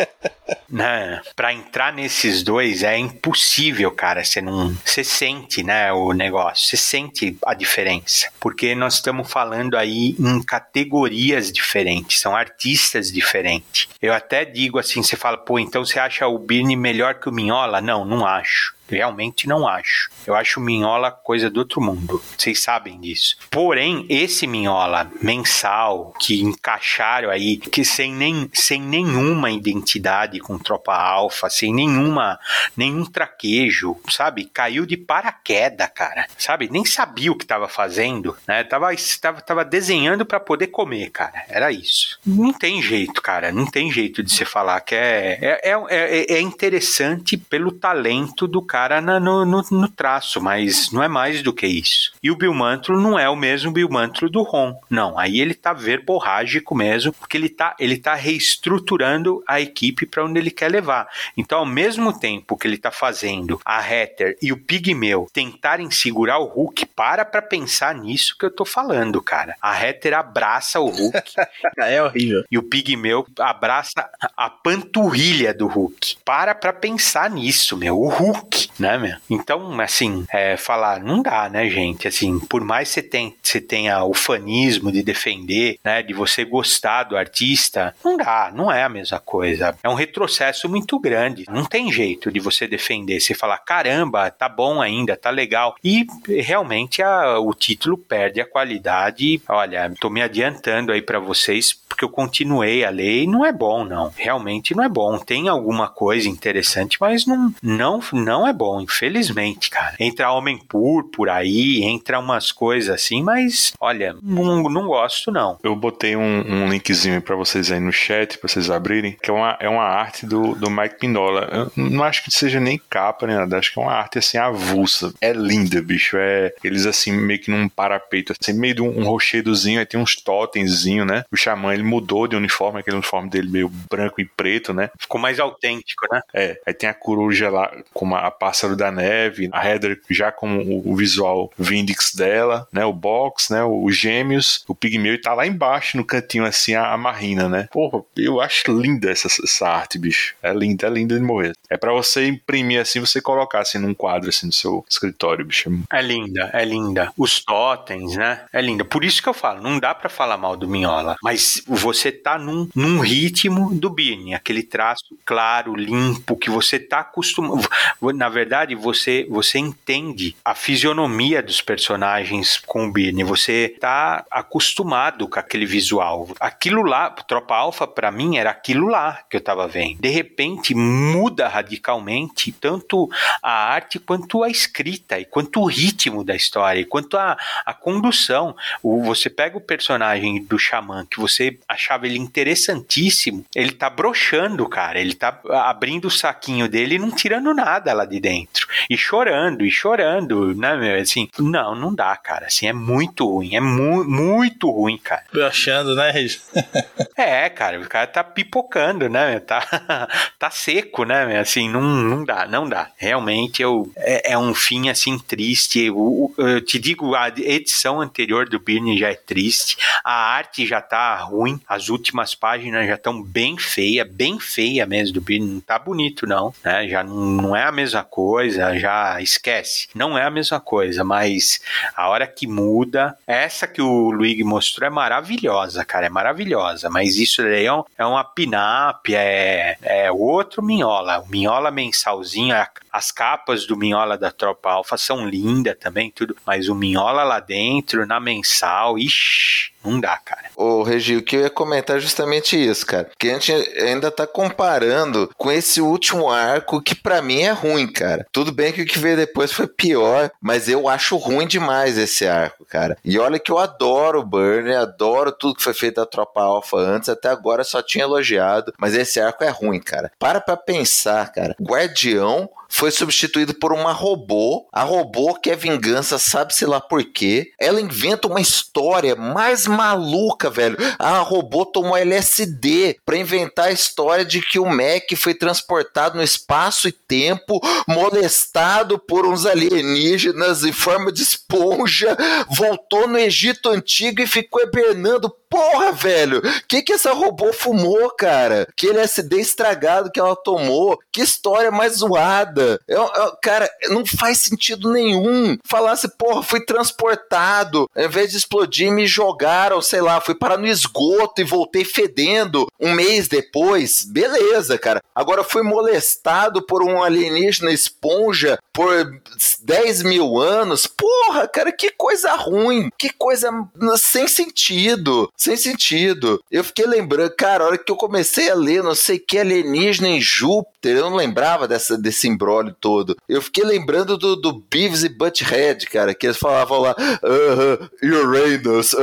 né, 0.66 1.20
para 1.36 1.52
entrar 1.52 1.92
nesses 1.92 2.42
dois 2.42 2.82
é 2.82 2.96
impossível, 2.96 3.90
cara. 3.90 4.24
Você 4.24 4.40
não, 4.40 4.74
você 4.82 5.04
sente, 5.04 5.62
né, 5.62 5.92
o 5.92 6.14
negócio, 6.14 6.68
você 6.68 6.78
sente 6.78 7.36
a 7.44 7.52
diferença, 7.52 8.30
porque 8.40 8.74
nós 8.74 8.94
estamos 8.94 9.30
falando 9.30 9.76
aí 9.76 10.16
em 10.18 10.42
categorias 10.42 11.52
diferentes, 11.52 12.18
são 12.18 12.34
artistas 12.34 13.12
diferentes. 13.12 13.90
Eu 14.00 14.14
até 14.14 14.46
digo 14.46 14.78
assim, 14.78 15.02
você 15.02 15.16
fala, 15.16 15.36
pô, 15.36 15.58
então 15.58 15.84
você 15.84 15.98
acha 15.98 16.26
o 16.26 16.38
Birne 16.38 16.76
melhor 16.76 17.16
que 17.16 17.28
o 17.28 17.32
Minhola? 17.32 17.82
Não, 17.82 18.06
não 18.06 18.24
acho. 18.24 18.74
Realmente 18.90 19.46
não 19.46 19.66
acho. 19.66 20.10
Eu 20.26 20.34
acho 20.34 20.60
Minhola 20.60 21.10
coisa 21.10 21.48
do 21.48 21.60
outro 21.60 21.80
mundo. 21.80 22.22
Vocês 22.36 22.60
sabem 22.60 23.00
disso. 23.00 23.36
Porém, 23.50 24.04
esse 24.08 24.46
Minhola 24.46 25.10
mensal 25.22 26.12
que 26.18 26.42
encaixaram 26.42 27.30
aí, 27.30 27.56
que 27.56 27.84
sem, 27.84 28.12
nem, 28.12 28.50
sem 28.52 28.80
nenhuma 28.80 29.50
identidade 29.50 30.40
com 30.40 30.58
Tropa 30.58 30.94
Alfa, 30.94 31.48
sem 31.48 31.72
nenhuma 31.72 32.38
nenhum 32.76 33.04
traquejo, 33.04 33.96
sabe? 34.08 34.44
Caiu 34.44 34.84
de 34.84 34.96
paraquedas, 34.96 35.88
cara. 35.94 36.26
Sabe? 36.36 36.68
Nem 36.70 36.84
sabia 36.84 37.32
o 37.32 37.36
que 37.36 37.44
estava 37.44 37.68
fazendo, 37.68 38.36
né? 38.46 38.64
Tava, 38.64 38.88
tava, 39.20 39.40
tava 39.40 39.64
desenhando 39.64 40.26
para 40.26 40.40
poder 40.40 40.68
comer, 40.68 41.10
cara. 41.10 41.44
Era 41.48 41.70
isso. 41.72 42.18
Não 42.26 42.52
tem 42.52 42.82
jeito, 42.82 43.22
cara. 43.22 43.52
Não 43.52 43.66
tem 43.66 43.90
jeito 43.90 44.22
de 44.22 44.32
você 44.32 44.44
falar 44.44 44.80
que 44.80 44.94
é, 44.94 45.60
é, 45.62 45.72
é, 45.88 46.34
é 46.34 46.40
interessante 46.40 47.36
pelo 47.36 47.72
talento 47.72 48.46
do 48.46 48.60
cara 48.60 48.79
cara 48.80 48.98
na, 49.02 49.20
no, 49.20 49.44
no, 49.44 49.62
no, 49.70 49.88
traço, 49.88 50.40
mas 50.40 50.90
não 50.90 51.02
é 51.02 51.08
mais 51.08 51.42
do 51.42 51.52
que 51.52 51.66
isso. 51.66 52.12
E 52.22 52.30
o 52.30 52.36
Bill 52.36 52.54
Mantlo 52.54 52.98
não 52.98 53.18
é 53.18 53.28
o 53.28 53.36
mesmo 53.36 53.70
Bill 53.70 53.90
Mantlo 53.90 54.30
do 54.30 54.42
Ron. 54.42 54.74
Não, 54.88 55.18
aí 55.18 55.38
ele 55.38 55.52
tá 55.52 55.74
verborrágico 55.74 56.74
mesmo, 56.74 57.12
porque 57.12 57.36
ele 57.36 57.50
tá, 57.50 57.76
ele 57.78 57.98
tá 57.98 58.14
reestruturando 58.14 59.44
a 59.46 59.60
equipe 59.60 60.06
para 60.06 60.24
onde 60.24 60.40
ele 60.40 60.50
quer 60.50 60.70
levar. 60.70 61.06
Então, 61.36 61.58
ao 61.58 61.66
mesmo 61.66 62.18
tempo 62.18 62.56
que 62.56 62.66
ele 62.66 62.78
tá 62.78 62.90
fazendo 62.90 63.60
a 63.66 63.80
Hatter 63.80 64.38
e 64.40 64.50
o 64.50 64.56
Pigmeu 64.56 65.28
tentarem 65.30 65.90
segurar 65.90 66.38
o 66.38 66.46
Hulk, 66.46 66.86
para 66.86 67.26
pra 67.26 67.42
pensar 67.42 67.94
nisso 67.94 68.34
que 68.38 68.46
eu 68.46 68.50
tô 68.50 68.64
falando, 68.64 69.20
cara. 69.20 69.56
A 69.60 69.72
Hatter 69.72 70.14
abraça 70.14 70.80
o 70.80 70.88
Hulk. 70.88 71.34
é 71.76 72.02
horrível. 72.02 72.44
E 72.50 72.56
o 72.56 72.62
Pigmeu 72.62 73.26
abraça 73.38 74.08
a 74.34 74.48
panturrilha 74.48 75.52
do 75.52 75.66
Hulk. 75.66 76.16
Para 76.24 76.54
pra 76.54 76.72
pensar 76.72 77.28
nisso, 77.28 77.76
meu. 77.76 78.00
O 78.00 78.08
Hulk 78.08 78.69
né, 78.78 78.98
meu? 78.98 79.16
Então, 79.28 79.80
assim, 79.80 80.24
é, 80.32 80.56
falar, 80.56 81.00
não 81.00 81.22
dá, 81.22 81.48
né, 81.48 81.68
gente? 81.68 82.08
Assim, 82.08 82.38
por 82.38 82.62
mais 82.62 82.88
você, 82.88 83.02
tem, 83.02 83.36
você 83.42 83.60
tenha 83.60 84.04
o 84.04 84.14
fanismo 84.14 84.90
de 84.90 85.02
defender, 85.02 85.78
né, 85.84 86.02
de 86.02 86.12
você 86.12 86.44
gostar 86.44 87.04
do 87.04 87.16
artista, 87.16 87.94
não 88.04 88.16
dá, 88.16 88.50
não 88.54 88.70
é 88.70 88.82
a 88.82 88.88
mesma 88.88 89.20
coisa. 89.20 89.76
É 89.82 89.88
um 89.88 89.94
retrocesso 89.94 90.68
muito 90.68 90.98
grande. 90.98 91.44
Não 91.48 91.64
tem 91.64 91.92
jeito 91.92 92.30
de 92.30 92.40
você 92.40 92.66
defender, 92.66 93.20
você 93.20 93.34
falar, 93.34 93.58
caramba, 93.58 94.30
tá 94.30 94.48
bom 94.48 94.80
ainda, 94.80 95.16
tá 95.16 95.30
legal. 95.30 95.74
E 95.82 96.06
realmente 96.26 97.02
a, 97.02 97.38
o 97.38 97.54
título 97.54 97.96
perde 97.96 98.40
a 98.40 98.46
qualidade. 98.46 99.40
Olha, 99.48 99.92
tô 100.00 100.10
me 100.10 100.22
adiantando 100.22 100.92
aí 100.92 101.02
para 101.02 101.18
vocês, 101.18 101.72
porque 101.72 102.04
eu 102.04 102.08
continuei 102.08 102.84
a 102.84 102.90
ler 102.90 103.22
e 103.22 103.26
não 103.26 103.44
é 103.44 103.52
bom, 103.52 103.84
não. 103.84 104.12
Realmente 104.16 104.74
não 104.74 104.84
é 104.84 104.88
bom. 104.88 105.18
Tem 105.18 105.48
alguma 105.48 105.88
coisa 105.88 106.28
interessante, 106.28 106.98
mas 107.00 107.26
não, 107.26 107.52
não, 107.62 108.00
não 108.12 108.46
é 108.46 108.52
bom, 108.60 108.82
infelizmente, 108.82 109.70
cara. 109.70 109.96
Entra 109.98 110.30
Homem 110.32 110.58
Púrpura 110.58 111.36
aí, 111.36 111.82
entra 111.82 112.18
umas 112.18 112.52
coisas 112.52 112.94
assim, 112.94 113.22
mas 113.22 113.72
olha, 113.80 114.14
não, 114.22 114.64
não 114.64 114.86
gosto 114.86 115.32
não. 115.32 115.58
Eu 115.62 115.74
botei 115.74 116.14
um, 116.14 116.44
um 116.46 116.68
linkzinho 116.68 117.22
para 117.22 117.34
vocês 117.34 117.72
aí 117.72 117.80
no 117.80 117.90
chat, 117.90 118.36
pra 118.36 118.46
vocês 118.46 118.68
abrirem, 118.70 119.16
que 119.22 119.30
é 119.30 119.32
uma, 119.32 119.56
é 119.58 119.66
uma 119.66 119.84
arte 119.84 120.26
do, 120.26 120.54
do 120.54 120.70
Mike 120.70 120.98
Pinola. 120.98 121.48
Eu 121.50 121.72
não 121.74 122.04
acho 122.04 122.22
que 122.22 122.30
seja 122.30 122.60
nem 122.60 122.78
capa, 122.90 123.26
nem 123.26 123.34
nada, 123.34 123.56
acho 123.56 123.72
que 123.72 123.80
é 123.80 123.82
uma 123.82 123.94
arte 123.94 124.18
assim 124.18 124.36
avulsa. 124.36 125.14
É 125.22 125.32
linda, 125.32 125.80
bicho. 125.80 126.18
É 126.18 126.52
eles 126.62 126.84
assim, 126.84 127.12
meio 127.12 127.40
que 127.40 127.50
num 127.50 127.66
parapeito, 127.66 128.34
assim, 128.38 128.52
meio 128.52 128.74
de 128.74 128.82
um, 128.82 129.00
um 129.00 129.04
rochedozinho, 129.04 129.80
aí 129.80 129.86
tem 129.86 129.98
uns 129.98 130.16
totemzinho, 130.16 131.06
né? 131.06 131.24
O 131.32 131.36
xamã 131.36 131.72
ele 131.72 131.82
mudou 131.82 132.28
de 132.28 132.36
uniforme, 132.36 132.80
aquele 132.80 132.96
uniforme 132.96 133.30
dele 133.30 133.50
meio 133.50 133.70
branco 133.90 134.20
e 134.20 134.26
preto, 134.26 134.74
né? 134.74 134.90
Ficou 134.98 135.18
mais 135.18 135.40
autêntico, 135.40 136.06
né? 136.12 136.20
É. 136.34 136.60
Aí 136.66 136.74
tem 136.74 136.90
a 136.90 136.94
coruja 136.94 137.48
lá 137.48 137.72
com 137.94 138.04
uma, 138.04 138.18
a 138.18 138.30
Pássaro 138.50 138.74
da 138.74 138.90
Neve, 138.90 139.48
a 139.52 139.64
Heather 139.64 140.00
já 140.10 140.32
com 140.32 140.58
o, 140.58 140.90
o 140.90 140.96
visual 140.96 141.52
Vindix 141.56 142.12
dela, 142.12 142.66
né? 142.72 142.84
O 142.84 142.92
Box, 142.92 143.52
né? 143.52 143.62
Os 143.62 143.96
Gêmeos, 143.96 144.64
o 144.66 144.74
Pigmeu 144.74 145.14
e 145.14 145.20
tá 145.20 145.32
lá 145.34 145.46
embaixo 145.46 145.96
no 145.96 146.04
cantinho 146.04 146.44
assim 146.44 146.74
a, 146.74 146.92
a 146.92 146.96
Marina, 146.96 147.48
né? 147.48 147.68
Porra, 147.70 148.02
eu 148.16 148.40
acho 148.40 148.64
linda 148.72 149.08
essa, 149.08 149.28
essa 149.28 149.68
arte, 149.68 149.98
bicho. 149.98 150.34
É 150.42 150.52
linda, 150.52 150.88
é 150.88 150.90
linda 150.90 151.14
de 151.14 151.20
morrer. 151.20 151.52
É 151.70 151.76
para 151.76 151.92
você 151.92 152.26
imprimir 152.26 152.80
assim, 152.80 152.98
você 152.98 153.20
colocar 153.20 153.60
assim 153.60 153.78
num 153.78 153.94
quadro 153.94 154.28
assim 154.28 154.46
no 154.46 154.52
seu 154.52 154.84
escritório, 154.90 155.44
bicho. 155.44 155.70
É 155.92 156.02
linda, 156.02 156.50
é 156.52 156.64
linda. 156.64 157.12
Os 157.16 157.44
totens, 157.44 158.16
né? 158.16 158.46
É 158.52 158.60
linda. 158.60 158.84
Por 158.84 159.04
isso 159.04 159.22
que 159.22 159.28
eu 159.28 159.34
falo, 159.34 159.62
não 159.62 159.78
dá 159.78 159.94
para 159.94 160.08
falar 160.08 160.36
mal 160.36 160.56
do 160.56 160.66
Minhola, 160.66 161.14
mas 161.22 161.62
você 161.68 162.10
tá 162.10 162.36
num, 162.36 162.68
num 162.74 162.98
ritmo 162.98 163.72
do 163.72 163.88
Birne, 163.88 164.34
aquele 164.34 164.64
traço 164.64 165.16
claro, 165.24 165.76
limpo, 165.76 166.36
que 166.36 166.50
você 166.50 166.80
tá 166.80 166.98
acostumado. 166.98 167.68
Na 168.14 168.28
verdade, 168.30 168.74
você, 168.74 169.26
você 169.28 169.58
entende 169.58 170.36
a 170.44 170.54
fisionomia 170.54 171.42
dos 171.42 171.60
personagens 171.60 172.58
com 172.58 172.86
o 172.86 172.92
Birne. 172.92 173.24
Você 173.24 173.76
tá 173.80 174.24
acostumado 174.30 175.28
com 175.28 175.38
aquele 175.38 175.66
visual. 175.66 176.28
Aquilo 176.38 176.82
lá, 176.82 177.10
Tropa 177.10 177.54
Alpha, 177.54 177.86
para 177.86 178.10
mim, 178.10 178.38
era 178.38 178.50
aquilo 178.50 178.88
lá 178.88 179.22
que 179.28 179.36
eu 179.36 179.40
tava 179.40 179.66
vendo. 179.66 180.00
De 180.00 180.08
repente, 180.08 180.74
muda 180.74 181.48
radicalmente 181.48 182.52
tanto 182.52 183.08
a 183.42 183.72
arte 183.72 183.98
quanto 183.98 184.42
a 184.42 184.48
escrita, 184.48 185.18
e 185.18 185.24
quanto 185.24 185.60
o 185.60 185.66
ritmo 185.66 186.24
da 186.24 186.34
história, 186.34 186.80
e 186.80 186.84
quanto 186.84 187.16
a, 187.16 187.36
a 187.66 187.74
condução. 187.74 188.56
O, 188.82 189.02
você 189.02 189.28
pega 189.28 189.56
o 189.56 189.60
personagem 189.60 190.42
do 190.42 190.58
Xamã, 190.58 191.06
que 191.10 191.18
você 191.18 191.58
achava 191.68 192.06
ele 192.06 192.18
interessantíssimo, 192.18 193.44
ele 193.54 193.72
tá 193.72 193.90
broxando, 193.90 194.68
cara. 194.68 195.00
Ele 195.00 195.14
tá 195.14 195.40
abrindo 195.64 196.06
o 196.06 196.10
saquinho 196.10 196.68
dele 196.68 196.94
e 196.94 196.98
não 196.98 197.10
tirando 197.10 197.52
nada 197.54 197.92
lá 197.92 198.04
de 198.04 198.19
dentro 198.20 198.50
dentro. 198.50 198.66
E 198.88 198.96
chorando, 198.96 199.64
e 199.64 199.70
chorando, 199.70 200.54
né, 200.54 200.76
meu? 200.76 201.00
Assim, 201.00 201.28
não, 201.38 201.74
não 201.74 201.94
dá, 201.94 202.16
cara. 202.16 202.46
Assim, 202.46 202.66
é 202.66 202.72
muito 202.72 203.26
ruim. 203.26 203.54
É 203.54 203.60
mu 203.60 204.04
muito 204.04 204.70
ruim, 204.70 204.98
cara. 204.98 205.24
Achando, 205.46 205.94
né, 205.94 206.10
Regis? 206.10 206.42
é, 207.16 207.48
cara, 207.48 207.80
o 207.80 207.88
cara 207.88 208.06
tá 208.06 208.24
pipocando, 208.24 209.08
né? 209.08 209.40
Tá, 209.40 210.08
tá 210.38 210.50
seco, 210.50 211.04
né? 211.04 211.38
Assim, 211.38 211.68
não, 211.68 211.80
não 211.80 212.24
dá, 212.24 212.46
não 212.46 212.68
dá. 212.68 212.90
Realmente 212.96 213.62
eu, 213.62 213.90
é, 213.96 214.32
é 214.32 214.38
um 214.38 214.54
fim, 214.54 214.88
assim, 214.88 215.18
triste. 215.18 215.80
Eu, 215.80 216.32
eu, 216.36 216.60
te 216.60 216.78
digo, 216.78 217.14
a 217.14 217.28
edição 217.28 218.00
anterior 218.00 218.48
do 218.48 218.58
Birne 218.58 218.98
já 218.98 219.10
é 219.10 219.14
triste. 219.14 219.76
A 220.04 220.12
arte 220.12 220.66
já 220.66 220.80
tá 220.80 221.16
ruim. 221.16 221.60
As 221.68 221.88
últimas 221.88 222.34
páginas 222.34 222.86
já 222.86 222.94
estão 222.94 223.22
bem 223.22 223.58
feia, 223.58 224.04
bem 224.04 224.38
feia 224.38 224.86
mesmo 224.86 225.14
do 225.14 225.20
Birne. 225.20 225.46
Não 225.46 225.60
tá 225.60 225.78
bonito, 225.78 226.26
não. 226.26 226.54
Né? 226.64 226.88
Já 226.88 227.04
não, 227.04 227.16
não 227.16 227.56
é 227.56 227.64
a 227.64 227.72
mesma 227.72 228.02
coisa 228.10 228.76
já 228.78 229.20
esquece. 229.20 229.88
Não 229.94 230.18
é 230.18 230.24
a 230.24 230.30
mesma 230.30 230.60
coisa, 230.60 231.04
mas 231.04 231.60
a 231.96 232.08
hora 232.08 232.26
que 232.26 232.46
muda, 232.46 233.16
essa 233.26 233.66
que 233.66 233.80
o 233.80 234.10
Luigi 234.10 234.42
mostrou 234.42 234.86
é 234.86 234.90
maravilhosa, 234.90 235.84
cara, 235.84 236.06
é 236.06 236.10
maravilhosa. 236.10 236.90
Mas 236.90 237.16
isso 237.16 237.42
daí 237.42 237.66
é, 237.66 237.72
um, 237.72 237.84
é 237.96 238.04
uma 238.04 238.24
pin-up, 238.24 239.14
é, 239.14 239.78
é 239.82 240.12
outro 240.12 240.62
Minhola. 240.62 241.20
O 241.20 241.28
Minhola 241.28 241.70
mensalzinho, 241.70 242.54
as 242.92 243.10
capas 243.12 243.66
do 243.66 243.76
Minhola 243.76 244.18
da 244.18 244.30
Tropa 244.30 244.70
Alfa 244.70 244.96
são 244.96 245.28
lindas 245.28 245.76
também, 245.78 246.10
tudo. 246.10 246.36
Mas 246.44 246.68
o 246.68 246.74
Minhola 246.74 247.22
lá 247.22 247.40
dentro, 247.40 248.06
na 248.06 248.18
mensal, 248.18 248.98
ixi 248.98 249.70
Não 249.84 249.98
dá, 249.98 250.16
cara. 250.18 250.50
Ô, 250.56 250.82
Regi, 250.82 251.16
o 251.16 251.22
que 251.22 251.36
eu 251.36 251.40
ia 251.40 251.50
comentar 251.50 251.96
é 251.96 252.00
justamente 252.00 252.56
isso, 252.56 252.84
cara. 252.84 253.10
Que 253.18 253.30
a 253.30 253.32
gente 253.32 253.52
ainda 253.52 254.10
tá 254.10 254.26
comparando 254.26 255.30
com 255.36 255.50
esse 255.50 255.80
último 255.80 256.30
arco 256.30 256.82
que 256.82 256.94
para 256.94 257.22
mim 257.22 257.42
é 257.42 257.50
ruim, 257.50 257.86
cara. 257.86 258.26
Tudo 258.30 258.52
bem 258.52 258.72
que 258.72 258.82
o 258.82 258.86
que 258.86 258.98
veio 258.98 259.16
depois 259.16 259.52
foi 259.52 259.66
pior, 259.66 260.30
mas 260.40 260.68
eu 260.68 260.88
acho 260.88 261.16
ruim 261.16 261.46
demais 261.46 261.96
esse 261.96 262.26
arco, 262.26 262.64
cara. 262.66 262.96
E 263.04 263.18
olha 263.18 263.38
que 263.38 263.50
eu 263.50 263.58
adoro 263.58 264.20
o 264.20 264.26
Burner, 264.26 264.78
adoro 264.78 265.32
tudo 265.32 265.54
que 265.54 265.62
foi 265.62 265.74
feito 265.74 265.96
da 265.96 266.06
Tropa 266.06 266.42
Alpha 266.42 266.76
antes, 266.76 267.08
até 267.08 267.28
agora 267.28 267.64
só 267.64 267.82
tinha 267.82 268.04
elogiado, 268.04 268.72
mas 268.78 268.94
esse 268.94 269.18
arco 269.18 269.44
é 269.44 269.48
ruim, 269.48 269.80
cara. 269.80 270.12
Para 270.18 270.40
pra 270.40 270.56
pensar, 270.56 271.32
cara. 271.32 271.56
Guardião 271.60 272.48
foi 272.70 272.90
substituído 272.92 273.52
por 273.52 273.72
uma 273.72 273.92
robô. 273.92 274.66
A 274.72 274.84
robô 274.84 275.34
quer 275.34 275.56
vingança, 275.56 276.18
sabe-se 276.18 276.64
lá 276.64 276.80
por 276.80 277.02
quê. 277.04 277.52
Ela 277.58 277.80
inventa 277.80 278.28
uma 278.28 278.40
história 278.40 279.16
mais 279.16 279.66
maluca, 279.70 280.50
velho. 280.50 280.76
A 280.98 281.18
robô 281.20 281.64
tomou 281.64 281.96
LSD 281.96 282.98
para 283.04 283.16
inventar 283.16 283.68
a 283.68 283.72
história 283.72 284.24
de 284.24 284.40
que 284.40 284.58
o 284.58 284.66
Mac 284.66 285.10
foi 285.16 285.34
transportado 285.34 286.16
no 286.16 286.22
espaço 286.22 286.88
e 286.88 286.92
tempo, 286.92 287.60
molestado 287.86 288.98
por 288.98 289.26
uns 289.26 289.46
alienígenas 289.46 290.64
em 290.64 290.72
forma 290.72 291.10
de 291.12 291.22
esponja, 291.22 292.16
voltou 292.48 293.06
no 293.06 293.18
Egito 293.18 293.68
Antigo 293.68 294.20
e 294.20 294.26
ficou 294.26 294.62
hibernando 294.62 295.34
Porra, 295.50 295.90
velho, 295.90 296.40
que 296.68 296.80
que 296.80 296.92
essa 296.92 297.12
robô 297.12 297.52
fumou, 297.52 298.08
cara? 298.10 298.68
Que 298.76 298.88
LSD 298.90 299.40
estragado 299.40 300.10
que 300.10 300.20
ela 300.20 300.36
tomou? 300.36 300.96
Que 301.10 301.22
história 301.22 301.72
mais 301.72 301.96
zoada? 301.96 302.80
Eu, 302.86 303.02
eu, 303.02 303.36
cara, 303.42 303.68
não 303.88 304.06
faz 304.06 304.38
sentido 304.38 304.92
nenhum. 304.92 305.58
Falasse, 305.64 306.08
porra, 306.16 306.40
fui 306.40 306.64
transportado, 306.64 307.90
ao 307.96 308.04
invés 308.04 308.30
de 308.30 308.36
explodir, 308.36 308.92
me 308.92 309.08
jogaram, 309.08 309.82
sei 309.82 310.00
lá, 310.00 310.20
fui 310.20 310.36
parar 310.36 310.56
no 310.56 310.68
esgoto 310.68 311.40
e 311.40 311.44
voltei 311.44 311.84
fedendo 311.84 312.68
um 312.78 312.92
mês 312.94 313.26
depois. 313.26 314.04
Beleza, 314.04 314.78
cara. 314.78 315.02
Agora 315.12 315.42
fui 315.42 315.62
molestado 315.64 316.62
por 316.62 316.84
um 316.84 317.02
alienígena 317.02 317.72
esponja 317.72 318.56
por 318.72 319.20
10 319.62 320.02
mil 320.02 320.38
anos. 320.38 320.86
Porra, 320.86 321.46
cara, 321.48 321.72
que 321.72 321.90
coisa 321.90 322.34
ruim. 322.34 322.90
Que 322.98 323.10
coisa 323.10 323.50
sem 323.96 324.26
sentido 324.26 325.30
sem 325.36 325.56
sentido. 325.56 326.42
Eu 326.50 326.62
fiquei 326.62 326.86
lembrando, 326.86 327.34
cara, 327.34 327.64
a 327.64 327.66
hora 327.66 327.78
que 327.78 327.90
eu 327.90 327.96
comecei 327.96 328.50
a 328.50 328.54
ler, 328.54 328.82
não 328.82 328.94
sei 328.94 329.18
que 329.18 329.38
alienígena 329.38 330.08
em 330.08 330.20
Júpiter, 330.20 330.70
eu 330.82 331.10
não 331.10 331.16
lembrava 331.16 331.68
dessa, 331.68 331.96
desse 331.96 332.28
embrólio 332.28 332.74
todo. 332.80 333.16
Eu 333.28 333.42
fiquei 333.42 333.64
lembrando 333.64 334.16
do, 334.16 334.36
do 334.36 334.52
Beavis 334.70 335.04
e 335.04 335.08
Butthead, 335.08 335.86
cara, 335.86 336.14
que 336.14 336.26
eles 336.26 336.38
falavam 336.38 336.80
lá, 336.80 336.92
uh 336.92 337.88
-huh, 338.02 338.22
Uranus, 338.22 338.94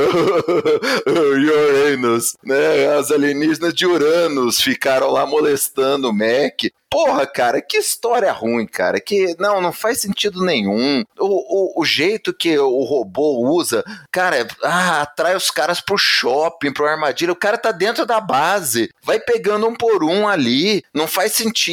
Uranus, 1.06 2.36
né? 2.44 2.96
As 2.96 3.10
alienígenas 3.10 3.74
de 3.74 3.86
Uranus 3.86 4.60
ficaram 4.60 5.10
lá 5.10 5.26
molestando 5.26 6.10
o 6.10 6.12
Mac. 6.12 6.70
Porra, 6.90 7.26
cara, 7.26 7.60
que 7.60 7.76
história 7.76 8.32
ruim, 8.32 8.66
cara. 8.66 8.98
Que 8.98 9.36
não, 9.38 9.60
não 9.60 9.72
faz 9.72 10.00
sentido 10.00 10.42
nenhum. 10.42 11.04
O, 11.18 11.76
o, 11.78 11.82
o 11.82 11.84
jeito 11.84 12.32
que 12.32 12.58
o 12.58 12.82
robô 12.82 13.46
usa, 13.50 13.84
cara, 14.10 14.48
ah, 14.64 15.02
atrai 15.02 15.36
os 15.36 15.50
caras 15.50 15.82
pro 15.82 15.98
shopping, 15.98 16.72
pro 16.72 16.86
armadilha. 16.86 17.32
O 17.32 17.36
cara 17.36 17.58
tá 17.58 17.72
dentro 17.72 18.06
da 18.06 18.20
base, 18.20 18.90
vai 19.02 19.20
pegando 19.20 19.68
um 19.68 19.74
por 19.74 20.02
um 20.02 20.26
ali. 20.26 20.82
Não 20.94 21.06
faz 21.06 21.32
sentido. 21.32 21.67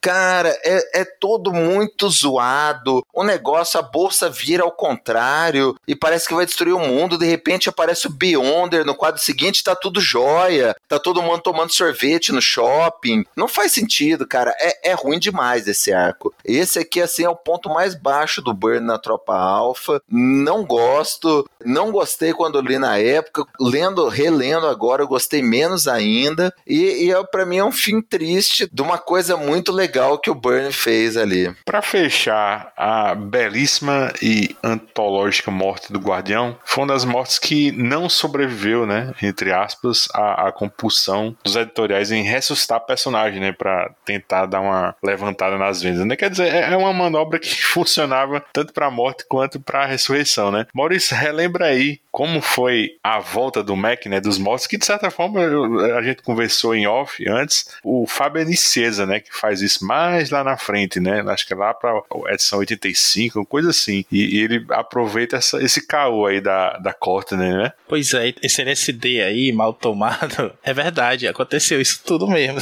Cara, 0.00 0.48
é, 0.64 1.00
é 1.00 1.04
todo 1.04 1.52
muito 1.52 2.08
zoado. 2.08 3.04
O 3.12 3.24
negócio, 3.24 3.78
a 3.78 3.82
bolsa 3.82 4.28
vira 4.28 4.62
ao 4.62 4.72
contrário 4.72 5.76
e 5.88 5.96
parece 5.96 6.28
que 6.28 6.34
vai 6.34 6.44
destruir 6.44 6.74
o 6.74 6.78
mundo. 6.78 7.18
De 7.18 7.26
repente 7.26 7.68
aparece 7.68 8.06
o 8.06 8.10
Beyonder 8.10 8.84
no 8.84 8.94
quadro 8.94 9.20
seguinte, 9.20 9.64
tá 9.64 9.74
tudo 9.74 10.00
jóia. 10.00 10.76
Tá 10.88 10.98
todo 10.98 11.22
mundo 11.22 11.40
tomando 11.40 11.72
sorvete 11.72 12.32
no 12.32 12.42
shopping. 12.42 13.24
Não 13.36 13.48
faz 13.48 13.72
sentido, 13.72 14.26
cara, 14.26 14.54
é, 14.58 14.90
é 14.90 14.94
ruim 14.94 15.18
demais 15.18 15.66
esse 15.66 15.92
arco. 15.92 16.34
Esse 16.44 16.78
aqui, 16.78 17.00
assim, 17.00 17.24
é 17.24 17.28
o 17.28 17.36
ponto 17.36 17.68
mais 17.68 17.94
baixo 17.94 18.42
do 18.42 18.52
Burn 18.52 18.80
na 18.80 18.98
Tropa 18.98 19.34
Alpha. 19.34 20.00
Não 20.08 20.64
gosto, 20.64 21.48
não 21.64 21.90
gostei 21.90 22.32
quando 22.32 22.60
li 22.60 22.78
na 22.78 22.98
época. 22.98 23.44
Lendo, 23.58 24.08
relendo 24.08 24.66
agora, 24.66 25.02
eu 25.02 25.08
gostei 25.08 25.42
menos 25.42 25.88
ainda. 25.88 26.54
E, 26.66 27.06
e 27.06 27.12
é, 27.12 27.22
para 27.24 27.46
mim 27.46 27.58
é 27.58 27.64
um 27.64 27.72
fim 27.72 28.00
triste 28.00 28.68
de 28.72 28.82
uma 28.82 28.98
coisa 28.98 29.13
muito 29.36 29.72
legal 29.72 30.18
que 30.18 30.30
o 30.30 30.34
Burn 30.34 30.72
fez 30.72 31.16
ali. 31.16 31.54
Para 31.64 31.82
fechar, 31.82 32.72
a 32.76 33.14
belíssima 33.14 34.12
e 34.22 34.56
antológica 34.62 35.50
morte 35.50 35.92
do 35.92 35.98
Guardião 35.98 36.58
foi 36.64 36.84
uma 36.84 36.92
das 36.92 37.04
mortes 37.04 37.38
que 37.38 37.72
não 37.72 38.08
sobreviveu, 38.08 38.86
né? 38.86 39.12
Entre 39.22 39.52
aspas, 39.52 40.08
à, 40.12 40.48
à 40.48 40.52
compulsão 40.52 41.36
dos 41.44 41.56
editoriais 41.56 42.10
em 42.10 42.22
ressuscitar 42.22 42.80
personagem, 42.80 43.40
né? 43.40 43.52
Pra 43.52 43.90
tentar 44.04 44.46
dar 44.46 44.60
uma 44.60 44.94
levantada 45.02 45.56
nas 45.56 45.82
vendas, 45.82 46.04
né? 46.04 46.16
Quer 46.16 46.30
dizer, 46.30 46.52
é, 46.52 46.72
é 46.72 46.76
uma 46.76 46.92
manobra 46.92 47.38
que 47.38 47.54
funcionava 47.64 48.42
tanto 48.52 48.72
para 48.72 48.86
a 48.86 48.90
morte 48.90 49.24
quanto 49.28 49.60
para 49.60 49.82
a 49.82 49.86
ressurreição, 49.86 50.50
né? 50.50 50.66
Maurício, 50.74 51.16
relembra 51.16 51.66
aí 51.66 52.00
como 52.14 52.40
foi 52.40 52.92
a 53.02 53.18
volta 53.18 53.60
do 53.60 53.74
Mac, 53.74 54.06
né, 54.06 54.20
dos 54.20 54.38
mortos, 54.38 54.68
que 54.68 54.78
de 54.78 54.86
certa 54.86 55.10
forma 55.10 55.40
a 55.96 56.00
gente 56.00 56.22
conversou 56.22 56.72
em 56.72 56.86
off 56.86 57.28
antes, 57.28 57.68
o 57.82 58.06
Fábio 58.06 58.40
Né, 59.06 59.20
que 59.20 59.34
faz 59.34 59.60
isso 59.60 59.84
mais 59.84 60.30
lá 60.30 60.42
na 60.42 60.56
frente, 60.56 60.98
né, 60.98 61.20
acho 61.28 61.46
que 61.46 61.52
é 61.52 61.56
lá 61.56 61.74
para 61.74 62.00
edição 62.28 62.58
85, 62.60 63.44
coisa 63.44 63.70
assim, 63.70 64.04
e, 64.10 64.38
e 64.38 64.42
ele 64.42 64.64
aproveita 64.70 65.36
essa, 65.36 65.62
esse 65.62 65.86
caô 65.86 66.26
aí 66.26 66.40
da, 66.40 66.78
da 66.78 66.92
Courtney, 66.94 67.52
né? 67.52 67.72
Pois 67.88 68.14
é, 68.14 68.34
esse 68.42 68.62
LSD 68.62 69.22
aí, 69.22 69.52
mal 69.52 69.74
tomado, 69.74 70.52
é 70.62 70.72
verdade, 70.72 71.28
aconteceu 71.28 71.80
isso 71.80 72.02
tudo 72.04 72.26
mesmo. 72.26 72.60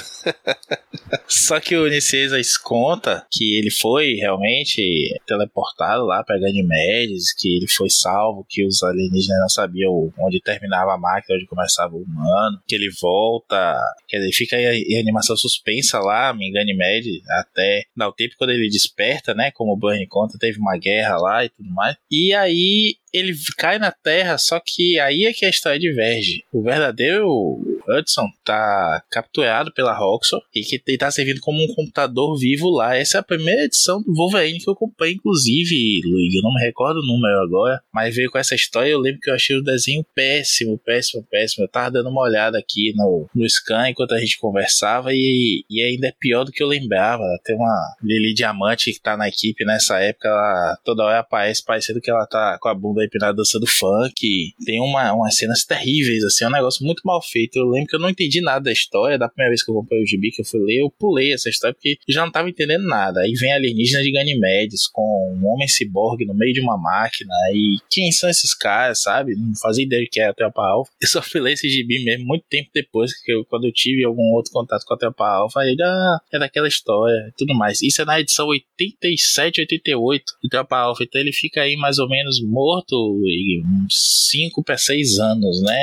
Só 1.29 1.61
que 1.61 1.77
o 1.77 1.89
Nicesas 1.89 2.57
conta 2.57 3.27
que 3.31 3.57
ele 3.59 3.71
foi 3.71 4.15
realmente 4.15 4.83
teleportado 5.27 6.05
lá 6.05 6.23
para 6.25 6.39
Ganymedes, 6.39 7.35
que 7.35 7.57
ele 7.57 7.69
foi 7.69 7.91
salvo, 7.91 8.47
que 8.49 8.65
os 8.67 8.83
alienígenas 8.83 9.41
não 9.41 9.49
sabiam 9.49 10.13
onde 10.19 10.41
terminava 10.41 10.95
a 10.95 10.99
máquina, 10.99 11.37
onde 11.37 11.47
começava 11.47 11.95
o 11.95 12.03
humano, 12.03 12.61
que 12.67 12.75
ele 12.75 12.91
volta, 13.01 13.79
quer 14.09 14.19
dizer, 14.19 14.33
fica 14.33 14.57
em 14.61 15.01
animação 15.01 15.37
suspensa 15.37 15.99
lá, 16.01 16.32
em 16.41 16.53
Ganymedes, 16.53 17.21
até 17.41 17.85
dar 17.97 18.09
o 18.09 18.13
tempo 18.13 18.35
quando 18.39 18.51
ele 18.51 18.69
desperta, 18.69 19.35
né, 19.35 19.51
como 19.51 19.73
o 19.73 19.77
Burnie 19.77 20.07
conta, 20.07 20.39
teve 20.39 20.59
uma 20.59 20.79
guerra 20.79 21.17
lá 21.17 21.45
e 21.45 21.49
tudo 21.49 21.71
mais. 21.71 21.97
E 22.11 22.33
aí 22.35 22.97
ele 23.13 23.35
cai 23.57 23.79
na 23.79 23.93
Terra, 23.93 24.39
só 24.39 24.59
que 24.59 24.99
aí 24.99 25.25
é 25.25 25.33
que 25.33 25.45
a 25.45 25.51
história 25.51 25.79
diverge. 25.79 26.45
O 26.53 26.63
verdadeiro 26.63 27.61
Hudson 27.89 28.27
tá 28.45 29.03
capturado 29.11 29.73
pela 29.73 29.97
Roxxon 29.97 30.41
e 30.55 30.63
que 30.63 30.81
está 30.89 31.11
servindo 31.11 31.41
como 31.41 31.63
um 31.63 31.75
computador 31.75 32.39
vivo 32.39 32.71
lá. 32.71 32.97
Essa 32.97 33.19
é 33.19 33.21
a 33.21 33.25
primeira 33.25 33.65
edição 33.65 34.03
do 34.03 34.15
Wolverine 34.15 34.61
que 34.61 34.69
eu 34.69 34.75
comprei, 34.75 35.13
inclusive, 35.13 36.01
Luigi. 36.05 36.39
Eu 36.39 36.43
não 36.43 36.55
me 36.55 36.61
recordo 36.61 37.01
o 37.01 37.07
número 37.07 37.41
agora, 37.41 37.83
mas 37.93 38.15
veio 38.15 38.31
com 38.31 38.39
essa 38.39 38.55
história. 38.55 38.91
Eu 38.91 39.01
lembro 39.01 39.21
que 39.21 39.31
eu 39.31 39.35
achei 39.35 39.57
o 39.57 39.63
desenho 39.63 40.05
péssimo, 40.15 40.79
péssimo, 40.79 41.27
péssimo. 41.31 41.65
Eu 41.65 41.69
tava 41.69 41.91
dando 41.91 42.09
uma 42.09 42.23
olhada 42.23 42.59
aqui 42.59 42.93
no, 42.97 43.29
no 43.35 43.49
scan 43.49 43.91
enquanto 43.91 44.13
a 44.15 44.19
gente 44.19 44.39
conversava 44.39 45.13
e, 45.13 45.65
e 45.69 45.83
ainda 45.83 46.09
é 46.09 46.15
pior 46.19 46.45
do 46.45 46.53
que 46.53 46.63
eu 46.63 46.69
lembrava. 46.69 47.25
Tem 47.45 47.57
uma 47.57 47.97
Lili 48.03 48.33
Diamante 48.33 48.93
que 48.93 49.01
tá 49.01 49.17
na 49.17 49.29
equipe 49.29 49.65
nessa 49.65 49.99
época, 49.99 50.29
ela 50.29 50.79
toda 50.85 51.05
hora 51.05 51.19
aparece 51.19 51.65
parecendo 51.65 52.01
que 52.01 52.11
ela 52.11 52.27
tá 52.27 52.59
com 52.61 52.69
a 52.69 52.75
bunda 52.75 53.02
empinada 53.05 53.35
dançando 53.35 53.67
funk. 53.67 54.55
Tem 54.65 54.81
uma, 54.81 55.13
umas 55.13 55.37
cenas 55.37 55.65
terríveis, 55.65 56.25
assim, 56.25 56.45
é 56.45 56.49
um 56.49 56.53
negócio 56.53 56.85
muito 56.85 57.03
mal 57.05 57.23
feito. 57.23 57.57
Eu 57.57 57.69
lembro 57.69 57.89
que 57.89 57.97
eu 57.97 58.01
não 58.01 58.11
entendi 58.11 58.41
nada 58.41 58.65
da 58.65 58.73
história. 58.73 59.19
Da 59.19 59.29
primeira 59.29 59.51
vez 59.51 59.65
que 59.65 59.71
eu 59.71 59.75
comprei 59.75 60.03
o 60.03 60.07
gibi, 60.07 60.31
que 60.31 60.43
eu 60.43 60.47
fui 60.47 60.61
ler, 60.61 60.81
eu 60.81 60.91
pulei 60.91 61.33
essa 61.33 61.49
história 61.49 61.75
porque 61.75 61.97
já 62.09 62.25
não 62.25 62.33
tava 62.33 62.49
entendendo 62.49 62.87
nada. 62.87 63.21
Aí 63.21 63.33
vem 63.33 63.53
alienígena 63.53 64.03
de 64.03 64.13
Ganymedes 64.13 64.87
com 64.87 65.37
um 65.37 65.47
homem 65.49 65.69
ciborgue 65.69 66.25
no 66.25 66.35
meio 66.35 66.53
de 66.53 66.61
uma 66.61 66.77
máquina. 66.77 67.33
E 67.53 67.79
quem 67.91 68.11
são 68.13 68.29
esses 68.29 68.55
caras, 68.55 69.03
sabe? 69.03 69.35
Não 69.35 69.55
fazia 69.61 69.85
ideia 69.85 70.07
que 70.11 70.21
era 70.21 70.31
a 70.31 70.35
Tropa 70.35 70.63
Alpha. 70.63 70.91
Eu 71.01 71.09
só 71.09 71.23
fui 71.23 71.41
ler 71.41 71.53
esse 71.53 71.69
gibi 71.69 72.05
mesmo 72.05 72.27
muito 72.27 72.45
tempo 72.49 72.71
depois, 72.75 73.13
que 73.23 73.33
eu, 73.33 73.45
quando 73.45 73.67
eu 73.67 73.73
tive 73.73 74.05
algum 74.05 74.33
outro 74.33 74.53
contato 74.53 74.85
com 74.87 74.95
a 74.95 74.99
Tropa 74.99 75.27
Alpha, 75.27 75.61
aí 75.61 75.75
já 75.75 76.19
é 76.33 76.39
daquela 76.39 76.69
história 76.69 77.29
e 77.29 77.33
tudo 77.37 77.55
mais. 77.55 77.83
Isso 77.83 78.03
é 78.03 78.05
na 78.05 78.21
edição 78.21 78.47
87, 78.47 79.61
88 79.61 80.25
de 80.43 80.49
Tropa 80.49 80.77
Alpha. 80.77 81.05
Então 81.05 81.21
ele 81.21 81.33
fica 81.33 81.63
aí 81.63 81.77
mais 81.77 81.99
ou 81.99 82.09
menos 82.09 82.43
morto 82.43 82.92
uns 82.97 84.29
5 84.31 84.63
para 84.63 84.77
6 84.77 85.19
anos, 85.19 85.63
né? 85.63 85.79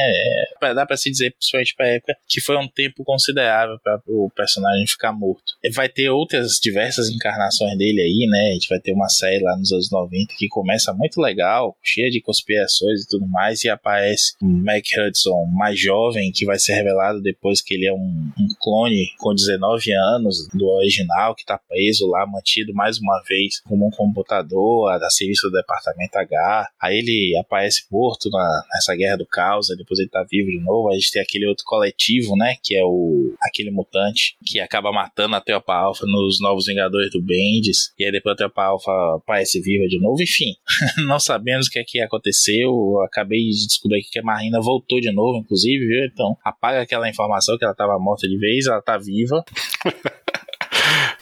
É, 0.61 0.73
dá 0.73 0.85
para 0.85 0.97
se 0.97 1.09
dizer, 1.09 1.31
principalmente 1.31 1.75
pra 1.75 1.87
época, 1.87 2.15
que 2.27 2.41
foi 2.41 2.57
um 2.57 2.67
tempo 2.67 3.03
considerável 3.03 3.77
para 3.83 4.01
o 4.07 4.29
personagem 4.35 4.87
ficar 4.87 5.11
morto. 5.13 5.53
Vai 5.73 5.89
ter 5.89 6.09
outras 6.09 6.59
diversas 6.61 7.09
encarnações 7.09 7.77
dele 7.77 8.01
aí, 8.01 8.27
né? 8.29 8.49
A 8.51 8.53
gente 8.53 8.69
vai 8.69 8.79
ter 8.79 8.93
uma 8.93 9.09
série 9.09 9.43
lá 9.43 9.55
nos 9.57 9.71
anos 9.71 9.91
90 9.91 10.33
que 10.37 10.47
começa 10.47 10.93
muito 10.93 11.21
legal, 11.21 11.75
cheia 11.83 12.09
de 12.09 12.21
conspirações 12.21 13.01
e 13.01 13.07
tudo 13.07 13.27
mais, 13.27 13.63
e 13.63 13.69
aparece 13.69 14.33
um 14.41 14.63
Mac 14.63 14.85
Hudson 14.97 15.45
mais 15.45 15.79
jovem, 15.79 16.31
que 16.31 16.45
vai 16.45 16.59
ser 16.59 16.73
revelado 16.73 17.21
depois 17.21 17.61
que 17.61 17.73
ele 17.73 17.87
é 17.87 17.93
um, 17.93 18.31
um 18.37 18.47
clone 18.59 19.07
com 19.17 19.33
19 19.33 19.91
anos 19.93 20.47
do 20.53 20.67
original, 20.67 21.35
que 21.35 21.45
tá 21.45 21.57
preso 21.57 22.07
lá, 22.07 22.25
mantido 22.25 22.73
mais 22.73 22.97
uma 22.97 23.21
vez 23.27 23.59
como 23.61 23.87
um 23.87 23.91
computador 23.91 24.91
a, 24.91 25.09
serviço 25.09 25.47
do 25.47 25.57
departamento 25.57 26.17
H. 26.17 26.69
Aí 26.81 26.98
ele 26.99 27.37
aparece 27.37 27.83
morto 27.91 28.29
na, 28.29 28.63
nessa 28.73 28.95
guerra 28.95 29.17
do 29.17 29.25
caos, 29.25 29.67
depois 29.77 29.99
ele 29.99 30.09
tá 30.09 30.23
vivo 30.29 30.49
de 30.49 30.59
novo. 30.59 30.89
A 30.89 30.93
gente 30.93 31.11
tem 31.11 31.21
aquele 31.21 31.47
outro 31.47 31.65
coletivo, 31.65 32.35
né? 32.35 32.55
Que 32.63 32.75
é 32.75 32.83
o 32.83 33.33
aquele 33.41 33.71
mutante 33.71 34.35
que 34.45 34.59
acaba 34.59 34.91
matando 34.91 35.35
a 35.35 35.41
Teopa 35.41 35.73
Alpha 35.73 36.05
nos 36.05 36.39
Novos 36.39 36.65
Vingadores 36.65 37.11
do 37.11 37.21
Bendis. 37.21 37.93
E 37.97 38.05
aí 38.05 38.11
depois 38.11 38.33
a 38.33 38.37
Teopa 38.37 38.63
Alpha 38.63 38.91
aparece 39.17 39.59
viva 39.61 39.87
de 39.87 39.99
novo. 39.99 40.21
Enfim, 40.21 40.55
não 41.07 41.19
sabemos 41.19 41.67
o 41.67 41.71
que 41.71 41.79
é 41.79 41.83
que 41.83 42.01
aconteceu. 42.01 42.69
Eu 42.69 43.01
acabei 43.03 43.49
de 43.49 43.67
descobrir 43.67 44.03
que 44.03 44.19
a 44.19 44.23
Marina 44.23 44.59
voltou 44.61 44.99
de 44.99 45.11
novo, 45.11 45.39
inclusive, 45.39 45.85
viu? 45.85 46.05
Então 46.05 46.37
apaga 46.43 46.81
aquela 46.81 47.09
informação 47.09 47.57
que 47.57 47.65
ela 47.65 47.75
tava 47.75 47.97
morta 47.99 48.27
de 48.27 48.37
vez, 48.37 48.67
ela 48.67 48.81
tá 48.81 48.97
viva. 48.97 49.43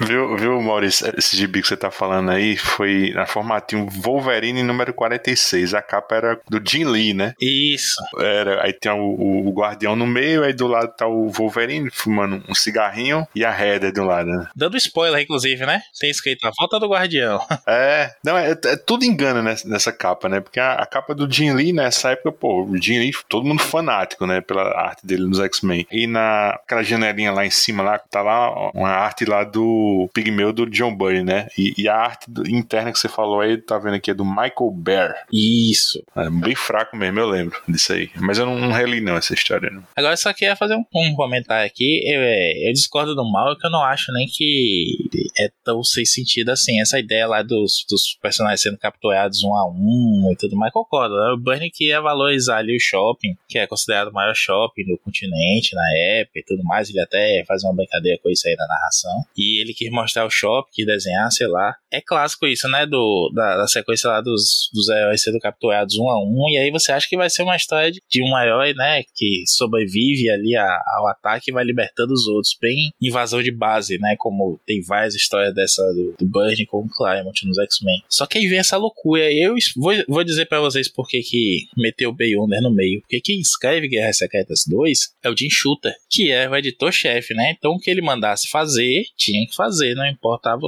Viu, 0.08 0.38
viu, 0.38 0.62
Maurício? 0.62 1.14
Esse 1.18 1.36
gibi 1.36 1.62
que 1.62 1.68
você 1.68 1.76
tá 1.76 1.92
falando 1.92 2.32
aí 2.32 2.56
foi 2.56 3.12
na 3.14 3.26
formatinho 3.26 3.90
Wolverine 3.90 4.64
número 4.64 4.94
46. 4.94 5.74
A 5.74 5.82
capa 5.82 6.16
era 6.16 6.40
do 6.50 6.62
Jim 6.66 6.86
Lee, 6.86 7.14
né? 7.14 7.34
Isso. 7.42 8.02
Era, 8.18 8.64
aí 8.64 8.72
tem 8.72 8.90
o, 8.90 9.48
o, 9.48 9.52
Guardião 9.52 9.98
no 9.98 10.08
meio, 10.08 10.46
aí 10.46 10.54
do 10.54 10.66
lado 10.66 10.96
tá 10.96 11.06
o 11.06 11.28
Wolverine 11.28 11.90
fumando 11.92 12.42
um 12.48 12.56
cigarrinho 12.56 13.28
e 13.36 13.44
a 13.44 13.52
Heather 13.52 13.92
do 13.92 14.06
lado, 14.06 14.30
né? 14.30 14.48
Dando 14.56 14.78
spoiler, 14.78 15.22
inclusive, 15.22 15.66
né? 15.66 15.82
Tem 16.00 16.10
escrito 16.10 16.48
a 16.48 16.52
volta 16.58 16.80
do 16.80 16.88
Guardião. 16.88 17.46
É, 17.70 18.12
não, 18.24 18.38
é, 18.38 18.52
é 18.52 18.78
tudo 18.78 19.04
engana 19.04 19.42
nessa, 19.42 19.68
nessa, 19.68 19.92
capa, 19.92 20.30
né? 20.30 20.40
Porque 20.40 20.60
a, 20.60 20.74
a, 20.74 20.86
capa 20.86 21.14
do 21.14 21.30
Jim 21.30 21.52
Lee 21.52 21.74
nessa 21.74 22.12
época, 22.12 22.32
pô, 22.32 22.64
o 22.64 22.82
Jim 22.82 23.00
Lee, 23.00 23.12
todo 23.28 23.46
mundo 23.46 23.62
fanático, 23.62 24.26
né? 24.26 24.40
Pela 24.40 24.64
arte 24.80 25.06
dele 25.06 25.28
nos 25.28 25.40
X-Men. 25.40 25.86
E 25.92 26.08
na 26.08 26.52
aquela 26.52 26.82
janelinha 26.82 27.32
lá 27.32 27.46
em 27.46 27.50
cima, 27.50 27.84
lá, 27.84 28.00
tá 28.00 28.22
lá 28.22 28.72
uma 28.72 28.90
arte 28.90 29.26
lá 29.26 29.44
do 29.44 29.97
Pigmeu 30.14 30.52
do 30.52 30.66
John 30.66 30.96
Byrne, 30.96 31.24
né? 31.24 31.48
E, 31.58 31.74
e 31.78 31.88
a 31.88 31.96
arte 31.96 32.30
do, 32.30 32.48
interna 32.48 32.92
que 32.92 33.00
você 33.00 33.08
falou 33.08 33.40
aí, 33.40 33.58
tá 33.58 33.78
vendo 33.78 33.96
aqui, 33.96 34.12
é 34.12 34.14
do 34.14 34.26
Michael 34.26 34.72
Bear. 34.74 35.26
Isso. 35.32 36.04
É 36.16 36.30
bem 36.30 36.56
fraco 36.56 36.96
mesmo, 36.96 37.20
eu 37.20 37.30
lembro 37.30 37.60
disso 37.68 37.94
aí. 37.94 38.10
Mas 38.16 38.38
eu 38.38 38.46
não, 38.46 38.58
não 38.58 38.72
reli 38.72 39.02
não 39.02 39.16
essa 39.16 39.34
história, 39.34 39.70
não. 39.70 39.84
Agora 39.96 40.14
eu 40.14 40.18
só 40.18 40.34
queria 40.34 40.56
fazer 40.56 40.76
um, 40.76 40.86
um 40.94 41.16
comentário 41.16 41.66
aqui. 41.66 42.02
Eu, 42.06 42.22
é, 42.22 42.70
eu 42.70 42.74
discordo 42.74 43.16
do 43.16 43.30
mal, 43.30 43.58
que 43.58 43.66
eu 43.66 43.72
não 43.72 43.84
acho 43.84 44.12
nem 44.12 44.28
que 44.28 45.10
é 45.40 45.50
tão 45.64 45.84
sem 45.84 46.06
sentido 46.06 46.50
assim. 46.50 46.80
Essa 46.82 47.00
ideia 47.00 47.28
lá 47.28 47.42
dos, 47.42 47.86
dos 47.90 48.18
personagens 48.22 48.62
sendo 48.62 48.78
capturados 48.78 49.44
um 49.44 49.56
a 49.56 49.68
um 49.70 50.30
e 50.32 50.36
tudo 50.36 50.56
mais, 50.56 50.74
concordo. 50.74 51.16
Né? 51.16 51.32
O 51.34 51.38
Burnie 51.38 51.72
queria 51.72 52.02
valorizar 52.02 52.58
ali 52.58 52.76
o 52.76 52.80
shopping, 52.80 53.36
que 53.48 53.58
é 53.58 53.68
considerado 53.68 54.10
o 54.10 54.14
maior 54.14 54.34
shopping 54.36 54.86
do 54.86 54.98
continente 54.98 55.76
na 55.76 55.98
época 55.98 56.40
e 56.40 56.44
tudo 56.44 56.64
mais. 56.64 56.90
Ele 56.90 57.00
até 57.00 57.44
faz 57.48 57.64
uma 57.64 57.74
brincadeira 57.74 58.20
com 58.22 58.30
isso 58.30 58.48
aí 58.48 58.56
na 58.56 58.68
narração. 58.68 59.24
E 59.38 59.62
ele 59.62 59.74
quis 59.88 59.92
mostrar 59.92 60.26
o 60.26 60.30
shopping, 60.30 60.86
desenhar, 60.86 61.32
sei 61.32 61.48
lá. 61.48 61.74
É 61.92 62.02
clássico 62.02 62.46
isso, 62.46 62.68
né? 62.68 62.86
Do, 62.86 63.32
da, 63.34 63.58
da, 63.58 63.68
sequência 63.68 64.10
lá 64.10 64.22
dos, 64.22 64.70
dos 64.74 64.90
heróis 64.90 65.22
sendo 65.22 65.40
capturados 65.40 65.98
um 65.98 66.10
a 66.10 66.22
um. 66.22 66.50
E 66.50 66.58
aí 66.58 66.72
você 66.72 66.92
acha 66.92 67.08
que 67.08 67.18
vai 67.18 67.30
ser 67.30 67.44
uma 67.44 67.56
história 67.56 67.92
de, 67.92 68.02
de 68.10 68.22
um 68.22 68.38
herói, 68.38 68.74
né? 68.74 69.04
Que 69.16 69.44
sobrevive 69.48 70.30
ali 70.30 70.56
a, 70.56 70.82
ao 70.98 71.08
ataque 71.08 71.50
e 71.50 71.54
vai 71.54 71.64
libertando 71.64 72.14
os 72.14 72.28
outros. 72.28 72.58
Bem 72.62 72.92
invasão 73.02 73.42
de 73.42 73.52
base, 73.52 73.98
né? 74.00 74.16
Como 74.18 74.60
tem 74.66 74.82
várias 74.82 75.16
histórias 75.16 75.54
dessa 75.54 75.82
do, 75.94 76.16
do 76.20 76.30
Burn 76.30 76.66
com 76.66 76.80
o 76.80 76.90
Claremont 76.90 77.46
nos 77.46 77.58
X-Men. 77.58 78.02
Só 78.10 78.26
que 78.26 78.38
aí 78.38 78.48
vem 78.48 78.60
essa 78.60 78.78
loucura. 78.78 79.32
Eu 79.32 79.56
vou, 79.78 79.94
vou 80.08 80.24
dizer 80.24 80.46
para 80.48 80.60
vocês 80.60 80.92
por 80.92 81.08
que 81.08 81.22
que 81.22 81.68
meteu 81.78 82.10
o 82.10 82.14
Beyonder 82.14 82.62
no 82.62 82.74
meio. 82.74 83.02
Porque 83.02 83.22
quem 83.22 83.40
escreve 83.40 83.88
Guerras 83.88 84.18
Secretas 84.18 84.64
2 84.68 85.00
é 85.24 85.30
o 85.30 85.38
Jim 85.38 85.50
Shooter, 85.50 85.94
que 86.10 86.32
é 86.32 86.50
o 86.50 86.56
editor-chefe, 86.56 87.34
né? 87.34 87.56
Então 87.58 87.72
o 87.72 87.80
que 87.80 87.90
ele 87.90 88.02
mandasse 88.02 88.50
fazer, 88.50 89.04
tinha 89.16 89.46
que 89.48 89.56
fazer, 89.56 89.77
não 89.96 90.08
importava 90.08 90.62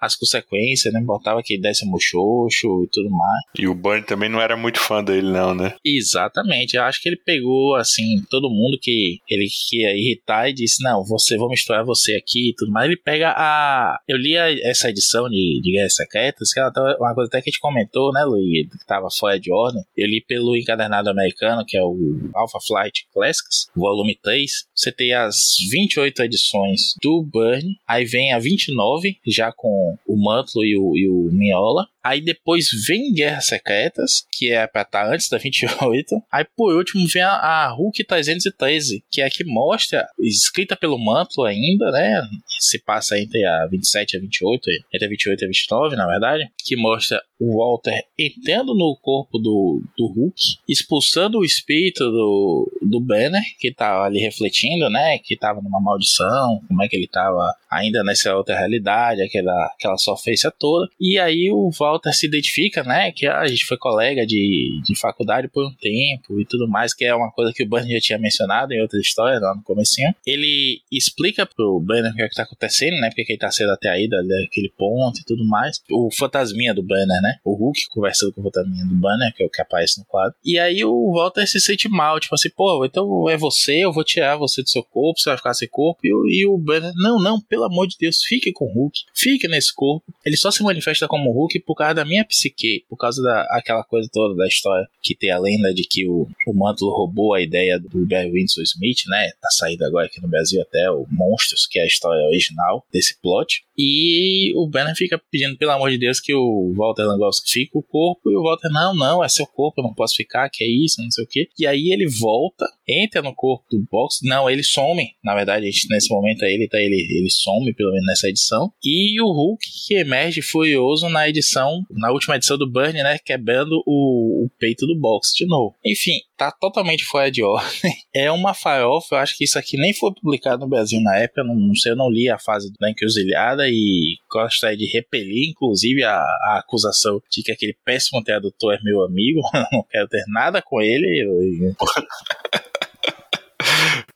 as 0.00 0.14
consequências, 0.14 0.92
não 0.92 1.00
importava 1.00 1.42
que 1.42 1.58
desse 1.58 1.86
muxoxo 1.86 2.84
e 2.84 2.88
tudo 2.88 3.10
mais. 3.10 3.42
E 3.58 3.66
o 3.66 3.74
Burn 3.74 4.02
também 4.02 4.28
não 4.28 4.40
era 4.40 4.56
muito 4.56 4.80
fã 4.80 5.02
dele, 5.02 5.30
não, 5.30 5.54
né? 5.54 5.74
Exatamente. 5.84 6.76
Eu 6.76 6.82
acho 6.82 7.00
que 7.00 7.08
ele 7.08 7.16
pegou, 7.16 7.74
assim, 7.74 8.22
todo 8.30 8.50
mundo 8.50 8.78
que 8.80 9.18
ele 9.28 9.46
queria 9.68 9.96
irritar 9.96 10.48
e 10.48 10.52
disse: 10.52 10.82
Não, 10.82 11.04
você, 11.04 11.36
vou 11.36 11.48
misturar 11.48 11.84
você 11.84 12.14
aqui 12.14 12.50
e 12.50 12.54
tudo 12.54 12.72
mais. 12.72 12.86
Ele 12.86 12.96
pega 12.96 13.30
a. 13.36 13.98
Eu 14.08 14.16
li 14.16 14.36
a, 14.36 14.50
essa 14.68 14.90
edição 14.90 15.28
de, 15.28 15.60
de 15.62 15.72
Guerras 15.72 15.94
Secretas, 15.94 16.52
que 16.52 16.60
ela 16.60 16.72
tava, 16.72 16.96
uma 16.98 17.14
coisa 17.14 17.28
até 17.28 17.40
que 17.40 17.50
a 17.50 17.52
gente 17.52 17.60
comentou, 17.60 18.12
né, 18.12 18.24
Luiz? 18.24 18.68
Que 18.70 18.86
tava 18.86 19.08
fora 19.10 19.38
de 19.38 19.52
ordem. 19.52 19.82
Eu 19.96 20.06
li 20.06 20.24
pelo 20.26 20.56
encadernado 20.56 21.10
americano, 21.10 21.64
que 21.66 21.76
é 21.76 21.82
o 21.82 21.96
Alpha 22.34 22.58
Flight 22.66 23.06
Classics, 23.12 23.68
volume 23.74 24.18
3. 24.22 24.50
Você 24.74 24.92
tem 24.92 25.12
as 25.12 25.56
28 25.70 26.22
edições 26.22 26.94
do 27.02 27.22
Burn, 27.22 27.76
aí 27.86 28.04
vem 28.04 28.32
a 28.32 28.38
29, 28.46 29.18
já 29.26 29.52
com 29.52 29.96
o 30.06 30.16
Mantlo 30.16 30.64
e 30.64 30.76
o, 30.78 30.96
e 30.96 31.08
o 31.08 31.32
Miola. 31.32 31.88
Aí 32.06 32.20
depois 32.20 32.68
vem 32.86 33.12
Guerras 33.12 33.46
Secretas, 33.46 34.24
que 34.30 34.52
é 34.52 34.64
pra 34.64 34.82
estar 34.82 35.06
tá 35.06 35.12
antes 35.12 35.28
da 35.28 35.38
28. 35.38 36.22
Aí 36.30 36.46
por 36.56 36.72
último 36.72 37.04
vem 37.08 37.22
a, 37.22 37.32
a 37.32 37.72
Hulk 37.72 38.04
313, 38.04 39.02
que 39.10 39.20
é 39.20 39.26
a 39.26 39.30
que 39.30 39.42
mostra, 39.44 40.06
escrita 40.20 40.76
pelo 40.76 40.98
Mantlo 40.98 41.42
ainda, 41.42 41.90
né? 41.90 42.22
Se 42.60 42.78
passa 42.78 43.18
entre 43.18 43.44
a 43.44 43.66
27 43.66 44.12
e 44.12 44.16
a 44.18 44.20
28, 44.20 44.70
entre 44.94 45.06
a 45.06 45.08
28 45.08 45.40
e 45.40 45.44
a 45.44 45.48
29, 45.48 45.96
na 45.96 46.06
verdade, 46.06 46.48
que 46.64 46.76
mostra 46.76 47.20
o 47.38 47.58
Walter 47.58 48.02
entrando 48.18 48.74
no 48.74 48.96
corpo 49.02 49.38
do, 49.38 49.82
do 49.96 50.06
Hulk, 50.06 50.40
expulsando 50.68 51.38
o 51.38 51.44
espírito 51.44 52.04
do, 52.04 52.72
do 52.82 53.00
Banner, 53.00 53.42
que 53.58 53.72
tava 53.72 54.04
ali 54.04 54.20
refletindo, 54.20 54.88
né? 54.88 55.18
Que 55.18 55.36
tava 55.36 55.60
numa 55.60 55.80
maldição, 55.80 56.60
como 56.66 56.82
é 56.82 56.88
que 56.88 56.96
ele 56.96 57.08
tava 57.08 57.52
ainda 57.70 58.02
nessa 58.02 58.34
outra 58.34 58.56
realidade, 58.56 59.22
aquela, 59.22 59.66
aquela 59.66 59.98
sofrência 59.98 60.50
toda. 60.50 60.88
E 61.00 61.18
aí 61.18 61.50
o 61.50 61.70
Walter 61.78 61.95
se 62.12 62.26
identifica, 62.26 62.82
né? 62.82 63.12
Que 63.12 63.26
a 63.26 63.46
gente 63.46 63.64
foi 63.64 63.76
colega 63.76 64.26
de, 64.26 64.80
de 64.84 64.98
faculdade 64.98 65.48
por 65.48 65.66
um 65.66 65.74
tempo 65.74 66.40
e 66.40 66.44
tudo 66.44 66.68
mais, 66.68 66.94
que 66.94 67.04
é 67.04 67.14
uma 67.14 67.30
coisa 67.30 67.52
que 67.52 67.62
o 67.62 67.68
Banner 67.68 67.92
já 67.92 68.00
tinha 68.00 68.18
mencionado 68.18 68.72
em 68.72 68.80
outra 68.80 69.00
história 69.00 69.38
lá 69.38 69.54
no 69.54 69.62
comecinho. 69.62 70.14
Ele 70.26 70.80
explica 70.90 71.46
pro 71.46 71.80
Banner 71.80 72.12
o 72.12 72.14
que 72.14 72.22
é 72.22 72.28
que 72.28 72.34
tá 72.34 72.42
acontecendo, 72.42 72.98
né? 73.00 73.08
Porque 73.08 73.32
ele 73.32 73.38
tá 73.38 73.50
sendo 73.50 73.70
até 73.70 73.88
aí 73.88 74.08
daquele 74.08 74.72
ponto 74.76 75.20
e 75.20 75.24
tudo 75.24 75.44
mais. 75.44 75.82
O 75.90 76.10
fantasminha 76.10 76.74
do 76.74 76.82
Banner, 76.82 77.20
né? 77.22 77.36
O 77.44 77.54
Hulk 77.54 77.88
conversando 77.90 78.32
com 78.32 78.40
o 78.40 78.44
fantasminha 78.44 78.84
do 78.84 78.94
Banner, 78.94 79.34
que 79.34 79.42
é 79.42 79.46
o 79.46 79.50
que 79.50 79.60
aparece 79.60 79.98
no 79.98 80.04
quadro. 80.06 80.34
E 80.44 80.58
aí 80.58 80.84
o 80.84 81.12
Walter 81.12 81.46
se 81.46 81.60
sente 81.60 81.88
mal, 81.88 82.18
tipo 82.20 82.34
assim, 82.34 82.50
pô, 82.50 82.84
então 82.84 83.28
é 83.28 83.36
você, 83.36 83.84
eu 83.84 83.92
vou 83.92 84.04
tirar 84.04 84.36
você 84.36 84.62
do 84.62 84.68
seu 84.68 84.82
corpo, 84.82 85.20
você 85.20 85.30
vai 85.30 85.36
ficar 85.36 85.54
sem 85.54 85.68
corpo. 85.68 86.00
E, 86.04 86.40
e 86.40 86.46
o 86.46 86.58
Banner, 86.58 86.92
não, 86.96 87.20
não, 87.20 87.40
pelo 87.40 87.64
amor 87.64 87.86
de 87.86 87.96
Deus, 87.98 88.22
fique 88.22 88.52
com 88.52 88.66
o 88.66 88.72
Hulk, 88.72 89.00
fique 89.14 89.48
nesse 89.48 89.74
corpo. 89.74 90.04
Ele 90.24 90.36
só 90.36 90.50
se 90.50 90.62
manifesta 90.62 91.06
como 91.06 91.32
Hulk 91.32 91.60
por 91.60 91.74
causa 91.74 91.85
da 91.94 92.04
minha 92.04 92.24
psique, 92.24 92.84
por 92.88 92.96
causa 92.96 93.22
daquela 93.22 93.82
coisa 93.84 94.08
toda 94.12 94.34
da 94.34 94.46
história 94.46 94.86
que 95.02 95.14
tem 95.14 95.30
a 95.30 95.38
lenda 95.38 95.72
de 95.72 95.82
que 95.82 96.06
o, 96.06 96.28
o 96.46 96.54
Mantle 96.54 96.90
roubou 96.90 97.34
a 97.34 97.40
ideia 97.40 97.78
do 97.78 98.06
Barry 98.06 98.30
Windsor 98.30 98.64
Smith, 98.64 99.06
né? 99.08 99.30
Tá 99.40 99.48
saído 99.50 99.84
agora 99.84 100.06
aqui 100.06 100.20
no 100.20 100.28
Brasil 100.28 100.60
até 100.62 100.90
o 100.90 101.06
Monstros, 101.10 101.66
que 101.66 101.78
é 101.78 101.82
a 101.82 101.86
história 101.86 102.24
original 102.26 102.84
desse 102.92 103.20
plot. 103.20 103.64
E 103.78 104.52
o 104.56 104.66
Banner 104.68 104.96
fica 104.96 105.20
pedindo, 105.30 105.56
pelo 105.58 105.72
amor 105.72 105.90
de 105.90 105.98
Deus, 105.98 106.18
que 106.18 106.34
o 106.34 106.72
Walter 106.74 107.02
Langowski 107.02 107.50
fique 107.50 107.72
o 107.74 107.82
corpo. 107.82 108.30
E 108.30 108.36
o 108.36 108.42
Walter, 108.42 108.70
não, 108.70 108.94
não, 108.94 109.22
é 109.22 109.28
seu 109.28 109.46
corpo, 109.46 109.80
eu 109.80 109.84
não 109.84 109.94
posso 109.94 110.16
ficar, 110.16 110.48
que 110.50 110.64
é 110.64 110.66
isso, 110.66 111.02
não 111.02 111.10
sei 111.10 111.24
o 111.24 111.28
que. 111.28 111.48
E 111.58 111.66
aí 111.66 111.92
ele 111.92 112.08
volta, 112.08 112.66
entra 112.88 113.22
no 113.22 113.34
corpo 113.34 113.64
do 113.70 113.84
Box. 113.90 114.20
Não, 114.22 114.48
ele 114.48 114.62
some. 114.62 115.10
Na 115.22 115.34
verdade, 115.34 115.70
gente, 115.70 115.88
nesse 115.90 116.10
momento 116.10 116.44
aí, 116.44 116.54
ele, 116.54 116.68
tá, 116.68 116.78
ele, 116.78 116.96
ele 116.96 117.30
some, 117.30 117.72
pelo 117.74 117.92
menos 117.92 118.06
nessa 118.06 118.28
edição. 118.28 118.72
E 118.84 119.20
o 119.20 119.26
Hulk 119.26 119.66
que 119.86 119.94
emerge 119.94 120.42
furioso 120.42 121.08
na 121.08 121.28
edição, 121.28 121.82
na 121.90 122.10
última 122.10 122.36
edição 122.36 122.56
do 122.56 122.70
Burn, 122.70 122.92
né? 123.02 123.18
Quebrando 123.24 123.82
o, 123.86 124.44
o 124.44 124.50
peito 124.58 124.86
do 124.86 124.98
Box 124.98 125.32
de 125.34 125.46
novo. 125.46 125.74
Enfim, 125.84 126.20
tá 126.36 126.52
totalmente 126.52 127.04
fora 127.04 127.30
de 127.30 127.42
ordem. 127.44 127.92
É 128.14 128.30
uma 128.30 128.54
farofa, 128.54 129.16
eu 129.16 129.18
acho 129.18 129.36
que 129.36 129.44
isso 129.44 129.58
aqui 129.58 129.76
nem 129.76 129.92
foi 129.92 130.12
publicado 130.12 130.60
no 130.60 130.68
Brasil 130.68 131.00
na 131.00 131.16
época, 131.16 131.44
não, 131.44 131.54
não 131.54 131.74
sei, 131.74 131.92
eu 131.92 131.96
não 131.96 132.10
li 132.10 132.28
a 132.28 132.38
fase 132.38 132.72
da 132.78 132.90
encruzilhada 132.90 133.68
e 133.68 134.16
gostaria 134.30 134.76
de 134.76 134.86
repelir, 134.86 135.50
inclusive, 135.50 136.02
a, 136.02 136.16
a, 136.18 136.58
acusação 136.58 137.20
de 137.30 137.42
que 137.42 137.52
aquele 137.52 137.76
péssimo 137.84 138.22
tradutor 138.22 138.74
é 138.74 138.78
meu 138.82 139.02
amigo, 139.02 139.40
não 139.72 139.84
quero 139.90 140.08
ter 140.08 140.24
nada 140.28 140.62
com 140.62 140.80
ele. 140.80 141.06
Eu... 141.22 141.74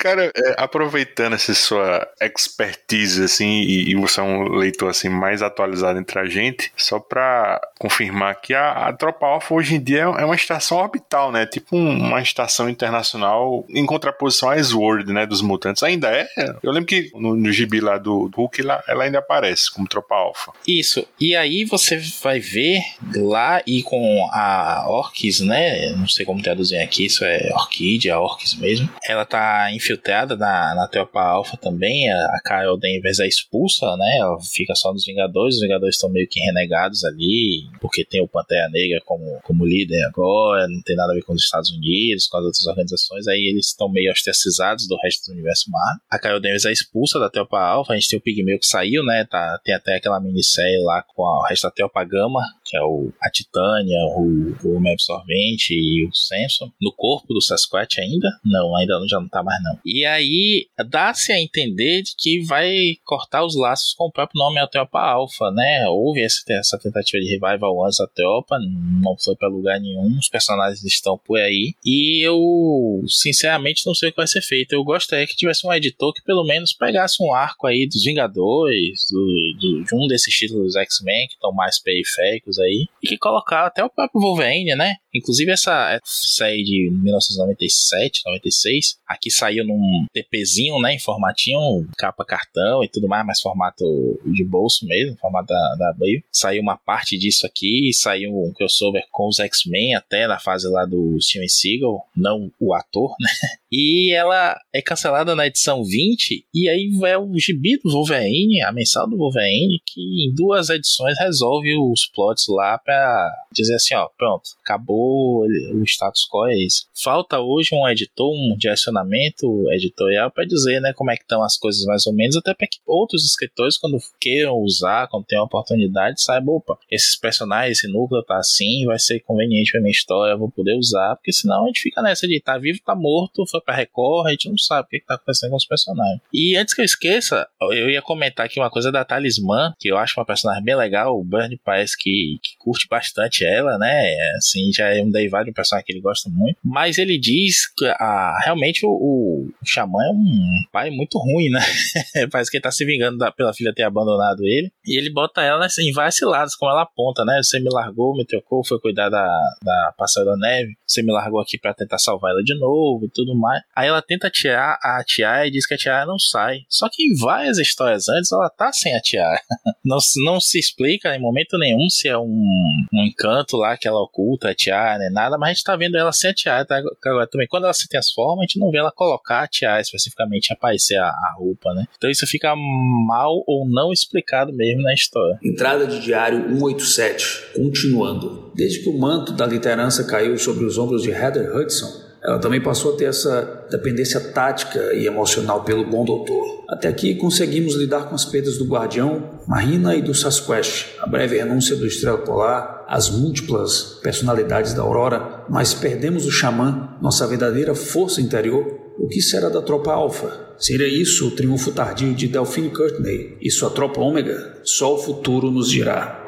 Cara, 0.01 0.33
é, 0.35 0.55
aproveitando 0.57 1.35
essa 1.35 1.53
sua 1.53 2.09
expertise, 2.23 3.23
assim, 3.23 3.61
e, 3.61 3.91
e, 3.91 3.95
você 3.95 4.19
é 4.19 4.23
um 4.23 4.49
leitor, 4.49 4.89
assim, 4.89 5.11
mais 5.11 5.43
atualizado 5.43 5.99
entre 5.99 6.19
a 6.19 6.25
gente, 6.25 6.73
só 6.75 6.99
pra 6.99 7.61
confirmar 7.79 8.41
que 8.41 8.55
a, 8.55 8.89
a 8.89 8.93
Tropa 8.95 9.27
Alpha 9.27 9.55
hoje 9.55 9.75
em 9.75 9.81
dia 9.81 10.05
é 10.05 10.25
uma 10.25 10.35
estação 10.35 10.79
orbital, 10.79 11.31
né? 11.31 11.45
Tipo 11.45 11.77
um, 11.77 11.99
uma 11.99 12.23
estação 12.23 12.67
internacional 12.67 13.67
em 13.69 13.85
contraposição 13.85 14.49
à 14.49 14.63
Sword, 14.63 15.13
né? 15.13 15.27
Dos 15.27 15.43
mutantes. 15.43 15.83
Ainda 15.83 16.09
é? 16.09 16.27
Eu 16.63 16.73
lembro 16.73 16.87
que 16.87 17.11
no, 17.15 17.37
no 17.37 17.53
gibi 17.53 17.79
lá 17.79 17.99
do 17.99 18.31
Hulk, 18.35 18.63
ela, 18.63 18.83
ela 18.89 19.05
ainda 19.05 19.19
aparece 19.19 19.71
como 19.71 19.87
Tropa 19.87 20.15
Alpha. 20.15 20.53
Isso. 20.67 21.07
E 21.21 21.37
aí 21.37 21.67
você 21.67 21.99
vai 22.23 22.41
ver 22.41 22.81
lá 23.17 23.61
e 23.67 23.83
com 23.83 24.27
a 24.33 24.87
Orcs, 24.89 25.41
né? 25.41 25.91
Não 25.91 26.09
sei 26.09 26.25
como 26.25 26.41
traduzir 26.41 26.79
aqui, 26.79 27.05
isso 27.05 27.23
é 27.23 27.51
Orquídea, 27.53 28.19
Orcs 28.19 28.55
mesmo. 28.55 28.89
Ela 29.05 29.27
tá 29.27 29.71
infiltrada 29.91 30.37
na, 30.37 30.75
na 30.75 30.87
Tropa 30.87 31.21
Alpha 31.21 31.57
também. 31.57 32.11
A, 32.11 32.17
a 32.37 32.41
Carol 32.45 32.79
Danvers 32.79 33.19
é 33.19 33.27
expulsa, 33.27 33.97
né? 33.97 34.19
Ela 34.19 34.39
fica 34.53 34.75
só 34.75 34.93
nos 34.93 35.05
Vingadores. 35.05 35.57
Os 35.57 35.61
Vingadores 35.61 35.97
estão 35.97 36.11
meio 36.11 36.29
que 36.29 36.41
renegados 36.41 37.05
ali, 37.05 37.65
porque 37.81 38.05
tem 38.05 38.23
o 38.23 38.29
Pantera 38.29 38.69
Negra 38.71 39.01
como, 39.05 39.41
como 39.43 39.67
líder 39.67 40.03
agora, 40.05 40.69
não 40.69 40.81
tem 40.83 40.97
nada 40.97 41.13
a 41.13 41.15
ver 41.15 41.23
com 41.23 41.33
os 41.33 41.43
Estados 41.43 41.71
Unidos, 41.71 42.29
com 42.29 42.39
as 42.39 42.45
outras 42.45 42.67
organizações. 42.67 43.27
Aí 43.27 43.49
eles 43.51 43.67
estão 43.67 43.89
meio 43.91 44.11
ostracizados 44.13 44.87
do 44.87 44.97
resto 45.03 45.27
do 45.27 45.33
universo 45.33 45.71
Marvel. 45.71 46.03
A 46.11 46.19
Carol 46.19 46.41
Danvers 46.41 46.65
é 46.65 46.73
expulsa 46.73 47.19
da 47.19 47.31
Tropa 47.31 47.59
Alpha. 47.59 47.93
A 47.93 47.97
gente 47.97 48.09
tem 48.09 48.19
o 48.19 48.23
Pigmeu 48.23 48.59
que 48.59 48.67
saiu, 48.67 49.05
né? 49.05 49.25
Tá, 49.25 49.59
tem 49.65 49.75
até 49.75 49.97
aquela 49.97 50.21
minissérie 50.21 50.83
lá 50.85 51.03
com 51.03 51.27
a, 51.27 51.41
o 51.41 51.47
resto 51.49 51.65
da 51.65 51.71
Tropa 51.71 52.05
Gama, 52.05 52.41
que 52.71 52.77
é 52.77 52.83
o, 52.83 53.13
a 53.21 53.29
Titânia, 53.31 53.99
o, 54.17 54.55
o 54.65 54.77
Homem 54.77 54.93
Absorvente 54.93 55.75
e 55.75 56.07
o 56.07 56.15
Samson. 56.15 56.71
No 56.81 56.93
corpo 56.93 57.35
do 57.35 57.43
Sasquatch 57.43 57.99
ainda? 57.99 58.29
Não, 58.45 58.77
ainda 58.77 58.95
já 59.09 59.19
não 59.19 59.29
tá 59.29 59.43
mais 59.43 59.61
não. 59.65 59.77
E 59.85 60.05
aí 60.05 60.67
dá-se 60.89 61.33
a 61.33 61.41
entender 61.41 62.03
de 62.03 62.15
que 62.17 62.45
vai 62.47 62.71
cortar 63.05 63.45
os 63.45 63.57
laços 63.57 63.93
com 63.95 64.05
o 64.05 64.13
próprio 64.13 64.39
nome 64.39 64.61
Ateopa 64.61 65.01
Alpha, 65.01 65.51
né? 65.51 65.89
Houve 65.89 66.23
essa, 66.23 66.43
essa 66.51 66.79
tentativa 66.79 67.21
de 67.21 67.29
revival 67.29 67.85
antes 67.85 67.99
da 67.99 68.05
Ateopa, 68.05 68.57
não 69.03 69.17
foi 69.19 69.35
para 69.35 69.49
lugar 69.49 69.81
nenhum, 69.81 70.17
os 70.19 70.29
personagens 70.29 70.85
estão 70.85 71.19
por 71.19 71.41
aí. 71.41 71.75
E 71.85 72.25
eu, 72.25 73.03
sinceramente, 73.09 73.85
não 73.85 73.95
sei 73.95 74.11
o 74.11 74.13
que 74.13 74.19
vai 74.19 74.29
ser 74.29 74.43
feito. 74.43 74.73
Eu 74.73 74.85
gostaria 74.85 75.27
que 75.27 75.37
tivesse 75.37 75.67
um 75.67 75.73
editor 75.73 76.13
que 76.15 76.23
pelo 76.23 76.45
menos 76.45 76.73
pegasse 76.73 77.21
um 77.21 77.33
arco 77.35 77.67
aí 77.67 77.87
dos 77.87 78.05
Vingadores, 78.05 79.07
do, 79.11 79.55
do 79.59 79.81
de 79.85 79.95
um 79.95 80.07
desses 80.07 80.33
títulos 80.35 80.77
X-Men 80.77 81.27
que 81.29 81.35
estão 81.35 81.53
mais 81.53 81.79
periféricos 81.79 82.59
aí, 82.61 82.87
e 83.03 83.09
que 83.09 83.19
colocar 83.19 83.67
até 83.67 83.85
o 83.85 83.91
próprio 83.91 84.21
Wolverine, 84.21 84.75
né? 84.77 84.95
Inclusive 85.15 85.51
essa 85.51 85.99
série 86.05 86.63
de 86.63 86.91
1997, 87.03 88.23
96, 88.27 88.97
aqui 89.07 89.31
saiu 89.31 89.67
num 89.67 90.07
TPzinho, 90.13 90.81
né, 90.81 90.95
em 90.95 90.99
formatinho, 91.01 91.89
capa 91.99 92.25
cartão 92.25 92.85
e 92.85 92.89
tudo 92.89 93.09
mais, 93.09 93.27
mas 93.27 93.41
formato 93.41 93.85
de 94.25 94.45
bolso 94.45 94.87
mesmo, 94.87 95.17
formato 95.19 95.49
da, 95.49 95.77
da 95.79 95.91
Abril. 95.91 96.23
Saiu 96.33 96.63
uma 96.63 96.77
parte 96.77 97.19
disso 97.19 97.45
aqui, 97.45 97.91
saiu 97.93 98.31
um 98.31 98.53
crossover 98.53 99.05
com 99.11 99.29
os 99.29 99.41
X-Men 99.41 99.97
até 99.97 100.29
na 100.29 100.39
fase 100.39 100.69
lá 100.69 100.85
do 100.85 101.21
Steven 101.21 101.49
Seagal, 101.49 102.07
não 102.17 102.51
o 102.61 102.75
ator, 102.75 103.15
né? 103.21 103.31
E 103.73 104.13
ela 104.13 104.59
é 104.75 104.83
cancelada 104.83 105.37
na 105.37 105.47
edição 105.47 105.85
20, 105.85 106.45
e 106.53 106.69
aí 106.69 106.91
é 107.05 107.17
o 107.17 107.39
gibi 107.39 107.79
do 107.79 107.89
Wolverine, 107.89 108.63
a 108.63 108.73
mensal 108.73 109.09
do 109.09 109.17
Wolverine, 109.17 109.81
que 109.87 110.01
em 110.01 110.35
duas 110.35 110.71
edições 110.71 111.17
resolve 111.21 111.77
os 111.79 112.11
plots 112.13 112.49
lá 112.51 112.79
pra 112.79 113.31
dizer 113.53 113.75
assim, 113.75 113.95
ó, 113.95 114.09
pronto, 114.17 114.51
acabou 114.63 115.45
o 115.47 115.85
status 115.85 116.27
quo 116.31 116.47
é 116.47 116.59
esse. 116.59 116.85
Falta 117.03 117.41
hoje 117.41 117.71
um 117.73 117.89
editor, 117.89 118.33
um 118.33 118.57
direcionamento 118.57 119.71
editorial 119.73 120.31
para 120.31 120.45
dizer, 120.45 120.81
né, 120.81 120.93
como 120.95 121.11
é 121.11 121.17
que 121.17 121.23
estão 121.23 121.43
as 121.43 121.57
coisas 121.57 121.85
mais 121.85 122.07
ou 122.07 122.13
menos, 122.13 122.37
até 122.37 122.55
para 122.55 122.67
que 122.67 122.79
outros 122.87 123.25
escritores, 123.25 123.79
quando 123.79 123.99
queiram 124.21 124.57
usar, 124.59 125.09
quando 125.09 125.25
tenham 125.25 125.45
oportunidade, 125.45 126.23
saibam, 126.23 126.57
opa, 126.57 126.79
esses 126.91 127.19
personagens, 127.19 127.79
esse 127.79 127.89
núcleo 127.89 128.23
tá 128.23 128.37
assim, 128.37 128.85
vai 128.87 128.99
ser 128.99 129.21
conveniente 129.21 129.73
pra 129.73 129.81
minha 129.81 129.91
história, 129.91 130.37
vou 130.37 130.51
poder 130.51 130.75
usar, 130.75 131.17
porque 131.17 131.33
senão 131.33 131.65
a 131.65 131.67
gente 131.67 131.81
fica 131.81 132.03
nessa 132.03 132.27
de 132.27 132.41
tá 132.41 132.59
vivo, 132.59 132.81
tá 132.85 132.95
morto, 132.95 133.47
foi 133.47 133.61
pra 133.61 133.75
Record, 133.75 134.27
a 134.27 134.31
gente 134.31 134.49
não 134.49 134.59
sabe 134.59 134.87
o 134.87 134.91
que, 134.91 135.01
que 135.01 135.07
tá 135.07 135.15
acontecendo 135.15 135.51
com 135.51 135.57
os 135.57 135.67
personagens. 135.67 136.21
E 136.33 136.57
antes 136.57 136.75
que 136.75 136.81
eu 136.81 136.85
esqueça, 136.85 137.47
eu 137.61 137.91
ia 137.91 138.03
comentar 138.03 138.47
aqui 138.47 138.59
uma 138.59 138.71
coisa 138.71 138.91
da 138.91 139.05
Talismã, 139.05 139.75
que 139.79 139.89
eu 139.89 139.97
acho 139.97 140.19
uma 140.19 140.27
personagem 140.27 140.65
bem 140.65 140.77
legal, 140.77 141.19
o 141.19 141.25
Bernie 141.25 141.61
parece 141.65 141.97
que, 141.99 142.39
que 142.41 142.57
curte 142.59 142.87
bastante 142.89 143.45
ela, 143.45 143.79
né, 143.79 144.17
assim, 144.37 144.73
já 144.73 144.89
é 144.95 145.03
um 145.03 145.11
derivado 145.11 145.45
de 145.45 145.51
um 145.51 145.55
personagem 145.55 145.87
que 145.87 145.93
ele 145.93 146.01
gosta 146.01 146.29
muito, 146.31 146.59
mas 146.65 146.99
ele 146.99 147.19
diz 147.19 147.73
que 147.73 147.87
ah, 147.87 148.39
realmente 148.45 148.85
o, 148.85 148.89
o, 148.89 149.49
o 149.49 149.67
Xamã 149.67 150.03
é 150.03 150.11
um 150.11 150.63
pai 150.73 150.91
muito 150.91 151.19
ruim, 151.19 151.51
né, 151.51 151.61
parece 152.31 152.51
que 152.51 152.57
ele 152.57 152.63
tá 152.63 152.71
se 152.71 152.85
vingando 152.85 153.19
da, 153.19 153.31
pela 153.31 153.55
filha 153.55 153.73
ter 153.75 153.83
abandonado 153.83 154.41
ele, 154.45 154.71
e 154.85 154.99
ele 154.99 155.13
bota 155.13 155.43
ela 155.43 155.67
assim, 155.67 155.89
em 155.89 155.93
vários 155.93 156.21
lados, 156.23 156.55
como 156.55 156.71
ela 156.71 156.83
aponta, 156.83 157.25
né, 157.25 157.41
você 157.43 157.61
me 157.61 157.71
largou, 157.71 158.17
me 158.17 158.25
trocou, 158.25 158.65
foi 158.65 158.81
cuidar 158.81 159.09
da, 159.09 159.27
da 159.63 159.95
Passada 159.97 160.37
Neve, 160.37 160.75
você 160.87 161.03
me 161.03 161.13
largou 161.13 161.41
aqui 161.41 161.59
para 161.59 161.75
tentar 161.75 161.99
salvar 161.99 162.33
ela 162.33 162.43
de 162.43 162.59
novo 162.59 163.05
e 163.05 163.11
tudo 163.11 163.37
mais, 163.37 163.63
aí 163.77 163.89
ela 163.89 164.03
tenta 164.03 164.31
tirar 164.31 164.79
a 164.83 165.03
tiara 165.05 165.47
e 165.47 165.51
diz 165.51 165.67
que 165.67 165.75
a 165.75 165.79
tiara 165.79 166.07
não 166.07 166.19
sai, 166.19 166.61
só 166.69 166.89
que 166.91 167.03
em 167.03 167.17
várias 167.19 167.59
histórias 167.59 168.09
antes 168.09 168.33
ela 168.33 168.49
tá 168.49 168.73
sem 168.73 168.97
a 168.97 169.01
tiara, 169.01 169.41
não, 169.85 169.99
não 170.25 170.41
se 170.41 170.59
explica 170.59 171.15
em 171.15 171.21
momento 171.21 171.59
nenhum 171.59 171.89
se 171.89 172.09
é 172.09 172.17
um, 172.21 172.87
um 172.93 173.05
encanto 173.05 173.57
lá 173.57 173.77
que 173.77 173.89
ela 173.89 174.01
oculta 174.01 174.51
a 174.51 174.55
tiara, 174.55 174.99
nem 174.99 175.11
nada, 175.11 175.39
mas 175.39 175.51
a 175.51 175.53
gente 175.53 175.65
tá 175.65 175.77
vendo 175.77 175.97
ela 175.97 176.13
sem 176.13 176.31
a 176.31 176.35
tiara, 176.35 176.65
tá? 176.65 176.83
Agora 177.05 177.27
também, 177.27 177.47
quando 177.49 177.65
ela 177.65 177.73
se 177.73 177.89
transforma, 177.89 178.43
a 178.43 178.47
gente 178.47 178.59
não 178.59 178.71
vê 178.71 178.79
ela 178.79 178.93
colocar 178.93 179.43
a 179.43 179.49
tiara 179.49 179.81
especificamente, 179.81 180.53
aparecer 180.53 180.97
a, 180.97 181.07
a 181.07 181.35
roupa, 181.39 181.73
né? 181.75 181.87
Então 181.97 182.11
isso 182.11 182.27
fica 182.27 182.55
mal 182.57 183.43
ou 183.47 183.69
não 183.69 183.93
explicado 183.93 184.53
mesmo 184.53 184.83
na 184.83 184.95
história. 184.95 185.39
Entrada 185.43 185.87
de 185.87 186.01
diário 186.01 186.49
187, 186.49 187.53
continuando. 187.55 188.53
Desde 188.55 188.81
que 188.81 188.89
o 188.89 188.99
manto 188.99 189.33
da 189.33 189.47
liderança 189.47 190.05
caiu 190.05 190.37
sobre 190.39 190.65
os 190.65 190.79
ombros 190.79 191.03
de 191.03 191.11
Heather 191.11 191.55
Hudson, 191.57 192.10
ela 192.23 192.39
também 192.39 192.61
passou 192.61 192.95
a 192.95 192.97
ter 192.97 193.07
essa 193.07 193.67
dependência 193.71 194.21
tática 194.21 194.93
e 194.93 195.07
emocional 195.07 195.65
pelo 195.65 195.85
bom 195.85 196.05
doutor. 196.05 196.65
Até 196.69 196.89
aqui 196.89 197.15
conseguimos 197.15 197.75
lidar 197.75 198.09
com 198.09 198.15
as 198.15 198.25
perdas 198.25 198.59
do 198.59 198.67
Guardião, 198.67 199.41
Marina 199.49 199.97
e 199.97 200.03
do 200.03 200.15
Sasquatch, 200.15 200.99
a 201.01 201.07
breve 201.07 201.39
renúncia 201.39 201.75
do 201.75 201.87
Estrela 201.87 202.19
Polar, 202.19 202.85
as 202.87 203.09
múltiplas 203.09 203.99
personalidades 204.03 204.75
da 204.75 204.83
Aurora, 204.83 205.45
mas 205.49 205.73
perdemos 205.73 206.27
o 206.27 206.31
Xamã, 206.31 206.97
nossa 207.01 207.27
verdadeira 207.27 207.75
força 207.75 208.21
interior. 208.21 208.79
O 208.99 209.09
que 209.09 209.23
será 209.23 209.49
da 209.49 209.63
tropa 209.63 209.93
Alpha? 209.93 210.51
Seria 210.59 210.87
isso 210.87 211.29
o 211.29 211.31
triunfo 211.31 211.73
tardio 211.73 212.13
de 212.13 212.29
Delphine 212.29 212.69
Courtney 212.69 213.39
e 213.41 213.51
sua 213.51 213.71
tropa 213.71 213.99
Ômega? 213.99 214.61
Só 214.63 214.95
o 214.95 214.99
futuro 214.99 215.51
nos 215.51 215.71
dirá. 215.71 216.20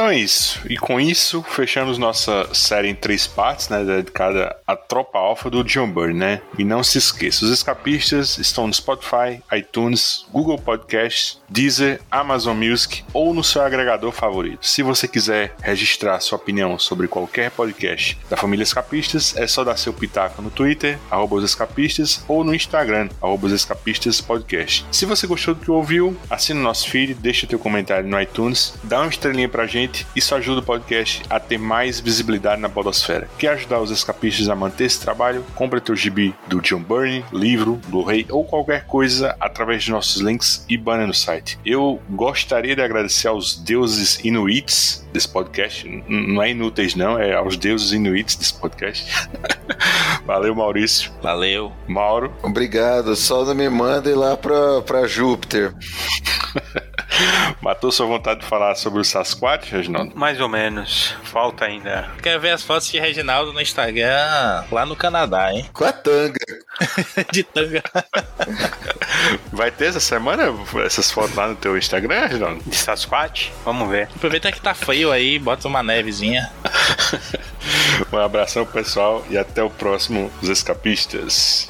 Então 0.00 0.08
é 0.08 0.16
isso. 0.16 0.62
E 0.66 0.78
com 0.78 0.98
isso, 0.98 1.42
fechamos 1.42 1.98
nossa 1.98 2.48
série 2.54 2.88
em 2.88 2.94
três 2.94 3.26
partes, 3.26 3.68
né? 3.68 3.84
Dedicada 3.84 4.56
à 4.66 4.74
tropa 4.74 5.18
alfa 5.18 5.50
do 5.50 5.62
John 5.62 5.92
Byrne, 5.92 6.14
né? 6.14 6.40
E 6.58 6.64
não 6.64 6.82
se 6.82 6.96
esqueça, 6.96 7.44
os 7.44 7.50
escapistas 7.50 8.38
estão 8.38 8.66
no 8.66 8.72
Spotify, 8.72 9.42
iTunes, 9.52 10.24
Google 10.32 10.56
Podcasts, 10.58 11.38
Deezer, 11.50 12.00
Amazon 12.10 12.56
Music 12.56 13.04
ou 13.12 13.34
no 13.34 13.44
seu 13.44 13.60
agregador 13.60 14.10
favorito. 14.10 14.66
Se 14.66 14.82
você 14.82 15.06
quiser 15.06 15.54
registrar 15.60 16.18
sua 16.20 16.38
opinião 16.38 16.78
sobre 16.78 17.06
qualquer 17.06 17.50
podcast 17.50 18.16
da 18.30 18.38
família 18.38 18.62
Escapistas, 18.62 19.36
é 19.36 19.46
só 19.46 19.64
dar 19.64 19.76
seu 19.76 19.92
pitaco 19.92 20.40
no 20.40 20.50
Twitter, 20.50 20.98
arroba 21.10 21.36
os 21.36 21.44
escapistas, 21.44 22.24
ou 22.26 22.42
no 22.42 22.54
Instagram, 22.54 23.10
arroba 23.20 23.48
os 23.48 23.52
escapistas 23.52 24.18
podcast. 24.22 24.86
Se 24.90 25.04
você 25.04 25.26
gostou 25.26 25.54
do 25.54 25.60
que 25.60 25.70
ouviu, 25.70 26.16
assina 26.30 26.58
o 26.58 26.62
nosso 26.62 26.88
feed, 26.88 27.12
deixa 27.12 27.46
teu 27.46 27.58
comentário 27.58 28.08
no 28.08 28.18
iTunes, 28.18 28.72
dá 28.82 29.00
uma 29.00 29.10
estrelinha 29.10 29.48
pra 29.48 29.66
gente, 29.66 29.89
isso 30.14 30.34
ajuda 30.34 30.60
o 30.60 30.64
podcast 30.64 31.22
a 31.28 31.38
ter 31.38 31.58
mais 31.58 32.00
visibilidade 32.00 32.60
na 32.60 32.68
podosfera. 32.68 33.28
Quer 33.38 33.50
ajudar 33.50 33.80
os 33.80 33.90
escapistas 33.90 34.48
a 34.48 34.54
manter 34.54 34.84
esse 34.84 35.00
trabalho? 35.00 35.44
Compra 35.54 35.80
teu 35.80 35.96
gibi 35.96 36.34
do 36.46 36.60
John 36.60 36.82
Byrne, 36.82 37.24
livro, 37.32 37.80
Blu-ray 37.88 38.26
ou 38.30 38.44
qualquer 38.44 38.86
coisa 38.86 39.36
através 39.40 39.84
de 39.84 39.90
nossos 39.90 40.20
links 40.20 40.64
e 40.68 40.76
banner 40.76 41.06
no 41.06 41.14
site. 41.14 41.58
Eu 41.64 42.00
gostaria 42.10 42.74
de 42.74 42.82
agradecer 42.82 43.28
aos 43.28 43.56
deuses 43.56 44.18
inuits 44.24 45.06
desse 45.12 45.28
podcast, 45.28 45.88
não 46.08 46.42
é 46.42 46.50
inúteis 46.50 46.94
não, 46.94 47.18
é 47.18 47.34
aos 47.34 47.56
deuses 47.56 47.92
inuits 47.92 48.36
desse 48.36 48.54
podcast. 48.54 49.28
Valeu, 50.24 50.54
Maurício. 50.54 51.10
Valeu. 51.22 51.72
Mauro. 51.86 52.32
Obrigado, 52.42 53.14
só 53.16 53.44
não 53.44 53.54
me 53.54 53.68
mandem 53.68 54.14
lá 54.14 54.36
pra, 54.36 54.82
pra 54.82 55.06
Júpiter. 55.06 55.74
Matou 57.60 57.92
sua 57.92 58.06
vontade 58.06 58.40
de 58.40 58.46
falar 58.46 58.74
sobre 58.74 59.00
o 59.00 59.04
Sasquatch, 59.04 59.70
Reginaldo? 59.70 60.16
Mais 60.16 60.40
ou 60.40 60.48
menos. 60.48 61.14
Falta 61.24 61.66
ainda. 61.66 62.10
Quero 62.22 62.40
ver 62.40 62.50
as 62.50 62.62
fotos 62.62 62.88
de 62.88 62.98
Reginaldo 62.98 63.52
no 63.52 63.60
Instagram 63.60 64.64
lá 64.70 64.86
no 64.86 64.96
Canadá, 64.96 65.52
hein? 65.52 65.68
Com 65.72 65.84
a 65.84 65.92
tanga. 65.92 66.38
de 67.30 67.42
tanga. 67.42 67.82
Vai 69.52 69.70
ter 69.70 69.86
essa 69.86 70.00
semana 70.00 70.44
essas 70.84 71.10
fotos 71.10 71.34
lá 71.34 71.48
no 71.48 71.56
teu 71.56 71.76
Instagram, 71.76 72.26
Reginaldo? 72.26 72.62
De 72.64 72.76
Sasquatch? 72.76 73.50
Vamos 73.64 73.88
ver. 73.90 74.08
Aproveita 74.14 74.50
que 74.50 74.60
tá 74.60 74.74
frio 75.00 75.12
aí, 75.12 75.38
bota 75.38 75.66
uma 75.66 75.82
nevezinha. 75.82 76.50
um 78.12 78.18
abração 78.18 78.66
pessoal 78.66 79.24
e 79.30 79.38
até 79.38 79.62
o 79.62 79.70
próximo 79.70 80.30
Os 80.42 80.48
Escapistas. 80.50 81.66